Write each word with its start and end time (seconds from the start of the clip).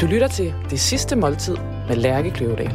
Du 0.00 0.06
lytter 0.06 0.28
til 0.28 0.54
Det 0.70 0.80
Sidste 0.80 1.16
Måltid 1.16 1.56
med 1.88 1.96
Lærke 1.96 2.30
Kløvedal. 2.30 2.66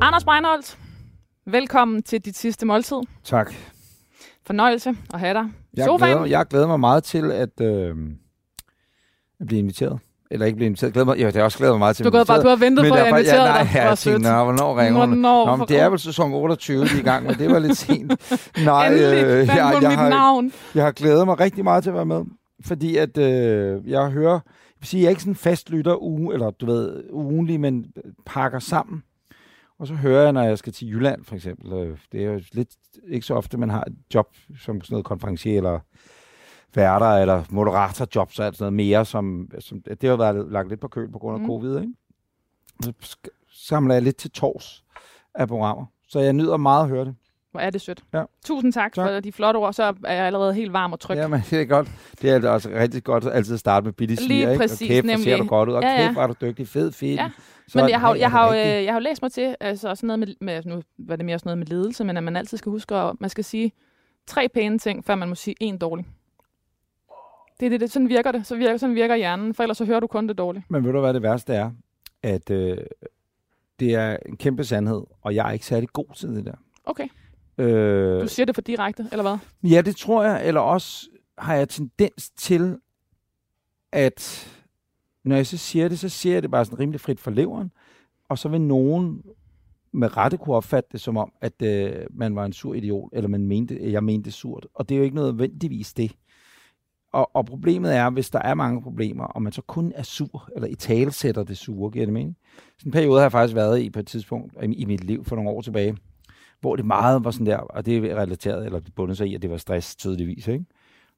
Anders 0.00 0.24
Breinholt, 0.24 0.78
velkommen 1.46 2.02
til 2.02 2.20
dit 2.20 2.36
sidste 2.38 2.66
måltid. 2.66 2.96
Tak. 3.24 3.52
Fornøjelse 4.46 4.94
at 5.14 5.20
have 5.20 5.34
dig 5.34 5.44
i 5.44 5.76
Jeg 5.76 5.84
sofaen. 5.84 6.12
glæder, 6.12 6.26
jeg 6.26 6.46
glæder 6.46 6.66
mig 6.66 6.80
meget 6.80 7.04
til 7.04 7.32
at, 7.32 7.60
øh, 7.60 7.94
at 9.40 9.46
blive 9.46 9.58
inviteret. 9.58 9.98
Eller 10.30 10.46
ikke 10.46 10.56
blive 10.56 10.66
inviteret. 10.66 10.88
Jeg 10.88 10.92
Glæder 10.92 11.04
mig, 11.06 11.22
jo, 11.22 11.26
det 11.26 11.36
er 11.36 11.42
også 11.42 11.58
glæder 11.58 11.72
mig 11.72 11.78
meget 11.78 11.96
til 11.96 12.04
Du 12.04 12.08
at 12.08 12.14
har, 12.14 12.24
blive 12.24 12.36
gået 12.36 12.42
bare, 12.42 12.42
du 12.42 12.48
har 12.48 12.66
ventet 12.66 12.82
Men 12.84 12.90
på, 12.92 12.96
at 12.96 13.00
jeg 13.00 13.10
er 13.10 13.16
inviterede 13.18 13.42
ja, 13.46 13.52
nej, 13.52 13.62
dig. 13.62 13.70
Ja, 13.74 13.80
Hvor 13.80 13.88
jeg 13.88 13.98
tænkte, 13.98 14.30
nå, 14.30 14.44
hvornår 14.44 14.78
ringer 14.80 15.00
hun? 15.00 15.08
Hvornår? 15.08 15.46
Nå, 15.46 15.56
men 15.56 15.68
det 15.68 15.80
er 15.80 15.88
vel 15.88 15.98
sæson 15.98 16.32
28, 16.34 16.82
vi 16.82 16.88
er 16.94 16.98
i 16.98 17.02
gang 17.02 17.26
med. 17.26 17.34
Det 17.34 17.50
var 17.50 17.58
lidt 17.58 17.76
sent. 17.76 18.12
Nej, 18.64 18.86
Endelig 18.86 19.24
øh, 19.24 19.46
jeg, 19.46 19.56
jeg, 19.56 19.88
mit 19.90 19.98
har, 19.98 20.08
navn. 20.08 20.52
jeg 20.74 20.84
har 20.84 20.92
glædet 20.92 21.26
mig 21.26 21.40
rigtig 21.40 21.64
meget 21.64 21.82
til 21.82 21.90
at 21.90 21.96
være 21.96 22.06
med. 22.06 22.24
Fordi 22.66 22.96
at 22.96 23.18
øh, 23.18 23.90
jeg 23.90 24.10
hører... 24.10 24.32
Jeg 24.32 24.80
vil 24.80 24.86
sige, 24.88 25.00
jeg 25.00 25.06
er 25.06 25.10
ikke 25.10 25.22
sådan 25.22 25.30
en 25.30 25.36
fast 25.36 25.70
lytter 25.70 26.02
uge, 26.02 26.34
eller 26.34 26.50
du 26.50 26.66
ved, 26.66 27.04
ugenlig, 27.12 27.60
men 27.60 27.92
pakker 28.26 28.58
sammen. 28.58 29.02
Og 29.78 29.86
så 29.86 29.94
hører 29.94 30.22
jeg, 30.22 30.32
når 30.32 30.42
jeg 30.42 30.58
skal 30.58 30.72
til 30.72 30.88
Jylland, 30.88 31.24
for 31.24 31.34
eksempel. 31.34 31.72
Øh, 31.72 31.98
det 32.12 32.24
er 32.24 32.32
jo 32.32 32.40
lidt 32.52 32.68
ikke 33.08 33.26
så 33.26 33.34
ofte, 33.34 33.58
man 33.58 33.70
har 33.70 33.82
et 33.84 33.96
job 34.14 34.34
som 34.60 34.80
sådan 34.80 34.94
noget 34.94 35.04
konferencier, 35.04 35.56
eller 35.56 35.80
værter, 36.74 37.06
eller 37.06 37.44
moderatorjobs 37.50 38.38
og 38.38 38.46
alt 38.46 38.56
sådan 38.56 38.72
noget 38.72 38.86
mere, 38.88 39.04
som, 39.04 39.50
som 39.58 39.82
det 40.00 40.08
har 40.08 40.16
været 40.16 40.52
lagt 40.52 40.68
lidt 40.68 40.80
på 40.80 40.88
køl 40.88 41.10
på 41.12 41.18
grund 41.18 41.34
af 41.34 41.40
Mm. 41.40 41.46
covid, 41.46 41.80
ikke? 41.80 41.92
Så 42.82 43.16
samler 43.52 43.94
jeg 43.94 44.02
lidt 44.02 44.16
til 44.16 44.30
tors 44.30 44.84
af 45.34 45.48
programmer. 45.48 45.86
Så 46.08 46.20
jeg 46.20 46.32
nyder 46.32 46.56
meget 46.56 46.82
at 46.82 46.88
høre 46.88 47.04
det. 47.04 47.14
Hvor 47.56 47.62
er 47.66 47.70
det 47.70 47.80
sødt. 47.80 48.04
Ja. 48.14 48.22
Tusind 48.44 48.72
tak, 48.72 48.92
Tak. 48.94 49.08
for 49.08 49.20
de 49.20 49.32
flotte 49.32 49.58
ord. 49.58 49.72
Så 49.72 49.82
er 50.04 50.14
jeg 50.14 50.26
allerede 50.26 50.54
helt 50.54 50.72
varm 50.72 50.92
og 50.92 51.00
tryg. 51.00 51.16
Jamen, 51.16 51.40
det 51.50 51.60
er 51.60 51.64
godt. 51.64 51.88
Det 52.22 52.30
er 52.44 52.50
også 52.50 52.68
rigtig 52.74 53.04
godt 53.04 53.26
altid 53.32 53.54
at 53.54 53.60
starte 53.60 53.84
med 53.84 53.92
billig 53.92 54.16
Lige 54.16 54.26
sliger, 54.26 54.50
ikke? 54.50 54.60
præcis, 54.62 54.82
og 54.82 54.88
kæft, 54.88 55.06
hvor 55.06 55.16
ser 55.16 55.18
nemlig. 55.30 55.38
du 55.38 55.48
godt 55.48 55.68
ud, 55.68 55.74
og 55.74 55.82
Ja, 55.82 55.90
ja, 56.02 56.06
kæft, 56.08 56.18
er 56.18 56.26
du 56.26 56.34
dygtig, 56.40 56.68
fed, 56.68 56.92
fin. 56.92 57.14
Ja. 57.14 57.30
Så 57.68 57.78
Men 57.78 57.88
jeg 57.90 58.00
har, 58.00 58.10
er 58.10 58.14
jeg, 58.14 58.30
har, 58.30 58.48
øh, 58.50 58.58
jeg 58.58 58.92
har 58.92 59.00
jo 59.00 59.04
læst 59.04 59.22
mig 59.22 59.32
til, 59.32 59.56
altså 59.60 59.94
sådan 59.94 60.06
noget 60.06 60.18
med, 60.18 60.34
med, 60.40 60.62
nu 60.64 60.82
var 60.98 61.16
det 61.16 61.24
mere 61.24 61.38
sådan 61.38 61.48
noget 61.48 61.58
med 61.58 61.66
ledelse, 61.66 62.04
men 62.04 62.16
at 62.16 62.22
man 62.22 62.36
altid 62.36 62.58
skal 62.58 62.70
huske, 62.70 62.94
at 62.94 63.14
man 63.20 63.30
skal 63.30 63.44
sige 63.44 63.72
tre 64.26 64.48
pæne 64.54 64.78
ting, 64.78 65.04
før 65.04 65.14
man 65.14 65.28
må 65.28 65.34
sige 65.34 65.54
en 65.60 65.78
dårlig. 65.78 66.06
Det 67.60 67.66
er 67.66 67.70
det, 67.70 67.80
det, 67.80 67.90
sådan 67.92 68.08
virker 68.08 68.32
det. 68.32 68.46
Så 68.46 68.56
virker, 68.56 68.76
sådan 68.76 68.94
virker 68.94 69.16
hjernen, 69.16 69.54
for 69.54 69.62
ellers 69.62 69.76
så 69.76 69.84
hører 69.84 70.00
du 70.00 70.06
kun 70.06 70.28
det 70.28 70.38
dårlige. 70.38 70.64
Men 70.68 70.84
ved 70.84 70.92
du, 70.92 71.00
hvad 71.00 71.14
det 71.14 71.22
værste 71.22 71.54
er? 71.54 71.70
At 72.22 72.50
øh, 72.50 72.78
det 73.80 73.94
er 73.94 74.16
en 74.26 74.36
kæmpe 74.36 74.64
sandhed, 74.64 75.02
og 75.22 75.34
jeg 75.34 75.48
er 75.48 75.52
ikke 75.52 75.66
særlig 75.66 75.88
god 75.88 76.14
til 76.16 76.28
det 76.28 76.46
der. 76.46 76.52
Okay, 76.84 77.08
Øh, 77.58 78.20
du 78.20 78.28
siger 78.28 78.46
det 78.46 78.54
for 78.54 78.62
direkte, 78.62 79.06
eller 79.12 79.22
hvad? 79.22 79.70
Ja, 79.70 79.80
det 79.80 79.96
tror 79.96 80.24
jeg, 80.24 80.48
eller 80.48 80.60
også 80.60 81.08
har 81.38 81.54
jeg 81.54 81.68
tendens 81.68 82.30
til, 82.30 82.78
at 83.92 84.48
når 85.24 85.36
jeg 85.36 85.46
så 85.46 85.56
siger 85.56 85.88
det, 85.88 85.98
så 85.98 86.08
siger 86.08 86.34
jeg 86.34 86.42
det 86.42 86.50
bare 86.50 86.64
sådan 86.64 86.78
rimelig 86.78 87.00
frit 87.00 87.20
for 87.20 87.30
leveren, 87.30 87.70
og 88.28 88.38
så 88.38 88.48
vil 88.48 88.60
nogen 88.60 89.22
med 89.92 90.16
rette 90.16 90.36
kunne 90.36 90.56
opfatte 90.56 90.88
det 90.92 91.00
som 91.00 91.16
om, 91.16 91.32
at 91.40 91.62
øh, 91.62 92.06
man 92.10 92.36
var 92.36 92.44
en 92.44 92.52
sur 92.52 92.74
idiot, 92.74 93.10
eller 93.12 93.28
man 93.28 93.46
mente, 93.46 93.92
jeg 93.92 94.04
mente 94.04 94.24
det 94.24 94.34
surt. 94.34 94.66
Og 94.74 94.88
det 94.88 94.94
er 94.94 94.98
jo 94.98 95.04
ikke 95.04 95.16
nødvendigvis 95.16 95.94
det. 95.94 96.12
Og, 97.12 97.36
og 97.36 97.46
problemet 97.46 97.96
er, 97.96 98.10
hvis 98.10 98.30
der 98.30 98.38
er 98.38 98.54
mange 98.54 98.82
problemer, 98.82 99.24
og 99.24 99.42
man 99.42 99.52
så 99.52 99.62
kun 99.62 99.92
er 99.94 100.02
sur, 100.02 100.48
eller 100.54 100.68
i 100.68 100.74
tale 100.74 101.12
sætter 101.12 101.44
det 101.44 101.58
sure, 101.58 101.90
giver 101.90 102.06
det 102.06 102.12
mening? 102.12 102.36
Sådan 102.78 102.88
en 102.88 102.92
periode 102.92 103.18
har 103.18 103.24
jeg 103.24 103.32
faktisk 103.32 103.54
været 103.54 103.80
i 103.80 103.90
på 103.90 103.98
et 103.98 104.06
tidspunkt 104.06 104.54
i, 104.62 104.66
i 104.66 104.84
mit 104.84 105.04
liv 105.04 105.24
for 105.24 105.36
nogle 105.36 105.50
år 105.50 105.60
tilbage, 105.60 105.96
hvor 106.60 106.76
det 106.76 106.84
meget 106.84 107.24
var 107.24 107.30
sådan 107.30 107.46
der, 107.46 107.56
og 107.56 107.86
det 107.86 107.96
er 107.96 108.16
relateret, 108.16 108.66
eller 108.66 108.80
det 108.80 108.94
bundet 108.94 109.16
sig 109.16 109.26
i, 109.26 109.34
at 109.34 109.42
det 109.42 109.50
var 109.50 109.56
stress 109.56 109.96
tydeligvis, 109.96 110.48
ikke? 110.48 110.64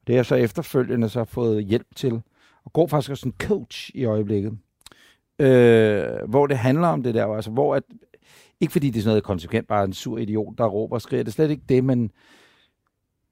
Det 0.07 0.15
har 0.15 0.17
jeg 0.17 0.25
så 0.25 0.35
efterfølgende 0.35 1.09
så 1.09 1.25
fået 1.25 1.65
hjælp 1.65 1.95
til, 1.95 2.21
og 2.65 2.73
går 2.73 2.87
faktisk 2.87 3.11
også 3.11 3.27
en 3.27 3.35
coach 3.41 3.91
i 3.93 4.05
øjeblikket, 4.05 4.57
øh, 5.39 6.07
hvor 6.27 6.47
det 6.47 6.57
handler 6.57 6.87
om 6.87 7.03
det 7.03 7.13
der, 7.13 7.25
altså 7.25 7.51
hvor 7.51 7.75
at, 7.75 7.83
ikke 8.59 8.71
fordi 8.71 8.89
det 8.89 8.97
er 8.99 9.01
sådan 9.01 9.11
noget 9.11 9.23
konsekvent, 9.23 9.67
bare 9.67 9.83
en 9.83 9.93
sur 9.93 10.17
idiot, 10.17 10.57
der 10.57 10.65
råber 10.65 10.95
og 10.95 11.01
skriger, 11.01 11.23
det 11.23 11.31
er 11.31 11.33
slet 11.33 11.51
ikke 11.51 11.63
det, 11.69 11.83
men 11.83 12.11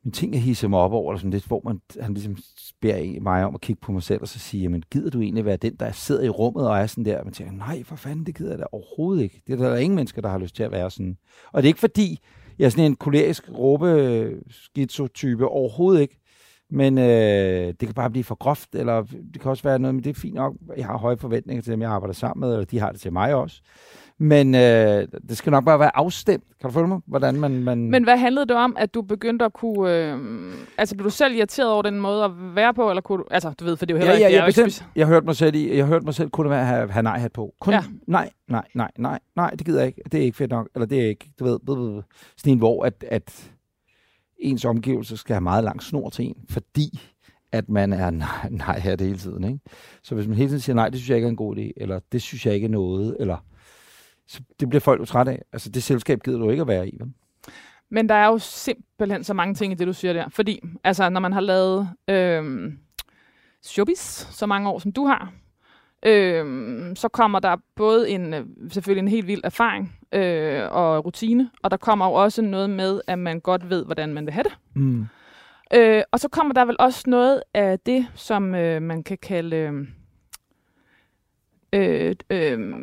en 0.07 0.11
ting, 0.11 0.33
jeg 0.33 0.41
hisser 0.41 0.67
mig 0.67 0.79
op 0.79 0.93
over, 0.93 1.11
eller 1.11 1.19
sådan 1.19 1.31
lidt, 1.31 1.45
hvor 1.45 1.61
man, 1.65 1.81
han 2.01 2.13
ligesom 2.13 2.37
beder 2.81 3.21
mig 3.21 3.45
om 3.45 3.55
at 3.55 3.61
kigge 3.61 3.79
på 3.81 3.91
mig 3.91 4.03
selv, 4.03 4.21
og 4.21 4.27
så 4.27 4.39
sige, 4.39 4.63
jamen 4.63 4.83
gider 4.91 5.09
du 5.09 5.21
egentlig 5.21 5.45
være 5.45 5.57
den, 5.57 5.75
der 5.75 5.91
sidder 5.91 6.23
i 6.23 6.29
rummet 6.29 6.67
og 6.67 6.77
er 6.77 6.87
sådan 6.87 7.05
der? 7.05 7.19
Og 7.19 7.25
man 7.25 7.33
tænker, 7.33 7.53
nej, 7.53 7.83
for 7.83 7.95
fanden, 7.95 8.25
det 8.25 8.35
gider 8.35 8.49
jeg 8.49 8.59
da 8.59 8.65
overhovedet 8.71 9.23
ikke. 9.23 9.41
Det 9.47 9.53
er 9.53 9.57
der, 9.57 9.65
der 9.65 9.75
er 9.75 9.79
ingen 9.79 9.95
mennesker, 9.95 10.21
der 10.21 10.29
har 10.29 10.37
lyst 10.37 10.55
til 10.55 10.63
at 10.63 10.71
være 10.71 10.91
sådan. 10.91 11.17
Og 11.51 11.61
det 11.61 11.67
er 11.67 11.69
ikke 11.69 11.79
fordi, 11.79 12.19
jeg 12.59 12.65
er 12.65 12.69
sådan 12.69 12.85
en 12.85 12.95
kolerisk 12.95 13.49
råbe 13.57 14.41
type 15.13 15.47
overhovedet 15.47 16.01
ikke. 16.01 16.19
Men 16.69 16.97
øh, 16.97 17.67
det 17.67 17.79
kan 17.79 17.93
bare 17.93 18.09
blive 18.09 18.23
for 18.23 18.35
groft, 18.35 18.75
eller 18.75 19.01
det 19.33 19.41
kan 19.41 19.51
også 19.51 19.63
være 19.63 19.79
noget, 19.79 19.95
men 19.95 20.03
det 20.03 20.09
er 20.09 20.19
fint 20.19 20.35
nok. 20.35 20.55
Jeg 20.77 20.85
har 20.85 20.97
høje 20.97 21.17
forventninger 21.17 21.61
til 21.61 21.71
dem, 21.71 21.81
jeg 21.81 21.91
arbejder 21.91 22.13
sammen 22.13 22.47
med, 22.47 22.53
eller 22.53 22.65
de 22.65 22.79
har 22.79 22.91
det 22.91 23.01
til 23.01 23.13
mig 23.13 23.35
også. 23.35 23.61
Men 24.19 24.55
øh, 24.55 25.07
det 25.29 25.37
skal 25.37 25.51
nok 25.51 25.65
bare 25.65 25.79
være 25.79 25.97
afstemt. 25.97 26.43
Kan 26.61 26.69
du 26.69 26.73
følge 26.73 26.87
mig? 26.87 26.99
Hvordan 27.05 27.35
man... 27.35 27.63
man 27.63 27.77
Men 27.77 28.03
hvad 28.03 28.17
handlede 28.17 28.45
det 28.45 28.55
om, 28.55 28.75
at 28.79 28.93
du 28.93 29.01
begyndte 29.01 29.45
at 29.45 29.53
kunne... 29.53 29.95
Øh, 29.95 30.19
altså, 30.77 30.95
blev 30.95 31.05
du 31.05 31.09
selv 31.09 31.35
irriteret 31.35 31.69
over 31.71 31.81
den 31.81 31.99
måde 31.99 32.23
at 32.23 32.31
være 32.55 32.73
på, 32.73 32.89
eller 32.89 33.01
kunne 33.01 33.17
du... 33.17 33.23
Altså, 33.31 33.49
du 33.59 33.65
ved, 33.65 33.77
for 33.77 33.85
det 33.85 33.93
er 33.93 33.97
jo 33.97 33.99
heller 33.99 34.13
ja, 34.13 34.27
ikke... 34.27 34.35
ja, 34.35 34.37
er 34.37 34.39
ja, 34.39 34.43
jo 34.43 34.47
ikke 34.47 34.63
bestemt. 34.63 34.89
Jeg 34.95 35.07
hørte 35.07 35.25
mig 35.25 35.35
selv 35.35 35.55
i, 35.55 35.77
jeg 35.77 35.85
hørte 35.85 36.05
mig 36.05 36.13
selv 36.13 36.29
kun 36.29 36.51
have, 36.51 36.91
have, 36.91 37.03
nej-hat 37.03 37.31
på. 37.31 37.53
Kun, 37.59 37.73
Ja. 37.73 37.83
nej, 38.07 38.29
nej, 38.47 38.65
nej, 38.73 38.91
nej, 38.97 39.19
nej, 39.35 39.49
det 39.49 39.65
gider 39.65 39.79
jeg 39.79 39.87
ikke. 39.87 40.01
Det 40.11 40.19
er 40.19 40.23
ikke 40.23 40.37
fedt 40.37 40.51
nok. 40.51 40.69
Eller 40.75 40.85
det 40.85 41.01
er 41.03 41.07
ikke, 41.07 41.31
du 41.39 41.43
ved, 41.45 41.59
ved, 41.63 42.03
sådan 42.37 42.57
hvor 42.57 42.85
at, 42.85 43.05
at 43.07 43.51
ens 44.39 44.65
omgivelser 44.65 45.15
skal 45.15 45.33
have 45.33 45.41
meget 45.41 45.63
lang 45.63 45.83
snor 45.83 46.09
til 46.09 46.25
en, 46.25 46.35
fordi 46.49 46.99
at 47.51 47.69
man 47.69 47.93
er 47.93 48.09
nej, 48.25 48.49
nej 48.49 48.79
her 48.79 48.95
det 48.95 49.07
hele 49.07 49.19
tiden. 49.19 49.43
Ikke? 49.43 49.59
Så 50.03 50.15
hvis 50.15 50.27
man 50.27 50.37
hele 50.37 50.49
tiden 50.49 50.61
siger 50.61 50.75
nej, 50.75 50.89
det 50.89 50.99
synes 50.99 51.09
jeg 51.09 51.15
ikke 51.17 51.25
er 51.25 51.29
en 51.29 51.35
god 51.35 51.57
idé, 51.57 51.71
eller 51.77 51.99
det 52.11 52.21
synes 52.21 52.45
jeg 52.45 52.53
ikke 52.55 52.65
er 52.65 52.71
noget, 52.71 53.17
eller 53.19 53.37
så 54.27 54.41
det 54.59 54.69
bliver 54.69 54.79
folk 54.79 54.99
jo 54.99 55.05
træt 55.05 55.27
af. 55.27 55.41
Altså 55.53 55.69
det 55.69 55.83
selskab 55.83 56.23
gider 56.23 56.37
du 56.37 56.49
ikke 56.49 56.61
at 56.61 56.67
være 56.67 56.89
i. 56.89 56.97
Vel? 56.99 57.13
Men 57.89 58.09
der 58.09 58.15
er 58.15 58.25
jo 58.27 58.37
simpelthen 58.37 59.23
så 59.23 59.33
mange 59.33 59.53
ting 59.53 59.73
i 59.73 59.75
det, 59.75 59.87
du 59.87 59.93
siger 59.93 60.13
der. 60.13 60.29
Fordi, 60.29 60.59
altså, 60.83 61.09
når 61.09 61.19
man 61.19 61.33
har 61.33 61.41
lavet 61.41 61.89
øh, 62.07 62.73
showbiz 63.61 63.99
så 64.31 64.45
mange 64.45 64.69
år, 64.69 64.79
som 64.79 64.91
du 64.91 65.05
har, 65.05 65.33
øh, 66.05 66.45
så 66.95 67.07
kommer 67.07 67.39
der 67.39 67.55
både 67.75 68.09
en, 68.09 68.33
øh, 68.33 68.45
selvfølgelig 68.69 69.01
en 69.01 69.07
helt 69.07 69.27
vild 69.27 69.41
erfaring 69.43 69.95
øh, 70.11 70.63
og 70.71 71.05
rutine, 71.05 71.49
og 71.63 71.71
der 71.71 71.77
kommer 71.77 72.05
jo 72.05 72.13
også 72.13 72.41
noget 72.41 72.69
med, 72.69 73.01
at 73.07 73.19
man 73.19 73.39
godt 73.39 73.69
ved, 73.69 73.85
hvordan 73.85 74.13
man 74.13 74.25
vil 74.25 74.33
have 74.33 74.43
det. 74.43 74.57
Mm. 74.73 75.07
Øh, 75.73 76.03
og 76.11 76.19
så 76.19 76.29
kommer 76.29 76.53
der 76.53 76.65
vel 76.65 76.75
også 76.79 77.03
noget 77.07 77.43
af 77.53 77.79
det, 77.79 78.07
som 78.15 78.55
øh, 78.55 78.81
man 78.81 79.03
kan 79.03 79.17
kalde... 79.17 79.55
Øh, 79.55 79.87
øh, 81.73 82.15
øh, 82.29 82.75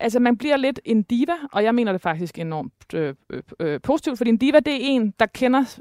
altså, 0.00 0.20
man 0.20 0.36
bliver 0.36 0.56
lidt 0.56 0.80
en 0.84 1.02
diva, 1.02 1.36
og 1.52 1.64
jeg 1.64 1.74
mener 1.74 1.92
det 1.92 2.00
faktisk 2.00 2.38
enormt 2.38 2.94
øh, 2.94 3.14
øh, 3.30 3.42
øh, 3.60 3.80
positivt, 3.80 4.18
fordi 4.18 4.30
en 4.30 4.36
diva, 4.36 4.60
det 4.60 4.74
er 4.74 4.78
en, 4.80 5.10
der 5.10 5.26
kender 5.26 5.78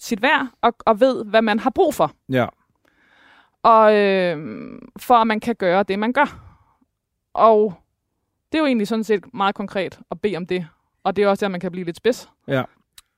sit 0.00 0.22
værd 0.22 0.46
og, 0.60 0.74
og 0.86 1.00
ved, 1.00 1.24
hvad 1.24 1.42
man 1.42 1.58
har 1.58 1.70
brug 1.70 1.94
for. 1.94 2.12
Ja. 2.28 2.46
Og 3.62 3.96
øh, 3.96 4.38
for 4.98 5.14
at 5.14 5.26
man 5.26 5.40
kan 5.40 5.54
gøre 5.54 5.82
det, 5.82 5.98
man 5.98 6.12
gør. 6.12 6.58
Og 7.34 7.74
det 8.52 8.58
er 8.58 8.62
jo 8.62 8.66
egentlig 8.66 8.88
sådan 8.88 9.04
set 9.04 9.34
meget 9.34 9.54
konkret 9.54 10.00
at 10.10 10.20
bede 10.20 10.36
om 10.36 10.46
det. 10.46 10.66
Og 11.04 11.16
det 11.16 11.24
er 11.24 11.28
også 11.28 11.44
der, 11.44 11.50
man 11.50 11.60
kan 11.60 11.72
blive 11.72 11.84
lidt 11.84 11.96
spids. 11.96 12.28
Ja. 12.48 12.62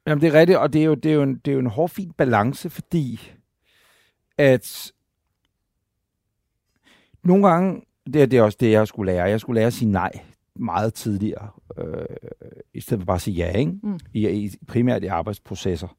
Jamen, 0.06 0.22
det 0.22 0.28
er 0.34 0.40
rigtigt, 0.40 0.58
og 0.58 0.72
det 0.72 0.80
er 0.80 0.84
jo, 0.84 0.94
det 0.94 1.10
er 1.10 1.14
jo, 1.14 1.22
en, 1.22 1.34
det 1.34 1.50
er 1.50 1.52
jo 1.52 1.58
en 1.58 1.66
hårfin 1.66 2.12
balance, 2.12 2.70
fordi 2.70 3.32
at 4.38 4.92
nogle 7.22 7.48
gange, 7.48 7.82
det 8.14 8.22
er, 8.22 8.26
det 8.26 8.38
er 8.38 8.42
også 8.42 8.58
det, 8.60 8.70
jeg 8.70 8.88
skulle 8.88 9.12
lære. 9.12 9.24
Jeg 9.24 9.40
skulle 9.40 9.58
lære 9.60 9.66
at 9.66 9.72
sige 9.72 9.90
nej 9.90 10.10
meget 10.56 10.94
tidligere, 10.94 11.48
øh, 11.78 12.04
i 12.74 12.80
stedet 12.80 13.00
for 13.02 13.06
bare 13.06 13.14
at 13.14 13.20
sige 13.20 13.34
ja, 13.34 13.50
ikke? 13.58 13.72
Mm. 13.82 13.98
I, 14.14 14.28
i, 14.28 14.50
primært 14.68 15.02
i 15.04 15.06
arbejdsprocesser. 15.06 15.96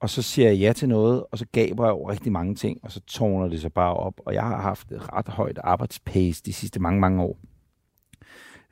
Og 0.00 0.10
så 0.10 0.22
siger 0.22 0.48
jeg 0.48 0.58
ja 0.58 0.72
til 0.72 0.88
noget, 0.88 1.24
og 1.32 1.38
så 1.38 1.46
gaber 1.52 1.84
jeg 1.84 1.92
over 1.92 2.10
rigtig 2.10 2.32
mange 2.32 2.54
ting, 2.54 2.78
og 2.82 2.92
så 2.92 3.00
tårner 3.00 3.48
det 3.48 3.60
sig 3.60 3.72
bare 3.72 3.94
op. 3.94 4.14
Og 4.26 4.34
jeg 4.34 4.42
har 4.42 4.60
haft 4.60 4.92
et 4.92 5.12
ret 5.12 5.28
højt 5.28 5.58
arbejdspace 5.64 6.42
de 6.46 6.52
sidste 6.52 6.80
mange, 6.80 7.00
mange 7.00 7.22
år. 7.22 7.38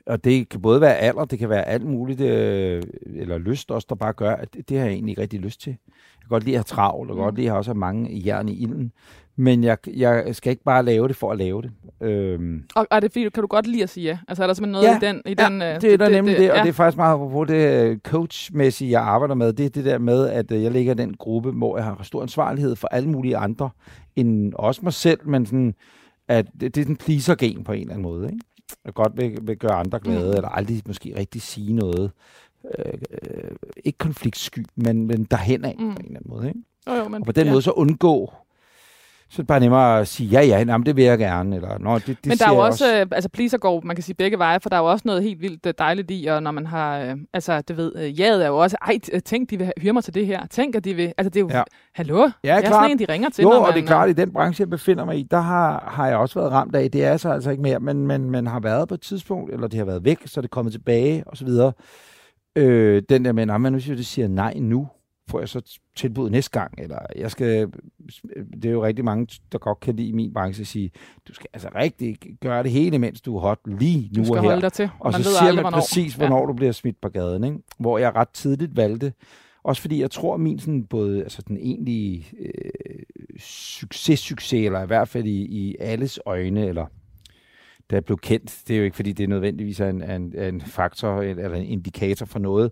Og 0.05 0.23
det 0.23 0.49
kan 0.49 0.61
både 0.61 0.81
være 0.81 0.95
alder, 0.97 1.25
det 1.25 1.39
kan 1.39 1.49
være 1.49 1.67
alt 1.67 1.85
muligt, 1.85 2.21
øh, 2.21 2.83
eller 3.05 3.37
lyst 3.37 3.71
også, 3.71 3.85
der 3.89 3.95
bare 3.95 4.13
gør, 4.13 4.35
at 4.35 4.53
det, 4.53 4.69
det 4.69 4.77
har 4.77 4.85
jeg 4.85 4.93
egentlig 4.93 5.11
ikke 5.11 5.21
rigtig 5.21 5.39
lyst 5.39 5.61
til. 5.61 5.69
Jeg 5.87 6.21
kan 6.21 6.29
godt 6.29 6.43
lide 6.43 6.55
at 6.55 6.59
have 6.59 6.63
travlt, 6.63 7.11
og 7.11 7.17
Mm. 7.17 7.23
godt 7.23 7.35
lide 7.35 7.47
at 7.47 7.51
have 7.51 7.57
også 7.59 7.73
mange 7.73 8.21
jern 8.25 8.49
i 8.49 8.53
ilden. 8.53 8.91
Men 9.37 9.63
jeg, 9.63 9.77
jeg 9.95 10.35
skal 10.35 10.51
ikke 10.51 10.63
bare 10.63 10.83
lave 10.85 11.07
det 11.07 11.15
for 11.15 11.31
at 11.31 11.37
lave 11.37 11.61
det. 11.61 11.71
Øhm, 12.01 12.63
Og, 12.75 12.87
og 12.91 12.95
er 12.97 12.99
det 12.99 13.11
fordi, 13.11 13.29
kan 13.29 13.41
du 13.41 13.47
godt 13.47 13.67
lide 13.67 13.83
at 13.83 13.89
sige 13.89 14.03
ja? 14.03 14.17
Altså 14.27 14.43
er 14.43 14.47
der 14.47 14.53
simpelthen 14.53 14.71
noget 14.83 15.01
Ja, 15.01 15.09
i 15.09 15.13
den... 15.13 15.21
I 15.25 15.35
ja, 15.39 15.45
den 15.49 15.61
øh, 15.61 15.81
det 15.81 15.93
er 15.93 15.97
der 15.97 16.09
nemlig 16.09 16.37
det, 16.37 16.51
og 16.51 16.57
ja. 16.57 16.63
det 16.63 16.69
er 16.69 16.73
faktisk 16.73 16.97
meget 16.97 17.13
apropos 17.13 17.47
det 17.47 17.83
øh, 17.83 17.97
coachmæssige, 17.99 18.91
jeg 18.91 19.01
arbejder 19.01 19.35
med. 19.35 19.53
Det 19.53 19.65
er 19.65 19.69
det 19.69 19.85
der 19.85 19.97
med, 19.97 20.29
at 20.29 20.51
øh, 20.51 20.63
jeg 20.63 20.71
ligger 20.71 20.93
i 20.93 20.95
den 20.97 21.13
gruppe, 21.17 21.51
hvor 21.51 21.77
jeg 21.77 21.85
har 21.85 21.99
stor 22.03 22.21
ansvarlighed 22.21 22.75
for 22.75 22.87
alle 22.87 23.09
mulige 23.09 23.37
andre, 23.37 23.69
end 24.15 24.53
også 24.53 24.81
mig 24.83 24.93
selv, 24.93 25.19
men 25.27 25.45
sådan, 25.45 25.75
at 26.27 26.45
det, 26.61 26.75
det 26.75 26.85
er 26.85 26.89
en 26.89 26.95
pleaser-gen 26.97 27.63
på 27.63 27.71
en 27.71 27.79
eller 27.81 27.93
anden 27.93 28.03
måde. 28.03 28.25
Ikke? 28.25 28.39
Jeg 28.85 28.93
godt 28.93 29.11
vil, 29.17 29.37
vil 29.41 29.57
gøre 29.57 29.73
andre 29.73 29.99
glade, 29.99 30.29
Mm. 30.31 30.35
eller 30.35 30.49
aldrig 30.49 30.81
måske 30.87 31.13
rigtig 31.19 31.41
sige 31.41 31.73
noget. 31.73 32.11
Øh, 32.79 32.93
øh, 33.11 33.51
ikke 33.85 33.97
konfliktsky, 33.97 34.65
men, 34.75 35.07
men 35.07 35.23
derhen 35.23 35.65
af 35.65 35.75
Mm. 35.79 35.85
på 35.93 35.99
en 35.99 36.05
eller 36.05 36.19
anden 36.19 36.29
måde. 36.29 36.47
Ikke? 36.47 36.59
Jo, 36.89 36.93
jo, 36.93 37.07
men, 37.07 37.21
Og 37.21 37.25
på 37.25 37.31
den 37.31 37.45
ja. 37.45 37.51
måde 37.51 37.61
så 37.61 37.71
undgå 37.71 38.33
Så 39.29 39.35
er 39.35 39.43
det 39.43 39.47
bare 39.47 39.59
nemmere 39.59 39.99
at 39.99 40.07
sige, 40.07 40.29
ja, 40.29 40.41
ja, 40.41 40.57
jamen, 40.59 40.85
det 40.85 40.95
vil 40.95 41.03
jeg 41.03 41.17
gerne. 41.17 41.55
Eller, 41.55 41.77
Nå, 41.77 41.95
det, 41.95 42.07
det 42.07 42.25
Men 42.25 42.37
der 42.37 42.45
er 42.45 42.49
jo 42.49 42.55
jeg 42.55 42.63
også, 42.65 42.99
øh, 42.99 43.05
altså 43.11 43.29
pleaser 43.29 43.57
går, 43.57 43.81
man 43.83 43.95
kan 43.95 44.03
sige 44.03 44.15
begge 44.15 44.37
veje, 44.37 44.59
for 44.59 44.69
der 44.69 44.75
er 44.75 44.79
jo 44.79 44.85
også 44.85 45.03
noget 45.05 45.23
helt 45.23 45.41
vildt 45.41 45.65
øh, 45.65 45.73
dejligt 45.77 46.11
i, 46.11 46.25
og 46.25 46.43
når 46.43 46.51
man 46.51 46.65
har, 46.65 46.99
øh, 46.99 47.15
altså 47.33 47.61
det 47.61 47.77
ved, 47.77 47.91
øh, 47.95 48.19
jaget 48.19 48.43
er 48.43 48.47
jo 48.47 48.57
også, 48.57 48.77
ej, 48.81 49.19
tænk, 49.25 49.49
de 49.49 49.57
vil 49.57 49.71
hyre 49.81 49.93
mig 49.93 50.03
til 50.03 50.13
det 50.13 50.25
her, 50.25 50.45
tænk, 50.47 50.75
at 50.75 50.83
de 50.83 50.93
vil, 50.93 51.13
altså 51.17 51.29
det 51.29 51.35
er 51.35 51.41
jo, 51.41 51.49
Ja. 51.49 51.63
hallo, 51.93 52.19
ja, 52.21 52.29
jeg 52.43 52.57
er 52.57 52.61
klart. 52.61 52.73
sådan 52.73 52.91
en, 52.91 52.99
de 52.99 53.05
ringer 53.13 53.29
til, 53.29 53.41
Jo, 53.43 53.49
når 53.49 53.55
og 53.55 53.61
man, 53.61 53.73
det 53.73 53.81
er 53.83 53.87
klart, 53.87 54.09
at 54.09 54.17
i 54.19 54.21
den 54.21 54.33
branche, 54.33 54.61
jeg 54.61 54.69
befinder 54.69 55.05
mig 55.05 55.17
i, 55.19 55.27
der 55.31 55.39
har, 55.39 55.89
har 55.91 56.07
jeg 56.07 56.17
også 56.17 56.39
været 56.39 56.51
ramt 56.51 56.75
af, 56.75 56.91
det 56.91 57.03
er 57.03 57.17
så 57.17 57.29
altså 57.29 57.49
ikke 57.51 57.63
mere, 57.63 57.79
men 57.79 58.07
man, 58.07 58.29
man 58.29 58.47
har 58.47 58.59
været 58.59 58.87
på 58.87 58.93
et 58.93 59.01
tidspunkt, 59.01 59.53
eller 59.53 59.67
det 59.67 59.77
har 59.77 59.85
været 59.85 60.05
væk, 60.05 60.17
så 60.25 60.39
er 60.39 60.41
det 60.41 60.51
kommet 60.51 60.71
tilbage, 60.73 61.23
og 61.27 61.37
så 61.37 61.45
videre. 61.45 61.71
Øh, 62.55 63.01
den 63.09 63.25
der 63.25 63.31
med, 63.31 63.45
nej, 63.45 63.57
men 63.57 63.73
hvis 63.73 63.89
jeg 63.89 63.97
siger 63.99 64.27
nej 64.27 64.53
nu, 64.59 64.87
får 65.29 65.39
jeg 65.39 65.49
så 65.49 65.79
tilbud 65.95 66.29
næste 66.29 66.59
gang, 66.59 66.73
eller 66.77 66.97
jeg 67.15 67.31
skal, 67.31 67.71
det 68.53 68.65
er 68.65 68.71
jo 68.71 68.85
rigtig 68.85 69.05
mange, 69.05 69.27
der 69.51 69.57
godt 69.57 69.79
kan 69.79 69.95
lide 69.95 70.07
i 70.07 70.11
min 70.11 70.33
branche, 70.33 70.61
at 70.61 70.67
sige, 70.67 70.91
du 71.27 71.33
skal 71.33 71.47
altså 71.53 71.69
rigtig 71.75 72.17
gøre 72.41 72.63
det 72.63 72.71
hele, 72.71 72.99
mens 72.99 73.21
du 73.21 73.35
er 73.37 73.41
hot 73.41 73.59
lige 73.65 74.09
nu 74.15 74.19
du 74.21 74.25
skal 74.25 74.37
og 74.37 74.43
her. 74.43 74.49
holde 74.49 74.61
dig 74.61 74.73
til, 74.73 74.89
Og 74.99 75.11
man 75.11 75.23
så 75.23 75.29
siger 75.29 75.39
aldrig, 75.41 75.55
man 75.55 75.63
hvornår. 75.63 75.77
præcis, 75.79 76.13
hvornår 76.15 76.39
ja. 76.39 76.45
du 76.45 76.53
bliver 76.53 76.71
smidt 76.71 77.01
på 77.01 77.09
gaden. 77.09 77.43
Ikke? 77.43 77.57
Hvor 77.79 77.97
jeg 77.97 78.15
ret 78.15 78.29
tidligt 78.29 78.77
valgte, 78.77 79.13
også 79.63 79.81
fordi 79.81 80.01
jeg 80.01 80.11
tror, 80.11 80.37
min 80.37 80.59
sådan 80.59 80.83
både 80.83 81.23
altså 81.23 81.41
den 81.47 81.57
egentlige 81.57 82.25
øh, 82.39 82.49
succes, 83.39 84.19
succes, 84.19 84.65
eller 84.65 84.83
i 84.83 84.87
hvert 84.87 85.07
fald 85.07 85.25
i, 85.25 85.41
i 85.45 85.75
alles 85.79 86.19
øjne, 86.25 86.67
eller 86.67 86.85
jeg 87.91 88.05
blev 88.05 88.17
kendt, 88.17 88.63
det 88.67 88.73
er 88.73 88.77
jo 88.77 88.83
ikke, 88.83 88.95
fordi 88.95 89.11
det 89.13 89.29
nødvendigvis 89.29 89.79
er 89.79 89.89
en, 89.89 90.03
en, 90.11 90.39
en 90.39 90.61
faktor 90.61 91.21
eller 91.21 91.55
en 91.57 91.65
indikator 91.65 92.25
for 92.25 92.39
noget, 92.39 92.71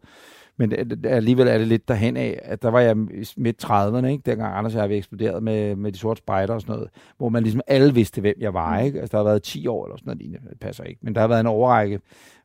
men 0.58 0.74
alligevel 1.06 1.48
er 1.48 1.58
det 1.58 1.68
lidt 1.68 1.88
derhen 1.88 2.18
af, 2.18 2.40
at 2.44 2.62
der 2.62 2.70
var 2.70 2.80
jeg 2.80 2.98
midt 3.38 3.66
30'erne, 3.66 4.06
ikke? 4.06 4.22
dengang 4.26 4.56
Anders 4.56 4.76
og 4.76 4.90
jeg 4.90 4.98
eksploderet 4.98 5.44
med, 5.44 5.76
med 5.76 5.92
de 5.92 5.98
sorte 5.98 6.18
spejder 6.18 6.54
og 6.54 6.62
sådan 6.62 6.76
noget, 6.76 6.90
hvor 7.18 7.30
man 7.30 7.44
ligesom 7.44 7.62
alle 7.68 7.94
vidste, 7.94 8.22
hvem 8.22 8.36
jeg 8.40 8.54
var. 8.54 8.80
Ikke? 8.80 9.02
Altså, 9.02 9.12
der 9.12 9.24
har 9.24 9.30
været 9.30 9.44
10 9.44 9.68
år 9.68 9.86
eller 9.86 9.98
sådan 9.98 10.08
noget 10.08 10.22
lignende, 10.22 10.50
det 10.50 10.60
passer 10.60 10.84
ikke, 10.84 11.00
men 11.04 11.16
der 11.16 11.22
har 11.22 11.28
været 11.28 11.40
en 11.40 11.48
overrække, 11.48 12.00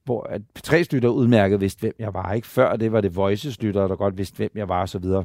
hvor 0.04 0.22
at 0.22 0.42
P3-lytter 0.58 1.08
udmærket 1.08 1.60
vidste, 1.60 1.80
hvem 1.80 1.94
jeg 1.98 2.14
var. 2.14 2.32
Ikke? 2.32 2.46
Før 2.46 2.76
det 2.76 2.92
var 2.92 3.00
det 3.00 3.16
Voices-lyttere, 3.16 3.88
der 3.88 3.96
godt 3.96 4.18
vidste, 4.18 4.36
hvem 4.36 4.50
jeg 4.54 4.68
var 4.68 4.80
og 4.80 4.88
så 4.88 4.98
videre. 4.98 5.24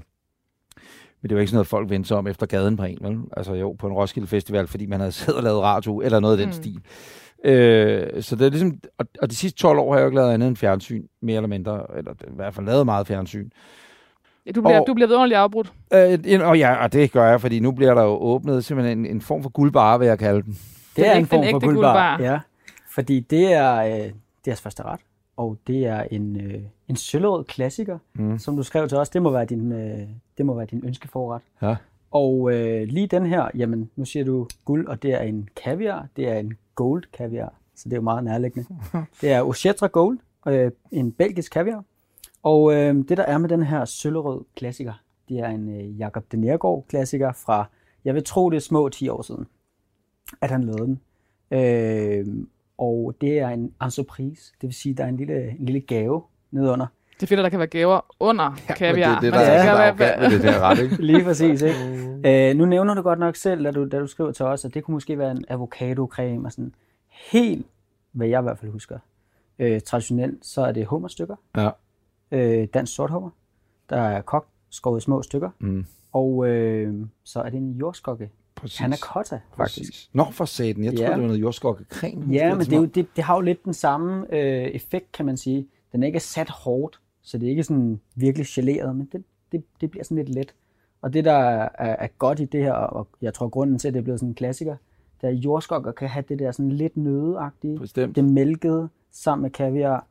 Men 1.21 1.29
det 1.29 1.35
var 1.35 1.41
ikke 1.41 1.49
sådan 1.49 1.55
noget, 1.57 1.67
folk 1.67 1.89
vendte 1.89 2.07
sig 2.07 2.17
om 2.17 2.27
efter 2.27 2.45
gaden 2.45 2.77
på 2.77 2.83
en, 2.83 2.97
vel? 3.01 3.19
Altså 3.37 3.53
jo, 3.53 3.75
på 3.79 3.87
en 3.87 3.93
Roskilde 3.93 4.27
Festival, 4.27 4.67
fordi 4.67 4.85
man 4.85 4.99
havde 4.99 5.11
siddet 5.11 5.37
og 5.37 5.43
lavet 5.43 5.61
radio, 5.61 6.01
eller 6.01 6.19
noget 6.19 6.33
af 6.33 6.37
den 6.37 6.47
Mm. 6.47 6.53
stil. 6.53 6.79
Øh, 7.43 8.21
så 8.23 8.35
det 8.35 8.45
er 8.45 8.49
ligesom, 8.49 8.79
og, 8.97 9.05
og 9.21 9.29
de 9.29 9.35
sidste 9.35 9.59
12 9.59 9.79
år 9.79 9.91
har 9.91 9.99
jeg 9.99 10.03
jo 10.03 10.07
ikke 10.07 10.15
lavet 10.15 10.33
andet 10.33 10.47
end 10.47 10.55
fjernsyn, 10.57 11.03
mere 11.21 11.35
eller 11.35 11.47
mindre, 11.47 11.85
eller 11.97 12.11
i 12.13 12.35
hvert 12.35 12.53
fald 12.53 12.65
lavet 12.65 12.85
meget 12.85 13.07
fjernsyn. 13.07 13.49
Du 14.55 14.61
bliver, 14.61 14.79
Og- 14.79 14.87
du 14.87 14.93
bliver 14.93 15.07
vidunderligt 15.07 15.37
afbrudt. 15.37 15.73
Øh, 15.93 16.19
og 16.47 16.57
ja, 16.57 16.83
og 16.83 16.93
det 16.93 17.11
gør 17.11 17.25
jeg, 17.29 17.41
fordi 17.41 17.59
nu 17.59 17.71
bliver 17.71 17.93
der 17.93 18.03
jo 18.03 18.09
åbnet 18.21 18.65
simpelthen 18.65 18.99
en, 18.99 19.05
en 19.05 19.21
form 19.21 19.43
for 19.43 19.49
guldbar, 19.49 19.97
vil 19.97 20.07
jeg 20.07 20.19
kalde 20.19 20.41
den. 20.41 20.57
Det 20.95 21.07
er 21.07 21.13
en 21.13 21.25
form 21.25 21.43
for 21.51 21.59
guldbar. 21.59 22.21
Ja, 22.21 22.39
fordi 22.93 23.19
det 23.19 23.53
er 23.53 23.75
øh, 24.05 24.11
deres 24.45 24.61
første 24.61 24.83
ret, 24.83 24.99
og 25.37 25.57
det 25.67 25.85
er 25.85 26.03
en, 26.11 26.41
øh, 26.45 26.61
en 26.87 26.95
sølvrød 26.95 27.43
klassiker, 27.43 27.97
Mm. 28.13 28.39
som 28.39 28.55
du 28.55 28.63
skrev 28.63 28.87
til 28.87 28.97
os. 28.97 29.09
Det 29.09 29.21
må 29.21 29.29
være 29.31 29.45
din, 29.45 29.71
øh, 29.71 29.99
det 30.37 30.45
må 30.45 30.53
være 30.53 30.65
din 30.71 30.81
ønskeforret. 30.85 31.41
Ja. 31.61 31.75
Og 32.11 32.51
øh, 32.53 32.87
lige 32.87 33.07
den 33.07 33.25
her, 33.25 33.47
jamen 33.55 33.89
nu 33.95 34.05
siger 34.05 34.25
du 34.25 34.47
guld, 34.65 34.87
og 34.87 35.03
det 35.03 35.13
er 35.13 35.19
en 35.21 35.49
kaviar, 35.63 36.07
det 36.15 36.27
er 36.27 36.37
en 36.39 36.53
gold 36.75 37.03
kaviar, 37.13 37.53
så 37.75 37.89
det 37.89 37.93
er 37.93 37.97
jo 37.97 38.01
meget 38.01 38.23
nærliggende. 38.23 38.67
Det 39.21 39.31
er 39.31 39.41
Ochetra 39.41 39.87
Gold, 39.87 40.19
øh, 40.47 40.71
en 40.91 41.11
belgisk 41.11 41.51
kaviar. 41.51 41.83
Og 42.43 42.73
øh, 42.73 42.95
det 42.95 43.17
der 43.17 43.23
er 43.23 43.37
med 43.37 43.49
den 43.49 43.63
her 43.63 43.85
sølvrød 43.85 44.41
klassiker, 44.55 44.93
det 45.29 45.39
er 45.39 45.47
en 45.47 45.69
øh, 45.69 45.99
Jakob 45.99 46.31
de 46.31 46.37
Nergård 46.37 46.85
klassiker 46.87 47.31
fra, 47.31 47.69
jeg 48.05 48.15
vil 48.15 48.23
tro 48.23 48.49
det 48.49 48.55
er 48.55 48.61
små 48.61 48.89
10 48.89 49.09
år 49.09 49.21
siden, 49.21 49.45
at 50.41 50.51
han 50.51 50.63
lavede 50.63 50.85
den. 50.85 50.99
Øh, 51.51 52.45
og 52.77 53.15
det 53.21 53.39
er 53.39 53.49
en 53.49 53.73
entreprise, 53.81 54.53
det 54.61 54.67
vil 54.67 54.73
sige, 54.73 54.95
der 54.95 55.03
er 55.03 55.07
en 55.07 55.17
lille, 55.17 55.49
en 55.49 55.65
lille 55.65 55.81
gave 55.81 56.23
nedunder. 56.51 56.87
Det 57.23 57.27
er 57.27 57.35
fedt, 57.35 57.39
at 57.39 57.43
der 57.43 57.49
kan 57.49 57.59
være 57.59 57.67
gaver 57.67 58.15
under 58.19 58.55
kaviar. 58.77 59.13
det, 59.13 59.21
det, 59.21 59.31
Man 59.31 59.39
der, 59.39 59.45
skal 59.45 59.59
er, 59.59 59.85
der 59.85 59.93
være- 59.93 60.09
er 60.15 60.29
det 60.29 60.43
der 60.43 60.59
ret, 60.59 60.79
ikke? 60.79 61.01
Lige 61.11 61.23
præcis, 61.23 61.61
ikke? 61.61 62.49
Øh, 62.49 62.55
nu 62.57 62.65
nævner 62.65 62.93
du 62.93 63.01
godt 63.01 63.19
nok 63.19 63.35
selv, 63.35 63.63
da 63.65 63.71
du, 63.71 63.87
da 63.87 63.99
du 63.99 64.07
skriver 64.07 64.31
til 64.31 64.45
os, 64.45 64.65
at 64.65 64.73
det 64.73 64.83
kunne 64.83 64.93
måske 64.93 65.17
være 65.17 65.31
en 65.31 65.45
avocado-creme 65.49 66.45
og 66.45 66.51
sådan 66.51 66.73
helt, 67.09 67.65
hvad 68.11 68.27
jeg 68.27 68.39
i 68.39 68.43
hvert 68.43 68.59
fald 68.59 68.71
husker. 68.71 68.99
Øh, 69.59 69.81
traditionelt, 69.81 70.45
så 70.45 70.61
er 70.61 70.71
det 70.71 70.85
hummerstykker, 70.85 71.35
Ja. 71.57 71.69
øh, 72.31 72.67
dansk 72.73 72.95
sorthummer, 72.95 73.29
der 73.89 73.97
er 74.01 74.21
kogt, 74.21 74.47
skåret 74.69 75.01
i 75.01 75.03
små 75.03 75.21
stykker, 75.21 75.49
Mm, 75.59 75.85
og 76.13 76.47
øh, 76.47 76.93
så 77.23 77.39
er 77.41 77.49
det 77.49 77.57
en 77.57 77.71
jordskokke, 77.71 78.29
præcis. 78.55 78.79
panna 78.79 78.95
cotta, 78.97 79.39
faktisk. 79.57 79.79
Præcis. 79.89 80.09
Nå, 80.13 80.25
for 80.31 80.45
satan. 80.45 80.83
Jeg 80.83 80.93
Ja. 80.93 80.97
troede, 80.97 81.11
det 81.13 81.21
var 81.21 81.27
noget 81.27 81.41
jordskokkecreme. 81.41 82.33
Ja, 82.33 82.49
men 82.55 82.59
det, 82.65 82.73
er 82.73 82.77
jo, 82.77 82.85
det, 82.85 83.07
det 83.15 83.23
har 83.23 83.35
jo 83.35 83.41
lidt 83.41 83.65
den 83.65 83.73
samme 83.73 84.25
øh, 84.35 84.63
effekt, 84.63 85.11
kan 85.11 85.25
man 85.25 85.37
sige. 85.37 85.67
Den 85.91 86.03
er 86.03 86.07
ikke 86.07 86.19
sat 86.19 86.49
hårdt, 86.49 86.99
så 87.23 87.37
det 87.37 87.45
er 87.45 87.49
ikke 87.49 87.63
sådan 87.63 87.99
virkelig 88.15 88.47
geleret, 88.49 88.95
men 88.95 89.09
det, 89.11 89.23
det, 89.51 89.63
det 89.81 89.91
bliver 89.91 90.03
sådan 90.03 90.17
lidt 90.17 90.29
let. 90.29 90.53
Og 91.01 91.13
det, 91.13 91.25
der 91.25 91.33
er, 91.33 91.69
er 91.77 92.07
godt 92.17 92.39
i 92.39 92.45
det 92.45 92.63
her, 92.63 92.73
og 92.73 93.07
jeg 93.21 93.33
tror 93.33 93.49
grunden 93.49 93.79
til, 93.79 93.87
at 93.87 93.93
det 93.93 93.99
er 93.99 94.03
blevet 94.03 94.19
sådan 94.19 94.29
en 94.29 94.35
klassiker, 94.35 94.75
det 95.21 95.27
er, 95.27 95.31
at 95.31 95.35
jordskokker 95.35 95.91
kan 95.91 96.09
have 96.09 96.23
det 96.29 96.39
der 96.39 96.51
sådan 96.51 96.71
lidt 96.71 96.97
nødeagtige, 96.97 97.79
Bestemt. 97.79 98.15
det 98.15 98.25
mælkede 98.25 98.89
sammen 99.11 99.41
med 99.41 99.51
kaviar. 99.51 100.07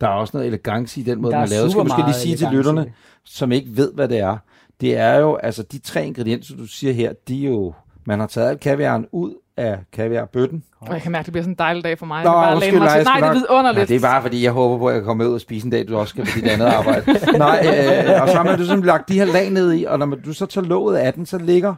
Der 0.00 0.06
er 0.06 0.12
også 0.12 0.36
noget 0.36 0.46
elegance 0.46 1.00
i 1.00 1.02
den 1.04 1.20
måde, 1.20 1.32
Der 1.32 1.38
man 1.38 1.46
er 1.46 1.50
laver. 1.50 1.60
Skal 1.60 1.70
super 1.70 1.84
måske 1.84 2.02
lige 2.02 2.14
sige 2.14 2.36
til 2.36 2.48
lytterne, 2.52 2.92
som 3.24 3.52
ikke 3.52 3.76
ved, 3.76 3.92
hvad 3.92 4.08
det 4.08 4.18
er. 4.18 4.38
Det 4.80 4.96
er 4.96 5.14
jo, 5.14 5.34
altså 5.34 5.62
de 5.62 5.78
tre 5.78 6.06
ingredienser, 6.06 6.56
du 6.56 6.66
siger 6.66 6.92
her, 6.92 7.12
de 7.28 7.46
er 7.46 7.50
jo, 7.50 7.72
man 8.06 8.20
har 8.20 8.26
taget 8.26 8.48
alt 8.48 8.60
kaviaren 8.60 9.06
ud 9.12 9.34
af 9.56 9.78
kaviarbøtten. 9.92 10.64
Og 10.80 10.92
jeg 10.92 11.02
kan 11.02 11.12
mærke, 11.12 11.20
at 11.20 11.26
det 11.26 11.32
bliver 11.32 11.42
sådan 11.42 11.52
en 11.52 11.58
dejlig 11.58 11.84
dag 11.84 11.98
for 11.98 12.06
mig. 12.06 12.24
Nå, 12.24 12.30
jeg 12.30 12.36
bare 12.36 12.54
undskyld, 12.54 12.78
mig 12.78 12.86
nej, 12.86 13.02
Nej, 13.02 13.20
det 13.20 13.28
er 13.28 13.32
vidunderligt. 13.32 13.90
Ja, 13.90 13.94
det 13.94 13.96
er 13.96 14.08
bare, 14.08 14.22
fordi 14.22 14.44
jeg 14.44 14.52
håber 14.52 14.78
på, 14.78 14.88
at 14.88 14.94
jeg 14.94 15.00
kan 15.02 15.06
komme 15.06 15.28
ud 15.28 15.34
og 15.34 15.40
spise 15.40 15.64
en 15.64 15.70
dag, 15.70 15.88
du 15.88 15.96
også 15.96 16.10
skal 16.10 16.24
på 16.24 16.30
dit 16.34 16.46
andet 16.46 16.66
arbejde. 16.66 17.12
Nej, 17.38 17.66
øh, 18.14 18.22
og 18.22 18.28
så 18.28 18.36
har 18.36 18.44
man 18.44 18.58
du 18.58 18.64
sådan 18.64 18.84
lagt 18.84 19.08
de 19.08 19.14
her 19.14 19.24
lag 19.24 19.50
ned 19.50 19.72
i, 19.72 19.84
og 19.84 19.98
når 19.98 20.06
man, 20.06 20.20
du 20.20 20.32
så 20.32 20.46
tager 20.46 20.66
låget 20.66 20.96
af 20.96 21.12
den, 21.12 21.26
så 21.26 21.38
ligger 21.38 21.74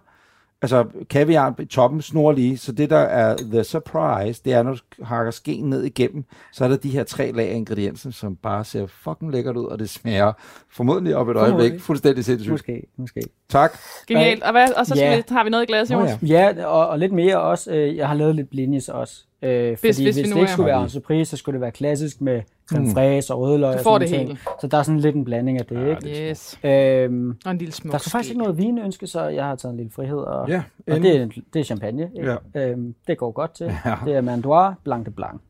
altså 0.63 0.85
kaviaren 1.11 1.55
i 1.59 1.65
toppen 1.65 2.03
snorlige, 2.03 2.59
så 2.59 2.73
det 2.73 2.91
der 2.91 2.97
er 2.99 3.37
the 3.37 3.65
surprise, 3.65 4.41
det 4.45 4.53
er, 4.53 4.63
når 4.63 4.73
du 4.73 5.05
hakker 5.05 5.31
skeen 5.31 5.71
ned 5.71 5.83
igennem, 5.83 6.25
så 6.53 6.65
er 6.65 6.69
der 6.69 6.77
de 6.77 6.91
her 6.91 7.05
tre 7.05 7.33
lag 7.33 7.51
af 7.51 7.55
ingredienser, 7.55 8.11
som 8.11 8.37
bare 8.37 8.65
ser 8.65 8.87
fucking 8.87 9.33
lækkert 9.33 9.57
ud, 9.57 9.65
og 9.67 9.79
det 9.79 9.91
smager 9.91 10.33
formodentlig 10.71 11.17
op 11.17 11.29
et 11.29 11.37
øjeblik 11.37 11.51
Formodentlig. 11.53 11.81
fuldstændig 11.83 12.25
sindssygt. 12.25 12.51
Måske, 12.53 12.83
måske. 12.97 13.21
Tak. 13.49 13.79
Genialt. 14.07 14.43
Og, 14.43 14.53
hvad, 14.53 14.73
og 14.77 14.87
så 14.87 14.95
skal 14.95 15.05
Ja. 15.11 15.17
vi, 15.17 15.23
har 15.29 15.45
vi 15.45 15.51
noget 15.51 15.65
i 15.65 15.67
glas, 15.67 15.91
Jonas. 15.91 16.19
ja. 16.23 16.53
Ja, 16.57 16.67
og, 16.67 16.89
og 16.89 16.99
lidt 16.99 17.13
mere 17.13 17.41
også. 17.41 17.71
Øh, 17.73 17.97
jeg 17.97 18.09
har 18.09 18.15
lavet 18.15 18.35
lidt 18.35 18.51
blinis 18.51 18.89
også. 18.89 19.25
Øh, 19.47 19.77
fordi 19.77 19.87
hvis 19.89 19.97
hvis, 19.97 19.99
vi 19.99 20.05
hvis 20.05 20.17
nu 20.17 20.35
det 20.35 20.41
ikke 20.41 20.51
er- 20.51 20.53
skulle 20.53 20.67
være 20.67 20.83
en 20.83 20.89
surprise, 20.91 21.31
så 21.31 21.37
skulle 21.37 21.55
det 21.55 21.61
være 21.61 21.71
klassisk 21.71 22.21
med 22.21 22.43
creme 22.71 22.93
fraise 22.93 23.35
og 23.35 23.41
rødløg 23.41 23.75
og 23.75 23.81
får 23.81 23.95
sådan 23.99 24.01
det 24.09 24.17
hele. 24.19 24.27
ting. 24.29 24.39
Så 24.61 24.67
der 24.67 24.79
er 24.79 24.83
sådan 24.83 25.01
lidt 25.01 25.17
en 25.17 25.25
blanding 25.25 25.59
af 25.59 25.67
det, 25.67 26.05
ikke? 26.05 26.31
Yes. 26.31 26.59
Øhm, 26.65 27.37
Og 27.45 27.51
en 27.51 27.59
lille 27.59 27.73
smuk 27.73 27.91
der 27.93 27.99
er 27.99 28.09
faktisk 28.11 28.31
ikke 28.31 28.43
noget 28.43 28.59
vinønske, 28.59 29.07
så 29.07 29.23
jeg 29.29 29.45
har 29.45 29.57
taget 29.57 29.73
en 29.73 29.77
lille 29.77 29.93
frihed. 29.93 30.19
Og, 30.19 30.49
Ja, 30.49 30.63
og 30.91 30.97
det, 31.01 31.17
er, 31.17 31.29
det 31.53 31.61
er 31.61 31.65
champagne. 31.65 32.11
Ikke? 32.17 32.37
Ja. 32.55 32.71
Øhm, 32.71 32.95
det 33.07 33.19
går 33.19 33.31
godt 33.31 33.55
til. 33.55 33.67
Ja. 33.85 33.95
Det 34.05 34.15
er 34.17 34.21
Mandoir 34.21 34.75
Blanc 34.85 35.05
de 35.07 35.11
Blanc. 35.11 35.41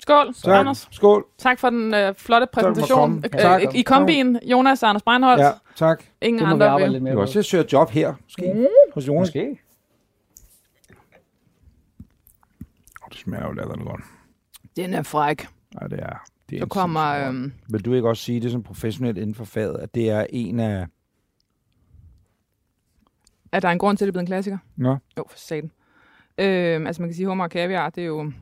Skål, 0.00 0.34
Tak. 0.44 0.60
Anders. 0.60 0.88
Skål. 0.90 1.24
Tak 1.38 1.58
for 1.58 1.70
den 1.70 1.94
øh, 1.94 2.14
flotte 2.14 2.46
præsentation. 2.52 2.98
komme. 2.98 3.22
Øh, 3.24 3.30
Tak. 3.40 3.62
I 3.74 3.82
kombien, 3.82 4.38
Jonas 4.44 4.82
og 4.82 4.88
Anders 4.88 5.02
Breinholt. 5.02 5.40
Ja, 5.40 5.50
tak. 5.76 6.02
Ingen 6.20 6.38
Det 6.40 6.48
må 6.48 6.48
vi 6.48 6.52
andre 6.54 6.66
arbejde 6.66 6.84
vil. 6.84 6.92
lidt 6.92 7.00
Du 7.00 7.04
mere 7.04 7.12
kan 7.12 7.16
på. 7.34 7.38
også 7.38 7.64
job 7.72 7.90
her, 7.90 8.14
måske, 8.22 8.52
Mm. 8.54 8.66
hos 8.94 9.08
Jonas. 9.08 9.20
Måske. 9.28 9.40
Oh, 13.02 13.05
det 13.05 13.05
smager 13.16 13.44
jo 13.46 13.52
latterligt 13.52 13.88
godt. 13.88 14.00
Den 14.76 14.94
er 14.94 15.02
fræk. 15.02 15.46
Ja, 15.80 15.86
det 15.88 15.98
er. 16.02 16.24
Det 16.50 16.56
er 16.56 16.60
Så 16.62 16.66
kommer... 16.68 17.28
Øhm, 17.28 17.52
Vil 17.70 17.84
du 17.84 17.94
ikke 17.94 18.08
også 18.08 18.22
sige 18.22 18.40
det 18.40 18.50
som 18.52 18.62
professionel 18.62 19.16
inden 19.16 19.34
for 19.34 19.44
faget, 19.44 19.76
at 19.78 19.94
det 19.94 20.10
er 20.10 20.26
en 20.30 20.60
af... 20.60 20.86
er 23.52 23.60
der 23.60 23.68
en 23.68 23.78
grund 23.78 23.96
til, 23.98 24.04
at 24.04 24.06
det 24.06 24.10
er 24.10 24.12
blevet 24.12 24.22
en 24.22 24.26
klassiker? 24.26 24.58
Nå, 24.76 24.96
Jo, 25.18 25.24
for 25.30 25.38
satan. 25.38 25.70
Øhm, 26.38 26.86
altså 26.86 27.02
man 27.02 27.08
kan 27.08 27.14
sige, 27.14 27.26
hummer 27.26 27.44
og 27.44 27.50
kaviar, 27.50 27.90
det 27.90 28.02
er 28.02 28.06
jo 28.06 28.32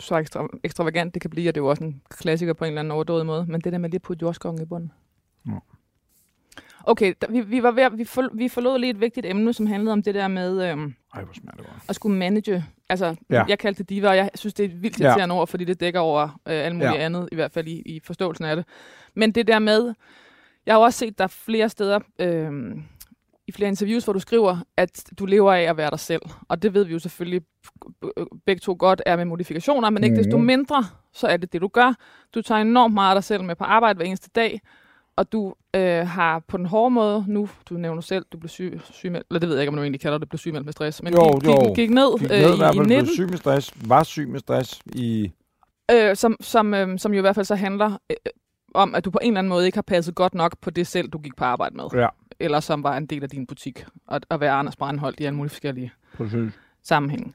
så 0.00 0.16
ekstra, 0.16 0.48
ekstravagant 0.64 1.14
det 1.14 1.22
kan 1.22 1.30
blive, 1.30 1.50
og 1.50 1.54
det 1.54 1.60
er 1.60 1.64
jo 1.64 1.70
også 1.70 1.84
en 1.84 2.02
klassiker 2.10 2.52
på 2.52 2.64
en 2.64 2.68
eller 2.68 2.80
anden 2.80 2.90
overdådig 2.92 3.26
måde. 3.26 3.46
Men 3.48 3.60
det 3.60 3.72
der 3.72 3.78
med 3.78 3.88
lige 3.90 3.96
at 3.98 4.02
putte 4.02 4.22
jordskokken 4.22 4.62
i 4.62 4.64
bunden. 4.66 4.92
Ja. 5.46 5.52
Okay, 6.86 7.14
der, 7.20 7.26
vi, 7.30 7.40
vi, 7.40 7.62
var 7.62 7.70
ved, 7.70 7.82
at- 7.82 7.98
vi, 7.98 8.04
for, 8.04 8.30
vi 8.34 8.48
forlod 8.48 8.78
lige 8.78 8.90
et 8.90 9.00
vigtigt 9.00 9.26
emne, 9.26 9.52
som 9.52 9.66
handlede 9.66 9.92
om 9.92 10.02
det 10.02 10.14
der 10.14 10.28
med 10.28 10.70
øhm, 10.70 10.94
ej, 11.14 11.24
hvor 11.24 11.32
smager 11.34 11.56
det 11.56 11.66
godt. 11.66 11.82
at 11.88 11.94
skulle 11.94 12.18
manage. 12.18 12.64
Altså, 13.02 13.06
Ja. 13.30 13.36
ja. 13.36 13.44
jeg 13.48 13.58
kaldte 13.58 13.78
det 13.82 13.88
diva, 13.90 14.08
og 14.08 14.16
jeg 14.16 14.30
synes, 14.34 14.54
det 14.54 14.64
er 14.64 14.68
et 14.68 14.82
vildt 14.82 15.00
Ja. 15.00 15.06
irriterende 15.06 15.34
ord, 15.34 15.48
fordi 15.48 15.64
det 15.64 15.80
dækker 15.80 16.00
over 16.00 16.22
øh, 16.22 16.30
alt 16.66 16.74
muligt 16.74 16.90
Ja. 16.92 16.96
ja. 16.98 17.04
andet, 17.04 17.28
i 17.32 17.34
hvert 17.34 17.52
fald 17.52 17.66
i, 17.68 17.82
i 17.86 18.00
forståelsen 18.04 18.44
af 18.44 18.56
det. 18.56 18.64
Men 19.14 19.32
det 19.32 19.46
der 19.46 19.58
med, 19.58 19.94
jeg 20.66 20.74
har 20.74 20.78
også 20.80 20.98
set 20.98 21.18
der 21.18 21.26
flere 21.26 21.68
steder, 21.68 21.98
øh, 22.18 22.50
i 23.48 23.52
flere 23.52 23.68
interviews, 23.68 24.04
hvor 24.04 24.12
du 24.12 24.18
skriver, 24.20 24.56
at 24.76 25.04
du 25.18 25.26
lever 25.26 25.52
af 25.52 25.62
at 25.62 25.76
være 25.76 25.90
dig 25.90 26.00
selv. 26.00 26.22
Og 26.48 26.62
det 26.62 26.74
ved 26.74 26.84
vi 26.84 26.92
jo 26.92 26.98
selvfølgelig 26.98 27.42
begge 28.46 28.60
to 28.60 28.76
godt 28.78 29.02
er 29.06 29.16
med 29.16 29.24
modifikationer, 29.24 29.90
men 29.90 30.04
ikke 30.04 30.14
Mhm. 30.16 30.24
desto 30.24 30.38
mindre, 30.38 30.84
så 31.12 31.26
er 31.26 31.36
det 31.36 31.52
det, 31.52 31.60
du 31.60 31.68
gør. 31.68 31.94
Du 32.34 32.42
tager 32.42 32.60
enormt 32.60 32.94
meget 32.94 33.10
af 33.10 33.16
dig 33.16 33.24
selv 33.24 33.44
med 33.44 33.54
på 33.56 33.64
arbejde 33.64 33.96
hver 33.96 34.06
eneste 34.06 34.30
dag, 34.34 34.60
og 35.16 35.32
du 35.32 35.54
øh, 35.76 36.06
har 36.06 36.38
på 36.38 36.56
den 36.56 36.66
hårde 36.66 36.94
måde 36.94 37.24
nu, 37.28 37.48
du 37.68 37.74
nævner 37.74 38.00
selv, 38.00 38.24
du 38.32 38.38
blev 38.38 38.48
syg, 38.48 38.80
sygemeldt, 38.90 39.26
eller 39.30 39.40
det 39.40 39.48
ved 39.48 39.56
jeg 39.56 39.62
ikke, 39.62 39.68
om 39.68 39.76
du 39.76 39.82
egentlig 39.82 40.00
kalder 40.00 40.18
det, 40.18 40.28
blev 40.28 40.38
sygemeldt 40.38 40.64
med 40.64 40.72
stress, 40.72 41.02
men 41.02 41.12
Jo, 41.14 41.38
gik, 41.38 41.46
jo. 41.48 41.66
Gik, 41.66 41.76
gik 41.76 41.90
ned, 41.90 42.18
Gik 42.18 42.30
øh, 42.30 42.38
ned, 42.38 42.54
i 42.54 42.56
hvert 42.56 42.74
i, 42.74 42.76
i 42.76 42.78
fald 42.78 42.86
blev 42.86 42.98
19, 42.98 43.14
syg 43.14 43.28
med 43.30 43.38
stress, 43.38 43.74
var 43.88 44.02
syg 44.02 44.28
med 44.28 44.40
stress 44.40 44.80
i... 44.86 45.32
øh, 45.90 46.16
som, 46.16 46.36
som, 46.40 46.74
øh, 46.74 46.98
som 46.98 47.12
jo 47.12 47.18
i 47.18 47.20
hvert 47.20 47.34
fald 47.34 47.46
så 47.46 47.54
handler 47.54 47.98
øh, 48.10 48.16
om, 48.74 48.94
at 48.94 49.04
du 49.04 49.10
på 49.10 49.18
en 49.22 49.28
eller 49.28 49.38
anden 49.38 49.48
måde 49.48 49.66
ikke 49.66 49.76
har 49.76 49.82
passet 49.82 50.14
godt 50.14 50.34
nok 50.34 50.58
på 50.60 50.70
det 50.70 50.86
selv, 50.86 51.08
du 51.08 51.18
gik 51.18 51.36
på 51.36 51.44
arbejde 51.44 51.76
med. 51.76 51.84
Ja. 51.94 52.08
Eller 52.40 52.60
som 52.60 52.82
var 52.82 52.96
en 52.96 53.06
del 53.06 53.22
af 53.22 53.30
din 53.30 53.46
butik, 53.46 53.86
og 54.06 54.20
at 54.30 54.40
være 54.40 54.52
Anders 54.52 54.76
Brandholdt 54.76 55.20
i 55.20 55.24
alle 55.24 55.36
mulige 55.36 55.50
forskellige 55.50 55.92
Præcis. 56.16 56.52
sammenhænge. 56.82 57.34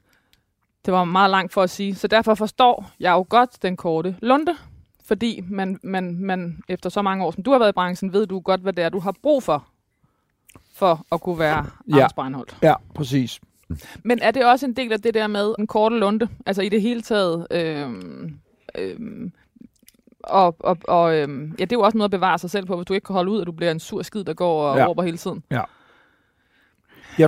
Det 0.86 0.94
var 0.94 1.04
meget 1.04 1.30
langt 1.30 1.52
for 1.52 1.62
at 1.62 1.70
sige, 1.70 1.94
så 1.94 2.08
derfor 2.08 2.34
forstår 2.34 2.90
jeg 3.00 3.12
jo 3.12 3.26
godt 3.28 3.62
den 3.62 3.76
korte 3.76 4.16
lunde, 4.22 4.56
fordi 5.10 5.44
man, 5.50 5.78
man, 5.82 6.16
man 6.20 6.58
efter 6.68 6.90
så 6.90 7.02
mange 7.02 7.24
år, 7.24 7.30
som 7.30 7.42
du 7.42 7.50
har 7.52 7.58
været 7.58 7.68
i 7.70 7.72
branchen, 7.72 8.12
ved 8.12 8.26
du 8.26 8.40
godt, 8.40 8.60
hvad 8.60 8.72
det 8.72 8.84
er, 8.84 8.88
du 8.88 8.98
har 8.98 9.14
brug 9.22 9.42
for, 9.42 9.66
for 10.74 11.06
at 11.12 11.20
kunne 11.20 11.38
være 11.38 11.66
Ja. 11.96 12.06
Anders. 12.16 12.56
Ja, 12.62 12.74
præcis. 12.94 13.40
Men 14.04 14.18
er 14.22 14.30
det 14.30 14.44
også 14.44 14.66
en 14.66 14.72
del 14.72 14.92
af 14.92 15.00
det 15.00 15.14
der 15.14 15.26
med 15.26 15.54
en 15.58 15.66
korte 15.66 15.98
lunde? 15.98 16.28
Altså 16.46 16.62
i 16.62 16.68
det 16.68 16.82
hele 16.82 17.02
taget... 17.02 17.46
Øhm, 17.50 18.34
øhm, 18.78 19.32
og, 20.24 20.56
og, 20.60 20.76
og 20.84 21.16
øhm, 21.16 21.54
ja, 21.58 21.64
det 21.64 21.72
er 21.72 21.76
jo 21.76 21.80
også 21.80 21.98
noget 21.98 22.08
at 22.08 22.10
bevare 22.10 22.38
sig 22.38 22.50
selv 22.50 22.66
på, 22.66 22.76
hvis 22.76 22.86
du 22.86 22.94
ikke 22.94 23.04
kan 23.04 23.14
holde 23.14 23.30
ud, 23.30 23.40
at 23.40 23.46
du 23.46 23.52
bliver 23.52 23.70
en 23.70 23.80
sur 23.80 24.02
skid, 24.02 24.24
der 24.24 24.34
går 24.34 24.62
og 24.62 24.76
Ja. 24.76 24.82
ja. 24.82 24.88
råber 24.88 25.02
hele 25.02 25.16
tiden. 25.16 25.42
Jeg 25.50 25.66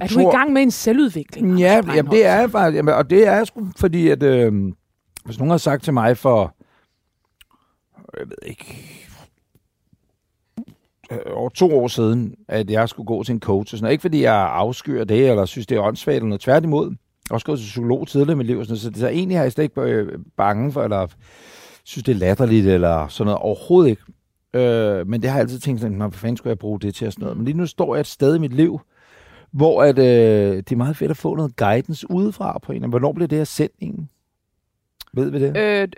er 0.02 0.06
du 0.06 0.20
i 0.20 0.24
gang 0.24 0.52
med 0.52 0.62
en 0.62 0.70
selvudvikling? 0.70 1.58
Ja, 1.58 1.80
jamen, 1.94 2.12
det 2.12 2.26
er 2.26 2.40
jeg 2.40 2.50
faktisk. 2.50 2.76
Jamen, 2.76 2.94
og 2.94 3.10
det 3.10 3.26
er 3.26 3.32
jeg 3.32 3.46
sgu, 3.46 3.68
fordi 3.76 4.08
at, 4.08 4.22
øh, 4.22 4.52
hvis 5.24 5.38
nogen 5.38 5.50
har 5.50 5.58
sagt 5.58 5.82
til 5.84 5.92
mig 5.92 6.16
for, 6.18 6.54
jeg 8.18 8.28
ved 8.28 8.36
ikke, 8.46 8.82
øh, 11.10 11.18
over 11.32 11.48
to 11.48 11.78
år 11.78 11.88
siden, 11.88 12.34
at 12.48 12.70
jeg 12.70 12.88
skulle 12.88 13.06
gå 13.06 13.22
til 13.22 13.32
en 13.32 13.40
coach. 13.40 13.74
Og 13.74 13.78
sådan, 13.78 13.92
ikke 13.92 14.02
fordi 14.02 14.22
jeg 14.22 14.34
afskyr 14.34 15.04
det, 15.04 15.30
eller 15.30 15.44
synes, 15.44 15.66
det 15.66 15.76
er 15.76 15.82
åndssvagt, 15.82 16.16
eller 16.16 16.28
noget 16.28 16.40
tværtimod. 16.40 16.86
Jeg 16.86 16.96
har 17.30 17.34
også 17.34 17.46
gået 17.46 17.58
til 17.58 17.66
psykolog 17.66 18.08
tidligere 18.08 18.32
i 18.32 18.36
mit 18.36 18.46
liv, 18.46 18.58
og 18.58 18.66
sådan, 18.66 18.76
så, 18.76 18.90
det, 18.90 18.98
så 18.98 19.08
egentlig 19.08 19.36
har 19.36 19.44
jeg 19.44 19.52
slet 19.52 19.64
ikke 19.64 19.80
øh, 19.80 20.18
bange 20.36 20.72
for, 20.72 20.82
eller 20.82 21.06
synes, 21.84 22.04
det 22.04 22.12
er 22.12 22.18
latterligt, 22.18 22.66
eller 22.66 23.08
sådan 23.08 23.26
noget. 23.26 23.40
Overhovedet 23.40 23.90
ikke. 23.90 24.02
Øh, 24.54 25.08
men 25.08 25.22
det 25.22 25.30
har 25.30 25.36
jeg 25.36 25.42
altid 25.42 25.58
tænkt 25.58 25.80
sådan, 25.80 25.96
hvad 25.96 26.10
fanden 26.12 26.36
skulle 26.36 26.50
jeg 26.50 26.58
bruge 26.58 26.80
det 26.80 26.94
til, 26.94 27.06
og 27.06 27.12
sådan 27.12 27.22
noget. 27.22 27.36
Men 27.36 27.44
lige 27.44 27.56
nu 27.56 27.66
står 27.66 27.94
jeg 27.94 28.00
et 28.00 28.06
sted 28.06 28.36
i 28.36 28.38
mit 28.38 28.52
liv, 28.52 28.80
hvor 29.50 29.82
at, 29.82 29.98
øh, 29.98 30.56
det 30.56 30.72
er 30.72 30.76
meget 30.76 30.96
fedt 30.96 31.10
at 31.10 31.16
få 31.16 31.36
noget 31.36 31.56
guidance 31.56 32.10
udefra 32.10 32.58
på 32.58 32.72
en. 32.72 32.88
Hvornår 32.88 33.12
bliver 33.12 33.28
det 33.28 33.38
her 33.38 33.44
sendingen? 33.44 34.08
Ved 35.14 35.30
vi 35.30 35.40
det? 35.40 35.56
Øh, 35.56 35.88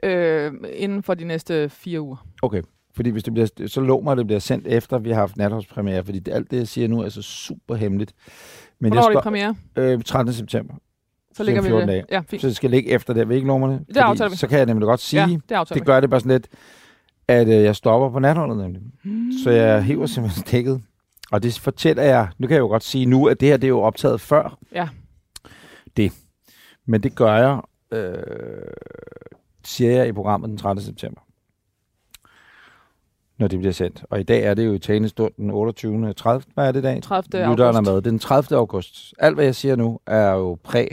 øh, 0.45 0.53
inden 0.73 1.03
for 1.03 1.15
de 1.15 1.25
næste 1.25 1.69
fire 1.69 2.01
uger. 2.01 2.27
Okay. 2.43 2.63
Fordi 2.95 3.11
hvis 3.11 3.23
det 3.23 3.33
bliver, 3.35 3.49
så 3.67 3.81
lå 3.81 4.01
mig, 4.01 4.13
at 4.13 4.19
det 4.19 4.27
bliver 4.27 4.39
sendt 4.41 4.67
efter, 4.67 4.99
vi 4.99 5.09
har 5.11 5.17
haft 5.17 5.37
natholdspremiere, 5.37 6.05
fordi 6.05 6.19
det, 6.19 6.33
alt 6.35 6.51
det, 6.51 6.57
jeg 6.57 6.69
siger 6.69 6.89
nu, 6.89 7.01
er 7.01 7.09
så 7.09 7.23
super 7.23 7.75
hemmeligt. 7.75 8.13
Men 8.81 8.93
Hvornår 8.93 9.03
er 9.05 9.09
det 9.09 9.15
jeg 9.15 9.23
premiere? 9.23 9.55
øh, 9.77 10.03
13. 10.03 10.35
september, 10.35 10.75
Så 11.35 11.43
ligger 11.43 11.63
vi 11.63 11.69
14 11.69 11.89
det. 11.89 11.95
dage. 11.95 12.05
Ja, 12.11 12.23
fint. 12.29 12.43
så 12.43 12.49
det 12.49 12.57
skal 12.57 12.71
ligge 12.71 12.91
efter 12.91 13.15
det. 13.15 13.31
I 13.31 13.35
ikke 13.35 13.47
mig 13.47 13.69
det? 13.89 13.97
Aftaler 13.97 14.31
vi. 14.31 14.37
Så 14.37 14.47
kan 14.49 14.59
jeg 14.59 14.67
nemlig 14.67 14.87
godt 14.87 15.01
sige, 15.01 15.21
ja, 15.51 15.59
det 15.61 15.69
det 15.75 15.85
gør 15.87 16.01
det 16.01 16.11
bare 16.11 16.21
sådan 16.21 16.33
lidt, 16.33 16.49
at 17.29 17.49
øh, 17.49 17.55
jeg 17.55 17.77
stopper 17.77 18.11
på 18.11 18.19
natholdet 18.19 18.57
nemlig. 18.57 18.83
vi. 19.05 19.43
Så 19.45 19.51
jeg 19.51 19.83
hiver 19.85 20.07
simpelthen 20.07 20.45
dækket. 20.51 20.83
Og 21.33 21.43
det 21.43 21.59
fortæller 21.59 22.03
jeg, 22.03 22.29
nu 22.39 22.47
kan 22.47 22.55
jeg 22.55 22.61
jo 22.61 22.67
godt 22.67 22.85
sige 22.85 23.07
nu, 23.07 23.27
at 23.27 23.41
det 23.41 23.49
her 23.49 23.57
det 23.57 23.65
er 23.65 23.69
jo 23.69 23.81
optaget 23.81 24.21
før. 24.21 24.59
Ja. 24.75 24.89
Det. 25.97 26.13
Men 26.87 27.03
det 27.03 27.15
gør 27.15 27.37
jeg, 27.37 27.61
øh, 27.95 28.73
siger 29.65 29.91
jeg 29.91 30.09
i 30.09 30.13
programmet 30.13 30.49
den 30.51 30.59
13. 30.59 30.85
september. 30.85 31.21
Når 33.39 33.49
det 33.49 33.59
bliver 33.59 33.73
sendt. 33.73 34.05
Og 34.11 34.21
i 34.21 34.23
dag 34.23 34.43
er 34.45 34.55
det 34.55 34.67
jo 34.67 34.73
i 34.73 34.79
talende 34.79 35.09
stund 35.09 35.33
den 35.37 35.51
28. 35.51 36.13
30. 36.13 36.45
Hvad 36.55 36.69
er 36.69 36.73
det 36.73 36.81
i 36.81 36.83
dag? 36.83 37.03
30. 37.03 37.25
Lytteren 37.51 37.61
er 37.61 37.65
august. 37.67 37.91
med. 37.91 37.97
Det 37.97 38.07
er 38.07 38.11
den 38.11 38.19
30. 38.19 38.59
august. 38.59 39.15
Alt, 39.19 39.35
hvad 39.35 39.45
jeg 39.45 39.55
siger 39.55 39.77
nu, 39.77 40.01
er 40.07 40.31
jo 40.31 40.59
præ. 40.63 40.89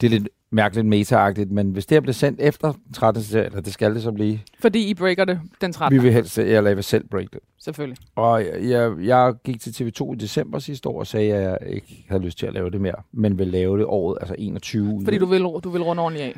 Det 0.00 0.06
er 0.06 0.10
lidt 0.10 0.28
mærkeligt 0.56 0.86
meta 0.86 1.32
men 1.50 1.70
hvis 1.70 1.86
det 1.86 1.94
her 1.94 2.00
bliver 2.00 2.14
sendt 2.14 2.40
efter 2.40 2.72
den 2.72 2.92
13. 2.92 3.22
september, 3.22 3.46
eller 3.46 3.60
det 3.60 3.72
skal 3.72 3.94
det 3.94 4.02
så 4.02 4.12
blive, 4.12 4.40
Fordi 4.60 4.90
I 4.90 4.94
breaker 4.94 5.24
det 5.24 5.40
den 5.60 5.72
13. 5.72 5.98
vi 5.98 6.02
vil 6.02 6.12
helst, 6.12 6.38
jeg 6.38 6.76
vil 6.76 6.84
selv 6.84 7.08
break 7.08 7.26
det. 7.32 7.40
Selvfølgelig. 7.60 7.98
Og 8.16 8.44
jeg, 8.44 8.62
jeg, 8.62 8.92
jeg 9.02 9.34
gik 9.44 9.60
til 9.60 9.70
TV2 9.70 10.12
i 10.12 10.16
december 10.16 10.58
sidste 10.58 10.88
år 10.88 10.98
og 10.98 11.06
sagde, 11.06 11.34
at 11.34 11.42
jeg 11.42 11.58
ikke 11.66 12.04
havde 12.08 12.22
lyst 12.22 12.38
til 12.38 12.46
at 12.46 12.52
lave 12.52 12.70
det 12.70 12.80
mere, 12.80 13.02
men 13.12 13.38
vil 13.38 13.48
lave 13.48 13.78
det 13.78 13.86
året, 13.86 14.18
altså 14.20 14.34
21. 14.38 15.00
Fordi 15.04 15.18
du 15.18 15.26
vil, 15.26 15.40
du 15.42 15.70
vil 15.70 15.82
runde 15.82 16.02
ordentligt 16.02 16.24
af. 16.24 16.36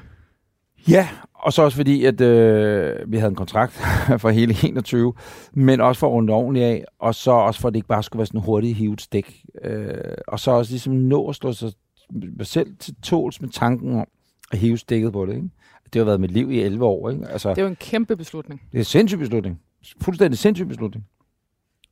Ja, 0.88 1.08
og 1.34 1.52
så 1.52 1.62
også 1.62 1.76
fordi, 1.76 2.04
at 2.04 2.20
øh, 2.20 3.12
vi 3.12 3.16
havde 3.16 3.30
en 3.30 3.37
kontrakt 3.37 3.72
for 4.22 4.30
hele 4.30 4.54
21, 4.64 5.14
men 5.52 5.80
også 5.80 5.98
for 5.98 6.06
at 6.06 6.12
runde 6.12 6.32
ordentligt 6.32 6.66
af, 6.66 6.84
og 6.98 7.14
så 7.14 7.30
også 7.30 7.60
for, 7.60 7.68
at 7.68 7.75
det 7.75 7.78
ikke 7.78 7.88
bare 7.88 8.02
skulle 8.02 8.18
være 8.18 8.26
sådan 8.26 8.40
en 8.40 8.44
hurtig 8.44 8.76
hivet 8.76 9.00
stik. 9.00 9.44
Øh, 9.64 9.94
og 10.28 10.40
så 10.40 10.50
også 10.50 10.72
ligesom 10.72 10.92
nå 10.92 11.28
at 11.28 11.34
slå 11.34 11.52
sig 11.52 11.72
selv 12.42 12.76
til 12.76 12.94
tåls 13.02 13.40
med 13.40 13.48
tanken 13.48 13.94
om 13.94 14.06
at 14.52 14.58
hive 14.58 14.78
stikket 14.78 15.12
på 15.12 15.26
det. 15.26 15.34
Ikke? 15.34 15.48
Det 15.92 15.98
har 15.98 16.04
været 16.04 16.20
mit 16.20 16.30
liv 16.30 16.50
i 16.50 16.60
11 16.60 16.84
år. 16.84 17.10
Ikke? 17.10 17.28
Altså, 17.28 17.50
Det 17.50 17.58
er 17.58 17.62
jo 17.62 17.68
en 17.68 17.76
kæmpe 17.76 18.16
beslutning. 18.16 18.60
Det 18.72 18.74
er 18.74 18.80
en 18.80 18.84
sindssyg 18.84 19.18
beslutning. 19.18 19.60
Fuldstændig 20.00 20.38
sindssyg 20.38 20.68
beslutning. 20.68 21.06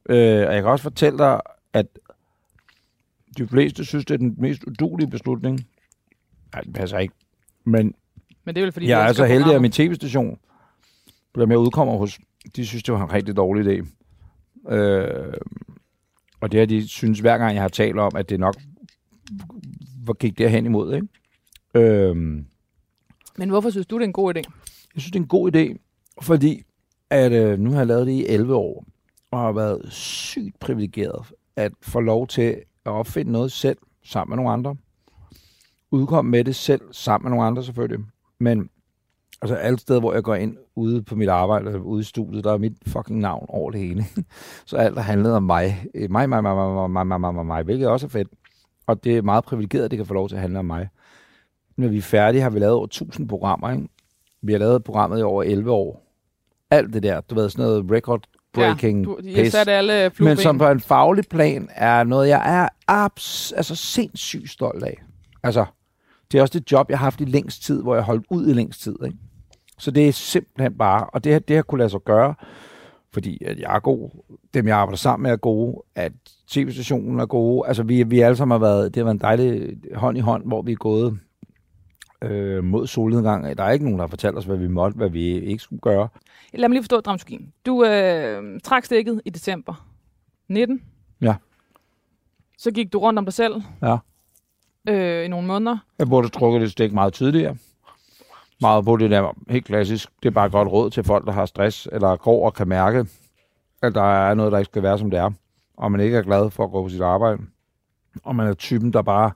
Øh, 0.08 0.46
og 0.48 0.54
jeg 0.54 0.62
kan 0.62 0.70
også 0.70 0.82
fortælle 0.82 1.18
dig, 1.18 1.40
at 1.72 1.86
de 3.38 3.46
fleste 3.46 3.84
synes, 3.84 4.04
det 4.04 4.14
er 4.14 4.18
den 4.18 4.34
mest 4.38 4.64
udulige 4.64 5.10
beslutning. 5.10 5.66
Nej, 6.54 6.60
det 6.62 6.72
passer 6.72 6.98
ikke. 6.98 7.14
Men 7.64 7.94
Men 8.44 8.54
det 8.54 8.60
er 8.60 8.64
vel 8.64 8.72
fordi, 8.72 8.88
jeg 8.88 9.08
er 9.08 9.12
så 9.12 9.24
heldig, 9.24 9.54
at 9.54 9.62
min 9.62 9.72
tv-station, 9.72 10.38
som 11.34 11.50
jeg 11.50 11.58
udkommer 11.58 11.96
hos, 11.96 12.18
de 12.56 12.66
synes, 12.66 12.82
det 12.82 12.94
var 12.94 13.04
en 13.04 13.12
rigtig 13.12 13.36
dårlig 13.36 13.66
idé. 13.66 13.86
Øh, 14.74 15.34
og 16.40 16.52
det 16.52 16.60
har 16.60 16.66
de 16.66 16.88
synes, 16.88 17.20
hver 17.20 17.38
gang 17.38 17.54
jeg 17.54 17.62
har 17.62 17.68
talt 17.68 17.98
om, 17.98 18.12
at 18.16 18.28
det 18.30 18.40
nok 18.40 18.56
hvor 20.06 20.14
gik 20.14 20.38
det 20.38 20.50
hen 20.50 20.66
imod. 20.66 20.94
Ikke? 20.94 21.08
Øh, 21.74 22.16
Men 23.38 23.48
hvorfor 23.48 23.70
synes 23.70 23.86
du, 23.86 23.96
det 23.96 24.02
er 24.02 24.06
en 24.06 24.12
god 24.12 24.36
idé? 24.36 24.40
Jeg 24.94 25.00
synes, 25.02 25.10
det 25.12 25.18
er 25.18 25.22
en 25.22 25.28
god 25.28 25.54
idé, 25.56 25.76
fordi 26.22 26.62
at, 27.10 27.32
øh, 27.32 27.58
nu 27.58 27.70
har 27.70 27.78
jeg 27.78 27.86
lavet 27.86 28.06
det 28.06 28.12
i 28.12 28.26
11 28.26 28.54
år, 28.54 28.84
og 29.30 29.38
har 29.38 29.52
været 29.52 29.92
sygt 29.92 30.58
privilegeret 30.60 31.26
at 31.56 31.72
få 31.82 32.00
lov 32.00 32.26
til 32.26 32.42
at 32.84 32.92
opfinde 32.92 33.32
noget 33.32 33.52
selv, 33.52 33.78
sammen 34.04 34.30
med 34.32 34.36
nogle 34.36 34.52
andre. 34.52 34.76
Udkomme 35.90 36.30
med 36.30 36.44
det 36.44 36.56
selv, 36.56 36.80
sammen 36.92 37.24
med 37.24 37.30
nogle 37.30 37.46
andre 37.46 37.64
selvfølgelig. 37.64 38.06
Men 38.40 38.70
altså 39.42 39.54
alle 39.54 39.78
steder, 39.78 40.00
hvor 40.00 40.14
jeg 40.14 40.22
går 40.22 40.34
ind 40.34 40.56
ude 40.76 41.02
på 41.02 41.16
mit 41.16 41.28
arbejde, 41.28 41.66
eller 41.66 41.80
ude 41.80 42.00
i 42.00 42.04
studiet, 42.04 42.44
der 42.44 42.52
er 42.52 42.58
mit 42.58 42.72
fucking 42.86 43.18
navn 43.20 43.46
over 43.48 43.70
det 43.70 43.80
hele. 43.80 44.04
Så 44.66 44.76
alt, 44.76 44.94
der 44.94 45.00
handlede 45.02 45.36
om 45.36 45.42
mig. 45.42 45.86
Øh, 45.94 46.10
Mig, 46.10 46.28
mig, 46.28 46.42
mig, 46.42 46.54
mig, 46.56 46.74
mig, 46.74 46.90
mig, 46.90 47.06
mig, 47.06 47.20
mig, 47.20 47.34
mig, 47.34 47.46
mig, 47.46 47.62
hvilket 47.62 47.88
også 47.88 48.06
er 48.06 48.10
fedt. 48.10 48.28
Og 48.86 49.04
det 49.04 49.16
er 49.16 49.22
meget 49.22 49.44
privilegeret, 49.44 49.84
at 49.84 49.90
det 49.90 49.96
kan 49.96 50.06
få 50.06 50.14
lov 50.14 50.28
til 50.28 50.34
at 50.36 50.40
handle 50.42 50.58
om 50.58 50.64
mig. 50.64 50.88
Når 51.76 51.88
vi 51.88 51.98
er 51.98 52.02
færdige, 52.02 52.42
har 52.42 52.50
vi 52.50 52.58
lavet 52.58 52.74
over 52.74 52.84
1000 52.84 53.28
programmer, 53.28 53.70
ikke? 53.72 53.88
Vi 54.42 54.52
har 54.52 54.58
lavet 54.58 54.84
programmet 54.84 55.18
i 55.20 55.22
over 55.22 55.42
11 55.42 55.70
år. 55.70 56.02
Alt 56.70 56.92
det 56.94 57.02
der, 57.02 57.20
du 57.20 57.34
ved, 57.34 57.50
sådan 57.50 57.64
noget 57.64 57.84
record-breaking 57.92 58.98
ja, 58.98 59.04
du, 59.04 59.18
I 59.46 59.50
sat 59.50 59.68
alle 59.68 60.02
Men 60.04 60.10
flueben. 60.10 60.36
som 60.36 60.58
på 60.58 60.68
en 60.68 60.80
faglig 60.80 61.24
plan 61.30 61.68
er 61.74 62.04
noget, 62.04 62.28
jeg 62.28 62.62
er 62.62 62.68
abs, 62.86 63.52
altså 63.52 63.74
sindssygt 63.74 64.50
stolt 64.50 64.82
af. 64.82 65.02
Altså, 65.42 65.64
det 66.32 66.38
er 66.38 66.42
også 66.42 66.58
det 66.58 66.72
job, 66.72 66.90
jeg 66.90 66.98
har 66.98 67.06
haft 67.06 67.20
i 67.20 67.24
længst 67.24 67.62
tid, 67.62 67.82
hvor 67.82 67.94
jeg 67.94 68.04
holdt 68.04 68.26
ud 68.30 68.48
i 68.48 68.52
længst 68.52 68.82
tid. 68.82 68.96
Ikke? 69.04 69.16
Så 69.78 69.90
det 69.90 70.08
er 70.08 70.12
simpelthen 70.12 70.78
bare, 70.78 71.06
og 71.06 71.24
det, 71.24 71.32
her- 71.32 71.38
det 71.38 71.56
har 71.56 71.62
kunne 71.62 71.78
lade 71.78 71.90
sig 71.90 72.00
gøre, 72.00 72.34
fordi 73.12 73.44
at 73.44 73.58
jeg 73.58 73.74
er 73.76 73.80
god, 73.80 74.10
dem 74.54 74.66
jeg 74.68 74.76
arbejder 74.76 74.96
sammen 74.96 75.22
med 75.22 75.30
er 75.32 75.36
gode, 75.36 75.82
at 75.94 76.12
tv-stationen 76.48 77.20
er 77.20 77.26
gode. 77.26 77.68
Altså 77.68 77.82
vi, 77.82 78.02
vi 78.02 78.20
alle 78.20 78.36
sammen 78.36 78.52
har 78.52 78.58
været, 78.58 78.94
det 78.94 79.00
har 79.00 79.04
været 79.04 79.14
en 79.14 79.20
dejlig 79.20 79.76
hånd 79.94 80.18
i 80.18 80.20
hånd, 80.20 80.46
hvor 80.46 80.62
vi 80.62 80.72
er 80.72 80.76
gået 80.76 81.18
øh, 82.22 82.64
mod 82.64 82.86
solnedgang. 82.86 83.56
Der 83.58 83.64
er 83.64 83.70
ikke 83.70 83.84
nogen, 83.84 83.98
der 83.98 84.02
har 84.02 84.08
fortalt 84.08 84.36
os, 84.36 84.44
hvad 84.44 84.56
vi 84.56 84.68
måtte, 84.68 84.96
hvad 84.96 85.10
vi 85.10 85.40
ikke 85.40 85.62
skulle 85.62 85.80
gøre. 85.80 86.08
Lad 86.54 86.68
mig 86.68 86.74
lige 86.74 86.82
forstå 86.82 87.00
dramaturgien. 87.00 87.52
Du 87.66 87.84
øh, 87.84 88.60
trak 88.64 88.84
stikket 88.84 89.20
i 89.24 89.30
december 89.30 89.86
19. 90.48 90.82
Ja. 91.20 91.34
Så 92.58 92.70
gik 92.70 92.92
du 92.92 92.98
rundt 92.98 93.18
om 93.18 93.24
dig 93.24 93.34
selv 93.34 93.62
Ja. 93.82 93.96
øh, 94.88 95.24
i 95.24 95.28
nogle 95.28 95.46
måneder. 95.46 95.76
Jeg 95.98 96.08
burde 96.08 96.24
have 96.24 96.30
trukket 96.30 96.60
det 96.60 96.70
stik 96.72 96.92
meget 96.92 97.12
tidligere. 97.12 97.56
Meget 98.60 98.84
på 98.84 98.96
det 98.96 99.10
der 99.10 99.32
helt 99.50 99.64
klassisk. 99.64 100.08
Det 100.22 100.28
er 100.28 100.32
bare 100.32 100.50
godt 100.50 100.68
råd 100.68 100.90
til 100.90 101.04
folk, 101.04 101.26
der 101.26 101.32
har 101.32 101.46
stress, 101.46 101.88
eller 101.92 102.16
går 102.16 102.46
og 102.46 102.54
kan 102.54 102.68
mærke, 102.68 103.06
at 103.82 103.94
der 103.94 104.28
er 104.28 104.34
noget, 104.34 104.52
der 104.52 104.58
ikke 104.58 104.70
skal 104.70 104.82
være, 104.82 104.98
som 104.98 105.10
det 105.10 105.18
er. 105.20 105.30
Og 105.76 105.92
man 105.92 106.00
ikke 106.00 106.16
er 106.16 106.22
glad 106.22 106.50
for 106.50 106.64
at 106.64 106.70
gå 106.70 106.82
på 106.82 106.88
sit 106.88 107.00
arbejde. 107.00 107.42
Og 108.24 108.36
man 108.36 108.46
er 108.46 108.54
typen, 108.54 108.92
der 108.92 109.02
bare... 109.02 109.30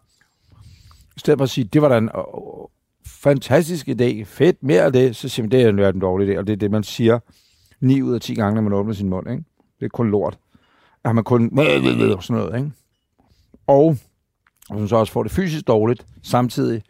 I 1.17 1.21
stedet 1.21 1.39
for 1.39 1.45
at 1.45 1.51
sige, 1.51 1.65
det 1.65 1.83
var 1.83 1.89
da 1.89 1.99
en 1.99 2.11
øh, 2.17 2.23
fantastisk 3.07 3.89
idé, 3.89 4.25
fedt, 4.25 4.63
mere 4.63 4.83
af 4.83 4.93
det, 4.93 5.17
så 5.17 5.29
siger 5.29 5.45
man, 5.45 5.51
det 5.51 5.63
er 5.63 5.69
en, 5.69 5.79
en 5.79 6.01
dårlig 6.01 6.29
idé. 6.29 6.39
Og 6.39 6.47
det 6.47 6.53
er 6.53 6.57
det, 6.57 6.71
man 6.71 6.83
siger 6.83 7.19
9 7.81 8.03
ud 8.03 8.15
af 8.15 8.21
10 8.21 8.35
gange, 8.35 8.55
når 8.55 8.63
man 8.63 8.73
åbner 8.73 8.95
sin 8.95 9.09
mund. 9.09 9.31
Ikke? 9.31 9.45
Det 9.81 9.87
er 9.87 9.91
kun 9.91 10.11
lort. 10.11 10.39
At 11.05 11.15
man 11.15 11.25
kun... 11.25 11.51
Sådan 12.21 12.43
noget, 12.43 12.59
ikke? 12.59 12.73
Og 13.67 13.97
hvis 14.71 14.81
man 14.81 14.89
så 14.89 14.97
også 14.97 15.13
får 15.13 15.23
det 15.23 15.33
fysisk 15.33 15.67
dårligt 15.67 16.07
samtidig, 16.23 16.83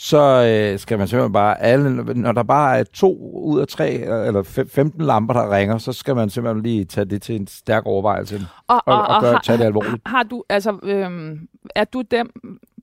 så 0.00 0.44
øh, 0.72 0.78
skal 0.78 0.98
man 0.98 1.08
simpelthen 1.08 1.32
bare, 1.32 1.60
alle, 1.60 2.14
når 2.14 2.32
der 2.32 2.42
bare 2.42 2.78
er 2.78 2.84
to 2.84 3.18
ud 3.44 3.60
af 3.60 3.68
tre, 3.68 3.90
eller 3.90 4.42
fem- 4.42 4.68
15 4.68 5.02
lamper, 5.02 5.34
der 5.34 5.56
ringer, 5.56 5.78
så 5.78 5.92
skal 5.92 6.16
man 6.16 6.30
simpelthen 6.30 6.62
lige 6.62 6.84
tage 6.84 7.04
det 7.04 7.22
til 7.22 7.36
en 7.36 7.46
stærk 7.46 7.82
overvejelse, 7.86 8.40
Og, 8.68 8.82
og, 8.86 9.06
og, 9.06 9.22
gøre, 9.22 9.32
har, 9.32 9.40
tage 9.40 9.58
det 9.58 9.64
alvorligt. 9.64 10.02
har 10.06 10.22
du, 10.22 10.44
altså, 10.48 10.78
øhm, 10.82 11.38
er 11.74 11.84
du 11.84 12.02
dem, 12.10 12.30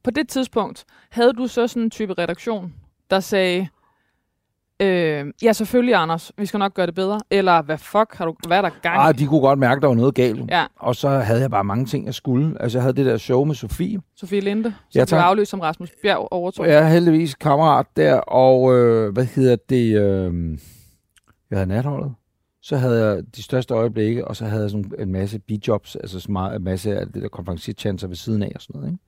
på 0.03 0.11
det 0.11 0.29
tidspunkt, 0.29 0.85
havde 1.11 1.33
du 1.33 1.47
så 1.47 1.67
sådan 1.67 1.83
en 1.83 1.89
type 1.89 2.13
redaktion, 2.13 2.73
der 3.09 3.19
sagde, 3.19 3.67
øh, 4.79 5.25
ja 5.43 5.53
selvfølgelig 5.53 5.95
Anders, 5.95 6.31
vi 6.37 6.45
skal 6.45 6.57
nok 6.57 6.73
gøre 6.73 6.85
det 6.85 6.95
bedre, 6.95 7.19
eller 7.31 7.61
hvad 7.61 7.77
fuck, 7.77 8.13
har 8.15 8.25
du, 8.25 8.35
hvad 8.47 8.57
er 8.57 8.61
der 8.61 8.69
gang? 8.81 8.97
Ah, 8.99 9.19
de 9.19 9.25
kunne 9.27 9.39
godt 9.41 9.59
mærke, 9.59 9.81
der 9.81 9.87
var 9.87 9.93
noget 9.95 10.15
galt. 10.15 10.49
Ja, 10.49 10.65
Og 10.79 10.95
så 10.95 11.09
havde 11.09 11.41
jeg 11.41 11.51
bare 11.51 11.63
mange 11.63 11.85
ting, 11.85 12.05
jeg 12.05 12.13
skulle. 12.13 12.61
Altså, 12.61 12.77
jeg 12.77 12.83
havde 12.83 12.95
det 12.95 13.05
der 13.05 13.17
show 13.17 13.43
med 13.45 13.55
Sofie. 13.55 13.99
Sofie 14.15 14.39
Linde, 14.41 14.63
som 14.63 14.71
Ja, 14.95 14.99
ja, 14.99 15.05
tak. 15.05 15.17
blev 15.17 15.19
afløst 15.25 15.51
som 15.51 15.59
Rasmus 15.59 15.89
Bjerg 16.03 16.27
overtog. 16.31 16.67
Er 16.67 16.87
heldigvis 16.87 17.35
kammerat 17.35 17.85
der, 17.95 18.15
og 18.15 18.75
øh, 18.77 19.13
hvad 19.13 19.25
hedder 19.25 19.55
det? 19.69 20.01
Øh, 20.01 20.57
jeg 21.49 21.57
havde 21.57 21.67
natholdet. 21.69 22.13
Så 22.61 22.77
havde 22.77 23.05
jeg 23.05 23.23
de 23.35 23.43
største 23.43 23.73
øjeblikke, 23.73 24.27
og 24.27 24.35
så 24.35 24.45
havde 24.45 24.61
jeg 24.61 24.69
sådan 24.71 24.91
en 24.99 25.11
masse 25.11 25.39
bijobs, 25.39 25.95
altså 25.95 26.19
så 26.19 26.31
meget, 26.31 26.55
en 26.55 26.63
masse 26.63 26.99
af 26.99 27.07
det 27.07 27.21
der 27.21 27.27
konferencierchancer 27.27 28.07
ved 28.07 28.15
siden 28.15 28.43
af 28.43 28.51
og 28.55 28.61
sådan 28.61 28.79
noget. 28.81 28.91
Ikke? 28.93 29.03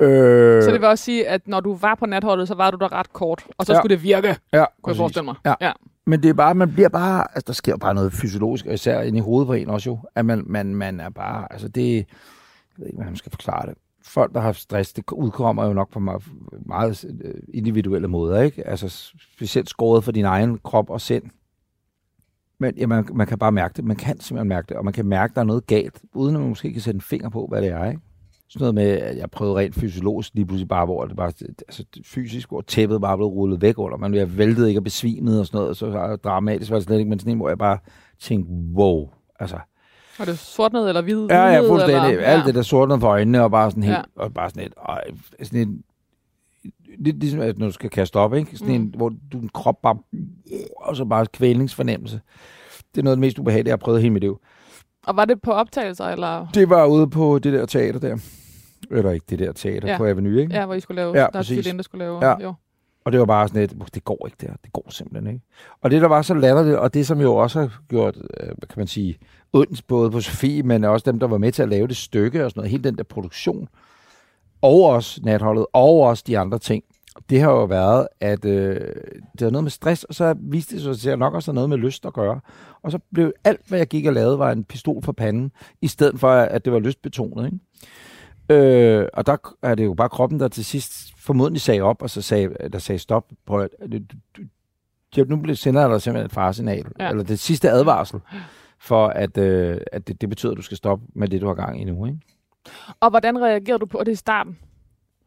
Øh, 0.00 0.62
Så 0.62 0.70
det 0.70 0.80
vil 0.80 0.88
også 0.88 1.04
sige, 1.04 1.28
at 1.28 1.48
når 1.48 1.60
du 1.60 1.74
var 1.76 1.94
på 1.94 2.06
natholdet, 2.06 2.48
så 2.48 2.54
var 2.54 2.70
du 2.70 2.76
der 2.76 2.92
ret 2.92 3.12
kort, 3.12 3.46
og 3.58 3.66
så 3.66 3.72
Ja. 3.72 3.78
skulle 3.78 3.96
det 3.96 4.02
virke, 4.02 4.36
ja, 4.52 4.64
kunne 4.82 4.90
jeg 4.90 4.96
forestille 4.96 5.24
mig. 5.24 5.34
Ja. 5.44 5.54
ja. 5.60 5.72
Men 6.06 6.22
det 6.22 6.28
er 6.28 6.34
bare, 6.34 6.54
man 6.54 6.72
bliver 6.72 6.88
bare, 6.88 7.24
altså 7.34 7.44
der 7.46 7.52
sker 7.52 7.76
bare 7.76 7.94
noget 7.94 8.12
fysiologisk, 8.12 8.66
og 8.66 8.74
især 8.74 9.00
inde 9.02 9.18
i 9.18 9.20
hovedet 9.20 9.46
på 9.46 9.52
en 9.52 9.70
også 9.70 9.90
jo, 9.90 9.98
at 10.14 10.24
man, 10.26 10.42
man, 10.46 10.74
man 10.74 11.00
er 11.00 11.08
bare, 11.10 11.52
altså 11.52 11.68
det, 11.68 11.94
jeg 11.96 12.04
ved 12.76 12.86
ikke, 12.86 12.96
hvordan 12.96 13.10
man 13.12 13.16
skal 13.16 13.30
forklare 13.32 13.66
det. 13.66 13.74
Folk, 14.04 14.34
der 14.34 14.40
har 14.40 14.52
stress, 14.52 14.92
det 14.92 15.04
udkommer 15.12 15.66
jo 15.66 15.72
nok 15.72 15.90
på 15.90 15.98
meget, 16.00 16.22
meget 16.66 17.04
øh, 17.24 17.34
individuelle 17.54 18.08
måder, 18.08 18.40
ikke? 18.40 18.66
Altså 18.66 19.10
specielt 19.34 19.68
skåret 19.68 20.04
for 20.04 20.12
din 20.12 20.24
egen 20.24 20.58
krop 20.64 20.90
og 20.90 21.00
sind. 21.00 21.22
Men 22.60 22.74
ja, 22.76 22.86
man, 22.86 23.08
man 23.14 23.26
kan 23.26 23.38
bare 23.38 23.52
mærke 23.52 23.74
det. 23.76 23.84
Man 23.84 23.96
kan 23.96 24.20
simpelthen 24.20 24.48
mærke 24.48 24.66
det, 24.68 24.76
og 24.76 24.84
man 24.84 24.92
kan 24.94 25.06
mærke, 25.06 25.30
at 25.32 25.34
der 25.34 25.40
er 25.40 25.44
noget 25.46 25.66
galt, 25.66 26.02
uden 26.14 26.34
at 26.36 26.40
man 26.40 26.48
måske 26.48 26.72
kan 26.72 26.82
sætte 26.82 26.96
en 26.96 27.00
finger 27.00 27.28
på, 27.28 27.46
hvad 27.46 27.62
det 27.62 27.68
er, 27.68 27.84
ikke? 27.84 28.00
Sådan 28.48 28.60
noget 28.60 28.74
med, 28.74 28.84
at 28.84 29.16
jeg 29.16 29.30
prøvede 29.30 29.56
rent 29.56 29.74
fysiologisk 29.74 30.34
lige 30.34 30.46
pludselig 30.46 30.68
bare, 30.68 30.84
hvor 30.84 31.04
det 31.04 31.16
bare, 31.16 31.32
altså 31.68 31.84
fysisk, 32.04 32.48
hvor 32.48 32.60
tæppet 32.60 33.00
bare 33.00 33.16
blev 33.16 33.26
rullet 33.26 33.62
væk 33.62 33.78
under. 33.78 33.98
Man 33.98 34.10
bliver 34.10 34.26
væltet 34.26 34.68
ikke 34.68 34.80
og 34.80 34.84
besvimet 34.84 35.40
og 35.40 35.46
sådan 35.46 35.58
noget, 35.58 35.68
og 35.68 35.76
så 35.76 35.86
er 35.86 36.10
det 36.10 36.24
dramatisk 36.24 36.70
var 36.70 36.76
det 36.76 36.84
slet 36.84 36.98
ikke, 36.98 37.08
men 37.08 37.18
sådan 37.18 37.32
en, 37.32 37.38
hvor 37.38 37.48
jeg 37.48 37.58
bare 37.58 37.78
tænkte, 38.20 38.52
wow, 38.74 39.08
altså, 39.40 39.58
Var 40.18 40.24
det 40.24 40.38
sortnet 40.38 40.88
eller 40.88 41.02
hvid? 41.02 41.26
Ja, 41.30 41.46
ja, 41.46 41.60
fuldstændig. 41.70 42.10
Eller? 42.10 42.24
Alt 42.24 42.46
det 42.46 42.54
der 42.54 42.62
sortnede 42.62 43.00
for 43.00 43.08
øjnene, 43.08 43.42
og 43.42 43.50
bare 43.50 43.70
sådan 43.70 43.82
helt, 43.82 43.96
Ja. 43.96 44.02
og 44.16 44.34
bare 44.34 44.50
sådan 44.50 44.66
et, 44.66 44.72
og 44.76 45.00
sådan 45.42 45.60
et, 45.60 45.82
lidt 46.98 47.20
ligesom, 47.20 47.40
at 47.40 47.58
når 47.58 47.66
du 47.66 47.72
skal 47.72 47.90
kaste 47.90 48.16
op, 48.16 48.34
ikke? 48.34 48.56
Sådan 48.56 48.74
mm. 48.74 48.82
en, 48.82 48.94
hvor 48.96 49.12
du 49.32 49.38
en 49.38 49.48
krop 49.48 49.82
bare, 49.82 49.98
og 50.76 50.96
så 50.96 51.04
bare 51.04 51.26
kvælningsfornemmelse. 51.26 52.20
Det 52.94 52.98
er 52.98 53.02
noget 53.02 53.12
af 53.12 53.16
det 53.16 53.20
mest 53.20 53.38
ubehagelige, 53.38 53.68
jeg 53.68 53.72
har 53.72 53.76
prøvet 53.76 54.02
hele 54.02 54.12
mit 54.12 54.22
liv. 54.22 54.40
Og 55.08 55.16
var 55.16 55.24
det 55.24 55.42
på 55.42 55.52
optagelser, 55.52 56.04
eller? 56.04 56.46
Det 56.54 56.70
var 56.70 56.86
ude 56.86 57.10
på 57.10 57.38
det 57.38 57.52
der 57.52 57.66
teater 57.66 58.00
der. 58.00 58.16
Eller 58.90 59.10
ikke 59.10 59.26
det 59.30 59.38
der 59.38 59.52
teater 59.52 59.88
ja. 59.88 59.96
På 59.98 60.06
Avenue, 60.06 60.40
ikke? 60.40 60.54
Ja, 60.54 60.66
hvor 60.66 60.74
I 60.74 60.80
skulle 60.80 61.02
lave, 61.02 61.12
Ja, 61.18 61.20
der 61.20 61.30
præcis. 61.30 61.66
Linde 61.66 61.82
skulle 61.82 62.04
lave. 62.04 62.26
Ja. 62.26 62.34
Jo. 62.42 62.54
Og 63.04 63.12
det 63.12 63.20
var 63.20 63.26
bare 63.26 63.48
sådan 63.48 63.62
et, 63.62 63.94
det 63.94 64.04
går 64.04 64.26
ikke 64.26 64.36
der. 64.40 64.52
Det 64.64 64.72
går 64.72 64.86
simpelthen 64.90 65.34
ikke. 65.34 65.46
Og 65.82 65.90
det, 65.90 66.02
der 66.02 66.08
var 66.08 66.22
så 66.22 66.34
latterligt, 66.34 66.76
og 66.76 66.94
det, 66.94 67.06
som 67.06 67.20
jo 67.20 67.36
også 67.36 67.60
har 67.60 67.80
gjort, 67.88 68.16
øh, 68.16 68.46
hvad 68.46 68.68
kan 68.68 68.74
man 68.76 68.86
sige, 68.86 69.18
ondt 69.52 69.86
både 69.86 70.10
på 70.10 70.20
Sofie, 70.20 70.62
men 70.62 70.84
også 70.84 71.10
dem, 71.10 71.18
der 71.18 71.26
var 71.26 71.38
med 71.38 71.52
til 71.52 71.62
at 71.62 71.68
lave 71.68 71.86
det 71.86 71.96
stykke 71.96 72.44
og 72.44 72.50
sådan 72.50 72.60
noget, 72.60 72.70
hele 72.70 72.84
den 72.84 72.96
der 72.98 73.04
produktion, 73.04 73.68
og 74.62 74.84
også 74.84 75.20
natholdet, 75.24 75.66
og 75.72 76.00
også 76.00 76.24
de 76.26 76.38
andre 76.38 76.58
ting, 76.58 76.84
det 77.30 77.40
har 77.40 77.50
jo 77.50 77.64
været, 77.64 78.08
at 78.20 78.44
øh, 78.44 78.80
det 79.38 79.44
var 79.44 79.50
noget 79.50 79.64
med 79.64 79.70
stress, 79.70 80.04
og 80.04 80.14
så 80.14 80.34
viste 80.40 80.76
det 80.88 81.00
sig 81.00 81.12
at 81.12 81.18
nok 81.18 81.34
også 81.34 81.52
noget 81.52 81.70
med 81.70 81.76
lyst 81.78 82.06
at 82.06 82.12
gøre. 82.12 82.40
Og 82.82 82.92
så 82.92 82.98
blev 83.14 83.32
alt, 83.44 83.60
hvad 83.68 83.78
jeg 83.78 83.86
gik 83.86 84.06
og 84.06 84.12
lavede, 84.12 84.38
var 84.38 84.52
en 84.52 84.64
pistol 84.64 85.02
for 85.02 85.12
panden, 85.12 85.52
i 85.82 85.88
stedet 85.88 86.20
for, 86.20 86.30
at 86.30 86.64
det 86.64 86.72
var 86.72 86.78
lystbetonet. 86.78 87.46
Ikke? 87.46 87.58
Øh, 89.00 89.08
og 89.12 89.26
der 89.26 89.36
er 89.62 89.74
det 89.74 89.84
jo 89.84 89.94
bare 89.94 90.08
kroppen, 90.08 90.40
der 90.40 90.48
til 90.48 90.64
sidst 90.64 91.12
formodentlig 91.18 91.60
sagde 91.60 91.80
op, 91.80 92.02
og 92.02 92.10
så 92.10 92.22
sagde, 92.22 92.48
der 92.72 92.78
sagde 92.78 92.98
stop. 92.98 93.24
Prøv 93.46 93.60
at, 93.62 93.70
du, 93.92 93.98
du, 95.16 95.24
nu 95.28 95.36
bliver- 95.36 95.56
sender 95.56 95.80
jeg 95.80 95.90
dig 95.90 96.02
simpelthen 96.02 96.26
et 96.26 96.32
faresignal. 96.32 96.84
Ja. 97.00 97.10
eller 97.10 97.24
det 97.24 97.38
sidste 97.38 97.70
advarsel, 97.70 98.20
for 98.80 99.06
at, 99.06 99.38
øh, 99.38 99.80
at 99.92 100.08
det, 100.08 100.20
det 100.20 100.28
betyder, 100.28 100.52
at 100.52 100.56
du 100.58 100.62
skal 100.62 100.76
stoppe 100.76 101.06
med 101.14 101.28
det, 101.28 101.40
du 101.40 101.46
har 101.46 101.54
gang 101.54 101.80
i 101.80 101.84
nu. 101.84 102.06
Ikke? 102.06 102.18
Og 103.00 103.10
hvordan 103.10 103.42
reagerede 103.42 103.78
du 103.78 103.86
på 103.86 104.02
det 104.06 104.12
i 104.12 104.14
starten? 104.14 104.58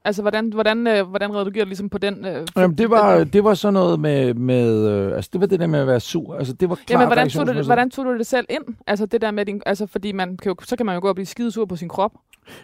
Altså, 0.06 0.22
hvordan, 0.22 0.54
hvordan, 0.54 0.88
øh, 0.88 1.08
hvordan 1.08 1.36
reagerede 1.36 1.60
du 1.60 1.66
ligesom 1.66 1.90
på 1.90 1.98
den? 1.98 2.26
Øh, 2.26 2.48
Jamen, 2.58 2.78
det 2.78 2.90
var, 2.90 3.24
det 3.24 3.44
var 3.44 3.54
sådan 3.54 3.74
noget 3.74 4.00
med, 4.00 4.34
med 4.34 4.90
øh, 4.90 5.16
altså 5.16 5.30
det 5.34 5.42
var 5.42 5.48
det 5.48 5.60
der 5.60 5.68
med 5.68 5.80
at 5.80 5.88
være 5.88 6.00
sur. 6.00 6.36
Altså 6.36 6.54
det 6.54 6.70
var 6.70 6.76
klart 6.76 6.90
Jamen, 6.90 7.08
hvordan 7.08 7.30
tog, 7.30 7.48
du 7.48 7.64
hvordan 7.64 7.90
tog 7.90 8.06
du 8.06 8.18
det 8.18 8.28
selv 8.28 8.46
ind? 8.50 8.64
Altså, 8.88 9.06
det 9.06 9.22
der 9.22 9.32
med 9.32 9.46
din... 9.46 9.62
Altså, 9.66 9.88
fordi 9.88 10.12
man 10.12 10.38
kan 10.38 10.50
jo, 10.50 10.56
så 10.64 10.76
kan 10.76 10.86
man 10.86 10.96
jo 10.96 11.02
gå 11.02 11.10
og 11.10 11.16
blive 11.16 11.26
skidesur 11.26 11.66
på 11.66 11.76
sin 11.76 11.90
krop. 11.90 12.12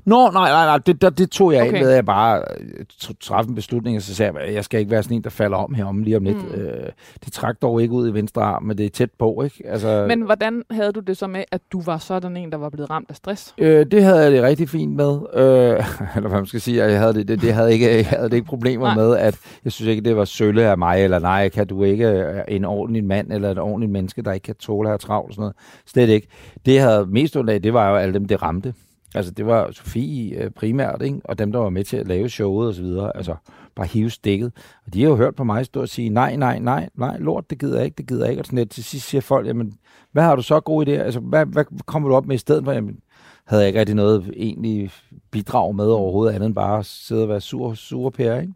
Nå, 0.06 0.30
nej, 0.32 0.50
nej, 0.50 0.66
nej, 0.66 0.78
det, 0.78 1.02
det, 1.02 1.18
det 1.18 1.32
tog 1.32 1.54
jeg 1.54 1.62
okay. 1.62 1.72
Ind 1.74 1.84
ved, 1.84 1.90
at 1.90 1.96
jeg 1.96 2.06
bare 2.06 2.44
øh, 2.60 2.86
tr- 3.04 3.18
træffede 3.22 3.52
en 3.52 3.56
beslutning, 3.56 3.98
og 3.98 4.02
så 4.04 4.16
sagde 4.16 4.34
jeg, 4.40 4.54
jeg 4.54 4.64
skal 4.64 4.80
ikke 4.80 4.92
være 4.92 5.04
sådan 5.04 5.18
en, 5.18 5.24
der 5.24 5.30
falder 5.30 5.58
om 5.58 5.74
herom 5.74 6.04
lige 6.04 6.18
om 6.18 6.24
lidt. 6.24 6.56
Mm. 6.56 6.62
Øh, 6.62 6.90
det 7.26 7.34
trak 7.34 7.62
dog 7.62 7.82
ikke 7.82 7.94
ud 7.94 8.10
i 8.10 8.14
venstre 8.14 8.42
arm, 8.42 8.64
men 8.64 8.78
det 8.78 8.86
er 8.86 8.90
tæt 8.90 9.10
på, 9.20 9.44
ikke? 9.44 9.64
Altså, 9.70 10.06
Men 10.08 10.22
hvordan 10.22 10.64
havde 10.72 10.92
du 10.92 11.00
det 11.00 11.18
så 11.18 11.28
med, 11.28 11.44
at 11.52 11.62
du 11.72 11.82
var 11.82 11.98
sådan 11.98 12.38
en, 12.38 12.52
der 12.52 12.58
var 12.58 12.70
blevet 12.70 12.90
ramt 12.90 13.10
af 13.10 13.16
stress? 13.16 13.54
Øh, 13.58 13.86
det 13.92 14.04
havde 14.04 14.20
jeg 14.20 14.32
det 14.32 14.44
rigtig 14.44 14.70
fint 14.70 14.96
med. 14.96 15.20
Øh, 15.34 15.44
eller 16.16 16.30
hvad 16.30 16.40
man 16.40 16.46
skal 16.46 16.62
sige, 16.62 16.84
at 16.84 16.92
jeg 16.92 17.00
havde 17.00 17.14
det, 17.14 17.28
det, 17.28 17.42
det 17.42 17.54
havde 17.54 17.74
ikke, 17.74 17.96
jeg 17.96 18.06
havde 18.06 18.30
det 18.30 18.34
ikke 18.34 18.48
problemer 18.48 18.86
Nej. 18.86 18.96
med, 18.96 19.18
at 19.18 19.40
jeg 19.64 19.72
synes 19.72 19.90
ikke, 19.90 20.02
det 20.02 20.18
var 20.18 20.26
sølle 20.26 20.64
af 20.64 20.78
mig, 20.78 21.04
eller 21.04 21.20
nej, 21.20 21.50
kan 21.50 21.68
du 21.68 21.84
ikke 21.84 22.08
øh, 22.08 22.42
en 22.48 22.66
ordentlig 22.66 23.04
mand, 23.04 23.32
eller 23.32 23.52
et 23.52 23.60
ordentligt 23.60 23.92
menneske, 23.92 24.22
der 24.22 24.32
ikke 24.32 24.44
kan 24.44 24.56
tåle 24.56 24.88
at 24.88 24.92
have 24.92 24.98
travlt 24.98 25.28
og 25.30 25.34
sådan 25.34 25.42
noget. 25.42 25.56
Slet 25.86 26.10
ikke. 26.10 26.28
Det, 26.66 26.74
jeg 26.74 26.84
havde 26.84 27.06
mest 27.06 27.38
ondt 27.38 27.50
af, 27.50 27.62
det 27.62 27.74
var 27.74 27.90
jo 27.90 27.96
alle 27.96 28.14
dem, 28.14 28.26
det 28.26 28.42
ramte. 28.42 28.74
Altså, 29.16 29.32
det 29.32 29.46
var 29.46 29.72
Sofie 29.72 30.44
øh, 30.44 30.52
primært, 30.52 31.02
ikke? 31.02 31.20
og 31.24 31.40
dem, 31.40 31.52
der 31.52 31.60
var 31.60 31.70
med 31.70 31.84
til 31.84 31.98
at 31.98 32.08
lave 32.08 32.30
showet 32.30 32.68
og 32.68 32.74
så 32.74 32.82
videre. 32.82 33.18
Altså, 33.18 33.36
bare 33.76 33.88
hive 33.88 34.10
stikket. 34.10 34.52
Og 34.86 34.94
de 34.94 35.02
har 35.02 35.10
jo 35.10 35.16
hørt 35.16 35.36
på 35.36 35.44
mig 35.44 35.66
stå 35.66 35.82
og 35.82 35.90
sige, 35.90 36.10
nej, 36.10 36.36
nej, 36.36 36.60
nej, 36.60 36.90
nej, 36.96 37.18
lort, 37.20 37.50
det 37.50 37.60
gider 37.60 37.76
jeg 37.76 37.86
ikke, 37.86 37.96
det 37.98 38.08
gider 38.08 38.24
jeg 38.24 38.32
ikke. 38.32 38.42
Og 38.42 38.46
sådan 38.46 38.60
lidt, 38.60 38.72
til 38.72 38.84
sidst 38.84 39.08
siger 39.08 39.22
folk, 39.22 39.48
jamen, 39.48 39.74
hvad 40.12 40.24
har 40.24 40.36
du 40.36 40.42
så 40.42 40.60
gode 40.60 40.96
idéer? 40.96 41.04
Altså, 41.04 41.20
hvad, 41.20 41.46
hvad 41.46 41.66
kommer 41.86 42.10
du 42.10 42.16
op 42.16 42.26
med 42.26 42.36
i 42.36 42.40
stedet 42.40 42.64
for? 42.66 42.72
Jamen, 42.72 43.00
havde 43.46 43.62
jeg 43.62 43.68
ikke 43.68 43.80
rigtig 43.80 43.96
noget 43.96 44.32
egentlig 44.36 44.92
bidrag 45.32 45.76
med 45.76 45.86
overhovedet, 45.86 46.34
andet 46.34 46.48
end 46.48 46.56
bare 46.56 46.80
at 46.80 46.86
sidde 46.86 47.24
og 47.24 47.30
være 47.30 47.42
sur, 47.42 47.74
sur 47.74 48.10
pære, 48.10 48.42
ikke? 48.42 48.54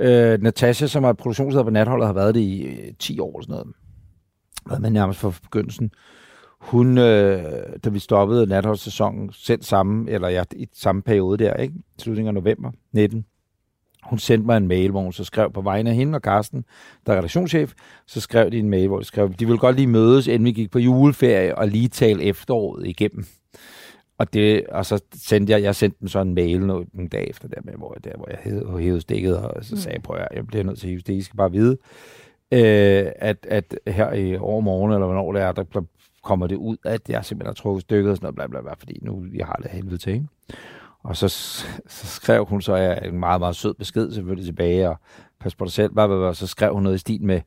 Øh, 0.00 0.42
Natasha, 0.42 0.86
som 0.86 1.04
er 1.04 1.12
produktionsleder 1.12 1.64
på 1.64 1.70
natholdet, 1.70 2.06
har 2.06 2.14
været 2.14 2.34
det 2.34 2.40
i 2.40 2.62
øh, 2.62 2.94
10 2.98 3.20
år 3.20 3.38
eller 3.38 3.42
sådan 3.42 3.52
noget. 3.52 3.74
Hvad 4.66 4.78
med 4.78 4.90
nærmest 4.90 5.20
fra 5.20 5.32
begyndelsen. 5.42 5.90
Hun, 6.62 6.98
øh, 6.98 7.42
da 7.84 7.90
vi 7.90 7.98
stoppede 7.98 8.46
natholdssæsonen, 8.46 9.30
selv 9.32 9.62
samme, 9.62 10.10
eller 10.10 10.28
ja, 10.28 10.44
i 10.56 10.68
samme 10.72 11.02
periode 11.02 11.44
der, 11.44 11.54
ikke? 11.54 11.74
Slutningen 11.98 12.36
af 12.36 12.42
november 12.42 12.70
19. 12.92 13.24
Hun 14.02 14.18
sendte 14.18 14.46
mig 14.46 14.56
en 14.56 14.68
mail, 14.68 14.90
hvor 14.90 15.00
hun 15.00 15.12
så 15.12 15.24
skrev 15.24 15.52
på 15.52 15.60
vegne 15.60 15.90
af 15.90 15.96
hende 15.96 16.16
og 16.16 16.22
Karsten, 16.22 16.64
der 17.06 17.12
er 17.12 17.16
redaktionschef, 17.16 17.72
så 18.06 18.20
skrev 18.20 18.50
de 18.50 18.58
en 18.58 18.70
mail, 18.70 18.88
hvor 18.88 18.98
de 18.98 19.04
skrev, 19.04 19.32
de 19.32 19.46
ville 19.46 19.58
godt 19.58 19.76
lige 19.76 19.86
mødes, 19.86 20.26
inden 20.26 20.44
vi 20.44 20.52
gik 20.52 20.70
på 20.70 20.78
juleferie, 20.78 21.58
og 21.58 21.68
lige 21.68 21.88
tale 21.88 22.22
efteråret 22.22 22.86
igennem. 22.86 23.24
Og, 24.18 24.32
det, 24.32 24.66
og 24.66 24.86
så 24.86 25.02
sendte 25.14 25.52
jeg, 25.52 25.62
jeg 25.62 25.74
sendte 25.74 25.98
dem 26.00 26.08
så 26.08 26.20
en 26.20 26.34
mail 26.34 26.60
nogle, 26.60 26.86
dag 27.12 27.30
efter 27.30 27.48
der, 27.48 27.60
med, 27.64 27.72
hvor, 27.74 27.96
der, 28.04 28.16
hvor 28.16 28.28
jeg 28.30 28.38
hævede, 28.42 28.78
hævede 28.78 29.00
stikket, 29.00 29.38
og 29.38 29.64
så 29.64 29.76
sagde 29.76 29.94
jeg, 29.94 30.02
prøv 30.02 30.16
at 30.16 30.28
jeg 30.36 30.46
bliver 30.46 30.64
nødt 30.64 30.78
til 30.78 30.86
at 30.86 30.90
hive 30.90 31.00
stikket, 31.00 31.20
I 31.20 31.24
skal 31.24 31.36
bare 31.36 31.52
vide, 31.52 31.78
øh, 32.52 33.06
at, 33.16 33.46
at 33.50 33.78
her 33.86 34.12
i 34.12 34.36
overmorgen, 34.36 34.92
eller 34.92 35.06
hvornår 35.06 35.32
det 35.32 35.42
er, 35.42 35.52
der 35.52 35.62
der 35.62 35.82
kommer 36.22 36.46
det 36.46 36.56
ud, 36.56 36.76
at 36.84 37.08
jeg 37.08 37.24
simpelthen 37.24 37.48
har 37.48 37.54
trukket 37.54 37.82
stykket 37.82 38.10
og 38.10 38.16
sådan 38.16 38.24
noget, 38.24 38.34
bla, 38.34 38.46
bla, 38.46 38.60
bla, 38.60 38.74
fordi 38.78 38.98
nu 39.02 39.24
jeg 39.34 39.46
har 39.46 39.60
det 39.62 39.70
helvede 39.70 39.98
til, 39.98 40.12
ikke? 40.12 40.26
Og 41.02 41.16
så, 41.16 41.28
så 41.86 42.06
skrev 42.06 42.44
hun 42.44 42.62
så 42.62 42.76
jeg, 42.76 43.00
en 43.04 43.18
meget, 43.20 43.40
meget 43.40 43.56
sød 43.56 43.74
besked 43.74 44.12
selvfølgelig 44.12 44.46
tilbage, 44.46 44.88
og 44.88 44.96
pas 45.40 45.54
på 45.54 45.64
dig 45.64 45.72
selv, 45.72 45.92
bla, 45.92 46.06
bla, 46.06 46.16
bla, 46.16 46.26
og 46.26 46.36
så 46.36 46.46
skrev 46.46 46.74
hun 46.74 46.82
noget 46.82 46.96
i 46.96 46.98
stil 46.98 47.24
med, 47.24 47.40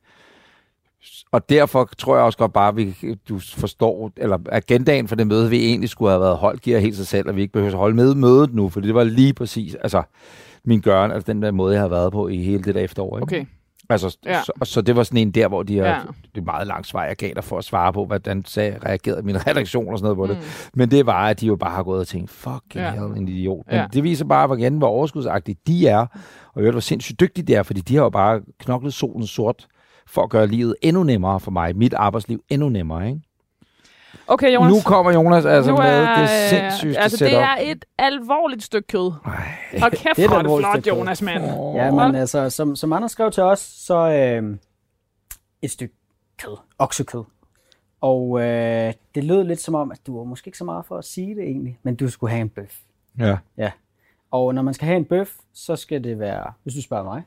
og 1.32 1.50
derfor 1.50 1.90
tror 1.98 2.16
jeg 2.16 2.26
også 2.26 2.38
godt 2.38 2.54
bare, 2.54 2.68
at 2.68 2.78
vi, 2.78 3.18
du 3.30 3.40
forstår, 3.40 4.12
eller 4.18 4.38
agendaen 4.52 5.08
for 5.08 5.16
det 5.16 5.28
møde, 5.28 5.50
vi 5.50 5.66
egentlig 5.66 5.90
skulle 5.90 6.12
have 6.12 6.22
været 6.22 6.38
holdt, 6.38 6.62
giver 6.62 6.80
helt 6.80 6.96
sig 6.96 7.08
selv, 7.08 7.30
at 7.30 7.36
vi 7.36 7.42
ikke 7.42 7.54
behøver 7.54 7.72
at 7.72 7.78
holde 7.78 7.96
med 7.96 8.16
mødet 8.16 8.54
nu, 8.54 8.70
for 8.70 8.80
det 8.80 8.96
var 8.96 9.04
lige 9.04 9.34
præcis, 9.34 9.76
altså 9.76 10.04
min 10.64 10.82
gøren, 10.82 11.12
altså 11.12 11.34
den 11.34 11.42
der 11.42 11.52
måde, 11.52 11.74
jeg 11.74 11.82
har 11.82 11.88
været 11.88 12.12
på 12.12 12.28
i 12.28 12.38
hele 12.38 12.64
det 12.64 12.76
der 12.76 12.82
efterår. 12.82 13.18
Ikke? 13.18 13.24
Okay. 13.24 13.46
Altså, 13.90 14.18
Ja. 14.26 14.42
så, 14.44 14.52
så, 14.64 14.82
det 14.82 14.96
var 14.96 15.04
sådan 15.04 15.18
en 15.18 15.32
der, 15.32 15.48
hvor 15.48 15.64
de 15.64 15.78
har, 15.78 15.86
Ja. 15.86 16.00
det 16.36 16.42
er 16.42 16.46
meget 16.46 16.68
langt 16.68 16.88
svar, 16.88 17.04
jeg 17.06 17.16
gav 17.16 17.32
dig 17.36 17.44
for 17.44 17.58
at 17.58 17.64
svare 17.64 17.94
på, 17.94 18.06
hvordan 18.06 18.46
sagde, 18.46 18.78
reagerede 18.86 19.22
min 19.22 19.36
redaktion 19.48 19.88
og 19.92 20.00
sådan 20.00 20.16
noget 20.16 20.30
på 20.30 20.34
det. 20.36 20.42
Mm. 20.42 20.80
Men 20.80 20.92
det 20.92 21.06
var, 21.06 21.28
at 21.28 21.42
de 21.42 21.46
jo 21.48 21.56
bare 21.56 21.76
har 21.76 21.84
gået 21.84 22.00
og 22.00 22.08
tænkt, 22.08 22.30
fucking 22.30 22.62
Ja. 22.76 22.92
hell, 22.92 23.18
en 23.18 23.28
idiot. 23.28 23.66
Men 23.68 23.76
Ja. 23.76 23.88
det 23.94 24.04
viser 24.04 24.26
bare, 24.26 24.48
hvor, 24.48 24.56
igen, 24.56 24.78
hvor 24.78 24.88
overskudsagtige 24.88 25.58
de 25.68 25.88
er, 25.88 26.06
og 26.54 26.64
jeg 26.64 26.72
hvor 26.72 26.80
sindssygt 26.80 27.20
dygtige 27.20 27.46
de 27.46 27.56
er, 27.56 27.64
fordi 27.64 27.82
de 27.82 27.96
har 27.96 28.04
jo 28.04 28.10
bare 28.10 28.42
knoklet 28.60 28.94
solen 28.94 29.28
sort 29.28 29.68
for 30.08 30.22
at 30.22 30.30
gøre 30.30 30.48
livet 30.48 30.76
endnu 30.82 31.04
nemmere 31.04 31.40
for 31.40 31.52
mig, 31.52 31.76
mit 31.78 31.94
arbejdsliv 31.94 32.44
endnu 32.50 32.70
nemmere, 32.70 33.08
ikke? 33.08 33.20
Okay, 34.28 34.54
Jonas. 34.54 34.72
Nu 34.74 34.80
kommer 34.86 35.12
Jonas 35.12 35.46
altså 35.46 35.72
Nu 35.72 35.78
med 35.78 36.02
det 36.22 36.30
sindssygste 36.50 37.00
altså, 37.02 37.18
setup. 37.18 37.32
det 37.32 37.40
er 37.40 37.56
et 37.62 37.86
alvorligt 37.98 38.64
stykke 38.64 38.88
kød. 38.88 39.12
Og 39.84 39.92
kæft, 39.92 40.06
Det 40.18 40.26
er 40.26 40.30
er 40.30 40.42
det 40.42 40.60
flot. 40.60 40.88
Jonas, 40.88 41.22
mand. 41.22 41.44
Ja, 41.44 41.90
Hold. 41.90 41.94
men 42.12 42.16
altså, 42.16 42.50
som, 42.50 42.76
som 42.76 42.94
andre 42.94 43.10
skrev 43.10 43.32
til 43.32 43.44
os, 43.44 43.60
så 43.60 43.96
øh, 43.96 44.58
et 45.62 45.72
stykke 45.72 45.96
kød, 46.38 46.58
oksekød. 46.80 47.24
Og 48.02 48.42
øh, 48.42 48.94
det 49.16 49.24
lød 49.24 49.44
lidt 49.44 49.62
som 49.62 49.76
om, 49.76 49.92
at 49.92 50.00
du 50.08 50.18
var 50.18 50.24
måske 50.24 50.48
ikke 50.48 50.58
så 50.58 50.64
meget 50.66 50.86
for 50.86 50.98
at 50.98 51.06
sige 51.06 51.36
det 51.36 51.44
egentlig, 51.44 51.80
men 51.84 51.96
du 51.96 52.10
skulle 52.10 52.32
have 52.32 52.42
en 52.42 52.50
bøf. 52.50 52.80
Ja. 53.20 53.38
Ja. 53.58 53.72
Og 54.32 54.56
når 54.56 54.62
man 54.62 54.74
skal 54.74 54.86
have 54.86 54.98
en 54.98 55.06
bøf, 55.06 55.30
så 55.54 55.76
skal 55.76 56.04
det 56.04 56.20
være, 56.20 56.54
hvis 56.64 56.74
du 56.76 56.82
spørger 56.82 57.04
mig, 57.04 57.24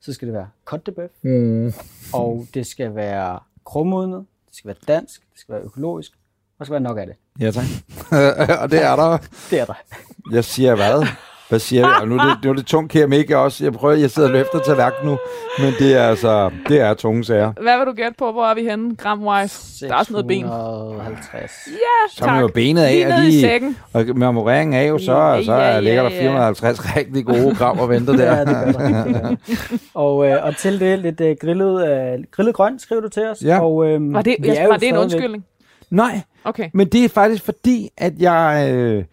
så 0.00 0.12
skal 0.12 0.28
det 0.28 0.34
være 0.34 0.48
kottebøf, 0.64 1.10
Mm. 1.22 1.72
og 2.14 2.46
det 2.54 2.66
skal 2.66 2.94
være 2.94 3.38
krumudnet, 3.64 4.26
det 4.48 4.56
skal 4.56 4.68
være 4.68 4.76
dansk, 4.88 5.20
det 5.32 5.40
skal 5.40 5.52
være 5.54 5.62
økologisk, 5.62 6.12
og 6.12 6.19
der 6.60 6.64
skal 6.64 6.72
være 6.72 6.80
nok 6.82 6.98
af 6.98 7.06
det. 7.06 7.14
Ja, 7.40 7.50
tak. 7.50 7.64
og 8.62 8.70
det 8.70 8.84
er 8.84 8.96
der. 8.96 9.18
Det 9.50 9.60
er 9.60 9.64
der. 9.64 9.74
Jeg 10.32 10.44
siger 10.44 10.74
hvad? 10.74 11.06
Hvad 11.48 11.58
siger 11.58 11.80
jeg? 11.98 12.06
Nu 12.06 12.16
er 12.16 12.20
det, 12.24 12.44
nu 12.44 12.50
er 12.50 12.54
det 12.54 12.66
tung 12.66 12.90
keramik 12.90 13.30
også. 13.30 13.64
Jeg 13.64 13.72
prøver, 13.72 13.94
jeg 13.94 14.10
sidder 14.10 14.28
og 14.28 14.32
løfter 14.32 14.58
tallerken 14.58 15.08
nu, 15.08 15.18
men 15.58 15.74
det 15.78 15.94
er 15.96 16.02
altså, 16.02 16.50
det 16.68 16.80
er 16.80 16.94
tunge 16.94 17.24
sager. 17.24 17.52
Hvad 17.62 17.78
vil 17.78 17.86
du 17.86 17.92
gætte 17.92 18.14
på? 18.18 18.32
Hvor 18.32 18.46
er 18.46 18.54
vi 18.54 18.60
henne, 18.64 18.96
gram-wise? 19.02 19.86
Der 19.86 19.92
er 19.94 19.98
også 19.98 20.12
noget 20.12 20.26
ben. 20.26 20.42
650. 20.44 21.52
Ja, 21.66 21.72
Så 22.16 22.24
er 22.24 22.28
tak. 22.28 22.40
jo 22.42 22.48
benet 22.54 22.82
af, 22.82 22.92
Lige 22.92 23.06
og 23.06 23.10
ned 23.18 23.22
i 23.22 23.30
lige, 23.30 23.40
sækken. 23.40 23.76
og 23.92 24.04
marmoreringen 24.14 24.74
af 24.80 24.88
jo, 24.88 24.98
så, 24.98 25.12
Ja, 25.12 25.42
så 25.44 25.54
ja, 25.54 25.80
ligger 25.80 26.02
ja, 26.02 26.08
der 26.08 26.14
ja. 26.14 26.22
450 26.22 26.96
rigtig 26.96 27.24
gode 27.26 27.54
gram 27.54 27.78
og 27.78 27.88
venter 27.88 28.16
der. 28.16 28.32
Ja, 28.36 28.40
det 28.44 28.76
gør 28.76 28.88
der. 28.88 29.04
Der. 29.04 29.36
og, 29.94 30.26
øh, 30.28 30.44
og 30.44 30.56
til 30.56 30.80
det 30.80 30.98
lidt 30.98 31.20
øh, 31.20 31.36
grillet, 31.40 31.88
øh, 31.90 32.24
grillet 32.30 32.54
grønt, 32.54 32.82
skriver 32.82 33.02
du 33.02 33.08
til 33.08 33.26
os. 33.26 33.42
Ja. 33.42 33.60
Og, 33.60 33.86
øh, 33.86 34.12
Var 34.14 34.22
det, 34.22 34.36
er 34.48 34.62
jo 34.62 34.68
var 34.70 34.76
det 34.76 34.88
en 34.88 34.96
undskyldning? 34.96 35.44
Nej, 35.90 36.20
Okay. 36.44 36.70
men 36.74 36.88
det 36.88 37.04
er 37.04 37.08
faktisk 37.08 37.44
fordi, 37.44 37.90
at 37.96 38.18
jeg, 38.18 38.70
øh, 38.74 39.04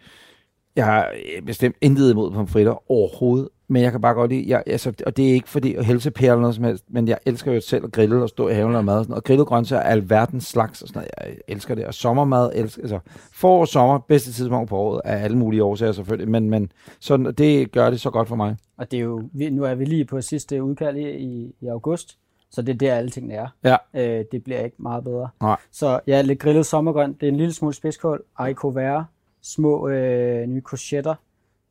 jeg 0.76 0.84
har 0.84 1.10
øh, 1.36 1.42
bestemt 1.42 1.76
intet 1.80 2.10
imod 2.10 2.30
pomfritter 2.30 2.90
overhovedet. 2.90 3.48
Men 3.70 3.82
jeg 3.82 3.90
kan 3.90 4.00
bare 4.00 4.14
godt 4.14 4.30
lide, 4.30 4.44
jeg, 4.48 4.62
altså, 4.66 4.92
og 5.06 5.16
det 5.16 5.28
er 5.28 5.32
ikke 5.32 5.48
fordi 5.48 5.74
at 5.74 5.84
helsepære 5.84 6.30
eller 6.30 6.40
noget 6.40 6.54
som 6.54 6.64
helst, 6.64 6.84
men 6.88 7.08
jeg 7.08 7.18
elsker 7.26 7.52
jo 7.52 7.60
selv 7.60 7.84
at 7.84 7.92
grille 7.92 8.22
og 8.22 8.28
stå 8.28 8.48
i 8.48 8.54
haven 8.54 8.74
og 8.74 8.84
mad. 8.84 8.98
Og, 8.98 9.04
sådan, 9.04 9.10
noget. 9.10 9.20
og 9.20 9.24
grillet 9.24 9.46
grøntsager 9.46 9.82
er 9.82 9.90
alverdens 9.90 10.44
slags 10.44 10.82
og 10.82 10.88
sådan 10.88 11.02
noget. 11.02 11.30
Jeg 11.30 11.38
elsker 11.48 11.74
det. 11.74 11.84
Og 11.84 11.94
sommermad, 11.94 12.50
elsker, 12.54 12.82
altså 12.82 12.98
forår 13.32 13.60
og 13.60 13.68
sommer, 13.68 13.98
bedste 13.98 14.32
tidspunkt 14.32 14.68
på 14.68 14.76
året, 14.76 15.00
af 15.04 15.24
alle 15.24 15.38
mulige 15.38 15.62
årsager 15.62 15.92
selvfølgelig. 15.92 16.30
Men, 16.30 16.50
men 16.50 16.72
sådan, 17.00 17.34
det 17.38 17.72
gør 17.72 17.90
det 17.90 18.00
så 18.00 18.10
godt 18.10 18.28
for 18.28 18.36
mig. 18.36 18.56
Og 18.78 18.90
det 18.90 18.96
er 18.96 19.02
jo, 19.02 19.22
nu 19.32 19.64
er 19.64 19.74
vi 19.74 19.84
lige 19.84 20.04
på 20.04 20.20
sidste 20.20 20.62
udkald 20.62 20.96
i, 20.96 21.54
i 21.60 21.66
august, 21.66 22.18
så 22.50 22.62
det 22.62 22.72
er 22.72 22.78
der 22.78 22.94
alle 22.94 23.10
tingene 23.10 23.34
er. 23.34 23.48
Ja. 23.64 23.76
Øh, 23.94 24.24
det 24.32 24.44
bliver 24.44 24.60
ikke 24.60 24.76
meget 24.82 25.04
bedre. 25.04 25.28
Nej. 25.40 25.56
Så 25.70 26.00
ja, 26.06 26.20
lidt 26.20 26.38
grillet 26.38 26.66
sommergrønt. 26.66 27.20
Det 27.20 27.26
er 27.26 27.30
en 27.30 27.36
lille 27.36 27.52
smule 27.52 27.74
spidskål, 27.74 28.24
haricot 28.34 28.74
vert, 28.74 29.04
små 29.42 29.88
øh, 29.88 30.46
nye 30.46 30.60
courgetter, 30.60 31.14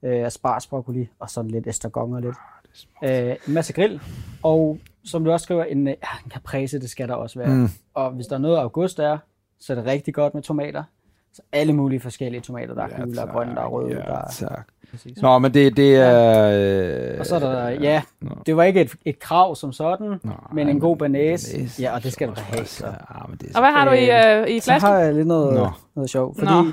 øh, 0.04 0.26
aspargesbroccoli 0.26 1.10
og 1.20 1.30
sådan 1.30 1.52
lidt 1.52 1.68
estragon 1.68 2.14
og 2.14 2.22
lidt. 2.22 2.36
Øh, 3.04 3.36
en 3.48 3.54
masse 3.54 3.74
grill. 3.74 4.02
Og 4.44 4.80
som 5.04 5.24
du 5.24 5.32
også 5.32 5.44
skriver, 5.44 5.64
en, 5.64 5.88
øh, 5.88 5.94
ja, 6.04 6.26
en 6.26 6.32
caprese, 6.32 6.80
det 6.80 6.90
skal 6.90 7.08
der 7.08 7.16
også 7.16 7.40
være. 7.40 7.50
Mm. 7.50 7.70
Og 7.94 8.12
hvis 8.12 8.28
der 8.28 8.36
er 8.36 8.40
noget 8.40 8.58
august 8.58 9.00
er, 9.00 9.18
så 9.60 9.74
er 9.74 9.78
det 9.78 9.86
rigtig 9.86 10.14
godt 10.14 10.34
med 10.34 10.44
tomater. 10.44 10.84
Så 11.38 11.42
alle 11.52 11.74
mulige 11.74 12.00
forskellige 12.00 12.42
tomater. 12.42 12.74
Der 12.74 12.84
er 12.84 12.88
gule, 13.04 13.16
der 13.16 13.22
er 13.22 13.32
grønne, 13.32 13.56
der 13.56 13.62
er 13.62 13.68
røde. 13.68 13.90
Ja, 13.90 13.96
der 13.96 14.18
er, 14.18 14.28
tak. 14.40 14.68
præcis. 14.92 15.22
Nå, 15.22 15.40
men 15.40 15.54
det, 15.54 15.78
det 15.78 15.96
er... 15.96 17.14
Øh, 17.14 17.20
Og 17.20 17.26
så 17.26 17.36
er 17.36 17.40
der, 17.40 17.70
ja, 17.70 18.02
Nå. 18.22 18.30
det 18.46 18.58
var 18.58 18.64
ikke 18.64 18.82
et, 18.82 18.96
et 19.06 19.20
krav 19.20 19.56
som 19.56 19.72
sådan, 19.72 20.08
Nej, 20.24 20.34
men 20.54 20.70
en 20.70 20.80
god 20.80 20.98
banæs. 20.98 21.80
Ja, 21.80 21.96
og 21.96 22.04
det 22.04 22.14
skal 22.14 22.28
du 22.28 22.34
da 22.36 22.42
have. 22.42 22.66
Så, 22.66 22.76
Så. 22.76 22.86
ja, 22.86 23.28
men 23.30 23.38
det 23.38 23.50
er 23.52 23.56
Og 23.56 23.62
hvad 23.62 23.72
har 23.72 23.86
du 23.86 23.92
i, 23.92 24.04
øh, 24.50 24.56
i 24.56 24.60
Så 24.60 24.66
flasken? 24.66 24.92
har 24.92 25.00
jeg 25.00 25.14
lidt 25.14 25.28
noget, 25.28 25.54
Nå. 25.56 25.70
noget 25.96 26.10
sjovt, 26.10 26.38
Nå. 26.38 26.46
fordi 26.46 26.68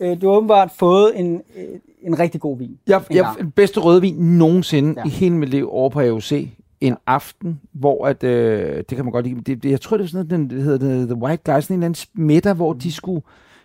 øh, 0.00 0.20
du 0.22 0.28
har 0.30 0.36
åbenbart 0.36 0.70
fået 0.78 1.12
en, 1.20 1.42
øh, 1.56 1.64
en 2.02 2.18
rigtig 2.18 2.40
god 2.40 2.58
vin. 2.58 2.78
Jeg, 2.86 3.02
jeg, 3.10 3.26
den 3.38 3.50
bedste 3.50 3.80
rødvin 3.80 4.14
nogensinde 4.14 4.94
Ja. 4.96 5.00
ja. 5.00 5.06
i 5.06 5.10
hele 5.10 5.34
mit 5.34 5.48
liv 5.48 5.68
over 5.72 5.90
på 5.90 6.00
AOC. 6.00 6.32
En 6.80 6.96
aften, 7.06 7.60
hvor 7.72 8.06
at, 8.06 8.24
øh, 8.24 8.76
det 8.76 8.96
kan 8.96 9.04
man 9.04 9.12
godt 9.12 9.26
lide, 9.26 9.40
det, 9.40 9.62
det, 9.62 9.70
jeg 9.70 9.80
tror 9.80 9.96
det 9.96 10.02
var 10.04 10.08
sådan 10.08 10.26
noget, 10.28 10.50
den 10.50 10.50
det 10.58 10.64
hedder 10.64 10.78
det, 10.88 11.08
The 11.08 11.16
White 11.16 11.52
Guys, 11.52 11.64
sådan 11.64 11.74
en 11.76 11.82
eller 11.82 11.86
anden 11.86 12.26
middag, 12.26 12.54
hvor 12.54 12.72
de 12.72 12.92
skulle 12.92 13.22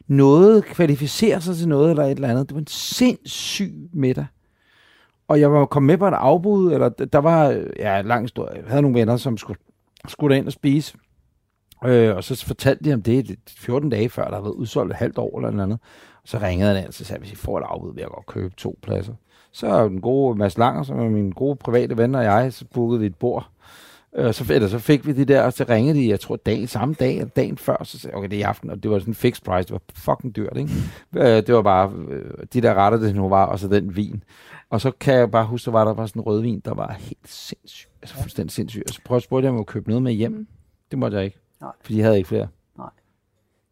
noget, 0.07 0.65
kvalificere 0.65 1.41
sig 1.41 1.55
til 1.55 1.67
noget 1.67 1.89
eller 1.89 2.03
et 2.03 2.11
eller 2.11 2.27
andet. 2.27 2.49
Det 2.49 2.55
var 2.55 2.61
en 2.61 2.67
sindssyg 2.67 3.73
middag. 3.93 4.25
Og 5.27 5.39
jeg 5.39 5.51
var 5.51 5.65
kommet 5.65 5.87
med 5.87 5.97
på 5.97 6.07
et 6.07 6.13
afbud, 6.13 6.73
eller 6.73 6.89
der 6.89 7.19
var, 7.19 7.49
ja, 7.79 8.01
langt 8.01 8.37
lang. 8.37 8.55
Jeg 8.55 8.63
havde 8.67 8.81
nogle 8.81 8.99
venner, 8.99 9.17
som 9.17 9.37
skulle, 9.37 9.59
skulle 10.07 10.37
ind 10.37 10.47
og 10.47 10.53
spise. 10.53 10.97
Øh, 11.85 12.15
og 12.15 12.23
så 12.23 12.45
fortalte 12.45 12.83
de 12.83 12.93
om 12.93 13.01
det 13.01 13.39
14 13.47 13.89
dage 13.89 14.09
før, 14.09 14.23
der 14.23 14.31
havde 14.31 14.43
været 14.43 14.53
udsolgt 14.53 14.91
et 14.91 14.97
halvt 14.97 15.17
år 15.17 15.37
eller 15.37 15.51
noget 15.51 15.63
andet. 15.63 15.79
Så 16.25 16.37
ringede 16.37 16.69
han 16.69 16.77
ind 16.77 16.87
og 16.87 16.93
så 16.93 17.05
sagde, 17.05 17.19
hvis 17.19 17.31
I 17.31 17.35
får 17.35 17.57
et 17.59 17.65
afbud, 17.67 17.93
vil 17.93 18.01
jeg 18.01 18.09
godt 18.09 18.25
købe 18.25 18.55
to 18.55 18.79
pladser. 18.81 19.13
Så 19.51 19.87
den 19.87 20.01
gode 20.01 20.37
Mads 20.37 20.57
Langer, 20.57 20.83
som 20.83 20.99
er 20.99 21.09
min 21.09 21.31
gode 21.31 21.55
private 21.55 21.97
ven 21.97 22.15
og 22.15 22.23
jeg, 22.23 22.53
så 22.53 22.65
bookede 22.73 22.99
vi 22.99 23.05
et 23.05 23.15
bord. 23.15 23.49
Øh, 24.17 24.33
så, 24.33 24.53
eller 24.53 24.67
så 24.67 24.79
fik 24.79 25.07
vi 25.07 25.11
de 25.11 25.25
der, 25.25 25.41
og 25.41 25.53
så 25.53 25.65
ringede 25.69 25.99
de, 25.99 26.09
jeg 26.09 26.19
tror 26.19 26.35
dagen, 26.35 26.67
samme 26.67 26.93
dag 26.93 27.15
eller 27.17 27.29
dagen 27.29 27.57
før, 27.57 27.83
så 27.83 27.99
sagde 27.99 28.11
jeg, 28.11 28.17
okay, 28.17 28.29
det 28.29 28.35
er 28.35 28.39
i 28.39 28.41
aften, 28.41 28.69
og 28.69 28.83
det 28.83 28.91
var 28.91 28.99
sådan 28.99 29.11
en 29.11 29.15
fixed 29.15 29.43
price, 29.45 29.67
det 29.67 29.71
var 29.71 29.81
fucking 29.95 30.35
dyrt, 30.35 30.57
ikke? 30.57 30.71
Øh, 31.15 31.25
det 31.47 31.55
var 31.55 31.61
bare 31.61 31.91
øh, 32.09 32.31
de 32.53 32.61
der 32.61 32.73
retter, 32.73 32.99
det 32.99 33.15
nu 33.15 33.29
var, 33.29 33.45
og 33.45 33.59
så 33.59 33.67
den 33.67 33.95
vin. 33.95 34.23
Og 34.69 34.81
så 34.81 34.91
kan 34.91 35.13
jeg 35.13 35.31
bare 35.31 35.45
huske, 35.45 35.65
der 35.65 35.71
var 35.71 35.85
der 35.85 35.93
bare 35.93 36.07
sådan 36.07 36.19
en 36.19 36.25
rødvin, 36.25 36.59
der 36.65 36.73
var 36.73 36.93
helt 36.99 37.29
sindssyg, 37.29 37.89
altså 38.01 38.15
fuldstændig 38.15 38.51
sindssyg. 38.51 38.83
Og 38.87 38.93
så 38.93 39.01
prøvede 39.05 39.17
jeg 39.17 39.23
spurgte 39.23 39.45
jeg, 39.45 39.49
om 39.51 39.55
jeg 39.57 39.65
kunne 39.65 39.73
købe 39.73 39.89
noget 39.89 40.03
med 40.03 40.13
hjem. 40.13 40.47
Det 40.91 40.99
måtte 40.99 41.17
jeg 41.17 41.25
ikke, 41.25 41.37
Nej. 41.61 41.71
for 41.81 41.91
de 41.91 42.01
havde 42.01 42.17
ikke 42.17 42.27
flere. 42.27 42.47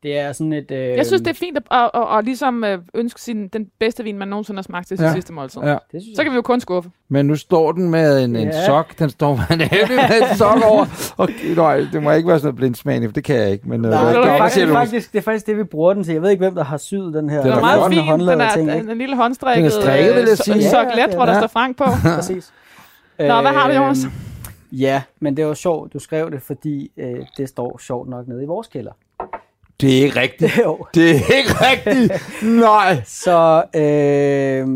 Det 0.06 0.20
er 0.20 0.32
sådan 0.32 0.54
et... 0.54 0.72
Øh, 0.72 0.78
Jeg 0.98 1.06
synes, 1.06 1.22
det 1.22 1.30
er 1.30 1.34
fint 1.34 1.58
at, 1.58 1.64
at, 1.72 1.90
at, 1.94 2.18
at 2.18 2.26
ligesom 2.26 2.64
øh, 2.64 2.78
ønske 2.94 3.22
sin, 3.22 3.48
den 3.48 3.68
bedste 3.80 4.04
vin, 4.04 4.18
man 4.18 4.28
nogensinde 4.28 4.58
har 4.58 4.64
smagt 4.64 4.88
til 4.88 4.98
Ja. 5.02 5.14
sidste 5.14 5.34
måltid. 5.34 5.62
Ja. 5.62 5.68
det 5.92 6.02
synes 6.02 6.16
Så 6.18 6.24
kan 6.24 6.32
vi 6.32 6.36
jo 6.36 6.42
kun 6.42 6.60
skuffe. 6.60 6.90
Men 7.10 7.26
nu 7.26 7.36
står 7.36 7.72
den 7.72 7.90
med 7.90 8.24
en, 8.24 8.36
en 8.36 8.48
Ja. 8.48 8.66
sok. 8.66 9.00
Den 9.00 9.10
står 9.10 9.36
med 9.36 9.46
en 9.52 9.58
med 9.60 10.30
en 10.32 10.38
sok 10.38 10.58
over. 10.66 11.14
Og, 11.18 11.30
nej, 11.56 11.86
det 11.94 12.04
må 12.04 12.12
ikke 12.12 12.28
være 12.28 12.40
sådan 12.40 12.46
noget 12.48 12.56
blindsmagning, 12.56 13.10
for 13.10 13.14
det 13.14 13.24
kan 13.24 13.36
jeg 13.36 13.52
ikke. 13.52 13.70
Men, 13.70 13.86
øh, 13.86 13.92
Nej, 13.92 14.04
hvad- 14.04 14.14
det, 14.24 14.30
er 14.32 14.38
faktisk, 14.38 14.56
det, 14.56 14.64
er 14.64 14.68
du? 14.68 14.74
faktisk, 14.74 15.12
det 15.14 15.18
er 15.18 15.24
faktisk 15.24 15.48
det, 15.48 15.58
vi 15.58 15.64
bruger 15.64 15.94
den 15.94 16.04
til. 16.04 16.14
Jeg 16.14 16.22
ved 16.22 16.30
ikke, 16.30 16.42
hvem 16.44 16.56
der 16.56 16.64
har 16.64 16.78
syet 16.78 17.14
den 17.14 17.30
her. 17.30 17.38
Den 17.38 17.46
Den 17.46 17.52
er 17.54 17.58
er 17.58 17.62
meget 17.62 17.94
fin. 17.94 18.20
Den 18.28 18.42
er 18.42 18.50
ting, 18.56 18.72
en, 18.72 18.78
ikke? 18.78 18.92
en 18.92 18.98
lille 18.98 19.16
håndstrikket 19.16 19.72
Den 19.72 19.80
er 19.80 19.84
strikket, 19.84 20.16
vil 20.16 20.26
jeg 20.28 20.38
sige. 20.38 20.56
øh, 20.58 20.62
Ja, 20.64 20.70
soklet, 20.70 20.98
ja, 20.98 21.16
hvor 21.16 21.26
der 21.26 21.40
står 21.40 21.48
Frank 21.48 21.78
på. 21.78 21.84
Præcis. 22.16 22.54
Nå, 23.20 23.26
hvad 23.42 23.52
har 23.52 23.74
Jonas? 23.74 24.04
Øhm, 24.06 24.14
Ja, 24.72 25.02
men 25.20 25.38
det 25.38 25.46
var 25.46 25.54
sjovt, 25.54 25.94
du 25.94 26.00
skrev 26.00 26.32
det, 26.32 26.42
fordi 26.42 26.92
øh, 26.98 27.16
det 27.38 27.50
står 27.50 27.78
sjovt 27.78 28.10
nok 28.10 28.28
nede 28.28 28.44
i 28.44 28.46
vores 28.46 28.68
kælder. 28.68 28.92
Det 29.82 30.00
er 30.00 30.04
ikke 30.04 30.20
rigtigt. 30.20 30.58
jo. 30.66 30.86
Det 30.94 31.10
er 31.10 31.14
ikke 31.38 31.52
rigtigt. 31.52 32.14
Nej. 32.44 33.02
Så 33.06 33.64
øh, 33.76 34.68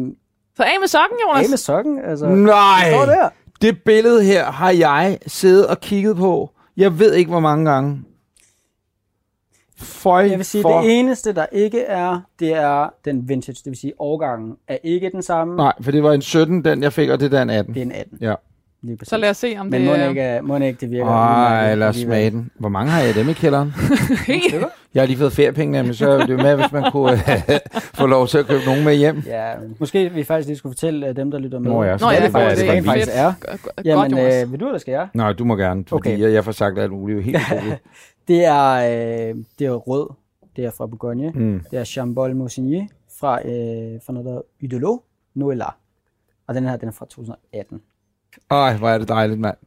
Så 0.55 0.63
af 0.63 0.75
med 0.79 0.87
sokken, 0.87 1.17
Jonas. 1.27 1.43
af 1.43 1.49
med 1.49 1.57
sokken, 1.57 1.99
altså. 2.05 2.25
Nej. 2.25 2.91
Står 2.91 3.05
der. 3.05 3.29
Det 3.61 3.83
billede 3.85 4.23
her 4.23 4.51
har 4.51 4.71
jeg 4.71 5.17
siddet 5.27 5.67
og 5.67 5.79
kigget 5.79 6.17
på. 6.17 6.49
Jeg 6.77 6.99
ved 6.99 7.13
ikke, 7.13 7.29
hvor 7.31 7.39
mange 7.39 7.71
gange. 7.71 8.01
Føj 9.81 10.21
Jeg 10.21 10.37
vil 10.37 10.45
sige, 10.45 10.61
for... 10.61 10.81
det 10.81 10.99
eneste, 10.99 11.33
der 11.33 11.45
ikke 11.51 11.81
er, 11.81 12.21
det 12.39 12.53
er 12.53 12.89
den 13.05 13.29
vintage, 13.29 13.55
det 13.55 13.65
vil 13.65 13.77
sige, 13.77 13.93
årgangen 13.99 14.55
er 14.67 14.77
ikke 14.83 15.09
den 15.09 15.23
samme. 15.23 15.55
Nej, 15.55 15.73
for 15.81 15.91
det 15.91 16.03
var 16.03 16.13
en 16.13 16.21
17, 16.21 16.65
den 16.65 16.83
jeg 16.83 16.93
fik, 16.93 17.09
og 17.09 17.19
det 17.19 17.33
er 17.33 17.41
en 17.41 17.49
18. 17.49 17.73
Det 17.73 17.79
er 17.79 17.85
en 17.85 17.91
18. 17.91 18.17
Ja. 18.21 18.33
Lige 18.81 18.97
præcis. 18.97 19.09
Så 19.09 19.17
lad 19.17 19.29
os 19.29 19.37
se, 19.37 19.55
om 19.59 19.65
Men 19.65 19.73
det 19.73 19.87
må 19.87 19.93
er 19.93 20.09
ikke, 20.09 20.21
er- 20.21 20.41
må 20.41 20.57
ikke 20.57 20.77
det 20.81 20.91
virker 20.91 21.05
Ej, 21.05 21.45
udmærket 21.55 21.77
lad 21.77 21.87
os 21.87 21.95
alligevel. 21.95 22.15
smage 22.15 22.31
den. 22.31 22.51
Hvor 22.59 22.69
mange 22.69 22.91
har 22.91 22.99
jeg 22.99 23.07
af 23.07 23.13
dem 23.13 23.29
i 23.29 23.33
kælderen? 23.33 23.71
helt. 24.27 24.55
Jeg 24.93 25.01
har 25.01 25.07
lige 25.07 25.17
fået 25.17 25.33
feriepenge, 25.33 25.71
nemlig, 25.71 25.95
så 25.95 26.09
er 26.09 26.25
det 26.25 26.29
jo 26.33 26.37
med, 26.37 26.55
hvis 26.55 26.71
man 26.71 26.91
kunne 26.91 27.11
øh, 27.11 27.19
få 27.99 28.05
lov 28.05 28.27
til 28.27 28.37
at 28.37 28.45
købe 28.47 28.65
nogen 28.65 28.83
med 28.83 28.95
hjem. 28.95 29.23
Ja, 29.25 29.53
måske 29.79 30.09
vi 30.13 30.23
faktisk 30.23 30.47
lige 30.47 30.57
skulle 30.57 30.73
fortælle 30.73 31.07
øh, 31.07 31.15
dem, 31.15 31.31
der 31.31 31.39
lytter 31.39 31.59
med. 31.59 31.71
Nå 31.71 31.83
ja, 31.83 31.97
Nå 31.97 32.09
ja, 32.09 32.15
det 32.15 32.21
det 32.21 32.27
er 32.27 32.31
faktisk, 32.31 32.61
det 32.61 32.69
det 32.71 32.77
er 32.77 32.81
fedt. 32.81 32.85
faktisk 32.85 33.11
er. 33.13 33.33
Jamen, 33.85 34.17
øh, 34.17 34.51
vil 34.51 34.59
du, 34.59 34.65
eller 34.65 34.79
skal 34.79 34.91
jeg? 34.91 35.07
Nej, 35.13 35.33
du 35.33 35.45
må 35.45 35.55
gerne, 35.55 35.83
fordi 35.87 36.09
Okay. 36.09 36.19
jeg, 36.19 36.33
jeg 36.33 36.45
får 36.45 36.51
sagt 36.51 36.79
alt 36.79 36.91
muligt. 36.91 37.23
Helt. 37.23 37.37
Det 38.27 38.45
er, 38.45 38.73
øh, 38.73 39.35
det 39.59 39.67
er 39.67 39.71
rød. 39.71 40.09
Det 40.55 40.65
er 40.65 40.71
fra 40.77 40.87
Bourgogne. 40.87 41.31
Mm. 41.35 41.61
Det 41.71 41.79
er 41.79 41.83
Chambol 41.83 42.35
Moussigny 42.35 42.81
fra, 43.19 43.35
øh, 43.47 43.99
fra 44.05 44.13
noget, 44.13 44.25
der 44.25 44.31
hedder 44.31 44.41
Udelo 44.63 44.97
Noëlla. 45.37 45.71
Og 46.47 46.55
den 46.55 46.63
her, 46.67 46.77
den 46.77 46.87
er 46.87 46.91
fra 46.93 47.05
2018. 47.05 47.81
Ej, 48.51 48.77
hvor 48.77 48.89
er 48.89 48.97
det 48.97 49.07
dejligt, 49.07 49.39
mand. 49.39 49.57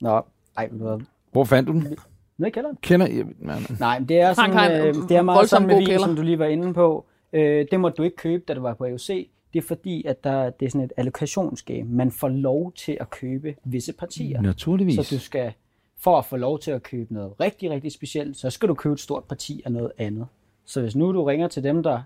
Nå, 0.00 0.22
ej, 0.56 0.68
hvad? 0.68 1.00
Hvor 1.32 1.44
fandt 1.44 1.68
du 1.68 1.72
den? 1.72 1.96
Nede 2.38 2.48
i 2.48 2.50
kælderen? 2.50 2.78
Kender 2.82 3.06
I? 3.06 3.22
Man. 3.38 3.62
Nej, 3.80 3.98
men 3.98 4.08
det 4.08 4.20
er, 4.20 4.32
sådan, 4.32 4.72
en 4.72 4.86
øh, 4.86 4.94
det 5.08 5.16
er 5.16 5.22
meget 5.22 5.48
sådan 5.48 5.66
med 5.66 5.76
vin, 5.76 5.86
kælder. 5.86 6.06
som 6.06 6.16
du 6.16 6.22
lige 6.22 6.38
var 6.38 6.46
inde 6.46 6.74
på. 6.74 7.04
Øh, 7.32 7.66
det 7.70 7.80
måtte 7.80 7.96
du 7.96 8.02
ikke 8.02 8.16
købe, 8.16 8.44
da 8.48 8.54
du 8.54 8.60
var 8.60 8.74
på 8.74 8.84
AOC. 8.84 9.06
Det 9.52 9.58
er 9.58 9.62
fordi, 9.62 10.04
at 10.06 10.24
der, 10.24 10.50
det 10.50 10.66
er 10.66 10.70
sådan 10.70 10.84
et 10.84 10.92
allokationsgame. 10.96 11.90
Man 11.90 12.10
får 12.10 12.28
lov 12.28 12.72
til 12.72 12.96
at 13.00 13.10
købe 13.10 13.54
visse 13.64 13.92
partier. 13.92 14.40
Naturligvis. 14.40 15.06
Så 15.06 15.14
du 15.14 15.20
skal, 15.20 15.52
for 15.98 16.18
at 16.18 16.24
få 16.24 16.36
lov 16.36 16.58
til 16.58 16.70
at 16.70 16.82
købe 16.82 17.14
noget 17.14 17.32
rigtig, 17.40 17.70
rigtig 17.70 17.92
specielt, 17.92 18.36
så 18.36 18.50
skal 18.50 18.68
du 18.68 18.74
købe 18.74 18.92
et 18.92 19.00
stort 19.00 19.24
parti 19.24 19.62
af 19.64 19.72
noget 19.72 19.92
andet. 19.98 20.26
Så 20.64 20.80
hvis 20.80 20.96
nu 20.96 21.12
du 21.12 21.24
ringer 21.24 21.48
til 21.48 21.64
dem, 21.64 21.82
der, 21.82 22.02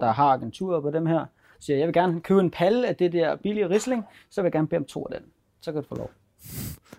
der 0.00 0.12
har 0.12 0.28
agenturer 0.32 0.80
på 0.80 0.90
dem 0.90 1.06
her, 1.06 1.24
siger, 1.60 1.76
jeg 1.76 1.86
vil 1.86 1.94
gerne 1.94 2.20
købe 2.20 2.40
en 2.40 2.50
palle 2.50 2.88
af 2.88 2.96
det 2.96 3.12
der 3.12 3.36
billige 3.42 3.68
Riesling, 3.68 4.04
så 4.30 4.40
vil 4.42 4.46
jeg 4.46 4.52
gerne 4.52 4.66
bede 4.68 4.78
om 4.78 4.84
to 4.84 5.06
af 5.10 5.18
den. 5.20 5.28
Så 5.62 5.72
kan 5.72 5.82
du 5.82 5.88
få 5.88 5.94
lov. 5.94 6.10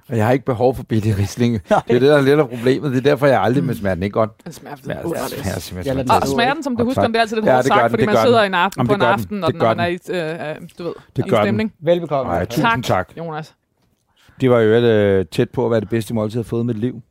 Og 0.09 0.17
jeg 0.17 0.25
har 0.25 0.33
ikke 0.33 0.45
behov 0.45 0.75
for 0.75 0.83
billig 0.83 1.17
risling. 1.17 1.53
Det 1.69 1.71
er 1.71 1.81
det, 1.87 2.01
der 2.01 2.17
er 2.17 2.21
lidt 2.21 2.39
af 2.39 2.49
problemet. 2.49 2.91
Det 2.91 2.97
er 2.97 3.01
derfor, 3.01 3.27
jeg 3.27 3.41
aldrig, 3.41 3.63
men 3.63 3.75
smager 3.75 3.95
den 3.95 4.03
ikke 4.03 4.13
godt. 4.13 4.31
Den 4.45 4.53
Jeg 4.65 4.71
lader 4.85 5.07
smager, 5.19 5.53
den 5.53 5.61
smager. 5.61 6.19
Og 6.21 6.27
smager 6.27 6.53
den, 6.53 6.63
som 6.63 6.77
du 6.77 6.83
husker, 6.83 7.01
den, 7.01 7.11
det 7.11 7.17
er 7.17 7.21
altid 7.21 7.35
lidt 7.35 7.45
Ja, 7.45 7.51
gør 7.55 7.61
sagt, 7.61 7.81
den, 7.83 7.89
fordi 7.89 8.05
man 8.05 8.17
sidder 8.25 8.41
den. 8.41 8.51
en 8.51 8.53
aften 8.53 8.79
Jamen, 8.79 8.87
på 8.87 8.93
en 8.93 8.99
den. 9.01 9.09
aften, 9.09 9.43
og 9.43 9.53
når 9.53 9.65
man 9.75 9.79
er 9.79 9.85
i, 9.87 9.97
øh, 10.09 10.49
øh, 10.49 10.55
du 10.77 10.83
ved, 10.83 10.93
Det 11.15 11.25
i 11.25 11.29
gør 11.29 11.37
den. 11.37 11.45
stemning. 11.45 11.73
Velbekomme. 11.79 12.33
Ja. 12.33 12.45
tusind 12.45 12.83
tak. 12.83 13.09
Jonas. 13.17 13.55
Det 14.41 14.49
var 14.49 14.59
jo 14.59 14.69
øh, 14.71 15.25
tæt 15.31 15.49
på 15.49 15.65
at 15.65 15.71
være 15.71 15.79
det 15.79 15.89
bedste 15.89 16.13
måltid, 16.13 16.37
jeg 16.39 16.43
har 16.43 16.47
fået 16.49 16.63
i 16.63 16.65
mit 16.65 16.77
liv. 16.79 17.01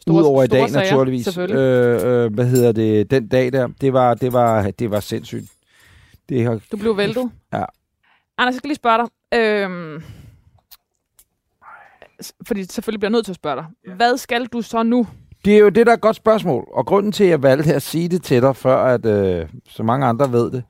Store- 0.00 0.14
Udover 0.16 0.42
i 0.42 0.46
dag, 0.46 0.70
sager, 0.70 0.84
naturligvis. 0.84 1.38
Øh, 1.38 1.50
øh, 2.24 2.34
hvad 2.34 2.44
hedder 2.46 2.72
det? 2.72 3.10
Den 3.10 3.28
dag 3.28 3.52
der, 3.52 3.68
det 3.80 3.92
var, 3.92 4.14
det 4.14 4.32
var, 4.32 4.70
det 4.70 4.90
var 4.90 5.00
sindssygt. 5.00 5.44
Det 6.30 6.44
har, 6.44 6.60
Du 6.72 6.76
blev 6.76 6.96
væltet. 6.96 7.30
Ja. 7.52 7.64
Anders, 8.38 8.52
jeg 8.52 8.58
skal 8.58 8.68
lige 8.68 8.76
spørge 8.76 8.98
dig. 8.98 9.38
Øhm, 9.38 10.02
fordi 12.46 12.64
selvfølgelig 12.64 13.00
bliver 13.00 13.10
jeg 13.10 13.12
nødt 13.12 13.24
til 13.24 13.32
at 13.32 13.36
spørge 13.36 13.56
dig. 13.56 13.94
Hvad 13.96 14.16
skal 14.16 14.46
du 14.46 14.62
så 14.62 14.82
nu? 14.82 15.06
det 15.44 15.54
er 15.54 15.58
jo 15.58 15.68
det, 15.68 15.86
der 15.86 15.92
er 15.92 15.96
et 15.96 16.00
godt 16.00 16.16
spørgsmål. 16.16 16.68
Og 16.72 16.86
grunden 16.86 17.12
til, 17.12 17.24
at 17.24 17.30
jeg 17.30 17.42
valgte 17.42 17.74
at 17.74 17.82
sige 17.82 18.08
det 18.08 18.22
til 18.22 18.42
dig, 18.42 18.56
før 18.56 18.76
at 18.76 19.06
øh, 19.06 19.48
så 19.68 19.82
mange 19.82 20.06
andre 20.06 20.32
ved 20.32 20.50
det, 20.50 20.62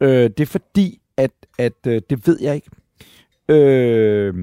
øh, 0.00 0.08
det 0.08 0.40
er 0.40 0.46
fordi, 0.46 1.00
at, 1.16 1.30
at 1.58 1.86
øh, 1.86 2.02
det 2.10 2.26
ved 2.26 2.38
jeg 2.40 2.54
ikke. 2.54 2.70
Øh, 3.48 4.34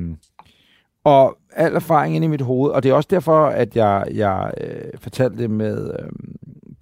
og 1.03 1.37
al 1.51 1.75
erfaring 1.75 2.15
inde 2.15 2.25
i 2.25 2.29
mit 2.29 2.41
hoved, 2.41 2.71
og 2.71 2.83
det 2.83 2.89
er 2.89 2.93
også 2.93 3.07
derfor, 3.11 3.45
at 3.45 3.75
jeg, 3.75 4.05
jeg 4.13 4.51
øh, 4.61 4.99
fortalte 4.99 5.37
det 5.37 5.49
med 5.49 5.91
øh, 5.99 6.09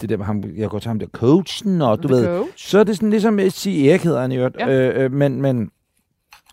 det 0.02 0.10
der 0.10 0.24
ham, 0.24 0.44
jeg 0.58 0.70
går 0.70 0.80
til 0.80 0.88
ham 0.88 1.00
der 1.00 1.08
coachen, 1.08 1.82
og 1.82 2.04
du 2.04 2.08
The 2.08 2.18
ved, 2.18 2.26
coach? 2.26 2.70
så 2.70 2.80
er 2.80 2.84
det 2.84 2.96
sådan 2.96 3.10
ligesom 3.10 3.40
at 3.40 3.54
sige 3.54 3.90
Erik 3.90 4.02
hedder 4.04 4.22
han 4.22 4.32
i 4.32 4.38
øvrigt, 4.38 4.56
Ja. 4.60 4.90
øh, 4.90 5.04
øh, 5.04 5.12
men, 5.14 5.42
men 5.42 5.72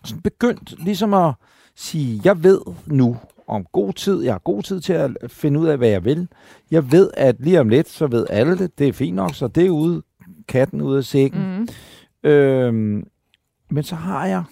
sådan 0.05 0.21
begyndt 0.21 0.83
ligesom 0.83 1.13
at 1.13 1.33
sige, 1.75 2.21
jeg 2.23 2.43
ved 2.43 2.61
nu 2.85 3.17
om 3.47 3.65
god 3.71 3.93
tid, 3.93 4.23
jeg 4.23 4.33
har 4.33 4.39
god 4.39 4.63
tid 4.63 4.79
til 4.81 4.93
at 4.93 5.11
finde 5.27 5.59
ud 5.59 5.67
af, 5.67 5.77
hvad 5.77 5.89
jeg 5.89 6.05
vil. 6.05 6.27
Jeg 6.71 6.91
ved, 6.91 7.09
at 7.13 7.35
lige 7.39 7.59
om 7.59 7.69
lidt, 7.69 7.89
så 7.89 8.07
ved 8.07 8.25
alle 8.29 8.57
det, 8.57 8.79
det 8.79 8.87
er 8.87 8.93
fint 8.93 9.15
nok, 9.15 9.35
så 9.35 9.47
det 9.47 9.65
er 9.65 9.69
ude, 9.69 10.01
katten 10.47 10.81
ude 10.81 10.97
af 10.97 11.03
sækken. 11.03 11.67
Mm. 12.23 12.29
Øhm, 12.29 13.07
men 13.69 13.83
så 13.83 13.95
har 13.95 14.25
jeg 14.25 14.43